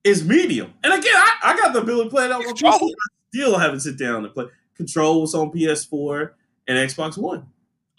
is 0.04 0.24
Medium. 0.26 0.74
And 0.84 0.94
again, 0.94 1.16
I, 1.16 1.38
I 1.44 1.58
got 1.58 1.74
the 1.74 1.82
ability 1.82 2.10
to 2.10 2.16
play 2.16 2.28
that 2.28 2.34
on 2.34 2.44
Control. 2.44 2.74
PC. 2.74 2.92
I 2.92 3.38
still 3.38 3.58
haven't 3.58 3.80
sit 3.82 3.98
down 3.98 4.24
and 4.26 4.34
play. 4.34 4.46
Control 4.76 5.22
was 5.22 5.36
on 5.36 5.52
PS4 5.52 6.32
and 6.68 6.90
Xbox 6.90 7.18
One. 7.18 7.48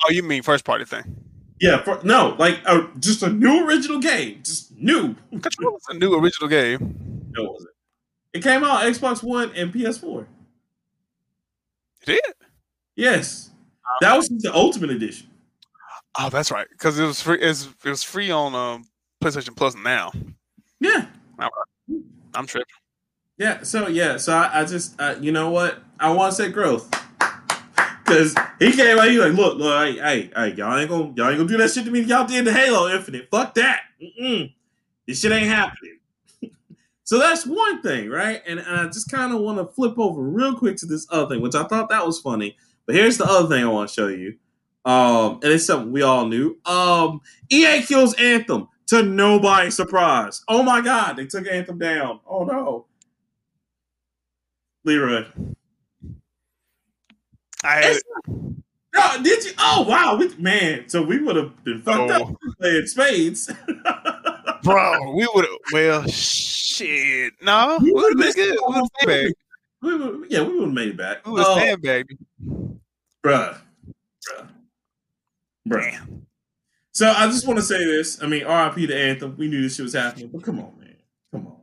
Oh, 0.04 0.10
you 0.10 0.22
mean 0.22 0.42
first 0.42 0.64
party 0.64 0.84
thing? 0.84 1.24
Yeah, 1.60 1.82
for, 1.82 2.00
no, 2.02 2.34
like 2.38 2.60
uh, 2.64 2.86
just 2.98 3.22
a 3.22 3.28
new 3.28 3.66
original 3.66 4.00
game, 4.00 4.40
just 4.42 4.74
new. 4.76 5.14
Control 5.30 5.76
is 5.76 5.84
a 5.90 5.94
new 5.94 6.14
original 6.14 6.48
game. 6.48 7.30
No, 7.36 7.44
it 7.44 7.52
wasn't. 7.52 7.70
It 8.32 8.42
came 8.42 8.64
out 8.64 8.82
Xbox 8.82 9.22
One 9.22 9.50
and 9.54 9.72
PS4. 9.72 10.22
It 10.22 12.06
did. 12.06 12.34
Yes, 12.96 13.50
that 14.00 14.16
was 14.16 14.28
the 14.28 14.54
Ultimate 14.54 14.90
Edition. 14.90 15.28
Oh, 16.18 16.30
that's 16.30 16.50
right. 16.50 16.66
Because 16.70 16.98
it 16.98 17.04
was 17.04 17.20
free. 17.20 17.40
It 17.40 17.66
was 17.84 18.02
free 18.02 18.30
on 18.30 18.54
um, 18.54 18.84
PlayStation 19.22 19.54
Plus 19.54 19.76
now. 19.76 20.12
Yeah, 20.80 21.06
I'm 22.34 22.46
tripping. 22.46 22.66
yeah. 23.36 23.62
So 23.62 23.88
yeah, 23.88 24.16
so 24.16 24.32
I, 24.34 24.60
I 24.60 24.64
just, 24.64 24.98
uh, 25.00 25.16
you 25.20 25.30
know 25.32 25.50
what? 25.50 25.82
I 25.98 26.10
want 26.10 26.34
to 26.34 26.42
say 26.42 26.50
growth. 26.50 26.88
Cause 28.10 28.34
he 28.58 28.72
came 28.72 28.98
out, 28.98 29.08
he 29.08 29.18
like, 29.18 29.34
look, 29.34 29.56
look, 29.56 29.86
hey, 29.86 30.00
hey, 30.00 30.30
hey, 30.34 30.54
y'all 30.54 30.76
ain't 30.76 30.90
gonna, 30.90 31.12
y'all 31.14 31.28
ain't 31.28 31.38
gonna 31.38 31.46
do 31.46 31.56
that 31.58 31.70
shit 31.70 31.84
to 31.84 31.92
me. 31.92 32.00
Y'all 32.00 32.26
did 32.26 32.44
the 32.44 32.52
Halo 32.52 32.88
Infinite. 32.88 33.28
Fuck 33.30 33.54
that. 33.54 33.82
Mm-mm. 34.02 34.52
This 35.06 35.20
shit 35.20 35.30
ain't 35.30 35.46
happening. 35.46 35.98
so 37.04 37.18
that's 37.18 37.46
one 37.46 37.82
thing, 37.82 38.10
right? 38.10 38.42
And, 38.48 38.58
and 38.58 38.80
I 38.80 38.86
just 38.86 39.10
kind 39.10 39.32
of 39.32 39.40
want 39.40 39.58
to 39.58 39.72
flip 39.74 39.96
over 39.96 40.20
real 40.22 40.56
quick 40.56 40.76
to 40.78 40.86
this 40.86 41.06
other 41.10 41.28
thing, 41.32 41.40
which 41.40 41.54
I 41.54 41.62
thought 41.64 41.88
that 41.90 42.04
was 42.04 42.20
funny. 42.20 42.56
But 42.84 42.96
here's 42.96 43.16
the 43.16 43.26
other 43.26 43.48
thing 43.48 43.64
I 43.64 43.68
want 43.68 43.88
to 43.88 43.94
show 43.94 44.08
you. 44.08 44.34
Um, 44.84 45.34
and 45.42 45.52
it's 45.52 45.66
something 45.66 45.92
we 45.92 46.02
all 46.02 46.26
knew. 46.26 46.58
Um, 46.64 47.20
EA 47.48 47.82
kills 47.82 48.14
Anthem 48.14 48.66
to 48.88 49.04
nobody's 49.04 49.76
surprise. 49.76 50.42
Oh 50.48 50.64
my 50.64 50.80
god, 50.80 51.14
they 51.14 51.26
took 51.26 51.46
Anthem 51.46 51.78
down. 51.78 52.18
Oh 52.26 52.42
no. 52.42 52.86
Leroy. 54.84 55.26
I 57.64 57.98
No, 58.94 59.22
did 59.22 59.44
you? 59.44 59.52
Oh 59.58 59.82
wow, 59.88 60.16
we, 60.16 60.34
man. 60.36 60.88
So 60.88 61.02
we 61.02 61.22
would 61.22 61.36
have 61.36 61.62
been 61.64 61.80
fucked 61.82 62.10
oh. 62.10 62.14
up 62.14 62.28
Oh. 62.30 62.52
playing 62.60 62.86
spades. 62.86 63.50
bro. 64.62 65.12
We 65.14 65.28
would 65.34 65.44
have. 65.44 65.54
Well, 65.72 66.06
shit. 66.08 67.32
No, 67.42 67.78
we 67.80 67.92
would 67.92 68.18
have 68.18 68.34
been 68.34 68.44
good. 68.44 68.58
We 68.58 68.66
would 68.66 68.74
have 68.76 68.84
sandbagged. 69.00 69.34
we 69.82 69.96
would, 69.96 70.30
yeah, 70.30 70.42
we 70.42 70.54
would 70.54 70.64
have 70.64 70.72
made 70.74 70.88
it 70.88 70.96
back. 70.96 71.24
We 71.26 71.32
would 71.32 71.42
have 71.42 71.56
Oh, 71.56 71.58
sandbagged. 71.58 72.16
bruh, 73.24 73.58
bruh, 74.28 74.48
bruh. 75.68 75.90
Damn. 75.90 76.26
So 76.92 77.08
I 77.10 77.26
just 77.28 77.46
want 77.46 77.58
to 77.58 77.64
say 77.64 77.78
this. 77.84 78.22
I 78.22 78.26
mean, 78.26 78.44
RIP 78.44 78.88
to 78.88 78.94
Anthem. 78.96 79.36
We 79.38 79.48
knew 79.48 79.62
this 79.62 79.76
shit 79.76 79.84
was 79.84 79.94
happening, 79.94 80.28
but 80.32 80.42
come 80.42 80.58
on, 80.58 80.72
man, 80.78 80.96
come 81.32 81.46
on. 81.46 81.56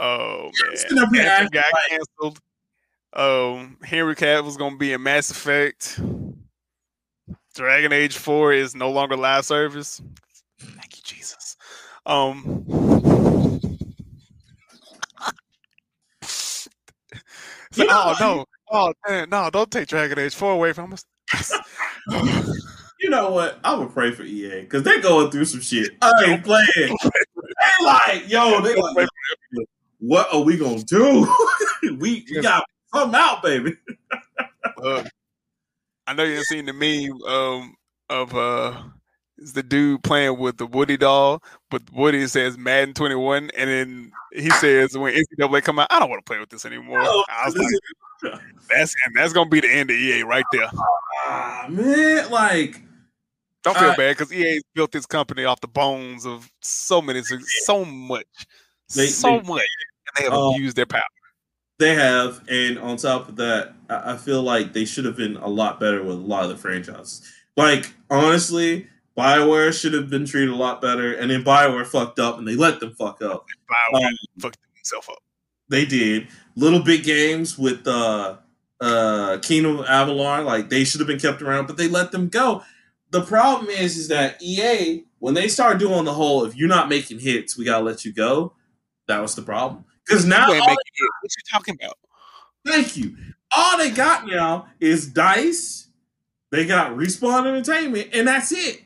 Oh 0.00 0.48
up 0.48 1.12
man, 1.12 1.26
Anthem 1.26 1.48
got 1.52 1.64
like- 1.72 1.88
canceled. 1.90 2.40
Um, 3.12 3.76
Henry 3.82 4.14
Cavill 4.14 4.44
was 4.44 4.56
gonna 4.56 4.76
be 4.76 4.92
in 4.92 5.02
Mass 5.02 5.30
Effect. 5.30 6.00
Dragon 7.54 7.92
Age 7.92 8.16
Four 8.16 8.52
is 8.52 8.74
no 8.74 8.90
longer 8.90 9.16
live 9.16 9.44
service. 9.44 10.00
Thank 10.58 10.96
you, 10.96 11.02
Jesus. 11.04 11.56
Um. 12.06 12.64
So- 17.72 17.86
oh 17.88 18.16
no! 18.18 18.44
Oh 18.72 18.92
man, 19.08 19.30
no! 19.30 19.48
Don't 19.48 19.70
take 19.70 19.86
Dragon 19.86 20.18
Age 20.18 20.34
Four 20.34 20.52
away 20.52 20.72
from 20.72 20.92
us. 20.92 21.04
You 23.00 23.08
know 23.08 23.30
what? 23.30 23.60
I'm 23.62 23.78
gonna 23.78 23.90
pray 23.90 24.10
for 24.10 24.24
EA 24.24 24.62
because 24.62 24.82
they're 24.82 25.00
going 25.00 25.30
through 25.30 25.44
some 25.44 25.60
shit. 25.60 25.92
I 26.02 26.10
ain't 26.26 26.44
playing. 26.44 26.66
They 26.76 27.84
like, 27.84 28.28
yo, 28.28 28.60
they 28.60 28.74
like, 28.74 29.08
what 30.00 30.34
are 30.34 30.40
we 30.40 30.56
gonna 30.56 30.82
do? 30.82 31.32
we, 31.82 32.26
we 32.28 32.40
got 32.42 32.64
something 32.94 33.20
out, 33.20 33.42
baby. 33.42 33.76
Uh, 34.82 35.04
I 36.06 36.12
know 36.14 36.22
you've 36.22 36.44
seen 36.44 36.64
the 36.64 36.72
meme 36.72 37.20
um, 37.30 37.74
of 38.08 38.34
uh, 38.34 38.82
it's 39.36 39.52
the 39.52 39.62
dude 39.62 40.02
playing 40.02 40.38
with 40.38 40.56
the 40.56 40.66
Woody 40.66 40.96
doll, 40.96 41.42
but 41.70 41.82
Woody 41.92 42.26
says 42.28 42.56
Madden 42.56 42.94
21, 42.94 43.50
and 43.56 43.70
then 43.70 44.12
he 44.32 44.48
says 44.50 44.96
when 44.96 45.14
NCAA 45.14 45.62
come 45.62 45.78
out, 45.78 45.88
I 45.90 45.98
don't 45.98 46.08
want 46.08 46.24
to 46.24 46.30
play 46.30 46.38
with 46.38 46.48
this 46.48 46.64
anymore. 46.64 47.02
Oh, 47.02 47.24
I 47.28 47.46
was 47.46 47.56
like, 47.56 48.40
that's 48.70 48.94
and 49.06 49.14
that's 49.16 49.32
gonna 49.34 49.50
be 49.50 49.60
the 49.60 49.70
end 49.70 49.90
of 49.90 49.96
EA 49.96 50.22
right 50.22 50.44
there. 50.52 50.68
ah, 51.26 51.66
man, 51.68 52.30
like 52.30 52.82
Don't 53.62 53.76
feel 53.76 53.90
Uh, 53.90 53.96
bad 53.96 54.16
because 54.16 54.32
EA 54.32 54.60
built 54.74 54.92
this 54.92 55.04
company 55.06 55.44
off 55.44 55.60
the 55.60 55.68
bones 55.68 56.24
of 56.26 56.50
so 56.62 57.02
many, 57.02 57.22
so 57.22 57.84
much, 57.84 58.24
They- 58.94 59.06
so 59.08 59.28
they- 59.40 59.48
much, 59.48 59.62
and 60.06 60.16
they 60.16 60.24
have 60.24 60.32
Uh, 60.32 60.50
abused 60.54 60.76
their 60.76 60.86
power. 60.86 61.02
They 61.80 61.94
have, 61.94 62.42
and 62.48 62.78
on 62.78 62.96
top 62.96 63.28
of 63.28 63.36
that, 63.36 63.74
I, 63.88 64.12
I 64.12 64.16
feel 64.16 64.42
like 64.42 64.72
they 64.72 64.84
should 64.84 65.04
have 65.04 65.16
been 65.16 65.36
a 65.36 65.48
lot 65.48 65.80
better 65.80 66.02
with 66.02 66.16
a 66.16 66.20
lot 66.20 66.44
of 66.44 66.50
the 66.50 66.56
franchises. 66.56 67.22
Like 67.56 67.92
honestly, 68.08 68.86
Bioware 69.18 69.78
should 69.78 69.92
have 69.94 70.08
been 70.08 70.24
treated 70.26 70.50
a 70.50 70.56
lot 70.56 70.80
better, 70.80 71.12
and 71.12 71.30
then 71.30 71.42
Bioware 71.42 71.86
fucked 71.86 72.18
up, 72.18 72.38
and 72.38 72.46
they 72.46 72.54
let 72.54 72.80
them 72.80 72.94
fuck 72.94 73.20
up. 73.22 73.46
BioWare 73.68 74.06
um, 74.06 74.14
fucked 74.38 74.58
himself 74.76 75.10
up. 75.10 75.18
They 75.68 75.84
did 75.84 76.28
little 76.56 76.82
big 76.82 77.04
games 77.04 77.58
with 77.58 77.86
uh 77.86 78.36
uh 78.80 79.38
Kingdom 79.42 79.80
of 79.80 79.86
Avalon, 79.86 80.44
like 80.44 80.68
they 80.68 80.84
should 80.84 81.00
have 81.00 81.08
been 81.08 81.18
kept 81.18 81.42
around, 81.42 81.66
but 81.66 81.76
they 81.76 81.88
let 81.88 82.12
them 82.12 82.28
go. 82.28 82.62
The 83.10 83.22
problem 83.22 83.68
is 83.70 83.96
is 83.96 84.08
that 84.08 84.40
EA, 84.40 85.04
when 85.18 85.34
they 85.34 85.48
start 85.48 85.78
doing 85.78 86.04
the 86.04 86.14
whole 86.14 86.44
if 86.44 86.56
you're 86.56 86.68
not 86.68 86.88
making 86.88 87.18
hits, 87.20 87.58
we 87.58 87.64
gotta 87.64 87.84
let 87.84 88.04
you 88.04 88.12
go, 88.12 88.54
that 89.08 89.20
was 89.20 89.34
the 89.34 89.42
problem. 89.42 89.84
Because 90.06 90.24
now 90.24 90.48
You 90.48 90.54
ain't 90.54 90.62
all 90.62 90.68
making 90.68 90.76
it. 90.94 91.10
What 91.22 91.30
you 91.36 91.42
talking 91.52 91.76
about? 91.80 91.98
Thank 92.66 92.96
you. 92.96 93.16
All 93.56 93.78
they 93.78 93.90
got 93.90 94.26
now 94.26 94.68
is 94.80 95.06
Dice. 95.08 95.88
They 96.50 96.66
got 96.66 96.92
Respawn 96.92 97.46
Entertainment, 97.46 98.08
and 98.12 98.26
that's 98.26 98.52
it. 98.52 98.82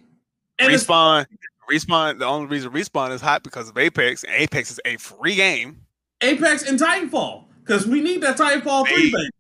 And 0.59 0.73
it's 0.73 0.85
Respawn, 0.85 1.27
Respawn. 1.71 2.19
The 2.19 2.27
only 2.27 2.47
reason 2.47 2.71
Respawn 2.73 3.11
is 3.11 3.21
hot 3.21 3.43
because 3.43 3.69
of 3.69 3.79
Apex, 3.79 4.23
and 4.25 4.35
Apex 4.35 4.71
is 4.71 4.81
a 4.85 4.97
free 4.99 5.35
game. 5.35 5.81
Apex 6.21 6.69
and 6.69 6.79
Titanfall 6.79 7.45
because 7.61 7.87
we 7.87 8.01
need 8.01 8.23
that 8.23 8.37
Titanfall 8.37 8.87
three. 8.87 9.11
Hey. 9.11 9.11
Baby. 9.11 9.31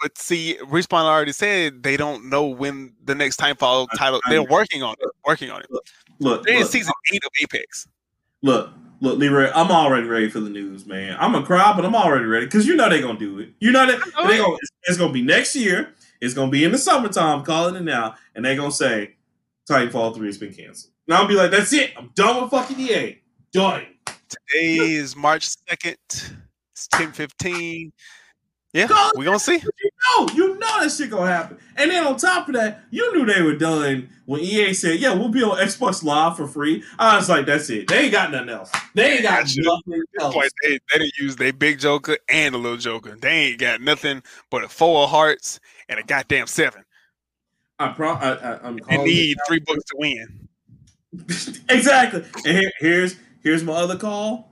But 0.00 0.18
see, 0.18 0.58
Respawn 0.62 1.04
already 1.04 1.32
said 1.32 1.82
they 1.82 1.96
don't 1.96 2.28
know 2.28 2.46
when 2.46 2.92
the 3.04 3.14
next 3.14 3.40
Titanfall 3.40 3.88
title. 3.96 4.20
I 4.26 4.30
They're 4.30 4.42
working 4.42 4.82
on 4.82 4.94
it. 5.00 5.08
Working 5.26 5.50
on 5.50 5.60
it. 5.62 5.68
Look, 6.20 6.44
They're 6.44 6.54
in 6.54 6.60
look, 6.60 6.70
season 6.70 6.92
eight 7.12 7.24
of 7.24 7.30
Apex. 7.42 7.88
look, 8.42 8.70
look, 9.00 9.18
Leroy. 9.18 9.50
I'm 9.54 9.70
already 9.70 10.06
ready 10.06 10.28
for 10.28 10.40
the 10.40 10.50
news, 10.50 10.86
man. 10.86 11.16
I'm 11.18 11.32
gonna 11.32 11.46
cry, 11.46 11.72
but 11.74 11.84
I'm 11.84 11.94
already 11.94 12.24
ready 12.24 12.46
because 12.46 12.66
you 12.66 12.76
know 12.76 12.88
they're 12.88 13.02
gonna 13.02 13.18
do 13.18 13.38
it. 13.38 13.50
You 13.60 13.72
know 13.72 13.86
that 13.86 13.98
know 13.98 14.26
they 14.26 14.36
it. 14.36 14.38
gonna. 14.38 14.54
It's, 14.54 14.72
it's 14.84 14.98
gonna 14.98 15.12
be 15.12 15.22
next 15.22 15.54
year. 15.56 15.94
It's 16.20 16.34
gonna 16.34 16.50
be 16.50 16.64
in 16.64 16.72
the 16.72 16.78
summertime. 16.78 17.44
Calling 17.44 17.76
it 17.76 17.82
now, 17.82 18.14
and 18.34 18.44
they're 18.44 18.56
gonna 18.56 18.72
say 18.72 19.16
Titanfall 19.68 20.14
three 20.14 20.26
has 20.28 20.38
been 20.38 20.52
canceled. 20.52 20.92
And 21.06 21.16
I'll 21.16 21.28
be 21.28 21.34
like, 21.34 21.50
that's 21.50 21.72
it. 21.72 21.92
I'm 21.96 22.10
done 22.14 22.42
with 22.42 22.50
fucking 22.50 22.80
EA. 22.80 23.18
Done. 23.52 23.86
Today 24.28 24.76
is 24.76 25.14
March 25.14 25.48
second. 25.68 25.96
It's 26.08 26.88
ten 26.88 27.12
fifteen. 27.12 27.92
Yeah, 28.76 28.88
Go- 28.88 29.10
we 29.16 29.24
gonna 29.24 29.38
see. 29.38 29.54
You 29.56 29.90
know, 30.18 30.28
you 30.34 30.58
know 30.58 30.80
that 30.82 30.92
shit 30.92 31.08
gonna 31.08 31.32
happen. 31.32 31.56
And 31.76 31.90
then 31.90 32.06
on 32.06 32.18
top 32.18 32.46
of 32.48 32.54
that, 32.56 32.82
you 32.90 33.10
knew 33.14 33.24
they 33.24 33.40
were 33.40 33.56
done 33.56 34.10
when 34.26 34.40
EA 34.42 34.74
said, 34.74 35.00
"Yeah, 35.00 35.14
we'll 35.14 35.30
be 35.30 35.42
on 35.42 35.56
Xbox 35.56 36.04
Live 36.04 36.36
for 36.36 36.46
free." 36.46 36.84
I 36.98 37.16
was 37.16 37.26
like, 37.26 37.46
"That's 37.46 37.70
it. 37.70 37.88
They 37.88 38.00
ain't 38.00 38.12
got 38.12 38.30
nothing 38.32 38.50
else. 38.50 38.70
They 38.92 39.12
ain't 39.14 39.22
got 39.22 39.44
Gotcha. 39.44 39.62
nothing 39.62 40.02
else." 40.20 40.34
Point, 40.34 40.52
they, 40.62 40.72
they 40.92 40.98
didn't 40.98 41.16
use 41.18 41.36
their 41.36 41.54
big 41.54 41.78
joker 41.78 42.18
and 42.28 42.54
a 42.54 42.58
little 42.58 42.76
joker. 42.76 43.16
They 43.16 43.30
ain't 43.30 43.58
got 43.58 43.80
nothing 43.80 44.22
but 44.50 44.62
a 44.62 44.68
four 44.68 45.04
of 45.04 45.10
hearts 45.10 45.58
and 45.88 45.98
a 45.98 46.02
goddamn 46.02 46.46
seven. 46.46 46.84
I 47.78 47.88
pro- 47.88 48.12
I, 48.12 48.32
I, 48.34 48.66
I'm 48.66 48.78
They 48.90 48.98
need 48.98 49.38
three 49.48 49.60
books 49.60 49.84
to 49.84 49.96
win. 49.96 50.48
exactly. 51.70 52.24
And 52.44 52.58
here, 52.58 52.70
here's 52.78 53.16
here's 53.42 53.64
my 53.64 53.72
other 53.72 53.96
call. 53.96 54.50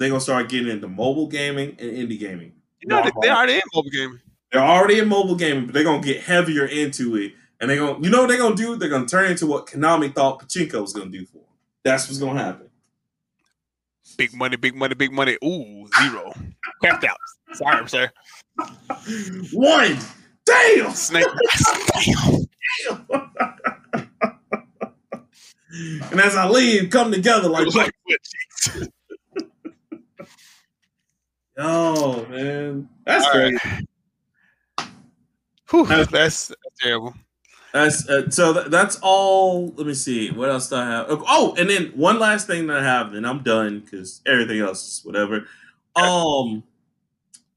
They 0.00 0.08
gonna 0.08 0.20
start 0.20 0.48
getting 0.48 0.72
into 0.72 0.88
mobile 0.88 1.28
gaming 1.28 1.76
and 1.78 1.90
indie 1.92 2.18
gaming. 2.18 2.54
You 2.80 2.88
know, 2.88 3.02
they, 3.02 3.10
they 3.22 3.28
already 3.28 3.54
in 3.54 3.60
mobile 3.74 3.90
gaming. 3.90 4.20
They're 4.52 4.62
already 4.62 4.98
in 4.98 5.08
mobile 5.08 5.36
gaming, 5.36 5.66
but 5.66 5.74
they're 5.74 5.84
gonna 5.84 6.02
get 6.02 6.22
heavier 6.22 6.66
into 6.66 7.16
it. 7.16 7.34
And 7.60 7.68
they're 7.68 7.76
gonna, 7.78 8.00
you 8.00 8.10
know, 8.10 8.22
what 8.22 8.28
they're 8.28 8.38
gonna 8.38 8.56
do? 8.56 8.76
They're 8.76 8.88
gonna 8.88 9.06
turn 9.06 9.30
into 9.30 9.46
what 9.46 9.66
Konami 9.66 10.14
thought 10.14 10.40
Pachinko 10.40 10.80
was 10.80 10.92
gonna 10.92 11.10
do 11.10 11.26
for 11.26 11.38
them. 11.38 11.44
That's 11.84 12.08
what's 12.08 12.18
gonna 12.18 12.42
happen. 12.42 12.68
Big 14.16 14.34
money, 14.34 14.56
big 14.56 14.74
money, 14.74 14.94
big 14.94 15.12
money. 15.12 15.36
Ooh, 15.44 15.86
zero. 16.00 16.32
Crapped 16.82 17.04
out. 17.04 17.18
Sorry, 17.52 17.88
sir. 17.88 18.10
One. 19.52 19.98
Damn. 20.44 20.90
Snake. 20.92 21.26
Damn. 21.94 22.46
Damn. 23.10 24.06
and 26.10 26.20
as 26.20 26.36
I 26.36 26.48
leave, 26.48 26.90
come 26.90 27.12
together 27.12 27.48
like, 27.48 27.72
Like, 27.74 27.94
what, 31.64 31.96
jeez. 31.96 32.26
oh 32.26 32.26
man, 32.30 32.88
that's 33.04 33.24
All 33.26 33.32
great. 33.32 33.64
right. 33.64 33.84
Whew, 35.70 35.86
that's, 35.86 36.10
that's 36.10 36.52
terrible. 36.80 37.14
That's 37.72 38.08
uh, 38.08 38.28
so. 38.30 38.52
Th- 38.52 38.66
that's 38.66 38.98
all. 39.02 39.68
Let 39.76 39.86
me 39.86 39.94
see. 39.94 40.30
What 40.32 40.48
else 40.50 40.68
do 40.68 40.76
I 40.76 40.84
have? 40.86 41.06
Oh, 41.08 41.54
and 41.56 41.70
then 41.70 41.92
one 41.94 42.18
last 42.18 42.48
thing 42.48 42.66
that 42.66 42.78
I 42.78 42.82
have, 42.82 43.14
and 43.14 43.24
I'm 43.24 43.44
done 43.44 43.80
because 43.80 44.20
everything 44.26 44.60
else 44.60 44.82
is 44.86 45.04
whatever. 45.04 45.46
Um. 45.94 46.64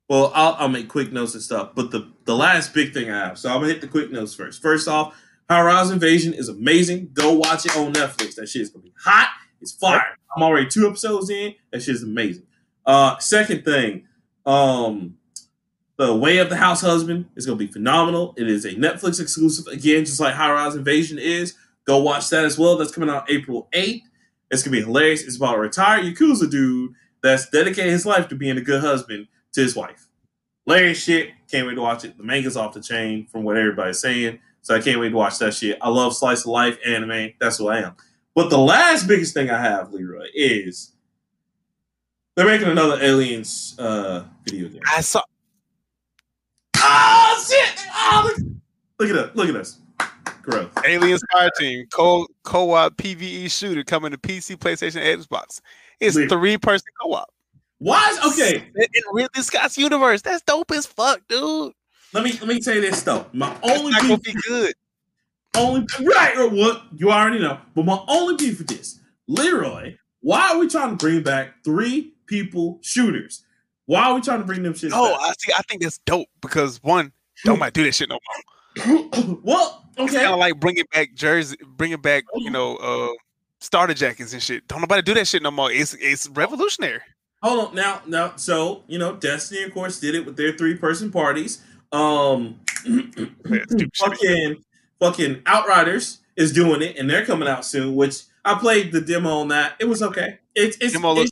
Well, 0.10 0.32
I'll, 0.36 0.54
I'll 0.60 0.70
make 0.70 0.90
quick 0.90 1.12
notes 1.12 1.34
and 1.34 1.42
stuff, 1.42 1.72
but 1.74 1.90
the 1.90 2.12
the 2.26 2.36
last 2.36 2.74
big 2.76 2.94
thing 2.94 3.10
I 3.10 3.18
have. 3.30 3.40
So 3.40 3.50
I'm 3.50 3.62
gonna 3.62 3.74
hit 3.74 3.82
the 3.82 3.88
quick 3.88 4.12
notes 4.12 4.36
first. 4.36 4.62
First 4.62 4.88
off, 4.88 5.16
House 5.50 5.90
Invasion 5.90 6.34
is 6.34 6.50
amazing. 6.50 7.10
Go 7.14 7.34
watch 7.34 7.66
it 7.66 7.76
on 7.76 7.94
Netflix. 7.94 8.36
That 8.36 8.48
shit 8.48 8.62
is 8.62 8.70
gonna 8.70 8.84
be 8.84 8.94
hot. 9.04 9.30
It's 9.62 9.72
fire. 9.72 10.18
I'm 10.36 10.44
already 10.44 10.68
two 10.68 10.88
episodes 10.88 11.30
in. 11.32 11.56
That 11.72 11.82
shit 11.82 11.96
is 11.96 12.04
amazing. 12.04 12.44
Uh, 12.86 13.18
second 13.20 13.64
thing, 13.66 14.08
um, 14.46 15.18
the 15.98 16.16
Way 16.16 16.40
of 16.40 16.50
the 16.50 16.56
House 16.56 16.82
Husband 16.82 17.26
is 17.36 17.46
going 17.46 17.58
to 17.58 17.66
be 17.66 17.72
phenomenal. 17.72 18.34
It 18.38 18.50
is 18.50 18.66
a 18.66 18.74
Netflix 18.74 19.22
exclusive, 19.22 19.68
again, 19.68 20.06
just 20.06 20.20
like 20.20 20.34
High 20.34 20.52
Rise 20.52 20.76
Invasion 20.76 21.20
is. 21.20 21.56
Go 21.86 22.00
watch 22.02 22.30
that 22.30 22.46
as 22.46 22.58
well. 22.58 22.78
That's 22.78 22.92
coming 22.92 23.10
out 23.10 23.30
April 23.30 23.68
8th. 23.74 24.02
It's 24.52 24.64
going 24.64 24.76
to 24.76 24.82
be 24.82 24.86
hilarious. 24.86 25.24
It's 25.24 25.38
about 25.38 25.56
a 25.56 25.60
retired 25.60 26.06
Yakuza 26.06 26.50
dude 26.50 26.94
that's 27.22 27.50
dedicated 27.50 27.92
his 27.92 28.06
life 28.06 28.28
to 28.30 28.36
being 28.36 28.58
a 28.58 28.62
good 28.62 28.82
husband 28.82 29.28
to 29.54 29.62
his 29.62 29.76
wife. 29.76 30.08
Hilarious 30.66 31.02
shit. 31.02 31.30
Can't 31.52 31.68
wait 31.68 31.76
to 31.76 31.82
watch 31.82 32.06
it. 32.06 32.18
The 32.18 32.24
manga's 32.24 32.58
off 32.58 32.74
the 32.74 32.82
chain 32.82 33.28
from 33.28 33.44
what 33.44 33.58
everybody's 33.58 34.00
saying. 34.00 34.40
So 34.62 34.76
I 34.76 34.80
can't 34.80 35.00
wait 35.00 35.10
to 35.10 35.16
watch 35.16 35.40
that 35.40 35.54
shit. 35.54 35.78
I 35.82 35.90
love 35.90 36.16
slice 36.16 36.42
of 36.42 36.48
life 36.48 36.78
anime. 36.86 37.34
That's 37.40 37.58
who 37.58 37.68
I 37.68 37.80
am. 37.80 37.96
But 38.34 38.50
the 38.50 38.58
last 38.58 39.08
biggest 39.08 39.34
thing 39.34 39.50
I 39.50 39.62
have, 39.62 39.92
Leroy, 39.92 40.28
is 40.34 40.93
they're 42.36 42.46
making 42.46 42.68
another 42.70 43.02
Aliens 43.02 43.76
uh, 43.80 44.24
video 44.46 44.70
game. 44.70 44.82
I 44.88 45.02
saw. 45.02 45.22
Oh 46.78 47.46
shit! 47.48 47.86
Oh, 47.94 48.24
look, 48.38 48.48
look 49.00 49.10
at 49.10 49.16
that! 49.16 49.36
Look 49.36 49.48
at 49.50 49.54
this. 49.54 49.80
Growth. 50.42 50.78
Aliens 50.86 51.24
Fire 51.32 51.50
Team 51.58 51.86
co 51.94 52.28
co-op 52.44 52.98
PVE 52.98 53.50
shooter 53.50 53.84
coming 53.84 54.12
to 54.12 54.18
PC, 54.18 54.58
PlayStation, 54.58 55.02
Xbox. 55.02 55.62
It's 56.02 56.16
Weird. 56.18 56.30
three 56.30 56.58
person 56.58 56.86
co-op. 57.02 57.30
Why? 57.78 58.10
Is, 58.10 58.34
okay, 58.34 58.58
in, 58.76 58.84
in 58.84 59.04
Ridley 59.14 59.42
Scott's 59.42 59.78
universe. 59.78 60.22
That's 60.22 60.42
dope 60.42 60.72
as 60.72 60.86
fuck, 60.86 61.22
dude. 61.30 61.72
let 62.14 62.24
me 62.26 62.34
let 62.34 62.48
me 62.48 62.60
tell 62.60 62.76
you 62.76 62.82
this 62.82 63.04
though. 63.04 63.26
My 63.32 63.56
It's 63.64 63.80
only 63.80 63.92
not 63.92 64.02
gonna 64.02 64.18
beef, 64.18 64.34
be 64.34 64.40
good. 64.48 64.74
only 65.56 65.86
right 66.02 66.38
or 66.38 66.50
what 66.50 66.84
you 66.96 67.10
already 67.12 67.40
know, 67.40 67.60
but 67.74 67.86
my 67.86 68.04
only 68.10 68.36
beef 68.36 68.58
with 68.58 68.68
this, 68.68 69.00
Leroy. 69.28 69.96
Why 70.20 70.52
are 70.52 70.60
we 70.60 70.68
trying 70.68 70.90
to 70.92 70.96
bring 70.98 71.24
back 71.24 71.64
three 71.64 72.13
people 72.26 72.80
shooters? 72.82 73.44
Why 73.86 74.06
are 74.06 74.16
we 74.16 74.22
trying 74.22 74.40
to 74.40 74.46
bring 74.46 74.64
them 74.64 74.74
shit? 74.74 74.92
No. 74.92 75.14
I 75.16 75.34
see. 75.38 75.52
I 75.58 75.62
think 75.64 75.82
that's 75.82 75.98
dope 76.00 76.28
because 76.42 76.82
one, 76.84 77.12
don't 77.44 77.60
might 77.60 77.74
do 77.74 77.84
that 77.84 77.94
shit 77.94 78.10
no 78.10 78.18
more. 78.86 79.10
well, 79.44 79.86
It's 79.98 80.14
okay. 80.14 80.24
kind 80.24 80.34
of 80.34 80.40
like 80.40 80.60
bringing 80.60 80.86
back 80.94 81.14
jersey, 81.16 81.58
bringing 81.76 82.02
back 82.02 82.24
you 82.36 82.50
know 82.50 82.78
uh 82.78 83.10
starter 83.60 83.94
jackets 83.94 84.34
and 84.34 84.42
shit. 84.42 84.68
Don't 84.68 84.82
nobody 84.82 85.02
do 85.02 85.14
that 85.16 85.28
shit 85.28 85.44
no 85.44 85.52
more. 85.52 85.72
It's 85.72 85.94
it's 86.00 86.28
revolutionary. 86.30 87.02
Hold 87.42 87.68
on 87.70 87.76
now. 87.76 88.02
Now, 88.08 88.36
so 88.38 88.84
you 88.88 88.98
know, 88.98 89.16
Destiny, 89.16 89.64
of 89.64 89.74
course, 89.74 90.00
did 90.00 90.16
it 90.16 90.26
with 90.26 90.38
their 90.38 90.54
three 90.54 90.76
person 90.76 91.12
parties. 91.12 91.62
Um, 91.92 92.60
Yeah, 92.86 93.64
stupid 93.70 93.70
shit. 93.94 93.98
fucking 93.98 94.64
fucking 95.00 95.42
Outriders 95.46 96.20
is 96.38 96.52
doing 96.54 96.82
it, 96.82 96.98
and 96.98 97.10
they're 97.10 97.26
coming 97.26 97.48
out 97.48 97.66
soon. 97.66 97.96
Which 97.96 98.24
I 98.46 98.56
played 98.56 98.92
the 98.92 99.02
demo 99.02 99.30
on 99.40 99.50
that. 99.50 99.76
It 99.80 99.86
was 99.86 100.02
okay. 100.02 100.40
It's 100.56 100.78
it's, 100.78 100.96
it's 100.96 101.32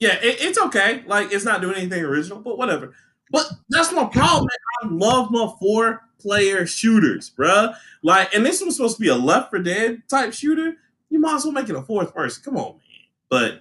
yeah, 0.00 0.14
it, 0.14 0.40
it's 0.40 0.58
okay. 0.58 1.04
Like 1.06 1.32
it's 1.32 1.44
not 1.44 1.60
doing 1.60 1.76
anything 1.76 2.02
original, 2.02 2.40
but 2.40 2.58
whatever. 2.58 2.94
But 3.30 3.50
that's 3.68 3.92
my 3.92 4.06
problem. 4.06 4.48
man. 4.48 4.82
I 4.82 4.86
love 4.94 5.30
my 5.30 5.52
four 5.60 6.00
player 6.18 6.66
shooters, 6.66 7.30
bruh. 7.30 7.74
Like, 8.02 8.34
and 8.34 8.44
this 8.44 8.60
was 8.62 8.76
supposed 8.76 8.96
to 8.96 9.00
be 9.00 9.08
a 9.08 9.14
Left 9.14 9.50
4 9.50 9.60
Dead 9.60 10.02
type 10.08 10.32
shooter. 10.32 10.74
You 11.10 11.20
might 11.20 11.36
as 11.36 11.44
well 11.44 11.52
make 11.52 11.68
it 11.68 11.76
a 11.76 11.82
fourth 11.82 12.14
person. 12.14 12.42
Come 12.44 12.56
on, 12.56 12.72
man. 12.72 12.80
But 13.28 13.60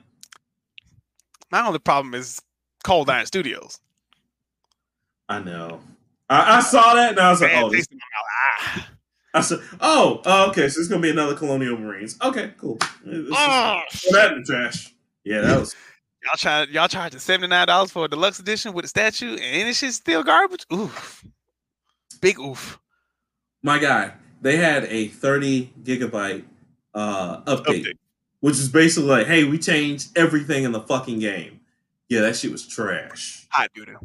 My 1.52 1.66
only 1.66 1.80
problem 1.80 2.16
is 2.16 2.42
Cold 2.84 3.10
Iron 3.10 3.26
Studios. 3.26 3.80
I 5.28 5.40
know. 5.40 5.82
I, 6.30 6.58
I 6.58 6.60
saw 6.62 6.94
that 6.96 7.12
and 7.12 7.20
I 7.20 7.32
was 7.32 7.42
like, 7.42 7.52
oh, 7.56 7.70
this 7.70 7.88
mouth. 7.92 8.02
Ah. 8.72 8.90
I 9.34 9.42
said, 9.42 9.60
"Oh, 9.80 10.22
oh, 10.26 10.50
okay. 10.50 10.68
So 10.70 10.80
it's 10.80 10.90
gonna 10.90 11.02
be 11.02 11.12
another 11.12 11.36
Colonial 11.36 11.78
Marines. 11.78 12.18
Okay, 12.20 12.52
cool. 12.58 12.80
Oh, 12.82 13.82
that 14.12 14.32
in 14.34 14.40
the 14.40 14.44
trash. 14.46 14.94
Yeah, 15.24 15.42
that 15.42 15.60
was 15.60 15.76
y'all 16.24 16.38
try 16.38 16.64
y'all 16.72 16.88
charging 16.88 17.20
seventy 17.20 17.48
nine 17.48 17.68
dollars 17.68 17.92
for 17.92 18.06
a 18.06 18.08
deluxe 18.08 18.40
edition 18.40 18.74
with 18.74 18.86
a 18.86 18.88
statue, 18.88 19.36
and 19.36 19.68
this 19.68 19.80
shit's 19.80 19.98
still 19.98 20.24
garbage. 20.24 20.66
Oof, 20.74 21.26
big 22.22 22.40
oof. 22.40 22.80
my 23.64 23.80
guy. 23.80 24.14
They 24.42 24.56
had 24.56 24.86
a 24.86 25.10
30 25.10 25.74
gigabyte 25.84 26.46
uh, 26.94 27.42
update, 27.42 27.84
Update. 27.84 27.98
which 28.40 28.56
is 28.56 28.70
basically 28.70 29.10
like, 29.10 29.28
hey, 29.28 29.44
we 29.44 29.58
changed 29.58 30.18
everything 30.18 30.64
in 30.64 30.72
the 30.72 30.80
fucking 30.80 31.20
game. 31.20 31.60
Yeah, 32.08 32.22
that 32.22 32.38
shit 32.38 32.52
was 32.52 32.66
trash. 32.66 33.46
Hot 33.52 33.70
dude. 33.76 33.96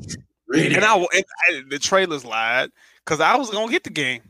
Really? 0.48 0.74
And 0.74 0.84
I, 0.84 0.96
and 0.96 1.24
I 1.48 1.62
the 1.70 1.78
trailers 1.78 2.24
lied 2.24 2.70
because 3.04 3.20
I 3.20 3.36
was 3.36 3.50
gonna 3.50 3.70
get 3.70 3.84
the 3.84 3.90
game. 3.90 4.22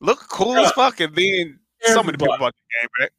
Look 0.00 0.28
cool 0.28 0.56
as 0.56 0.70
fuck, 0.72 1.00
and 1.00 1.14
then 1.14 1.58
so 1.80 2.02
many 2.02 2.18
people 2.18 2.36
bought 2.38 2.54
the 2.54 2.80
game 2.80 2.88
back. 2.98 3.12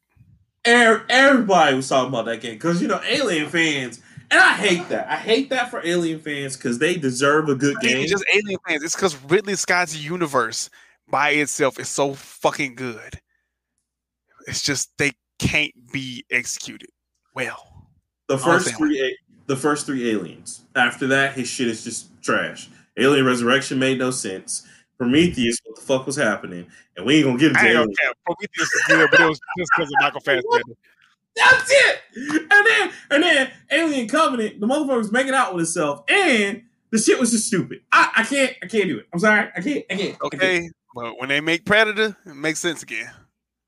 Er- 0.66 1.04
everybody 1.08 1.76
was 1.76 1.88
talking 1.88 2.08
about 2.08 2.24
that 2.26 2.40
game 2.40 2.54
because 2.54 2.80
you 2.80 2.88
know 2.88 3.00
Alien 3.06 3.48
fans, 3.48 4.00
and 4.30 4.40
I 4.40 4.52
hate 4.54 4.88
that. 4.88 5.08
I 5.08 5.16
hate 5.16 5.50
that 5.50 5.70
for 5.70 5.84
Alien 5.84 6.20
fans 6.20 6.56
because 6.56 6.78
they 6.78 6.96
deserve 6.96 7.48
a 7.48 7.54
good 7.54 7.76
game. 7.80 8.06
just 8.06 8.24
Alien 8.32 8.58
fans. 8.66 8.82
It's 8.82 8.94
because 8.94 9.16
Ridley 9.24 9.56
Scott's 9.56 9.96
universe 9.96 10.70
by 11.08 11.30
itself 11.30 11.78
is 11.78 11.88
so 11.88 12.14
fucking 12.14 12.76
good. 12.76 13.20
It's 14.46 14.62
just 14.62 14.90
they 14.98 15.12
can't 15.38 15.72
be 15.92 16.24
executed 16.30 16.90
well. 17.34 17.88
the 18.28 18.38
first 18.38 18.74
three, 18.74 19.18
the 19.46 19.56
first 19.56 19.86
three 19.86 20.10
Aliens. 20.10 20.62
After 20.74 21.06
that, 21.08 21.34
his 21.34 21.48
shit 21.48 21.68
is 21.68 21.84
just 21.84 22.08
trash. 22.22 22.68
Alien 22.96 23.26
Resurrection 23.26 23.78
made 23.78 23.98
no 23.98 24.10
sense. 24.10 24.66
Prometheus, 24.98 25.58
what 25.64 25.76
the 25.76 25.82
fuck 25.82 26.06
was 26.06 26.16
happening? 26.16 26.66
And 26.96 27.04
we 27.04 27.16
ain't 27.16 27.24
gonna 27.26 27.38
get 27.38 27.48
into 27.48 27.60
I 27.60 27.72
gonna 27.72 27.92
cap. 28.00 28.16
Prometheus 28.24 28.74
is 28.74 28.82
good, 28.88 29.10
but 29.10 29.20
it 29.20 29.28
was 29.28 29.40
just 29.58 29.70
because 29.76 29.90
of 29.90 29.94
Michael 30.00 30.20
Fassbender. 30.24 30.74
That's 31.36 31.70
it. 31.70 32.00
And 32.16 32.66
then 32.66 32.90
and 33.10 33.22
then 33.22 33.50
Alien 33.70 34.08
Covenant, 34.08 34.60
the 34.60 34.66
motherfucker's 34.66 35.10
making 35.10 35.34
out 35.34 35.54
with 35.54 35.64
itself, 35.64 36.04
and 36.08 36.62
the 36.90 36.98
shit 36.98 37.18
was 37.18 37.32
just 37.32 37.48
stupid. 37.48 37.80
I, 37.90 38.10
I 38.16 38.22
can't 38.22 38.52
I 38.62 38.66
can't 38.66 38.88
do 38.88 38.98
it. 38.98 39.06
I'm 39.12 39.18
sorry. 39.18 39.48
I 39.56 39.60
can't 39.60 39.84
I 39.90 39.94
can't. 39.96 40.16
I. 40.22 40.26
Okay, 40.26 40.70
but 40.94 41.18
when 41.18 41.28
they 41.28 41.40
make 41.40 41.64
Predator, 41.64 42.16
it 42.24 42.36
makes 42.36 42.60
sense 42.60 42.82
again. 42.84 43.10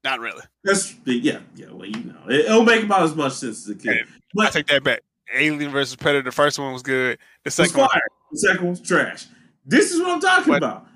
Not 0.04 0.20
really. 0.20 0.42
That's 0.62 0.94
yeah, 1.04 1.40
yeah, 1.56 1.66
well, 1.72 1.86
you 1.86 2.04
know. 2.04 2.20
It, 2.28 2.44
it'll 2.46 2.62
make 2.62 2.84
about 2.84 3.02
as 3.02 3.16
much 3.16 3.32
sense 3.32 3.64
as 3.64 3.70
it 3.70 3.80
can. 3.82 3.94
I 3.94 4.02
But 4.32 4.52
take 4.52 4.68
that 4.68 4.84
back. 4.84 5.00
Alien 5.34 5.72
versus 5.72 5.96
Predator. 5.96 6.22
The 6.22 6.30
first 6.30 6.60
one 6.60 6.72
was 6.72 6.82
good. 6.84 7.18
The 7.42 7.50
second 7.50 7.76
one, 7.80 7.88
fire. 7.88 8.00
The 8.30 8.38
second 8.38 8.64
one's 8.66 8.80
trash. 8.80 9.26
This 9.64 9.90
is 9.90 10.00
what 10.00 10.10
I'm 10.12 10.20
talking 10.20 10.52
What? 10.52 10.58
about. 10.58 10.86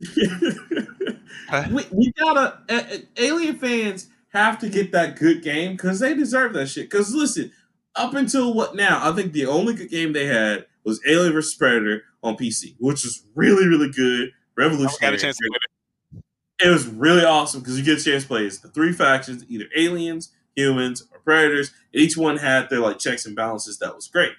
We, 1.70 1.84
we 1.92 2.12
gotta 2.12 2.58
uh, 2.68 2.82
alien 3.16 3.58
fans 3.58 4.08
have 4.30 4.58
to 4.58 4.68
get 4.68 4.92
that 4.92 5.16
good 5.16 5.42
game 5.42 5.72
because 5.72 6.00
they 6.00 6.14
deserve 6.14 6.52
that 6.54 6.68
shit. 6.68 6.90
Because 6.90 7.14
listen, 7.14 7.52
up 7.94 8.14
until 8.14 8.52
what 8.52 8.74
now? 8.74 9.00
I 9.08 9.14
think 9.14 9.32
the 9.32 9.46
only 9.46 9.74
good 9.74 9.90
game 9.90 10.12
they 10.12 10.26
had 10.26 10.66
was 10.84 11.00
Alien 11.06 11.32
vs 11.32 11.54
Predator 11.54 12.02
on 12.22 12.36
PC, 12.36 12.74
which 12.78 13.04
was 13.04 13.24
really 13.34 13.66
really 13.66 13.90
good. 13.90 14.30
I 14.86 14.96
got 15.00 15.14
a 15.14 15.18
chance 15.18 15.36
to 15.36 15.44
it. 15.44 16.66
It 16.66 16.70
was 16.70 16.86
really 16.86 17.24
awesome 17.24 17.60
because 17.60 17.78
you 17.78 17.84
get 17.84 18.00
a 18.00 18.04
chance 18.04 18.22
to 18.22 18.28
play 18.28 18.46
as 18.46 18.60
the 18.60 18.68
three 18.68 18.92
factions, 18.92 19.44
either 19.48 19.66
aliens, 19.76 20.32
humans, 20.54 21.06
or 21.12 21.20
predators. 21.20 21.72
And 21.92 22.02
each 22.02 22.16
one 22.16 22.38
had 22.38 22.70
their 22.70 22.80
like 22.80 22.98
checks 22.98 23.26
and 23.26 23.36
balances. 23.36 23.78
That 23.78 23.94
was 23.94 24.08
great. 24.08 24.32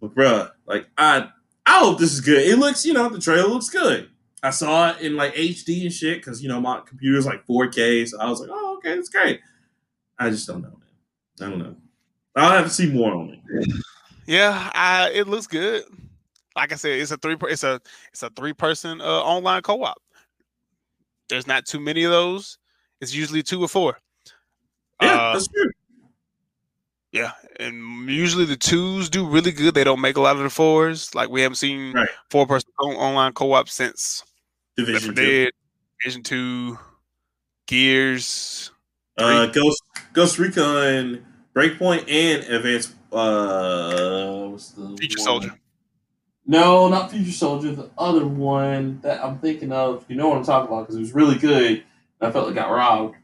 But 0.00 0.14
bruh, 0.14 0.50
like 0.66 0.88
I 0.98 1.28
I 1.66 1.78
hope 1.80 1.98
this 1.98 2.12
is 2.12 2.20
good. 2.20 2.46
It 2.46 2.58
looks, 2.58 2.84
you 2.84 2.92
know, 2.92 3.08
the 3.08 3.20
trailer 3.20 3.48
looks 3.48 3.70
good. 3.70 4.10
I 4.42 4.50
saw 4.50 4.90
it 4.90 5.00
in 5.02 5.16
like 5.16 5.34
HD 5.34 5.82
and 5.82 5.92
shit 5.92 6.18
because 6.18 6.42
you 6.42 6.48
know 6.48 6.60
my 6.60 6.80
computer's 6.80 7.26
like 7.26 7.46
4K, 7.46 8.08
so 8.08 8.18
I 8.20 8.28
was 8.28 8.40
like, 8.40 8.50
oh 8.52 8.76
okay, 8.78 8.94
that's 8.94 9.08
great. 9.10 9.40
I 10.18 10.30
just 10.30 10.46
don't 10.46 10.62
know, 10.62 10.68
man. 10.70 10.78
I 11.40 11.50
don't 11.50 11.58
know. 11.58 11.76
I'll 12.36 12.50
have 12.50 12.64
to 12.66 12.70
see 12.70 12.90
more 12.90 13.12
on 13.12 13.30
it. 13.30 13.68
Yeah, 14.26 14.70
I, 14.74 15.10
it 15.10 15.26
looks 15.26 15.46
good. 15.46 15.82
Like 16.56 16.72
I 16.72 16.76
said, 16.76 17.00
it's 17.00 17.10
a 17.10 17.16
three. 17.16 17.36
It's 17.42 17.64
a 17.64 17.80
it's 18.12 18.22
a 18.22 18.30
three 18.30 18.52
person 18.52 19.00
uh, 19.00 19.04
online 19.04 19.62
co 19.62 19.82
op. 19.82 20.00
There's 21.28 21.46
not 21.46 21.66
too 21.66 21.80
many 21.80 22.04
of 22.04 22.10
those. 22.10 22.58
It's 23.00 23.14
usually 23.14 23.42
two 23.42 23.62
or 23.62 23.68
four. 23.68 23.98
Yeah, 25.02 25.16
Uh, 25.16 25.32
that's 25.32 25.48
true. 25.48 25.70
Yeah, 27.12 27.32
and 27.58 28.08
usually 28.08 28.44
the 28.44 28.56
twos 28.56 29.10
do 29.10 29.26
really 29.26 29.50
good. 29.50 29.74
They 29.74 29.82
don't 29.84 30.00
make 30.00 30.16
a 30.16 30.20
lot 30.20 30.36
of 30.36 30.42
the 30.42 30.50
fours. 30.50 31.12
Like 31.14 31.28
we 31.28 31.40
haven't 31.42 31.56
seen 31.56 31.92
Right. 31.92 32.08
four 32.30 32.46
person 32.46 32.70
online 32.78 33.32
co 33.32 33.52
op 33.52 33.68
since 33.68 34.22
Left 34.86 35.04
4 35.04 35.12
Division 35.12 35.14
two. 35.14 35.22
Dead, 35.44 35.52
Division 36.02 36.22
Two, 36.22 36.78
Gears. 37.66 38.70
Uh, 39.18 39.46
Ghost 39.46 39.82
Ghost 40.12 40.38
Recon 40.38 41.24
Breakpoint 41.54 42.10
and 42.10 42.44
Advanced. 42.44 42.94
Uh, 43.12 44.46
what's 44.48 44.70
the 44.70 44.96
Future 44.98 45.18
one? 45.18 45.24
Soldier. 45.24 45.54
No, 46.46 46.88
not 46.88 47.10
Future 47.10 47.30
Soldier. 47.32 47.72
The 47.72 47.90
other 47.98 48.26
one 48.26 49.00
that 49.02 49.22
I'm 49.24 49.38
thinking 49.38 49.72
of. 49.72 50.04
You 50.08 50.16
know 50.16 50.28
what 50.28 50.38
I'm 50.38 50.44
talking 50.44 50.68
about 50.68 50.82
because 50.84 50.96
it 50.96 51.00
was 51.00 51.12
really 51.12 51.36
good. 51.36 51.84
and 52.20 52.28
I 52.28 52.30
felt 52.30 52.46
like 52.48 52.56
I 52.56 52.62
got 52.62 52.70
robbed. 52.70 53.16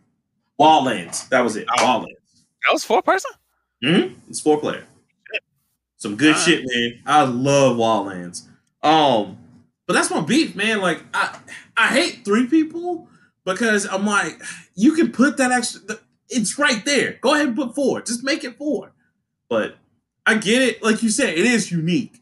Wildlands. 0.60 1.28
That 1.30 1.40
was 1.42 1.56
it. 1.56 1.66
Oh. 1.68 1.82
Wildlands. 1.82 2.42
That 2.66 2.72
was 2.72 2.84
four 2.84 3.00
person. 3.02 3.30
hmm 3.82 4.14
It's 4.28 4.40
four 4.40 4.58
player. 4.58 4.84
Some 5.98 6.16
good 6.16 6.34
Alright. 6.34 6.44
shit, 6.46 6.64
man. 6.66 7.00
I 7.06 7.22
love 7.24 7.76
Wildlands. 7.78 8.42
Um, 8.82 9.38
but 9.86 9.94
that's 9.94 10.10
my 10.10 10.20
beef, 10.20 10.54
man. 10.56 10.80
Like 10.80 11.02
I, 11.14 11.38
I 11.76 11.86
hate 11.88 12.24
three 12.24 12.46
people 12.46 13.08
because 13.44 13.86
I'm 13.86 14.04
like, 14.06 14.40
you 14.74 14.92
can 14.92 15.12
put 15.12 15.36
that 15.38 15.52
extra. 15.52 15.96
It's 16.28 16.58
right 16.58 16.84
there. 16.84 17.18
Go 17.20 17.34
ahead 17.34 17.48
and 17.48 17.56
put 17.56 17.74
four. 17.74 18.00
Just 18.02 18.24
make 18.24 18.42
it 18.44 18.56
four. 18.58 18.92
But 19.48 19.76
I 20.26 20.34
get 20.36 20.62
it. 20.62 20.82
Like 20.82 21.02
you 21.02 21.08
said, 21.10 21.30
it 21.30 21.46
is 21.46 21.70
unique, 21.70 22.20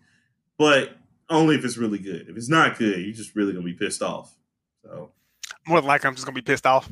but 0.58 0.96
only 1.30 1.54
if 1.56 1.64
it's 1.64 1.78
really 1.78 1.98
good. 1.98 2.28
If 2.28 2.36
it's 2.36 2.50
not 2.50 2.76
good, 2.78 3.00
you're 3.00 3.14
just 3.14 3.34
really 3.34 3.52
gonna 3.54 3.64
be 3.64 3.72
pissed 3.72 4.02
off. 4.02 4.34
So 4.84 5.10
More 5.66 5.80
than 5.80 5.88
likely, 5.88 6.08
I'm 6.08 6.14
just 6.14 6.26
gonna 6.26 6.34
be 6.34 6.42
pissed 6.42 6.66
off. 6.66 6.86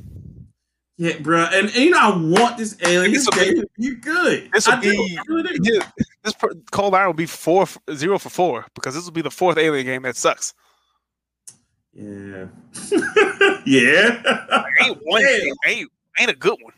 yeah, 0.96 1.18
bro. 1.18 1.40
And, 1.52 1.66
and 1.66 1.74
you 1.76 1.90
know, 1.90 1.98
I 2.00 2.16
want 2.16 2.56
this 2.56 2.78
alien 2.82 3.12
game 3.12 3.62
be- 3.78 3.90
to 3.90 3.96
good. 3.96 4.48
this'll 4.54 4.72
I 4.72 4.80
be-. 4.80 5.18
Yeah, 5.62 5.86
this 6.24 6.32
per- 6.32 6.54
Cold 6.70 6.94
Iron 6.94 7.08
will 7.08 7.12
be 7.14 7.26
four 7.26 7.66
zero 7.94 8.18
for 8.18 8.30
four 8.30 8.64
because 8.74 8.94
this 8.94 9.04
will 9.04 9.12
be 9.12 9.20
the 9.20 9.30
fourth 9.30 9.58
Alien 9.58 9.84
game 9.84 10.02
that 10.02 10.16
sucks. 10.16 10.54
Yeah. 11.94 12.46
yeah. 13.66 14.64
Ain't 14.80 14.98
one 15.02 15.22
game, 15.22 15.54
ain't 15.66 15.90
ain't 16.18 16.30
a 16.30 16.36
good 16.36 16.58
one. 16.62 16.72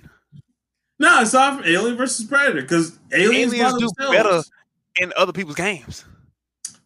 No, 0.99 1.21
it's 1.21 1.33
not 1.33 1.57
from 1.57 1.65
Alien 1.65 1.97
versus 1.97 2.27
Predator 2.27 2.63
because 2.63 2.99
aliens, 3.13 3.53
Aliens 3.53 3.93
do 3.97 4.11
better 4.11 4.43
in 5.01 5.13
other 5.17 5.33
people's 5.33 5.57
games. 5.57 6.05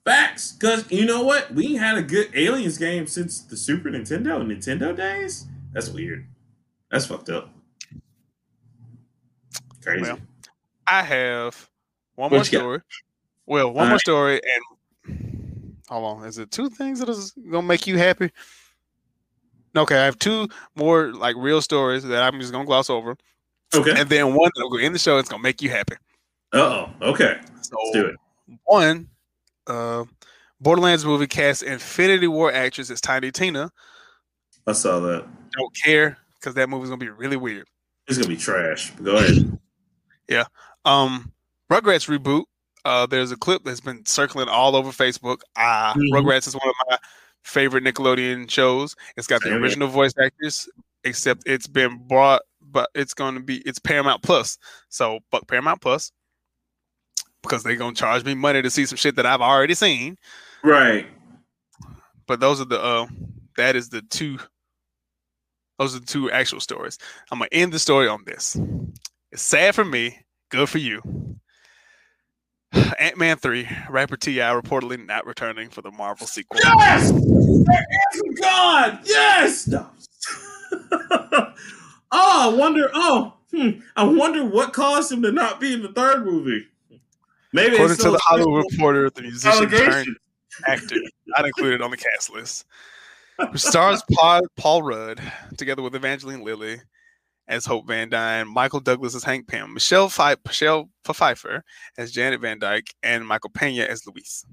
Facts, 0.05 0.53
because 0.53 0.91
you 0.91 1.05
know 1.05 1.23
what? 1.23 1.53
We 1.53 1.69
ain't 1.69 1.81
had 1.81 1.99
a 1.99 2.03
good 2.03 2.31
aliens 2.35 2.79
game 2.79 3.07
since 3.07 3.41
the 3.41 3.57
Super 3.57 3.91
Nintendo 3.91 4.41
and 4.41 4.51
Nintendo 4.51 4.97
days. 4.97 5.47
That's 5.73 5.91
weird. 5.91 6.27
That's 6.91 7.05
fucked 7.07 7.29
up. 7.29 7.51
Crazy. 9.83 10.03
Well, 10.03 10.19
I 10.87 11.03
have 11.03 11.69
one 12.15 12.31
more 12.31 12.45
story. 12.45 12.81
Well, 13.45 13.69
one 13.69 13.77
All 13.77 13.85
more 13.85 13.93
right. 13.93 14.01
story, 14.01 14.35
and 14.35 14.78
hold 15.89 16.19
on. 16.19 16.27
Is 16.27 16.39
it 16.39 16.51
two 16.51 16.69
things 16.71 17.01
that 17.01 17.09
is 17.09 17.33
gonna 17.33 17.67
make 17.67 17.87
you 17.87 17.99
happy? 17.99 18.31
Okay, 19.77 19.97
I 20.01 20.05
have 20.05 20.19
two 20.19 20.49
more 20.77 21.13
like 21.13 21.37
real 21.37 21.61
stories 21.61 22.03
that 22.05 22.23
I'm 22.23 22.41
just 22.41 22.53
gonna 22.53 22.65
gloss 22.65 22.91
over, 22.91 23.17
okay. 23.75 24.01
and 24.01 24.09
then 24.09 24.35
one 24.35 24.51
that'll 24.55 24.71
go 24.71 24.79
in 24.79 24.93
the 24.93 24.99
show. 24.99 25.19
It's 25.19 25.29
gonna 25.29 25.43
make 25.43 25.63
you 25.63 25.71
happy. 25.71 25.95
Uh 26.53 26.59
oh. 26.59 26.91
Okay. 27.03 27.39
So 27.61 27.77
Let's 27.85 27.93
do 27.93 28.07
it. 28.07 28.17
one, 28.65 29.09
uh, 29.67 30.05
Borderlands 30.61 31.05
movie 31.05 31.27
cast 31.27 31.63
Infinity 31.63 32.27
War 32.29 32.53
actress 32.53 32.91
as 32.91 33.01
Tiny 33.01 33.31
Tina. 33.31 33.71
I 34.67 34.73
saw 34.73 35.01
that. 35.01 35.27
Don't 35.53 35.77
care 35.85 36.19
because 36.39 36.55
that 36.55 36.69
movie's 36.69 36.89
gonna 36.89 36.99
be 36.99 37.11
really 37.11 37.37
weird. 37.37 37.67
It's 38.07 38.17
gonna 38.17 38.29
be 38.29 38.37
trash. 38.37 38.91
Go 39.03 39.17
ahead. 39.17 39.59
Yeah. 40.31 40.45
Um, 40.85 41.33
Rugrats 41.73 42.07
reboot. 42.07 42.45
Uh, 42.85 43.07
there's 43.07 43.31
a 43.33 43.37
clip 43.37 43.63
that's 43.65 43.81
been 43.81 44.05
circling 44.07 44.49
all 44.49 44.77
over 44.77 44.91
Facebook. 44.91 45.41
Uh, 45.57 45.93
Mhm. 45.95 46.11
Rugrats 46.13 46.47
is 46.49 46.55
one 46.55 46.69
of 46.69 46.75
my 46.89 46.99
favorite 47.43 47.85
Nickelodeon 47.85 48.51
shows. 48.51 48.95
It's 49.17 49.27
got 49.27 49.43
the 49.43 49.55
original 49.55 49.89
voice 49.89 50.13
actors, 50.23 50.69
except 51.05 51.43
it's 51.47 51.67
been 51.67 51.99
brought, 52.07 52.43
but 52.61 52.91
it's 52.95 53.15
going 53.15 53.35
to 53.35 53.41
be 53.41 53.59
it's 53.67 53.79
Paramount 53.79 54.23
Plus. 54.23 54.59
So 54.89 55.21
fuck 55.31 55.47
Paramount 55.49 55.81
Plus 55.81 56.13
because 57.43 57.63
they're 57.63 57.77
gonna 57.77 57.95
charge 57.95 58.25
me 58.25 58.35
money 58.35 58.61
to 58.63 58.71
see 58.71 58.85
some 58.85 58.97
shit 58.97 59.17
that 59.17 59.25
I've 59.27 59.41
already 59.41 59.75
seen. 59.75 60.17
right. 60.63 61.07
But 62.27 62.41
those 62.41 62.61
are 62.61 62.67
the 62.67 62.79
uh, 62.83 63.07
that 63.57 63.75
is 63.77 63.89
the 63.89 64.03
two. 64.03 64.39
Those 65.79 65.95
are 65.97 66.01
the 66.01 66.07
two 66.07 66.31
actual 66.31 66.61
stories. 66.61 66.99
I'm 67.31 67.39
gonna 67.39 67.49
end 67.53 67.73
the 67.73 67.79
story 67.79 68.07
on 68.09 68.25
this. 68.27 68.57
It's 69.33 69.43
sad 69.43 69.75
for 69.75 69.85
me, 69.85 70.19
good 70.51 70.69
for 70.69 70.79
you. 70.79 71.01
Ant 72.99 73.17
Man 73.17 73.37
3, 73.37 73.69
rapper 73.89 74.17
T.I. 74.17 74.53
reportedly 74.53 75.05
not 75.05 75.27
returning 75.27 75.71
for 75.71 75.83
the 75.83 75.91
Marvel 75.91 76.27
sequel. 76.27 76.61
Yes! 76.63 77.13
God! 78.41 79.01
Yes! 79.05 79.69
No. 79.69 79.87
oh, 80.93 81.53
I 82.13 82.55
wonder. 82.55 82.91
Oh, 82.93 83.35
hmm, 83.51 83.71
I 83.97 84.05
wonder 84.05 84.45
what 84.45 84.73
caused 84.73 85.11
him 85.11 85.23
to 85.23 85.33
not 85.33 85.61
be 85.61 85.73
in 85.73 85.83
the 85.83 85.93
third 85.93 86.25
movie. 86.25 86.67
Maybe 87.53 87.75
According 87.75 87.95
it's 87.95 88.05
to 88.05 88.11
the 88.11 88.21
Hollywood 88.23 88.65
Reporter, 88.71 89.09
the 89.11 89.23
musician 89.23 89.71
turned 89.71 90.17
actor, 90.67 90.97
not 91.27 91.47
included 91.47 91.81
on 91.81 91.91
the 91.91 91.97
cast 91.97 92.31
list. 92.31 92.67
Who 93.53 93.57
stars 93.57 94.03
Paul, 94.13 94.43
Paul 94.57 94.83
Rudd 94.83 95.21
together 95.57 95.81
with 95.81 95.95
Evangeline 95.95 96.45
Lilly 96.45 96.81
as 97.49 97.65
Hope 97.67 97.87
Van 97.87 98.09
Dyne, 98.11 98.47
Michael 98.47 98.81
Douglas 98.81 99.15
as 99.15 99.25
Hank 99.25 99.49
Pym, 99.49 99.75
Michelle, 99.75 100.09
Pfe- 100.09 100.37
Michelle 100.47 100.89
Pfeiffer 101.05 101.65
as 101.97 102.13
Janet 102.13 102.41
Van 102.41 102.59
Dyke, 102.59 102.95
and 103.03 103.27
Michael 103.27 103.51
Pena 103.51 103.85
as 103.85 104.07
Luis. 104.07 104.45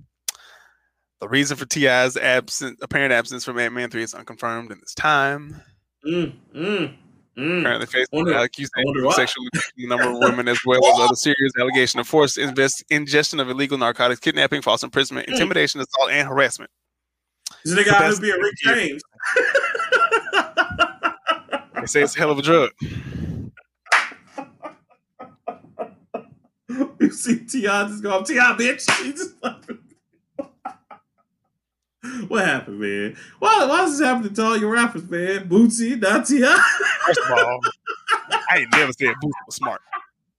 The 1.21 1.27
reason 1.29 1.57
for 1.57 1.65
T.I.'s 1.65 2.17
absent, 2.17 2.79
apparent 2.81 3.13
absence 3.13 3.43
from 3.45 3.57
Ant 3.59 3.73
Man 3.73 3.89
3 3.89 4.03
is 4.03 4.13
unconfirmed 4.13 4.71
in 4.71 4.79
this 4.79 4.93
time. 4.93 5.61
Mm, 6.05 6.33
mm, 6.55 6.95
mm. 7.37 7.63
Currently 7.63 7.85
facing 7.87 8.07
Wonder- 8.11 8.33
accusation 8.35 9.05
of 9.05 9.13
sexual 9.13 9.43
number 9.77 10.09
of 10.09 10.17
women, 10.19 10.47
as 10.47 10.59
well 10.65 10.85
as 10.85 10.99
other 10.99 11.15
serious 11.15 11.51
allegation 11.59 11.99
of 11.99 12.07
forced 12.07 12.37
invest- 12.37 12.83
ingestion 12.89 13.39
of 13.39 13.49
illegal 13.49 13.77
narcotics, 13.77 14.19
kidnapping, 14.19 14.61
false 14.61 14.83
imprisonment, 14.83 15.27
Mm. 15.29 15.33
intimidation, 15.33 15.81
assault, 15.81 16.11
and 16.11 16.27
harassment. 16.27 16.69
This 17.63 17.71
is 17.71 17.75
the 17.85 17.89
guy 17.89 18.05
who's 18.07 18.19
being 18.19 18.39
Rick 18.39 18.55
James. 18.63 19.01
They 21.85 21.89
say 21.89 22.01
it's 22.01 22.15
a 22.15 22.19
hell 22.19 22.31
of 22.31 22.39
a 22.39 22.41
drug. 22.41 22.71
you 26.99 27.11
see 27.11 27.45
T.I. 27.45 27.87
just 27.87 28.01
go, 28.01 28.17
up, 28.17 28.25
T.I. 28.25 28.55
bitch. 28.57 28.89
He 29.05 29.11
just 29.11 29.35
what 32.27 32.43
happened, 32.43 32.79
man? 32.79 33.15
Why, 33.37 33.65
why 33.65 33.81
does 33.81 33.99
this 33.99 34.07
happen 34.07 34.33
to 34.33 34.43
all 34.43 34.57
your 34.57 34.71
rappers, 34.71 35.07
man? 35.07 35.47
Boosie, 35.47 36.01
not 36.01 36.25
T.I. 36.25 36.63
First 37.05 37.19
of 37.19 37.31
all, 37.37 37.59
I 38.49 38.57
ain't 38.57 38.71
never 38.71 38.91
said 38.93 39.13
Boosie 39.23 39.45
was 39.45 39.53
smart. 39.53 39.81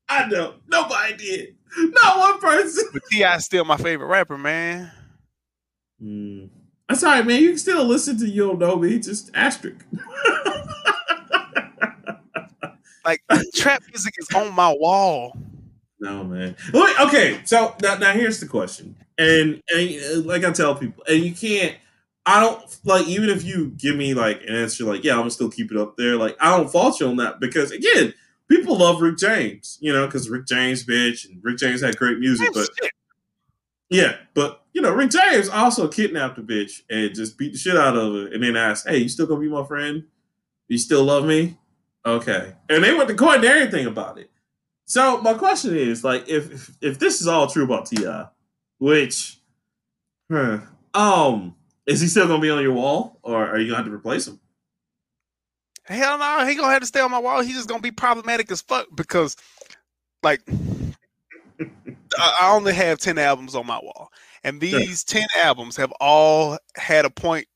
I 0.09 0.27
know. 0.27 0.55
Nobody 0.67 1.17
did. 1.17 1.55
Not 1.79 2.19
one 2.19 2.41
person. 2.41 2.89
But 2.93 3.03
T.I. 3.09 3.37
is 3.37 3.45
still 3.45 3.65
my 3.65 3.77
favorite 3.77 4.09
rapper, 4.09 4.37
man. 4.37 4.91
Mm. 6.03 6.49
That's 6.89 7.05
all 7.05 7.13
right, 7.13 7.27
man. 7.27 7.41
You 7.41 7.51
can 7.51 7.59
still 7.59 7.85
listen 7.85 8.19
to 8.19 8.29
You 8.29 8.49
Don't 8.49 8.59
Know 8.59 8.77
Me, 8.77 8.99
just 8.99 9.31
asterisk. 9.35 9.85
Like, 13.07 13.23
trap 13.55 13.83
music 13.89 14.15
is 14.19 14.29
on 14.35 14.53
my 14.55 14.73
wall. 14.73 15.37
No, 16.01 16.25
man. 16.25 16.57
Wait, 16.75 17.01
okay, 17.01 17.41
so 17.45 17.75
now, 17.81 17.95
now 17.97 18.13
here's 18.13 18.41
the 18.41 18.47
question, 18.47 18.95
and 19.17 19.63
and 19.75 20.01
uh, 20.13 20.21
like 20.29 20.45
I 20.45 20.51
tell 20.53 20.75
people, 20.75 21.03
and 21.09 21.23
you 21.23 21.33
can't. 21.33 21.75
I 22.27 22.41
don't 22.41 22.63
like 22.85 23.07
even 23.07 23.31
if 23.31 23.45
you 23.45 23.69
give 23.79 23.97
me 23.97 24.13
like 24.13 24.43
an 24.43 24.57
answer, 24.57 24.85
like 24.85 25.05
yeah, 25.05 25.13
I'm 25.13 25.21
gonna 25.21 25.31
still 25.31 25.49
keep 25.51 25.71
it 25.71 25.79
up 25.79 25.97
there. 25.97 26.17
Like 26.17 26.37
I 26.41 26.57
don't 26.57 26.71
fault 26.71 27.01
you 27.01 27.07
on 27.07 27.17
that 27.17 27.39
because 27.41 27.71
again, 27.71 28.13
people 28.51 28.77
love 28.77 29.01
Rick 29.01 29.17
James, 29.19 29.79
you 29.81 29.93
know, 29.93 30.07
because 30.07 30.29
Rick 30.29 30.47
James, 30.47 30.85
bitch, 30.85 31.27
and 31.31 31.43
Rick 31.43 31.59
James 31.59 31.81
had 31.81 31.97
great 31.97 32.19
music, 32.19 32.47
Same 32.47 32.53
but 32.53 32.69
shit. 32.83 32.93
yeah, 33.89 34.17
but 34.35 34.65
you 34.75 34.83
know, 34.83 34.93
Rick 34.93 35.11
James 35.11 35.49
also 35.49 35.89
kidnapped 35.89 36.37
a 36.39 36.43
bitch 36.43 36.83
and 36.91 37.15
just 37.15 37.39
beat 37.39 37.53
the 37.53 37.59
shit 37.59 37.77
out 37.77 37.97
of 37.97 38.13
her, 38.13 38.27
and 38.27 38.43
then 38.43 38.57
asked, 38.57 38.89
"Hey, 38.89 38.99
you 38.99 39.09
still 39.09 39.27
gonna 39.27 39.41
be 39.41 39.49
my 39.49 39.65
friend? 39.65 40.05
You 40.69 40.77
still 40.79 41.05
love 41.05 41.25
me?" 41.25 41.57
Okay, 42.07 42.53
and 42.69 42.85
they 42.85 42.95
went 42.95 43.09
to 43.09 43.17
court 43.17 43.37
and 43.37 43.45
everything 43.45 43.87
about 43.87 44.19
it. 44.19 44.31
So 44.85 45.21
my 45.21 45.35
question 45.35 45.77
is, 45.77 46.05
like, 46.05 46.29
if 46.29 46.53
if, 46.53 46.71
if 46.81 46.99
this 47.01 47.21
is 47.21 47.27
all 47.27 47.49
true 47.49 47.65
about 47.65 47.87
T.I., 47.87 48.29
which, 48.79 49.41
huh, 50.31 50.61
um, 50.95 51.57
is 51.85 52.01
he 52.01 52.07
still 52.07 52.29
gonna 52.29 52.41
be 52.41 52.51
on 52.51 52.63
your 52.63 52.75
wall, 52.75 53.19
or 53.23 53.45
are 53.49 53.59
you 53.59 53.67
gonna 53.67 53.79
have 53.79 53.87
to 53.87 53.93
replace 53.93 54.29
him? 54.29 54.39
Hell 55.83 56.19
no, 56.19 56.47
he 56.47 56.55
gonna 56.55 56.73
have 56.73 56.83
to 56.83 56.87
stay 56.87 57.01
on 57.01 57.11
my 57.11 57.19
wall. 57.19 57.43
He's 57.43 57.57
just 57.57 57.69
gonna 57.69 57.81
be 57.81 57.91
problematic 57.91 58.53
as 58.53 58.61
fuck 58.61 58.87
because, 58.95 59.37
like, 60.23 60.43
I 62.17 62.53
only 62.53 62.73
have 62.73 63.01
ten 63.01 63.19
albums 63.19 63.57
on 63.57 63.67
my 63.67 63.81
wall, 63.83 64.13
and 64.45 64.61
these 64.61 65.03
ten 65.03 65.27
albums 65.37 65.77
have 65.77 65.91
all 66.01 66.57
had 66.77 67.05
a 67.05 67.11
point, 67.11 67.49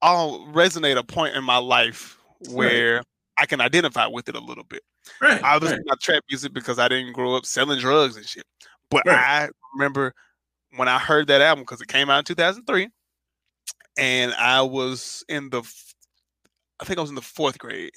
all 0.00 0.46
resonate 0.46 0.96
a 0.96 1.04
point 1.04 1.36
in 1.36 1.44
my 1.44 1.58
life 1.58 2.18
where 2.50 3.02
I 3.38 3.46
can 3.46 3.60
identify 3.60 4.06
with 4.06 4.28
it 4.28 4.34
a 4.34 4.40
little 4.40 4.64
bit. 4.64 4.82
Right. 5.20 5.42
I 5.42 5.56
listen 5.58 5.78
right. 5.88 5.92
to 5.92 5.96
trap 6.00 6.24
music 6.28 6.52
because 6.52 6.78
I 6.78 6.88
didn't 6.88 7.12
grow 7.12 7.34
up 7.36 7.46
selling 7.46 7.78
drugs 7.78 8.16
and 8.16 8.26
shit. 8.26 8.44
But 8.90 9.04
Right. 9.06 9.16
I 9.16 9.48
remember 9.74 10.12
when 10.76 10.88
I 10.88 10.98
heard 10.98 11.28
that 11.28 11.40
album 11.40 11.62
because 11.62 11.80
it 11.80 11.88
came 11.88 12.10
out 12.10 12.18
in 12.18 12.24
2003, 12.24 12.88
and 13.96 14.34
I 14.34 14.62
was 14.62 15.24
in 15.28 15.50
the, 15.50 15.62
I 16.80 16.84
think 16.84 16.98
I 16.98 17.00
was 17.02 17.10
in 17.10 17.16
the 17.16 17.22
fourth 17.22 17.58
grade. 17.58 17.92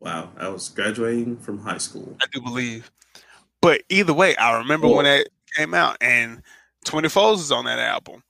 Wow, 0.00 0.30
I 0.36 0.48
was 0.48 0.68
graduating 0.68 1.38
from 1.38 1.58
high 1.60 1.78
school. 1.78 2.16
I 2.20 2.26
do 2.32 2.40
believe. 2.40 2.90
But 3.62 3.82
either 3.88 4.12
way, 4.12 4.36
I 4.36 4.58
remember 4.58 4.88
when 4.88 5.04
that 5.04 5.28
came 5.56 5.72
out, 5.72 5.96
and 6.00 6.42
24s 6.84 7.36
is 7.38 7.52
on 7.52 7.64
that 7.64 7.78
album. 7.78 8.22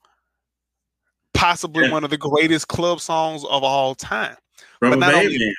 Possibly 1.33 1.85
Yeah. 1.85 1.91
one 1.91 2.03
of 2.05 2.09
the 2.11 2.17
greatest 2.17 2.67
club 2.69 3.01
songs 3.01 3.43
of 3.43 3.63
all 3.63 3.93
time. 3.95 4.37
Rubber 4.81 4.95
not 4.95 5.11
Band 5.11 5.25
only- 5.25 5.39
Man. 5.39 5.53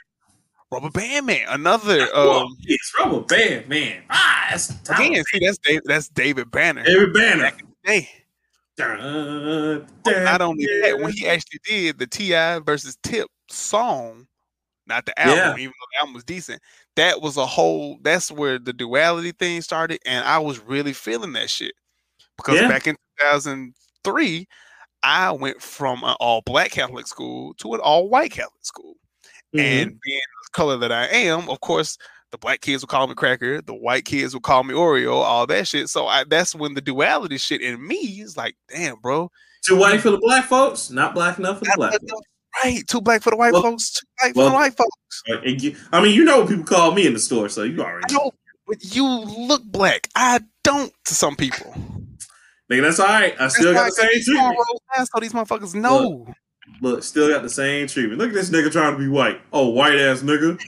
Rubber 0.71 0.91
Band 0.91 1.27
Man, 1.27 1.47
another. 1.49 2.07
Oh, 2.15 2.41
Um, 2.47 2.57
it's 2.65 2.93
Rubber 2.99 3.21
Band 3.21 3.69
Man. 3.69 4.03
Ah, 4.11 4.47
that's 4.51 4.71
again, 4.91 5.23
see, 5.33 5.39
that's 5.45 5.59
David, 5.59 5.83
that's 5.87 6.09
David 6.09 6.51
Banner. 6.51 6.83
David 6.85 7.13
Banner. 7.15 7.53
Hey, 7.85 8.09
Dun, 8.77 9.87
dun, 10.03 10.25
not 10.25 10.43
only 10.43 10.67
that, 10.83 10.99
when 11.01 11.11
he 11.13 11.27
actually 11.27 11.61
did 11.67 11.99
the 11.99 12.07
T.I. 12.07 12.59
versus 12.59 12.99
Tip 13.03 13.29
song, 13.51 14.27
not 14.87 15.07
the 15.07 15.19
album, 15.19 15.39
Yeah. 15.59 15.63
even 15.65 15.73
though 15.81 15.87
the 15.93 15.99
album 16.01 16.15
was 16.15 16.25
decent, 16.25 16.61
that 16.97 17.23
was 17.23 17.37
a 17.39 17.47
whole. 17.47 17.99
That's 18.03 18.31
where 18.31 18.59
the 18.59 18.73
duality 18.75 19.33
thing 19.33 19.63
started, 19.63 20.01
and 20.05 20.25
I 20.27 20.39
was 20.41 20.59
really 20.61 20.93
feeling 20.93 21.33
that 21.35 21.49
shit 21.49 21.73
because 22.37 22.61
Yeah. 22.61 22.69
back 22.69 22.87
in 22.87 22.97
2003, 23.21 24.47
I 25.03 25.31
went 25.31 25.63
from 25.63 26.03
an 26.05 26.17
all 26.21 26.43
black 26.43 26.73
Catholic 26.73 27.07
school 27.07 27.55
to 27.55 27.73
an 27.75 27.81
all 27.81 28.09
white 28.11 28.33
Catholic 28.33 28.65
school, 28.65 28.97
Mhm. 29.55 29.61
and 29.61 30.01
being 30.03 30.21
color 30.57 30.77
that 30.79 30.91
I 30.93 31.07
am, 31.07 31.49
of 31.49 31.61
course. 31.61 31.97
The 32.33 32.39
black 32.39 32.61
kids 32.61 32.83
would 32.83 32.89
call 32.89 33.07
me 33.07 33.15
cracker. 33.15 33.63
The 33.63 33.73
white 33.75 34.05
kids 34.05 34.35
would 34.35 34.43
call 34.43 34.65
me 34.65 34.75
Oreo. 34.75 35.13
All 35.23 35.47
that 35.47 35.69
shit. 35.69 35.89
So 35.89 36.07
I, 36.09 36.25
that's 36.25 36.55
when 36.57 36.75
the 36.75 36.81
duality 36.81 37.39
shit 37.39 37.61
in 37.63 37.87
me 37.87 37.97
is 38.21 38.37
like, 38.37 38.57
damn, 38.69 38.97
bro, 39.01 39.31
too 39.65 39.77
white 39.77 40.01
for 40.01 40.11
the 40.11 40.19
black 40.19 40.45
folks, 40.47 40.91
not 40.91 41.15
black 41.15 41.39
enough 41.39 41.59
for 41.61 41.67
the 41.67 41.73
black 41.77 41.91
black 41.93 42.01
folks. 42.01 42.27
Right, 42.65 42.83
too 42.89 43.01
black 43.01 43.23
for 43.23 43.31
the 43.31 43.37
white 43.37 43.53
Well- 43.53 43.63
folks, 43.63 43.91
too 43.93 44.07
white 44.23 44.35
for 44.35 44.45
the 44.45 44.51
white 44.51 44.77
folks. 44.77 45.23
You- 45.45 45.77
I 45.93 46.03
mean, 46.03 46.15
you 46.15 46.25
know 46.25 46.41
what 46.41 46.49
people 46.49 46.65
call 46.65 46.91
me 46.93 47.07
in 47.07 47.13
the 47.13 47.19
store, 47.21 47.49
so 47.49 47.63
you 47.63 47.81
already 47.81 48.13
know. 48.13 48.33
but 48.67 48.79
you 48.95 49.07
look 49.07 49.63
black. 49.65 50.09
I 50.17 50.41
don't 50.65 50.93
to 51.05 51.15
some 51.15 51.37
people. 51.37 51.73
Nigga, 52.71 52.83
that's 52.83 52.99
all 52.99 53.07
right. 53.07 53.35
I 53.41 53.47
still 53.49 53.73
got 53.73 53.85
the 53.95 53.95
That's 53.97 53.99
why 54.01 54.09
I 54.09 54.13
same 54.21 54.35
treatment. 54.35 55.09
so 55.15 55.21
these 55.21 55.33
motherfuckers 55.33 55.75
know. 55.77 56.25
Look, 56.27 56.37
still 57.01 57.29
got 57.29 57.43
the 57.43 57.49
same 57.49 57.87
treatment. 57.87 58.19
Look 58.19 58.29
at 58.29 58.35
this 58.35 58.51
nigga 58.51 58.71
trying 58.71 58.93
to 58.93 58.99
be 58.99 59.09
white. 59.09 59.41
Oh, 59.53 59.69
white 59.69 59.99
ass 59.99 60.21
nigga. 60.23 60.61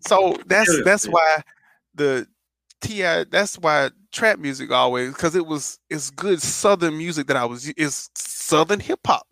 So 0.00 0.36
that's 0.46 0.84
that's 0.84 1.06
why 1.06 1.42
the 1.94 2.26
Ti. 2.80 3.24
That's 3.30 3.58
why 3.58 3.90
trap 4.12 4.38
music 4.38 4.70
always 4.70 5.12
because 5.12 5.34
it 5.34 5.46
was 5.46 5.78
it's 5.88 6.10
good 6.10 6.40
southern 6.42 6.96
music 6.98 7.26
that 7.26 7.36
I 7.36 7.44
was 7.44 7.72
it's 7.76 8.10
southern 8.14 8.80
hip 8.80 9.00
hop. 9.06 9.26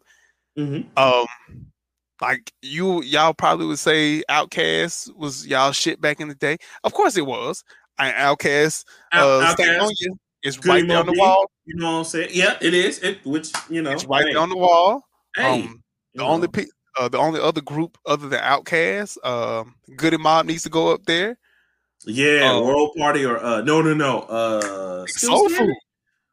Mm-hmm. 0.59 0.89
Um, 0.97 1.27
like 2.21 2.53
you 2.63 3.03
y'all 3.03 3.35
probably 3.35 3.67
would 3.67 3.79
say 3.79 4.23
Outkast 4.31 5.15
was 5.17 5.47
y'all 5.47 5.73
shit 5.73 6.01
back 6.01 6.21
in 6.21 6.29
the 6.29 6.35
day. 6.35 6.57
Of 6.85 6.93
course 6.93 7.17
it 7.17 7.27
was. 7.27 7.65
I 7.99 8.13
Outkast. 8.13 8.85
Uh, 9.13 9.55
Stankonia 9.55 10.17
is 10.43 10.57
Goodie 10.57 10.69
right 10.69 10.89
there 10.89 10.99
on 10.99 11.07
the 11.07 11.15
wall. 11.17 11.51
You 11.67 11.77
know 11.77 11.93
what 11.93 11.99
I'm 11.99 12.05
saying? 12.05 12.31
Yeah, 12.33 12.57
it 12.61 12.75
is. 12.75 12.99
It 13.01 13.25
which 13.25 13.53
you 13.69 13.83
know. 13.83 13.91
It's 13.91 14.07
right 14.07 14.25
hey, 14.25 14.33
there 14.33 14.43
on 14.43 14.49
the 14.49 14.57
wall. 14.57 15.05
hey, 15.37 15.65
um, 15.65 15.83
the 16.15 16.25
only 16.25 16.49
pe- 16.49 16.67
uh, 16.99 17.09
the 17.09 17.19
only 17.19 17.41
other 17.41 17.61
group 17.61 17.99
other 18.07 18.29
than 18.29 18.41
Outkast, 18.41 19.25
um, 19.25 19.75
Goodie 19.97 20.17
Mob 20.17 20.47
needs 20.47 20.63
to 20.65 20.71
go 20.71 20.93
up 20.93 21.05
there. 21.07 21.39
Yeah, 22.05 22.53
um, 22.55 22.65
World 22.65 22.91
Party 22.97 23.25
or 23.25 23.39
uh 23.39 23.61
no 23.61 23.83
no 23.83 23.95
no. 23.95 24.21
Uh 24.21 25.07
Still 25.07 25.37
Soul 25.37 25.49
Food. 25.51 25.75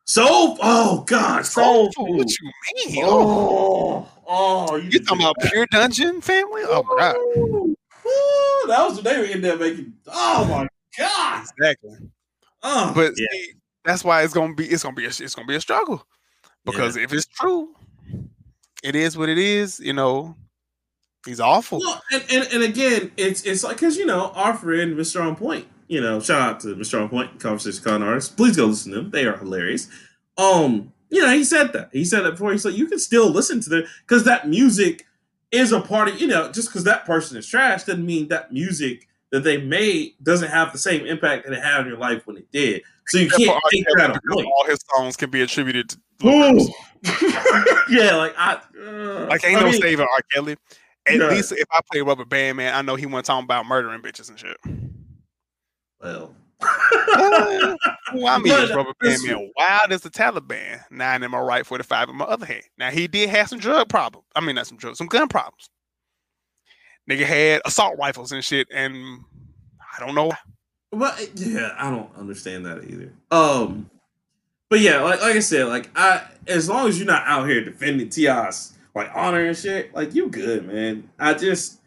Soul 0.06 0.58
oh 0.62 1.04
god, 1.06 1.46
Soul, 1.46 1.92
Food. 1.92 2.18
What 2.18 2.28
you 2.42 2.52
mean? 2.88 3.04
Oh, 3.06 4.08
Oh, 4.30 4.70
oh 4.70 4.76
you, 4.78 4.90
you 4.92 5.00
talking 5.04 5.22
about 5.24 5.36
that. 5.40 5.52
Pure 5.52 5.68
Dungeon 5.72 6.22
family? 6.22 6.62
Oh 6.66 6.84
my 6.84 6.96
god! 6.98 7.16
Ooh, 7.18 7.76
ooh, 8.06 8.68
that 8.68 8.86
was 8.88 8.96
what 8.96 9.04
they 9.04 9.18
were 9.18 9.26
in 9.26 9.42
there 9.42 9.58
making. 9.58 9.94
Oh 10.08 10.46
my 10.46 10.68
god. 10.98 11.42
Exactly. 11.42 11.98
Oh, 12.64 12.92
But 12.96 13.14
yeah. 13.18 13.26
see, 13.32 13.54
that's 13.84 14.04
why 14.04 14.24
it's 14.24 14.34
gonna 14.34 14.56
be 14.56 14.68
it's 14.68 14.84
gonna 14.84 14.96
be 14.96 15.06
a, 15.06 15.10
it's 15.10 15.36
gonna 15.36 15.48
be 15.48 15.56
a 15.56 15.62
struggle 15.62 16.06
because 16.66 16.96
if 16.96 17.12
it's 17.14 17.28
true, 17.28 17.74
it 18.84 18.96
is 18.96 19.18
what 19.18 19.30
it 19.30 19.38
is. 19.38 19.80
You 19.80 19.94
know, 19.94 20.36
he's 21.26 21.40
awful. 21.40 21.80
Well, 21.80 22.02
and, 22.12 22.24
and, 22.30 22.48
and 22.54 22.64
again, 22.64 23.12
it's 23.18 23.44
it's 23.44 23.64
like 23.64 23.78
because 23.78 23.98
you 23.98 24.06
know 24.06 24.32
our 24.36 24.54
friend 24.54 24.96
Mr. 24.96 25.26
On 25.26 25.36
Point, 25.36 25.68
you 25.88 26.02
know, 26.02 26.20
shout 26.20 26.42
out 26.42 26.60
to 26.62 26.76
Mr. 26.76 27.02
On 27.02 27.10
Point, 27.10 27.40
Conversation 27.40 27.84
Con 27.84 28.04
Artists. 28.04 28.34
Please 28.34 28.56
go 28.56 28.66
listen 28.66 28.92
to 28.94 29.02
them. 29.02 29.12
They 29.12 29.26
are 29.26 29.38
hilarious. 29.38 29.88
Um, 30.38 30.94
you 31.10 31.22
know, 31.22 31.32
he 31.32 31.44
said 31.44 31.74
that. 31.74 31.90
He 31.92 32.06
said 32.06 32.26
it 32.26 32.32
before. 32.32 32.52
He 32.52 32.58
said 32.58 32.74
you 32.74 32.88
can 32.88 33.00
still 33.00 33.30
listen 33.30 33.62
to 33.62 33.70
them 33.70 33.84
because 34.06 34.24
that 34.26 34.48
music 34.48 35.06
is 35.52 35.72
a 35.72 35.80
part 35.80 36.10
of, 36.10 36.20
you 36.20 36.28
know, 36.28 36.52
just 36.52 36.70
because 36.70 36.84
that 36.84 37.06
person 37.06 37.38
is 37.38 37.48
trash 37.48 37.86
doesn't 37.86 38.06
mean 38.06 38.28
that 38.28 38.52
music 38.52 39.08
that 39.32 39.44
they 39.44 39.58
made 39.58 40.14
doesn't 40.24 40.50
have 40.50 40.72
the 40.72 40.78
same 40.78 41.06
impact 41.06 41.46
that 41.46 41.54
it 41.54 41.64
had 41.64 41.82
in 41.82 41.88
your 41.88 41.98
life 41.98 42.26
when 42.26 42.38
it 42.38 42.52
did. 42.52 42.82
So 43.08 43.18
you 43.18 43.30
can't 43.30 43.62
take 43.72 43.86
that 43.96 44.20
away. 44.32 44.44
All 44.44 44.66
his 44.66 44.80
songs 44.96 45.16
can 45.16 45.30
be 45.30 45.42
attributed 45.42 45.90
to. 45.90 45.98
yeah, 47.90 48.16
like 48.16 48.34
I 48.38 48.60
uh, 48.86 49.28
like 49.30 49.46
ain't 49.46 49.58
I 49.58 49.64
no 49.64 49.72
mean, 49.72 49.82
saving 49.82 50.06
R. 50.10 50.22
Kelly. 50.32 50.56
At 51.08 51.16
Yeah. 51.20 51.28
least 51.30 51.52
if 51.54 51.68
I 51.72 51.80
play 51.92 52.02
Rubber 52.02 52.26
Band 52.26 52.58
Man, 52.58 52.74
I 52.74 52.82
know 52.82 52.96
he 52.96 53.06
wasn't 53.06 53.26
talking 53.28 53.46
about 53.46 53.66
murdering 53.66 54.02
bitches 54.02 54.30
and 54.30 54.38
shit. 54.40 54.58
Well, 56.02 56.34
Well, 56.60 58.28
I 58.28 58.38
mean, 58.40 58.52
But 58.54 58.64
it's 58.64 58.76
Rubber 58.76 58.94
Band 59.02 59.22
Man 59.26 59.52
wild 59.58 59.92
as 59.92 60.02
the 60.02 60.10
Taliban. 60.10 60.82
Nine 60.92 61.24
in 61.24 61.32
my 61.32 61.40
right, 61.40 61.66
45 61.66 62.10
in 62.10 62.16
my 62.18 62.26
other 62.26 62.46
hand. 62.46 62.64
Now, 62.78 62.90
he 62.90 63.08
did 63.08 63.30
have 63.30 63.50
some 63.50 63.60
drug 63.60 63.90
problems. 63.90 64.26
I 64.36 64.42
mean, 64.42 64.56
not 64.56 64.68
some 64.68 64.78
drugs, 64.78 64.98
some 64.98 65.08
gun 65.08 65.28
problems. 65.28 65.70
Nigga 67.10 67.26
had 67.26 67.62
assault 67.66 67.98
rifles 67.98 68.32
and 68.32 68.44
shit, 68.44 68.68
and 68.74 69.22
I 69.98 70.06
don't 70.06 70.14
know. 70.16 70.28
why. 70.28 70.38
But 70.92 71.32
yeah, 71.36 71.74
I 71.78 71.90
don't 71.90 72.10
understand 72.18 72.66
that 72.66 72.84
either. 72.84 73.14
Um, 73.32 73.90
but 74.70 74.80
yeah, 74.80 75.02
like 75.02 75.22
like 75.22 75.36
I 75.36 75.40
said, 75.40 75.68
like 75.68 75.90
I 75.96 76.24
as 76.48 76.70
long 76.70 76.88
as 76.88 76.98
you're 76.98 77.08
not 77.08 77.24
out 77.26 77.48
here 77.48 77.64
defending 77.64 78.10
T.I.'s 78.10 78.74
like 78.98 79.12
honor 79.14 79.46
and 79.46 79.56
shit, 79.56 79.94
like 79.94 80.16
you 80.16 80.28
good, 80.28 80.68
man. 80.68 81.10
I 81.20 81.36
just 81.36 81.80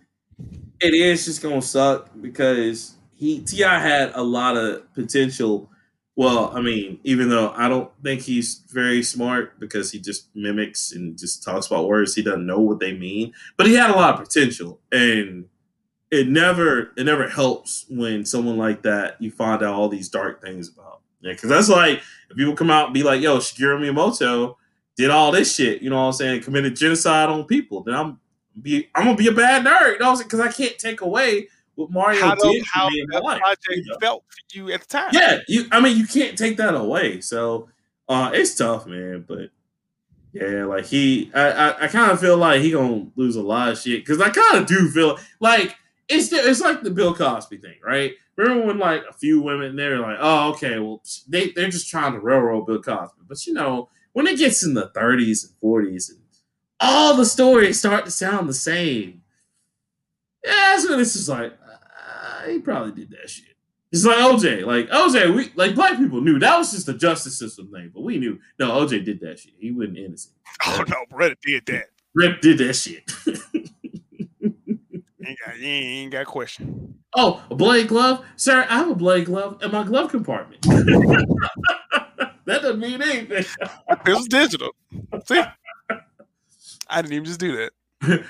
it 0.81 0.95
is 0.95 1.25
just 1.25 1.43
gonna 1.43 1.61
suck 1.61 2.09
because 2.21 2.95
he 3.15 3.41
T.I. 3.41 3.81
had 3.81 4.13
a 4.15 4.23
lot 4.23 4.57
of 4.57 4.93
potential. 4.95 5.69
Well, 6.17 6.53
I 6.55 6.61
mean, 6.61 7.01
even 7.03 7.29
though 7.29 7.53
I 7.57 7.69
don't 7.69 7.91
think 8.03 8.23
he's 8.23 8.63
very 8.69 9.03
smart 9.03 9.59
because 9.59 9.91
he 9.91 9.99
just 9.99 10.29
mimics 10.35 10.93
and 10.93 11.19
just 11.19 11.43
talks 11.43 11.67
about 11.67 11.89
words, 11.89 12.15
he 12.15 12.23
doesn't 12.23 12.47
know 12.47 12.61
what 12.61 12.79
they 12.79 12.93
mean. 12.93 13.33
But 13.57 13.67
he 13.67 13.75
had 13.75 13.91
a 13.91 13.95
lot 13.95 14.15
of 14.15 14.27
potential, 14.27 14.81
and 14.93 15.47
it 16.11 16.29
never 16.29 16.93
it 16.97 17.05
never 17.05 17.29
helps 17.29 17.87
when 17.89 18.25
someone 18.25 18.57
like 18.57 18.83
that 18.83 19.21
you 19.21 19.31
find 19.31 19.63
out 19.63 19.75
all 19.75 19.89
these 19.89 20.09
dark 20.09 20.43
things 20.43 20.69
about. 20.69 21.00
Yeah, 21.21 21.33
because 21.33 21.49
that's 21.51 21.69
like 21.69 22.01
if 22.31 22.37
people 22.37 22.55
come 22.55 22.71
out 22.71 22.87
and 22.87 22.95
be 22.95 23.03
like, 23.03 23.21
"Yo, 23.21 23.39
Shigeru 23.39 23.79
Miyamoto 23.79 24.57
did 24.97 25.11
all 25.11 25.33
this 25.33 25.55
shit," 25.55 25.83
you 25.83 25.91
know 25.91 25.97
what 25.97 26.03
I'm 26.07 26.13
saying, 26.13 26.43
committed 26.43 26.77
genocide 26.77 27.29
on 27.29 27.45
people, 27.45 27.83
then 27.83 27.95
I'm 27.95 28.21
be 28.61 28.89
I'm 28.95 29.05
gonna 29.05 29.17
be 29.17 29.29
a 29.29 29.33
bad 29.33 29.65
nerd, 29.65 29.95
you 29.95 29.99
know, 29.99 30.17
because 30.17 30.41
I 30.41 30.49
can't 30.49 30.79
take 30.79 31.01
away 31.01 31.49
what 31.75 31.91
Mario 31.91 32.21
How, 32.21 32.35
did 32.35 32.67
for 32.67 32.79
how 32.79 32.89
me 32.89 33.01
in 33.01 33.07
that 33.11 33.23
life. 33.23 33.41
project 33.41 33.69
you 33.69 33.85
know? 33.87 33.99
felt 34.01 34.25
for 34.29 34.57
you 34.57 34.73
at 34.73 34.81
the 34.83 34.87
time. 34.87 35.11
Yeah, 35.13 35.39
you. 35.49 35.67
I 35.73 35.81
mean, 35.81 35.97
you 35.97 36.07
can't 36.07 36.37
take 36.37 36.57
that 36.59 36.75
away. 36.75 37.21
So 37.21 37.69
uh, 38.09 38.31
it's 38.35 38.55
tough, 38.55 38.87
man. 38.87 39.25
But 39.27 39.51
yeah, 40.33 40.65
like 40.65 40.87
he, 40.87 41.31
I, 41.35 41.51
I, 41.51 41.85
I 41.85 41.89
kind 41.89 42.11
of 42.11 42.21
feel 42.21 42.37
like 42.37 42.61
he 42.61 42.71
gonna 42.73 43.07
lose 43.17 43.37
a 43.37 43.43
lot 43.43 43.71
of 43.71 43.79
shit 43.79 44.05
because 44.05 44.21
I 44.21 44.31
kind 44.31 44.57
of 44.57 44.67
do 44.67 44.89
feel 44.91 45.19
like 45.41 45.77
it's 46.11 46.29
the, 46.29 46.37
it's 46.37 46.61
like 46.61 46.83
the 46.83 46.91
Bill 46.91 47.15
Cosby 47.15 47.59
thing, 47.59 47.77
right? 47.85 48.13
Remember 48.37 48.67
when 48.67 48.79
like 48.79 49.03
a 49.09 49.13
few 49.13 49.41
women 49.41 49.77
they're 49.77 50.01
like, 50.01 50.19
oh, 50.21 50.51
okay, 50.51 50.79
well 50.79 51.03
they 51.29 51.51
they're 51.53 51.71
just 51.71 51.89
trying 51.89 52.13
to 52.13 52.21
railroad 52.21 52.67
Bill 52.67 52.83
Cosby, 52.83 53.23
but 53.29 53.47
you 53.47 53.53
know 53.53 53.89
when 54.13 54.27
it 54.27 54.39
gets 54.39 54.65
in 54.65 54.75
the 54.75 54.91
30s 54.95 55.47
and 55.47 55.55
40s 55.63 56.11
and 56.11 56.19
all 56.81 57.17
the 57.17 57.25
stories 57.25 57.79
start 57.79 58.05
to 58.07 58.11
sound 58.11 58.49
the 58.49 58.55
same. 58.55 59.23
Yeah, 60.45 60.83
when 60.89 60.99
it's 61.01 61.13
just 61.13 61.29
like 61.29 61.53
uh, 61.53 62.47
he 62.49 62.59
probably 62.59 62.93
did 62.93 63.11
that 63.11 63.29
shit. 63.29 63.45
It's 63.93 64.05
like 64.05 64.19
OJ, 64.19 64.65
like 64.65 64.89
OJ, 64.89 65.35
we 65.35 65.53
like 65.57 65.75
black 65.75 65.99
people 65.99 66.21
knew 66.21 66.39
that 66.39 66.57
was 66.57 66.73
just 66.73 66.87
the 66.87 66.95
justice 66.95 67.39
system 67.39 67.71
thing, 67.71 67.91
but 67.93 68.03
we 68.03 68.19
knew 68.19 68.39
no 68.59 68.71
OJ 68.71 69.05
did 69.05 69.21
that 69.21 69.39
shit. 69.41 69.53
He 69.59 69.71
wasn't 69.73 69.99
innocent. 69.99 70.35
Oh 70.65 70.85
no, 70.89 71.05
Brett 71.11 71.37
did 71.43 71.67
that. 71.67 71.87
Rip 72.15 72.41
did 72.41 72.59
that 72.59 72.75
shit. 72.75 73.11
Ain't 75.61 75.71
got, 75.71 75.89
you 75.89 76.01
ain't, 76.03 76.13
got 76.13 76.23
a 76.23 76.25
question. 76.25 76.95
oh, 77.17 77.43
a 77.51 77.55
blade 77.55 77.89
glove, 77.89 78.25
sir. 78.37 78.67
I 78.69 78.79
have 78.79 78.91
a 78.91 78.95
blade 78.95 79.27
glove 79.27 79.63
in 79.63 79.71
my 79.71 79.83
glove 79.83 80.11
compartment. 80.11 80.63
that 80.63 82.35
doesn't 82.47 82.79
mean 82.79 83.03
anything. 83.03 83.45
This 84.05 84.17
was 84.17 84.27
digital. 84.29 84.71
See, 85.27 85.43
I 86.89 87.03
didn't 87.03 87.13
even 87.15 87.25
just 87.25 87.41
do 87.41 87.57
that. 87.57 87.73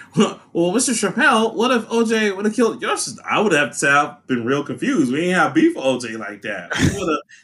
well, 0.52 0.72
Mr. 0.72 0.92
Chappelle, 0.92 1.54
what 1.54 1.70
if 1.70 1.86
OJ 1.86 2.34
would 2.34 2.44
have 2.44 2.54
killed 2.54 2.82
your 2.82 2.96
sister? 2.96 3.22
I 3.24 3.40
would 3.40 3.52
have 3.52 3.70
to 3.70 3.74
say 3.76 3.88
I've 3.88 4.26
been 4.26 4.44
real 4.44 4.64
confused. 4.64 5.12
We 5.12 5.26
ain't 5.26 5.36
have 5.36 5.54
beef 5.54 5.76
with 5.76 5.84
OJ 5.84 6.18
like 6.18 6.42
that. 6.42 6.70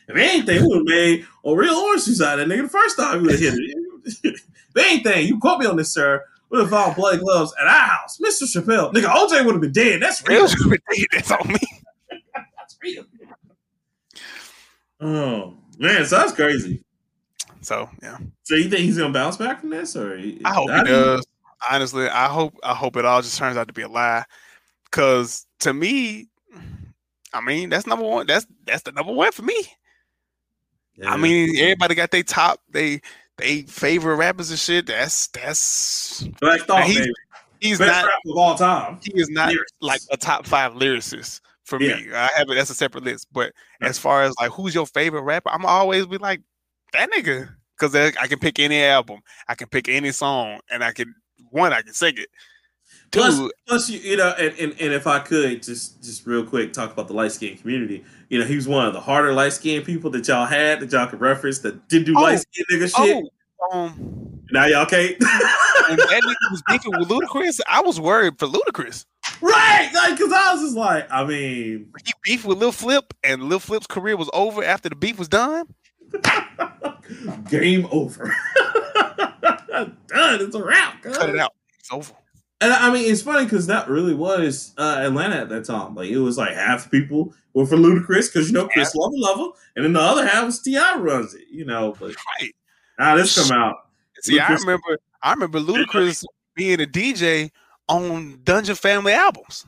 If 0.09 0.17
anything, 0.17 0.63
we 0.63 0.69
would 0.69 0.79
have 0.79 0.87
made 0.87 1.27
a 1.45 1.55
real 1.55 1.75
orange 1.75 2.07
juice 2.07 2.21
out 2.21 2.41
of 2.41 2.49
that 2.49 2.53
nigga 2.53 2.63
the 2.63 2.69
first 2.69 2.97
time 2.97 3.23
we 3.23 3.29
would 3.29 3.41
have 3.41 3.41
hit 3.41 3.55
it. 3.55 4.25
if 4.25 4.77
anything, 4.77 5.29
you 5.29 5.39
caught 5.39 5.61
me 5.61 5.67
on 5.67 5.77
this, 5.77 5.93
sir. 5.93 6.25
Would 6.51 6.61
have 6.61 6.71
found 6.71 6.95
bloody 6.97 7.19
gloves 7.19 7.53
at 7.61 7.67
our 7.67 7.73
house, 7.89 8.19
Mr. 8.19 8.45
Chappelle. 8.45 8.93
Nigga, 8.93 9.07
OJ 9.07 9.45
would 9.45 9.55
have 9.55 9.61
been 9.61 9.73
dead. 9.73 10.01
That's 10.01 10.27
real. 10.29 10.47
That's 11.13 11.31
on 11.31 11.49
me. 11.49 11.59
That's 12.35 12.79
real. 12.83 13.05
Oh 15.01 15.55
man, 15.79 16.05
so 16.07 16.17
that's 16.19 16.33
crazy. 16.33 16.83
So 17.61 17.91
yeah, 18.03 18.19
So 18.45 18.55
you 18.55 18.65
think 18.71 18.81
he's 18.83 18.97
gonna 18.99 19.13
bounce 19.13 19.37
back 19.37 19.61
from 19.61 19.71
this, 19.71 19.95
or 19.97 20.17
he- 20.17 20.41
I 20.45 20.55
hope 20.55 20.71
he 20.71 20.83
does. 20.85 21.27
Honestly, 21.71 22.09
I 22.09 22.29
hope 22.29 22.55
I 22.63 22.75
hope 22.75 22.97
it 22.97 23.05
all 23.05 23.21
just 23.23 23.37
turns 23.39 23.57
out 23.57 23.67
to 23.69 23.75
be 23.75 23.83
a 23.83 23.89
lie. 23.89 24.25
Cause 24.93 25.47
to 25.61 25.75
me, 25.75 26.29
I 27.33 27.41
mean 27.41 27.69
that's 27.71 27.87
number 27.87 28.07
one. 28.07 28.27
That's 28.27 28.47
that's 28.65 28.83
the 28.83 28.93
number 28.93 29.13
one 29.13 29.33
for 29.33 29.43
me. 29.43 29.57
Yeah. 30.97 31.13
I 31.13 31.17
mean, 31.19 31.57
everybody 31.59 31.95
got 31.95 32.11
their 32.11 32.23
top, 32.23 32.61
they 32.71 33.03
they 33.39 33.63
favorite 33.63 34.17
rappers 34.17 34.51
and 34.51 34.59
shit. 34.59 34.87
That's 34.87 35.27
that's 35.29 36.23
Black 36.41 36.63
Thought, 36.63 36.85
he's 36.85 36.99
baby. 37.01 37.13
he's 37.61 37.79
best 37.79 38.05
not 38.07 38.13
of 38.27 38.37
all 38.37 38.55
time. 38.55 38.99
he 39.03 39.13
is 39.21 39.29
not 39.31 39.51
Lyricist. 39.51 39.57
like 39.81 40.01
a 40.11 40.17
top 40.17 40.47
five 40.47 40.73
lyricist 40.73 41.41
for 41.65 41.81
Yeah. 41.81 41.97
me. 41.97 42.13
I 42.15 42.29
have 42.37 42.49
it 42.49 42.55
that's 42.55 42.71
a 42.71 42.75
separate 42.75 43.05
list. 43.05 43.29
But 43.33 43.53
as 43.81 43.99
far 43.99 44.23
as 44.23 44.35
like 44.41 44.51
who's 44.53 44.75
your 44.75 44.87
favorite 44.87 45.23
rapper, 45.23 45.51
I'm 45.51 45.67
always 45.67 46.07
be 46.07 46.19
like 46.19 46.41
that 46.93 47.11
nigga 47.11 47.51
because 47.79 47.95
I 47.95 48.27
can 48.27 48.39
pick 48.39 48.59
any 48.59 48.83
album, 48.83 49.21
I 49.49 49.55
can 49.55 49.69
pick 49.69 49.89
any 49.89 50.13
song, 50.13 50.61
and 50.71 50.83
I 50.83 50.93
can 50.93 51.15
one 51.51 51.73
I 51.73 51.83
can 51.83 51.93
sing 51.93 52.15
it. 52.17 52.29
Plus, 53.17 53.51
plus 53.67 53.91
you, 53.91 53.99
you 54.01 54.17
know, 54.17 54.35
and, 54.39 54.55
and, 54.59 54.73
and 54.81 54.93
if 54.93 55.07
I 55.07 55.19
could 55.19 55.63
just 55.63 56.03
just 56.03 56.27
real 56.27 56.45
quick 56.45 56.73
talk 56.73 56.93
about 56.93 57.09
the 57.09 57.15
light 57.15 57.33
skinned 57.33 57.61
community, 57.61 58.05
you 58.29 58.39
know, 58.39 58.45
he 58.45 58.57
was 58.57 58.69
one 58.69 58.87
of 58.87 58.93
the 58.93 59.01
harder 59.01 59.33
light 59.33 59.53
skinned 59.53 59.85
people 59.85 60.11
that 60.11 60.27
y'all 60.29 60.47
had 60.47 60.81
that 60.81 60.93
y'all 60.93 61.07
could 61.07 61.21
reference 61.21 61.61
that 61.61 61.89
didn't 61.89 62.07
do 62.07 62.15
Oh, 62.17 62.23
light 62.23 62.41
skinned 62.41 62.67
nigga 62.73 62.97
shit. 62.97 63.25
oh, 63.63 63.77
um, 63.79 64.41
Now 64.53 64.67
y'all 64.67 64.87
can't. 64.87 65.17
when 65.21 65.97
that 65.97 66.23
nigga 66.25 66.51
was 66.51 66.63
beefing 66.69 66.93
with 66.99 67.09
Ludacris, 67.09 67.61
I 67.69 67.81
was 67.81 68.01
worried 68.01 68.39
for 68.39 68.47
Ludacris. 68.49 69.05
right, 69.41 69.91
like, 69.95 70.19
cause 70.19 70.33
I 70.33 70.53
was 70.53 70.63
just 70.63 70.77
like, 70.77 71.07
I 71.11 71.25
mean, 71.25 71.93
He 72.05 72.13
beefed 72.23 72.45
with 72.45 72.59
Lil 72.59 72.73
Flip, 72.73 73.13
and 73.25 73.45
Lil 73.45 73.59
Flip's 73.61 73.87
career 73.87 74.17
was 74.17 74.31
over 74.33 74.63
after 74.63 74.89
the 74.89 74.97
beef 74.97 75.19
was 75.19 75.29
done. 75.29 75.67
game 77.51 77.87
over. 77.91 78.35
Done. 79.77 80.41
It's 80.41 80.55
a 80.55 80.63
wrap. 80.63 81.03
Cut 81.03 81.29
it 81.29 81.39
out. 81.39 81.53
It's 81.79 81.93
over. 81.93 82.13
And 82.61 82.73
I 82.73 82.91
mean, 82.93 83.11
it's 83.11 83.21
funny 83.23 83.45
because 83.45 83.67
that 83.67 83.89
really 83.89 84.15
was 84.15 84.73
uh, 84.79 84.97
Atlanta 85.01 85.37
at 85.37 85.49
that 85.51 85.65
time. 85.67 85.95
Like 85.95 86.09
it 86.09 86.19
was 86.19 86.39
like 86.39 86.55
half 86.55 86.85
the 86.85 86.91
people 87.03 87.35
were 87.53 87.67
for 87.67 87.77
Ludacris 87.77 88.33
because 88.33 88.49
you 88.49 88.55
know 88.55 88.67
Chris 88.69 88.95
Lova 88.97 89.13
Lova, 89.23 89.53
and 89.77 89.85
then 89.85 89.93
the 89.93 90.01
other 90.01 90.27
half 90.27 90.47
was 90.47 90.63
T.I. 90.63 90.97
runs 90.97 91.35
it. 91.35 91.45
You 91.51 91.67
know, 91.67 91.95
but 92.01 92.15
Right. 92.41 92.53
now 92.99 93.15
this 93.17 93.37
come 93.49 93.57
out. 93.59 93.77
See, 94.23 94.41
I 94.41 94.55
remember 94.55 94.99
I 95.23 95.33
remember 95.35 95.61
Ludacris 95.61 96.25
being 96.55 96.81
a 96.81 96.87
DJ 96.87 97.51
on 97.89 98.41
Dungeon 98.43 98.75
Family 98.75 99.13
albums. 99.13 99.67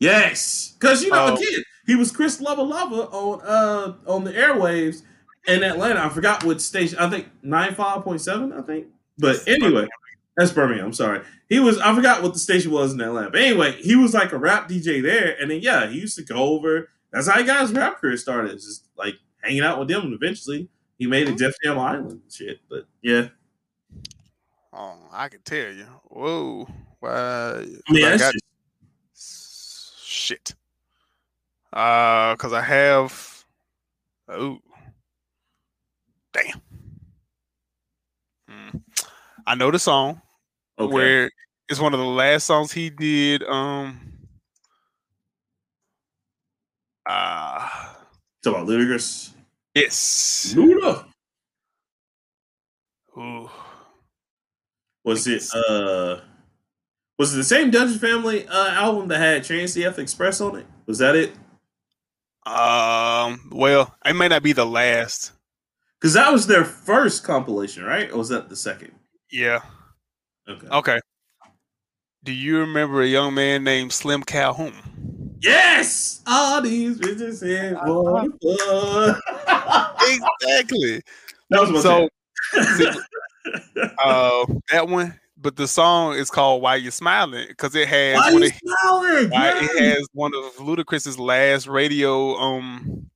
Yes, 0.00 0.74
because 0.78 1.02
you 1.04 1.10
know 1.10 1.26
Oh. 1.30 1.34
again 1.36 1.62
he 1.86 1.94
was 1.94 2.10
Chris 2.10 2.40
Lova 2.40 2.68
Lova 2.68 3.12
on 3.12 3.40
uh 3.42 3.94
on 4.10 4.24
the 4.24 4.32
airwaves 4.32 5.02
in 5.46 5.62
Atlanta. 5.62 6.04
I 6.04 6.08
forgot 6.08 6.42
what 6.44 6.60
station. 6.60 6.98
I 6.98 7.08
think 7.08 7.28
ninety 7.42 7.74
five 7.74 8.02
point 8.02 8.20
seven. 8.20 8.52
I 8.52 8.62
think. 8.62 8.86
But 9.18 9.46
anyway, 9.46 9.86
that's 10.40 10.52
Birmingham. 10.52 10.86
I'm 10.86 10.92
sorry. 10.92 11.20
He 11.48 11.60
was. 11.60 11.78
I 11.78 11.94
forgot 11.94 12.22
what 12.22 12.32
the 12.32 12.38
station 12.38 12.72
was 12.72 12.92
in 12.94 13.00
Atlanta. 13.00 13.30
But 13.30 13.42
anyway, 13.42 13.72
he 13.72 13.94
was 13.94 14.14
like 14.14 14.32
a 14.32 14.38
rap 14.38 14.68
DJ 14.68 15.02
there, 15.02 15.36
and 15.40 15.50
then 15.50 15.60
yeah, 15.60 15.86
he 15.86 15.98
used 16.00 16.16
to 16.16 16.24
go 16.24 16.36
over. 16.36 16.88
That's 17.12 17.28
how 17.28 17.38
he 17.38 17.44
got 17.44 17.60
his 17.60 17.72
rap 17.72 18.00
career 18.00 18.16
started. 18.16 18.52
Just 18.52 18.86
like 18.96 19.16
hanging 19.42 19.62
out 19.62 19.78
with 19.78 19.88
them, 19.88 20.02
and 20.02 20.14
eventually 20.14 20.68
he 20.98 21.06
made 21.06 21.28
it 21.28 21.36
Def 21.36 21.54
Jam 21.62 21.78
Island 21.78 22.10
and 22.12 22.22
shit. 22.30 22.60
But 22.70 22.86
yeah, 23.02 23.28
Oh, 24.72 24.96
I 25.12 25.28
can 25.28 25.40
tell 25.42 25.72
you. 25.72 25.86
Whoa. 26.04 26.68
Why 27.00 27.66
I 27.90 28.16
got 28.16 28.34
shit. 29.14 30.54
Uh, 31.72 32.36
cause 32.36 32.52
I 32.52 32.62
have. 32.62 33.44
Oh, 34.28 34.58
damn. 36.32 36.60
Hmm. 38.48 38.78
I 39.46 39.54
know 39.56 39.70
the 39.70 39.78
song 39.78 40.22
okay. 40.84 40.92
where 40.92 41.30
it's 41.68 41.80
one 41.80 41.94
of 41.94 42.00
the 42.00 42.06
last 42.06 42.46
songs 42.46 42.72
he 42.72 42.90
did. 42.90 43.42
Um. 43.44 44.00
Uh, 47.08 47.68
Talk 48.42 48.54
about 48.54 48.66
Ludacris. 48.66 49.32
Yes. 49.74 50.52
Luda. 50.56 51.06
Ooh. 53.16 53.50
Was 55.04 55.26
it 55.26 55.42
uh 55.54 56.20
was 57.18 57.34
it 57.34 57.38
the 57.38 57.44
same 57.44 57.70
Dungeon 57.70 57.98
Family 57.98 58.46
uh 58.46 58.70
album 58.70 59.08
that 59.08 59.18
had 59.18 59.44
Trans 59.44 59.74
DF 59.74 59.98
Express 59.98 60.40
on 60.40 60.56
it? 60.56 60.66
Was 60.86 60.98
that 60.98 61.16
it? 61.16 61.32
Um. 62.46 63.50
Well, 63.52 63.94
it 64.04 64.14
may 64.14 64.28
not 64.28 64.42
be 64.42 64.52
the 64.52 64.66
last. 64.66 65.32
Because 66.00 66.14
that 66.14 66.32
was 66.32 66.46
their 66.46 66.64
first 66.64 67.24
compilation, 67.24 67.84
right? 67.84 68.10
Or 68.10 68.18
was 68.18 68.30
that 68.30 68.48
the 68.48 68.56
second? 68.56 68.92
Yeah. 69.30 69.60
Okay. 70.48 70.66
Okay. 70.68 71.00
Do 72.22 72.32
you 72.32 72.58
remember 72.58 73.02
a 73.02 73.06
young 73.06 73.34
man 73.34 73.64
named 73.64 73.92
Slim 73.92 74.22
Calhoun? 74.22 74.74
Yes! 75.40 76.20
All 76.26 76.60
these 76.60 76.98
bitches 76.98 77.42
in 77.42 77.74
one 77.76 78.38
exactly. 80.02 81.02
That 81.48 81.60
was 81.70 81.82
So, 81.82 82.08
so, 82.52 82.90
uh, 84.04 84.46
that 84.70 84.86
one, 84.88 85.18
but 85.38 85.56
the 85.56 85.66
song 85.66 86.14
is 86.14 86.30
called 86.30 86.60
"Why 86.62 86.76
You 86.76 86.90
Smiling" 86.90 87.46
because 87.48 87.74
it 87.74 87.88
has 87.88 88.16
Why 88.16 88.32
one 88.32 88.42
you 88.42 88.48
of, 88.48 88.54
smiling? 88.54 89.30
why- 89.30 89.44
Yes. 89.46 89.70
it 89.74 89.82
has 89.82 90.08
one 90.12 90.32
of 90.34 90.56
Ludacris's 90.56 91.18
last 91.18 91.66
radio 91.66 92.34
um 92.36 93.08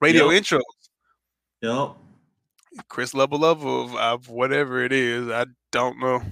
radio 0.00 0.30
Yep. 0.30 0.42
intros. 0.44 0.60
Yup. 1.62 1.98
Chris 2.88 3.14
Level 3.14 3.38
Love 3.40 3.64
of, 3.66 3.94
of 3.96 4.28
whatever 4.28 4.82
it 4.84 4.92
is, 4.92 5.28
I 5.28 5.46
don't 5.72 5.98
know. 5.98 6.22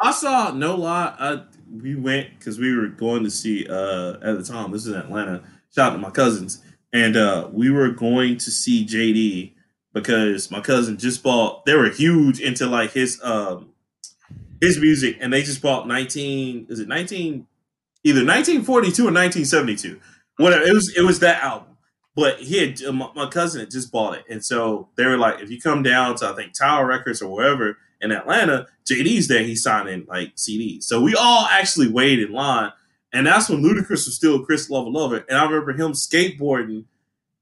I 0.00 0.12
saw 0.12 0.52
no 0.52 0.76
lie. 0.76 1.14
I 1.18 1.42
we 1.70 1.94
went 1.96 2.38
because 2.38 2.58
we 2.58 2.74
were 2.76 2.88
going 2.88 3.24
to 3.24 3.30
see 3.30 3.66
uh 3.68 4.14
at 4.22 4.38
the 4.38 4.44
time. 4.44 4.70
This 4.72 4.86
is 4.86 4.94
Atlanta. 4.94 5.42
Shout 5.74 5.92
out 5.92 5.96
to 5.96 5.98
my 5.98 6.10
cousins, 6.10 6.62
and 6.92 7.16
uh 7.16 7.48
we 7.52 7.70
were 7.70 7.90
going 7.90 8.38
to 8.38 8.50
see 8.50 8.86
JD 8.86 9.52
because 9.92 10.50
my 10.50 10.60
cousin 10.60 10.98
just 10.98 11.22
bought. 11.22 11.64
They 11.66 11.74
were 11.74 11.90
huge 11.90 12.40
into 12.40 12.66
like 12.66 12.92
his 12.92 13.20
um 13.22 13.70
his 14.60 14.78
music, 14.80 15.16
and 15.20 15.32
they 15.32 15.42
just 15.42 15.62
bought 15.62 15.88
nineteen. 15.88 16.66
Is 16.68 16.80
it 16.80 16.88
nineteen? 16.88 17.46
Either 18.04 18.22
nineteen 18.24 18.62
forty 18.62 18.92
two 18.92 19.08
or 19.08 19.10
nineteen 19.10 19.44
seventy 19.44 19.76
two. 19.76 20.00
Whatever. 20.36 20.64
It 20.64 20.72
was. 20.72 20.96
It 20.96 21.02
was 21.02 21.20
that 21.20 21.42
album. 21.42 21.76
But 22.14 22.40
he 22.40 22.58
had 22.58 22.80
my, 22.94 23.10
my 23.14 23.26
cousin 23.28 23.60
had 23.60 23.70
just 23.70 23.92
bought 23.92 24.18
it, 24.18 24.24
and 24.28 24.44
so 24.44 24.88
they 24.96 25.06
were 25.06 25.18
like, 25.18 25.40
if 25.40 25.50
you 25.50 25.60
come 25.60 25.82
down 25.82 26.16
to 26.16 26.28
I 26.28 26.34
think 26.34 26.52
Tower 26.52 26.86
Records 26.86 27.22
or 27.22 27.32
wherever 27.32 27.78
in 28.00 28.12
Atlanta, 28.12 28.66
JD's 28.84 29.28
there. 29.28 29.42
He's 29.42 29.62
signing 29.62 30.06
like 30.08 30.34
CDs. 30.36 30.84
So 30.84 31.00
we 31.00 31.14
all 31.14 31.46
actually 31.46 31.90
waited 31.90 32.28
in 32.28 32.34
line, 32.34 32.72
and 33.12 33.26
that's 33.26 33.48
when 33.48 33.62
Ludacris 33.62 34.06
was 34.06 34.14
still 34.14 34.44
Chris 34.44 34.70
Lova 34.70 34.92
Lova. 34.92 35.24
And 35.28 35.38
I 35.38 35.44
remember 35.44 35.72
him 35.72 35.92
skateboarding 35.92 36.84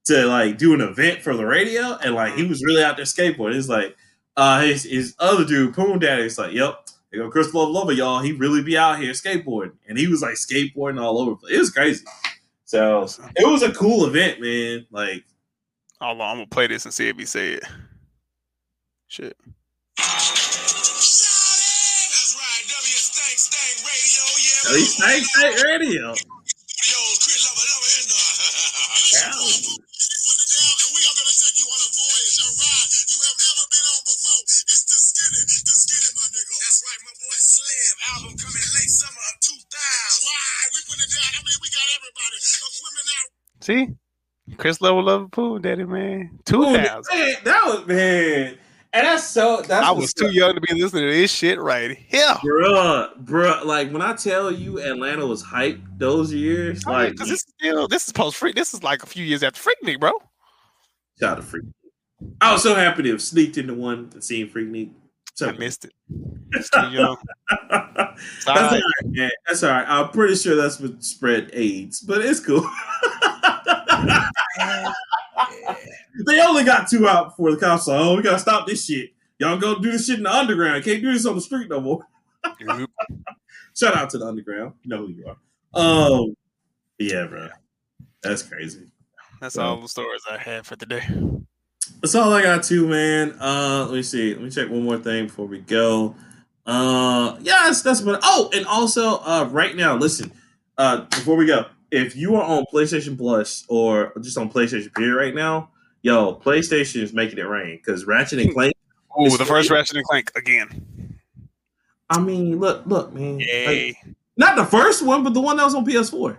to 0.04 0.26
like 0.26 0.58
do 0.58 0.74
an 0.74 0.80
event 0.80 1.22
for 1.22 1.34
the 1.34 1.46
radio, 1.46 1.96
and 1.96 2.14
like 2.14 2.34
he 2.34 2.44
was 2.46 2.64
really 2.64 2.82
out 2.82 2.96
there 2.96 3.06
skateboarding. 3.06 3.56
It's 3.56 3.68
like 3.68 3.96
uh 4.36 4.60
his 4.60 4.84
his 4.84 5.14
other 5.18 5.44
dude, 5.44 5.74
Poon 5.74 5.98
Daddy, 5.98 6.24
is 6.24 6.38
like, 6.38 6.52
yep. 6.52 6.82
There 7.12 7.22
go 7.22 7.30
Chris 7.30 7.54
Love 7.54 7.70
Lover, 7.70 7.92
y'all. 7.92 8.20
He 8.20 8.32
really 8.32 8.62
be 8.62 8.76
out 8.76 8.98
here 8.98 9.12
skateboarding, 9.12 9.74
and 9.88 9.96
he 9.96 10.08
was 10.08 10.22
like 10.22 10.34
skateboarding 10.34 11.00
all 11.00 11.20
over. 11.20 11.36
It 11.48 11.58
was 11.58 11.70
crazy. 11.70 12.04
So 12.64 13.06
it 13.36 13.46
was 13.46 13.62
a 13.62 13.72
cool 13.72 14.06
event, 14.06 14.40
man. 14.40 14.86
Like 14.90 15.24
Hold 16.00 16.20
on, 16.20 16.30
I'm 16.30 16.36
gonna 16.36 16.46
play 16.46 16.66
this 16.66 16.84
and 16.84 16.92
see 16.92 17.08
if 17.08 17.16
he 17.16 17.24
say 17.24 17.54
it. 17.54 17.64
Shit. 19.08 19.36
At 24.66 24.74
least 24.74 24.98
Stank 24.98 25.22
Stank 25.22 25.62
Radio. 25.62 26.10
Yo, 26.10 26.98
Chris 27.22 27.38
Lova 27.46 27.62
Lova 27.62 27.88
in 28.02 28.06
there. 28.10 28.34
Yeah. 29.14 29.30
Put 29.30 30.36
it 30.42 30.50
down, 30.58 30.74
and 30.82 30.90
we 30.90 31.00
are 31.06 31.14
gonna 31.14 31.36
take 31.38 31.54
you 31.54 31.68
on 31.70 31.80
a 31.86 31.90
voyage, 31.94 32.36
a 32.42 32.50
you 32.50 33.18
have 33.22 33.38
never 33.46 33.64
been 33.70 33.86
on 33.86 34.02
before. 34.10 34.42
It's 34.42 34.82
the 34.90 34.98
skinny, 34.98 35.42
the 35.70 35.74
my 36.18 36.26
nigga. 36.34 36.54
That's 36.66 36.82
right, 36.82 37.00
my 37.06 37.14
boy 37.14 37.38
Slim. 37.38 37.94
Album 38.10 38.32
coming 38.42 38.66
late 38.74 38.90
summer 38.90 39.28
2000. 39.38 39.54
Right, 39.70 40.68
we 40.74 40.78
put 40.90 40.98
it 40.98 41.10
down. 41.14 41.30
I 41.30 41.40
mean, 41.46 41.58
we 41.62 41.68
got 41.70 41.86
everybody. 41.94 42.36
Equipment 42.42 43.08
out. 43.22 43.30
See? 43.62 43.82
Chris 44.58 44.80
Level 44.82 45.06
Love 45.06 45.30
Pool 45.30 45.58
Daddy, 45.58 45.86
man. 45.86 46.38
Two 46.44 46.62
Ooh, 46.62 46.74
thousand. 46.74 47.38
that 47.46 47.62
was 47.70 47.86
man, 47.86 48.58
and 48.96 49.06
that's 49.06 49.28
so. 49.28 49.60
That's 49.60 49.86
I 49.86 49.90
was 49.90 50.14
too 50.14 50.30
young 50.30 50.54
to 50.54 50.60
be 50.60 50.72
listening 50.74 51.02
to 51.04 51.12
this 51.12 51.30
shit 51.30 51.60
right 51.60 51.96
here. 51.96 52.34
Bruh, 52.42 53.24
bruh, 53.24 53.64
like 53.64 53.92
when 53.92 54.00
I 54.00 54.14
tell 54.14 54.50
you 54.50 54.80
Atlanta 54.80 55.26
was 55.26 55.42
hype 55.42 55.78
those 55.98 56.32
years, 56.32 56.86
like 56.86 57.12
Because 57.12 57.28
this 57.28 57.40
is 57.40 57.54
still 57.58 57.88
this 57.88 58.06
is 58.06 58.12
post 58.12 58.36
freak. 58.36 58.54
This 58.54 58.72
is 58.72 58.82
like 58.82 59.02
a 59.02 59.06
few 59.06 59.24
years 59.24 59.42
after 59.42 59.60
Freaknik, 59.60 60.00
bro. 60.00 60.12
shout 61.20 61.32
out 61.32 61.34
to 61.36 61.42
Freak. 61.42 61.64
I 62.40 62.52
was 62.52 62.62
so 62.62 62.74
happy 62.74 63.02
to 63.02 63.10
have 63.10 63.20
sneaked 63.20 63.58
into 63.58 63.74
one 63.74 64.10
and 64.14 64.24
seen 64.24 64.48
Freaknik. 64.48 64.92
So 65.34 65.50
I 65.50 65.52
missed 65.52 65.84
it. 65.84 65.92
It's 66.52 66.70
too 66.70 66.88
young. 66.88 67.18
that's 67.68 68.46
all 68.46 68.54
right, 68.54 68.80
man. 69.04 69.30
That's 69.46 69.62
all 69.62 69.70
right. 69.70 69.84
I'm 69.86 70.08
pretty 70.08 70.34
sure 70.34 70.56
that's 70.56 70.80
what 70.80 71.04
spread 71.04 71.50
AIDS, 71.52 72.00
but 72.00 72.24
it's 72.24 72.40
cool. 72.40 72.66
they 76.26 76.40
only 76.40 76.64
got 76.64 76.88
two 76.88 77.06
out 77.08 77.30
before 77.30 77.50
the 77.52 77.56
cops. 77.58 77.86
Like, 77.86 78.00
oh, 78.00 78.16
we 78.16 78.22
gotta 78.22 78.38
stop 78.38 78.66
this 78.66 78.84
shit. 78.84 79.10
Y'all 79.38 79.58
go 79.58 79.78
do 79.78 79.90
this 79.92 80.06
shit 80.06 80.18
in 80.18 80.24
the 80.24 80.34
underground. 80.34 80.82
Can't 80.84 81.02
do 81.02 81.12
this 81.12 81.26
on 81.26 81.34
the 81.34 81.40
street 81.40 81.68
no 81.68 81.80
more. 81.80 82.06
Shout 83.76 83.94
out 83.96 84.10
to 84.10 84.18
the 84.18 84.26
underground. 84.26 84.74
You 84.82 84.88
know 84.90 84.98
who 84.98 85.08
you 85.08 85.26
are. 85.26 85.36
Um, 85.74 86.34
yeah, 86.98 87.26
bro. 87.26 87.48
That's 88.22 88.42
crazy. 88.42 88.86
That's 89.40 89.54
So- 89.56 89.62
all 89.62 89.80
the 89.80 89.88
stories 89.88 90.22
I 90.30 90.38
had 90.38 90.66
for 90.66 90.76
today. 90.76 91.02
That's 92.00 92.14
all 92.14 92.32
I 92.32 92.42
got 92.42 92.62
too, 92.64 92.86
man. 92.88 93.36
Uh, 93.40 93.84
let 93.86 93.94
me 93.94 94.02
see. 94.02 94.34
Let 94.34 94.42
me 94.42 94.50
check 94.50 94.68
one 94.68 94.82
more 94.82 94.98
thing 94.98 95.26
before 95.26 95.46
we 95.46 95.60
go. 95.60 96.14
Uh, 96.64 97.36
yes, 97.40 97.82
that's 97.82 98.02
what. 98.02 98.18
Oh, 98.22 98.50
and 98.52 98.66
also, 98.66 99.18
uh, 99.18 99.48
right 99.50 99.74
now, 99.76 99.96
listen. 99.96 100.32
Uh, 100.78 101.02
before 101.02 101.36
we 101.36 101.46
go, 101.46 101.66
if 101.90 102.16
you 102.16 102.36
are 102.36 102.42
on 102.44 102.64
PlayStation 102.72 103.16
Plus 103.16 103.64
or 103.68 104.12
just 104.20 104.36
on 104.38 104.50
PlayStation 104.50 104.92
Period 104.94 105.16
right 105.16 105.34
now, 105.34 105.70
yo, 106.02 106.34
PlayStation 106.36 107.02
is 107.02 107.12
making 107.12 107.38
it 107.38 107.42
rain 107.48 107.76
because 107.76 108.04
Ratchet 108.06 108.38
and 108.40 108.52
Clank. 108.52 108.74
Oh, 109.16 109.34
the 109.36 109.44
first 109.44 109.70
Ratchet 109.70 109.96
and 109.96 110.04
Clank 110.06 110.30
again. 110.36 111.18
I 112.10 112.20
mean, 112.20 112.58
look, 112.58 112.84
look, 112.86 113.12
man. 113.12 113.38
Like, 113.38 113.46
Yay. 113.46 114.00
not 114.36 114.56
the 114.56 114.64
first 114.64 115.04
one, 115.04 115.24
but 115.24 115.34
the 115.34 115.40
one 115.40 115.56
that 115.56 115.64
was 115.64 115.74
on 115.74 115.84
PS4. 115.84 116.36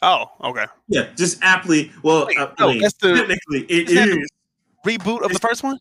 Oh, 0.00 0.26
okay. 0.42 0.66
Yeah, 0.88 1.08
just 1.16 1.38
aptly. 1.42 1.92
Well, 2.02 2.26
Wait, 2.26 2.38
I 2.38 2.50
no, 2.58 2.68
mean, 2.68 2.80
that's 2.80 2.94
the- 2.94 3.14
technically 3.14 3.60
it 3.68 3.88
is 3.88 3.94
that 3.94 4.08
is. 4.08 4.14
the- 4.16 4.28
Reboot 4.98 5.22
of 5.24 5.32
the 5.32 5.38
first 5.38 5.62
one? 5.62 5.78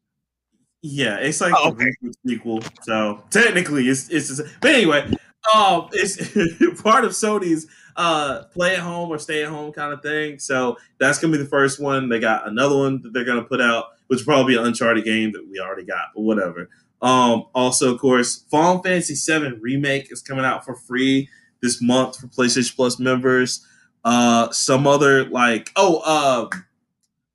Yeah, 0.84 1.18
it's 1.18 1.42
like 1.42 1.54
Oh, 1.58 1.72
reboot 1.72 2.14
sequel. 2.26 2.62
So 2.84 3.24
technically, 3.32 3.88
it's 3.90 4.10
it's. 4.10 4.36
same. 4.38 4.48
But 4.62 4.72
anyway, 4.76 5.12
um, 5.56 5.90
it's 5.92 6.18
part 6.84 7.04
of 7.04 7.12
Sony's 7.12 7.66
uh 7.96 8.44
play 8.54 8.76
at 8.76 8.82
home 8.82 9.10
or 9.10 9.20
stay 9.20 9.44
at 9.44 9.50
home 9.50 9.72
kind 9.72 9.94
of 9.94 10.02
thing. 10.02 10.40
So 10.40 10.78
that's 11.00 11.20
gonna 11.20 11.32
be 11.32 11.44
the 11.44 11.50
first 11.50 11.80
one. 11.80 12.10
They 12.10 12.20
got 12.20 12.48
another 12.48 12.78
one 12.78 13.02
that 13.02 13.14
they're 13.14 13.26
gonna 13.26 13.44
put 13.44 13.62
out, 13.62 13.86
which 14.08 14.26
probably 14.26 14.56
an 14.56 14.66
Uncharted 14.66 15.04
game 15.04 15.32
that 15.34 15.48
we 15.50 15.60
already 15.60 15.86
got, 15.86 16.10
but 16.16 16.22
whatever. 16.22 16.70
Um, 17.02 17.46
also, 17.56 17.94
of 17.94 18.00
course, 18.00 18.46
Final 18.52 18.82
Fantasy 18.84 19.16
VII 19.16 19.58
remake 19.60 20.12
is 20.12 20.22
coming 20.22 20.46
out 20.46 20.64
for 20.64 20.76
free 20.76 21.30
this 21.62 21.82
month 21.82 22.18
for 22.20 22.28
PlayStation 22.28 22.76
Plus 22.76 23.00
members. 23.00 23.66
Uh, 24.04 24.50
some 24.52 24.88
other 24.88 25.26
like 25.26 25.72
oh 25.76 26.02
uh 26.06 26.58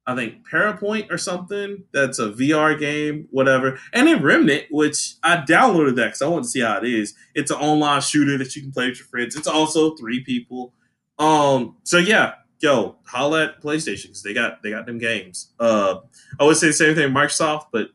I 0.06 0.14
think 0.14 0.48
Farpoint 0.48 1.10
or 1.10 1.18
something. 1.18 1.82
That's 1.92 2.18
a 2.18 2.30
VR 2.30 2.78
game, 2.78 3.26
whatever. 3.30 3.78
And 3.92 4.06
then 4.06 4.22
Remnant, 4.22 4.66
which 4.70 5.14
I 5.22 5.38
downloaded 5.38 5.96
that 5.96 6.06
because 6.06 6.22
I 6.22 6.28
want 6.28 6.44
to 6.44 6.50
see 6.50 6.60
how 6.60 6.78
it 6.78 6.84
is. 6.84 7.14
It's 7.34 7.50
an 7.50 7.58
online 7.58 8.00
shooter 8.00 8.38
that 8.38 8.54
you 8.54 8.62
can 8.62 8.72
play 8.72 8.88
with 8.88 8.98
your 8.98 9.08
friends. 9.08 9.34
It's 9.36 9.48
also 9.48 9.96
three 9.96 10.22
people. 10.22 10.72
Um. 11.18 11.76
So 11.82 11.98
yeah, 11.98 12.34
yo, 12.60 12.96
holla 13.04 13.44
at 13.44 13.62
PlayStation 13.62 14.04
because 14.04 14.22
they 14.22 14.34
got 14.34 14.62
they 14.62 14.70
got 14.70 14.86
them 14.86 14.98
games. 14.98 15.52
Uh, 15.58 15.96
I 16.38 16.44
would 16.44 16.56
say 16.56 16.68
the 16.68 16.72
same 16.72 16.94
thing 16.94 17.12
Microsoft, 17.12 17.66
but 17.72 17.88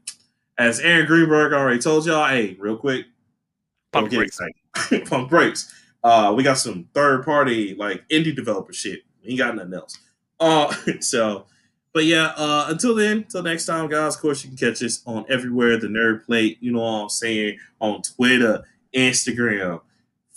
as 0.58 0.80
Aaron 0.80 1.06
Greenberg 1.06 1.54
already 1.54 1.80
told 1.80 2.06
y'all, 2.06 2.28
hey, 2.28 2.56
real 2.60 2.78
quick, 2.78 3.06
Pump 3.92 4.12
excited. 4.14 5.06
Pump 5.10 5.30
brakes. 5.30 5.74
Uh, 6.04 6.34
we 6.36 6.44
got 6.44 6.58
some 6.58 6.88
third 6.94 7.24
party 7.24 7.76
like 7.76 8.08
indie 8.10 8.36
developer 8.36 8.74
shit. 8.74 9.02
We 9.24 9.32
ain't 9.32 9.40
got 9.40 9.56
nothing 9.56 9.74
else. 9.74 9.98
Uh, 10.40 10.74
so, 11.00 11.46
but 11.94 12.06
yeah. 12.06 12.34
Uh, 12.36 12.68
until 12.70 12.96
then, 12.96 13.18
until 13.18 13.44
next 13.44 13.66
time, 13.66 13.90
guys. 13.90 14.16
Of 14.16 14.22
course, 14.22 14.44
you 14.44 14.50
can 14.50 14.58
catch 14.58 14.84
us 14.84 15.02
on 15.06 15.26
everywhere. 15.30 15.78
The 15.78 15.88
Nerd 15.88 16.26
Plate. 16.26 16.58
You 16.62 16.72
know 16.72 16.80
what 16.80 17.04
I'm 17.04 17.10
saying 17.10 17.58
on 17.80 18.02
Twitter, 18.02 18.64
Instagram, 18.96 19.82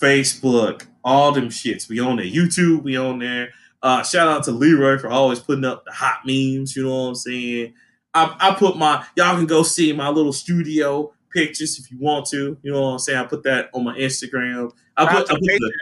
Facebook, 0.01 0.87
all 1.05 1.33
them 1.33 1.49
shits. 1.49 1.89
We 1.89 2.01
on 2.01 2.17
there. 2.17 2.27
YouTube. 2.27 2.83
We 2.83 2.97
on 2.97 3.19
there. 3.19 3.51
Uh, 3.83 4.03
shout 4.03 4.29
out 4.29 4.43
to 4.45 4.51
Leroy 4.51 4.99
for 4.99 5.11
always 5.11 5.41
putting 5.41 5.65
up 5.65 5.85
the 5.85 5.93
hot 5.93 6.21
memes. 6.25 6.75
You 6.75 6.85
know 6.85 7.03
what 7.03 7.09
I'm 7.09 7.15
saying. 7.15 7.75
I, 8.15 8.35
I 8.41 8.55
put 8.55 8.77
my 8.77 9.05
y'all 9.17 9.37
can 9.37 9.47
go 9.47 9.63
see 9.63 9.93
my 9.93 10.09
little 10.09 10.33
studio 10.33 11.13
pictures 11.33 11.79
if 11.79 11.91
you 11.91 11.99
want 11.99 12.27
to. 12.27 12.57
You 12.63 12.73
know 12.73 12.81
what 12.81 12.89
I'm 12.89 12.99
saying. 12.99 13.19
I 13.19 13.25
put 13.25 13.43
that 13.43 13.69
on 13.75 13.85
my 13.85 13.97
Instagram. 13.99 14.73
I 14.97 15.05
put, 15.05 15.31
I 15.31 15.35
put 15.35 15.43
the, 15.43 15.73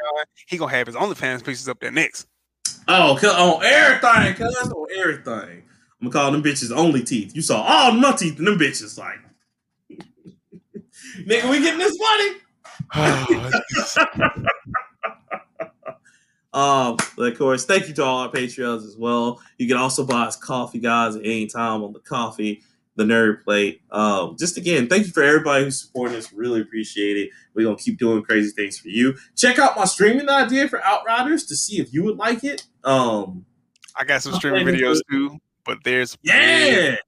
He 0.48 0.56
gonna 0.56 0.72
have 0.72 0.86
his 0.86 0.96
OnlyFans 0.96 1.38
pictures 1.38 1.68
up 1.68 1.78
there 1.80 1.90
next. 1.90 2.26
Oh, 2.88 3.16
on 3.16 3.64
everything, 3.64 4.34
cuz 4.34 4.70
on 4.70 4.86
everything. 4.98 5.62
I'm 6.00 6.08
gonna 6.08 6.12
call 6.12 6.32
them 6.32 6.42
bitches 6.42 6.76
only 6.76 7.02
teeth. 7.02 7.34
You 7.34 7.42
saw 7.42 7.62
all 7.62 7.92
my 7.92 8.12
teeth 8.12 8.38
in 8.38 8.44
them 8.44 8.58
bitches, 8.58 8.98
like 8.98 9.18
nigga, 11.18 11.50
we 11.50 11.60
getting 11.60 11.78
this 11.78 11.96
money. 11.98 12.38
Um, 16.54 16.98
but 17.16 17.32
of 17.32 17.38
course, 17.38 17.64
thank 17.64 17.88
you 17.88 17.94
to 17.94 18.04
all 18.04 18.18
our 18.18 18.30
Patreons 18.30 18.86
as 18.86 18.96
well. 18.96 19.40
You 19.56 19.66
can 19.66 19.78
also 19.78 20.04
buy 20.04 20.24
us 20.24 20.36
coffee, 20.36 20.80
guys, 20.80 21.16
at 21.16 21.24
any 21.24 21.46
time 21.46 21.82
on 21.82 21.94
the 21.94 22.00
coffee, 22.00 22.62
the 23.06 23.14
nerd 23.14 23.42
plate. 23.44 23.82
Um, 23.90 24.36
just 24.38 24.56
again, 24.56 24.88
thank 24.88 25.06
you 25.06 25.12
for 25.12 25.22
everybody 25.22 25.64
who's 25.64 25.80
supporting 25.80 26.16
us. 26.16 26.32
Really 26.32 26.60
appreciate 26.60 27.16
it. 27.16 27.30
We're 27.54 27.64
gonna 27.64 27.76
keep 27.76 27.98
doing 27.98 28.22
crazy 28.22 28.50
things 28.50 28.78
for 28.78 28.88
you. 28.88 29.14
Check 29.36 29.58
out 29.58 29.76
my 29.76 29.84
streaming 29.84 30.28
idea 30.28 30.68
for 30.68 30.82
Outriders 30.82 31.46
to 31.46 31.56
see 31.56 31.80
if 31.80 31.92
you 31.92 32.04
would 32.04 32.16
like 32.16 32.44
it. 32.44 32.66
Um, 32.84 33.44
I 33.98 34.04
got 34.04 34.22
some 34.22 34.34
streaming 34.34 34.66
videos 34.66 35.00
too, 35.10 35.38
but 35.64 35.78
there's 35.84 36.16
yeah. 36.22 36.38
really, 36.38 36.80
there's 36.80 36.98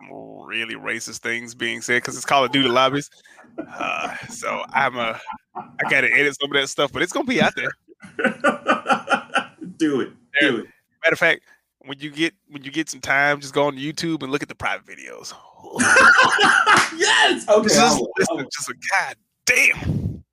some 0.00 0.46
really 0.46 0.74
racist 0.74 1.18
things 1.18 1.54
being 1.54 1.80
said 1.80 2.02
because 2.02 2.16
it's 2.16 2.26
Call 2.26 2.44
of 2.44 2.52
Duty 2.52 2.68
lobbies. 2.68 3.10
Uh, 3.58 4.14
so 4.28 4.62
I'm 4.72 4.96
a 4.96 5.20
I 5.54 5.90
gotta 5.90 6.12
edit 6.12 6.36
some 6.40 6.50
of 6.50 6.60
that 6.60 6.68
stuff, 6.68 6.92
but 6.92 7.02
it's 7.02 7.12
gonna 7.12 7.26
be 7.26 7.40
out 7.40 7.54
there. 7.56 7.70
do 9.78 10.00
it. 10.00 10.12
Do 10.40 10.58
it. 10.58 10.66
Matter 11.02 11.12
of 11.12 11.18
fact, 11.18 11.42
when 11.86 11.98
you 12.00 12.10
get 12.10 12.34
when 12.48 12.62
you 12.64 12.70
get 12.70 12.88
some 12.88 13.00
time, 13.00 13.40
just 13.40 13.54
go 13.54 13.64
on 13.64 13.76
YouTube 13.76 14.22
and 14.22 14.32
look 14.32 14.42
at 14.42 14.48
the 14.48 14.54
private 14.54 14.86
videos. 14.86 15.32
yes. 16.98 17.48
Okay. 17.48 17.68
just, 17.68 18.02
listen, 18.18 18.46
just 18.52 18.70
a 18.70 18.74
god 18.90 19.16
damn. 19.44 20.24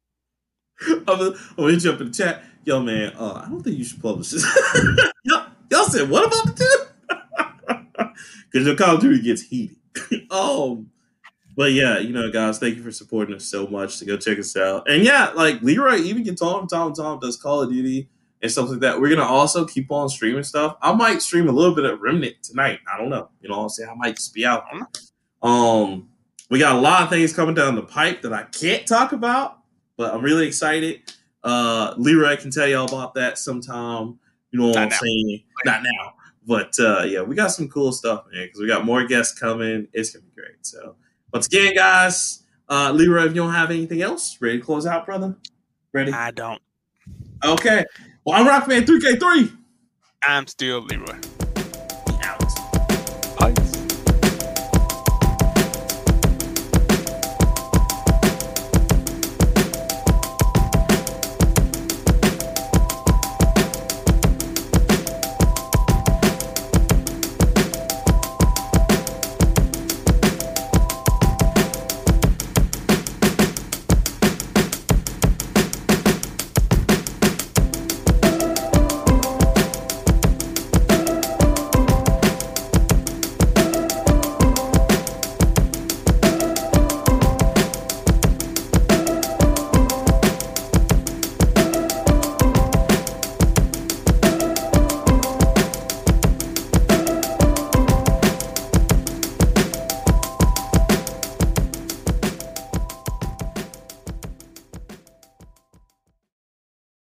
I'm 0.90 1.04
gonna, 1.06 1.24
I'm 1.26 1.56
gonna 1.58 1.72
hit 1.72 1.84
you 1.84 1.92
up 1.92 2.02
in 2.02 2.08
the 2.08 2.14
chat. 2.14 2.44
Yo, 2.66 2.82
man, 2.82 3.14
uh, 3.18 3.44
I 3.46 3.50
don't 3.50 3.62
think 3.62 3.78
you 3.78 3.84
should 3.84 4.02
publish 4.02 4.30
this. 4.32 4.44
y'all, 5.24 5.48
y'all 5.70 5.86
said, 5.86 6.10
what 6.10 6.26
about 6.26 6.56
the 6.56 6.64
two? 6.64 8.10
Because 8.52 8.68
your 8.68 8.76
Call 8.76 8.96
of 8.96 9.02
Duty 9.02 9.22
gets 9.22 9.42
heated. 9.42 9.78
um, 10.32 10.90
but 11.56 11.72
yeah, 11.72 12.00
you 12.00 12.14
know, 12.14 12.32
guys, 12.32 12.60
thank 12.60 12.76
you 12.76 12.84
for 12.84 12.92
supporting 12.92 13.36
us 13.36 13.46
so 13.46 13.68
much 13.68 14.00
to 14.00 14.06
go 14.06 14.18
check 14.18 14.40
us 14.40 14.56
out. 14.58 14.90
And 14.90 15.04
yeah, 15.04 15.32
like 15.36 15.62
Leroy 15.62 15.98
even 15.98 16.24
gets 16.24 16.42
on 16.42 16.68
Tom 16.68 16.94
Tom 16.94 17.20
does 17.20 17.38
Call 17.38 17.62
of 17.62 17.70
Duty 17.70 18.10
and 18.44 18.52
stuff 18.52 18.70
like 18.70 18.82
that. 18.82 19.00
We're 19.00 19.16
gonna 19.16 19.28
also 19.28 19.66
keep 19.66 19.90
on 19.90 20.10
streaming 20.10 20.44
stuff. 20.44 20.76
I 20.82 20.94
might 20.94 21.22
stream 21.22 21.48
a 21.48 21.52
little 21.52 21.74
bit 21.74 21.86
of 21.86 22.02
Remnant 22.02 22.36
tonight. 22.44 22.80
I 22.94 22.98
don't 22.98 23.10
know. 23.10 23.30
You 23.42 23.50
know 23.50 23.58
what 23.58 23.64
I'm 23.64 23.70
saying? 23.70 23.90
I 23.90 23.96
might 23.96 24.18
just 24.18 24.34
be 24.34 24.46
out. 24.46 24.66
Um, 25.42 26.10
we 26.52 26.60
got 26.60 26.76
a 26.76 26.80
lot 26.80 27.04
of 27.04 27.10
things 27.10 27.34
coming 27.34 27.56
down 27.56 27.76
the 27.76 27.82
pipe 27.82 28.22
that 28.22 28.34
I 28.34 28.44
can't 28.44 28.86
talk 28.86 29.14
about, 29.14 29.60
but 29.96 30.14
I'm 30.14 30.22
really 30.22 30.46
excited. 30.46 31.02
Uh, 31.42 31.94
Leroy 31.98 32.36
can 32.36 32.52
tell 32.52 32.68
y'all 32.68 32.86
about 32.86 33.14
that 33.16 33.38
sometime. 33.38 34.20
You 34.52 34.60
know 34.60 34.68
what 34.68 34.76
Not 34.76 34.84
I'm 34.84 34.90
now. 34.90 34.98
saying? 34.98 35.44
Not 35.66 35.84
now, 35.84 36.14
but 36.46 36.78
uh, 36.80 37.04
yeah, 37.06 37.22
we 37.22 37.36
got 37.36 37.48
some 37.48 37.70
cool 37.70 37.94
stuff, 37.94 38.26
man. 38.32 38.46
Because 38.46 38.60
we 38.60 38.68
got 38.68 38.86
more 38.86 39.06
guests 39.06 39.40
coming. 39.40 39.88
It's 39.94 40.12
gonna 40.12 40.26
be 40.26 40.32
great. 40.36 40.66
So 40.66 40.98
once 41.32 41.48
again, 41.48 41.76
guys, 41.76 42.44
uh, 42.70 42.92
Leroy, 42.92 43.24
if 43.24 43.30
you 43.30 43.42
don't 43.42 43.54
have 43.54 43.72
anything 43.72 44.02
else, 44.02 44.38
ready 44.42 44.60
to 44.60 44.64
close 44.66 44.86
out, 44.86 45.06
brother? 45.06 45.38
Ready? 45.94 46.12
I 46.12 46.32
don't. 46.32 46.62
Okay. 47.44 47.86
Well, 48.26 48.36
I'm 48.40 48.48
Rockman 48.48 48.86
3K3. 48.86 49.58
I'm 50.24 50.48
still 50.48 50.82
Leroy. 50.82 51.20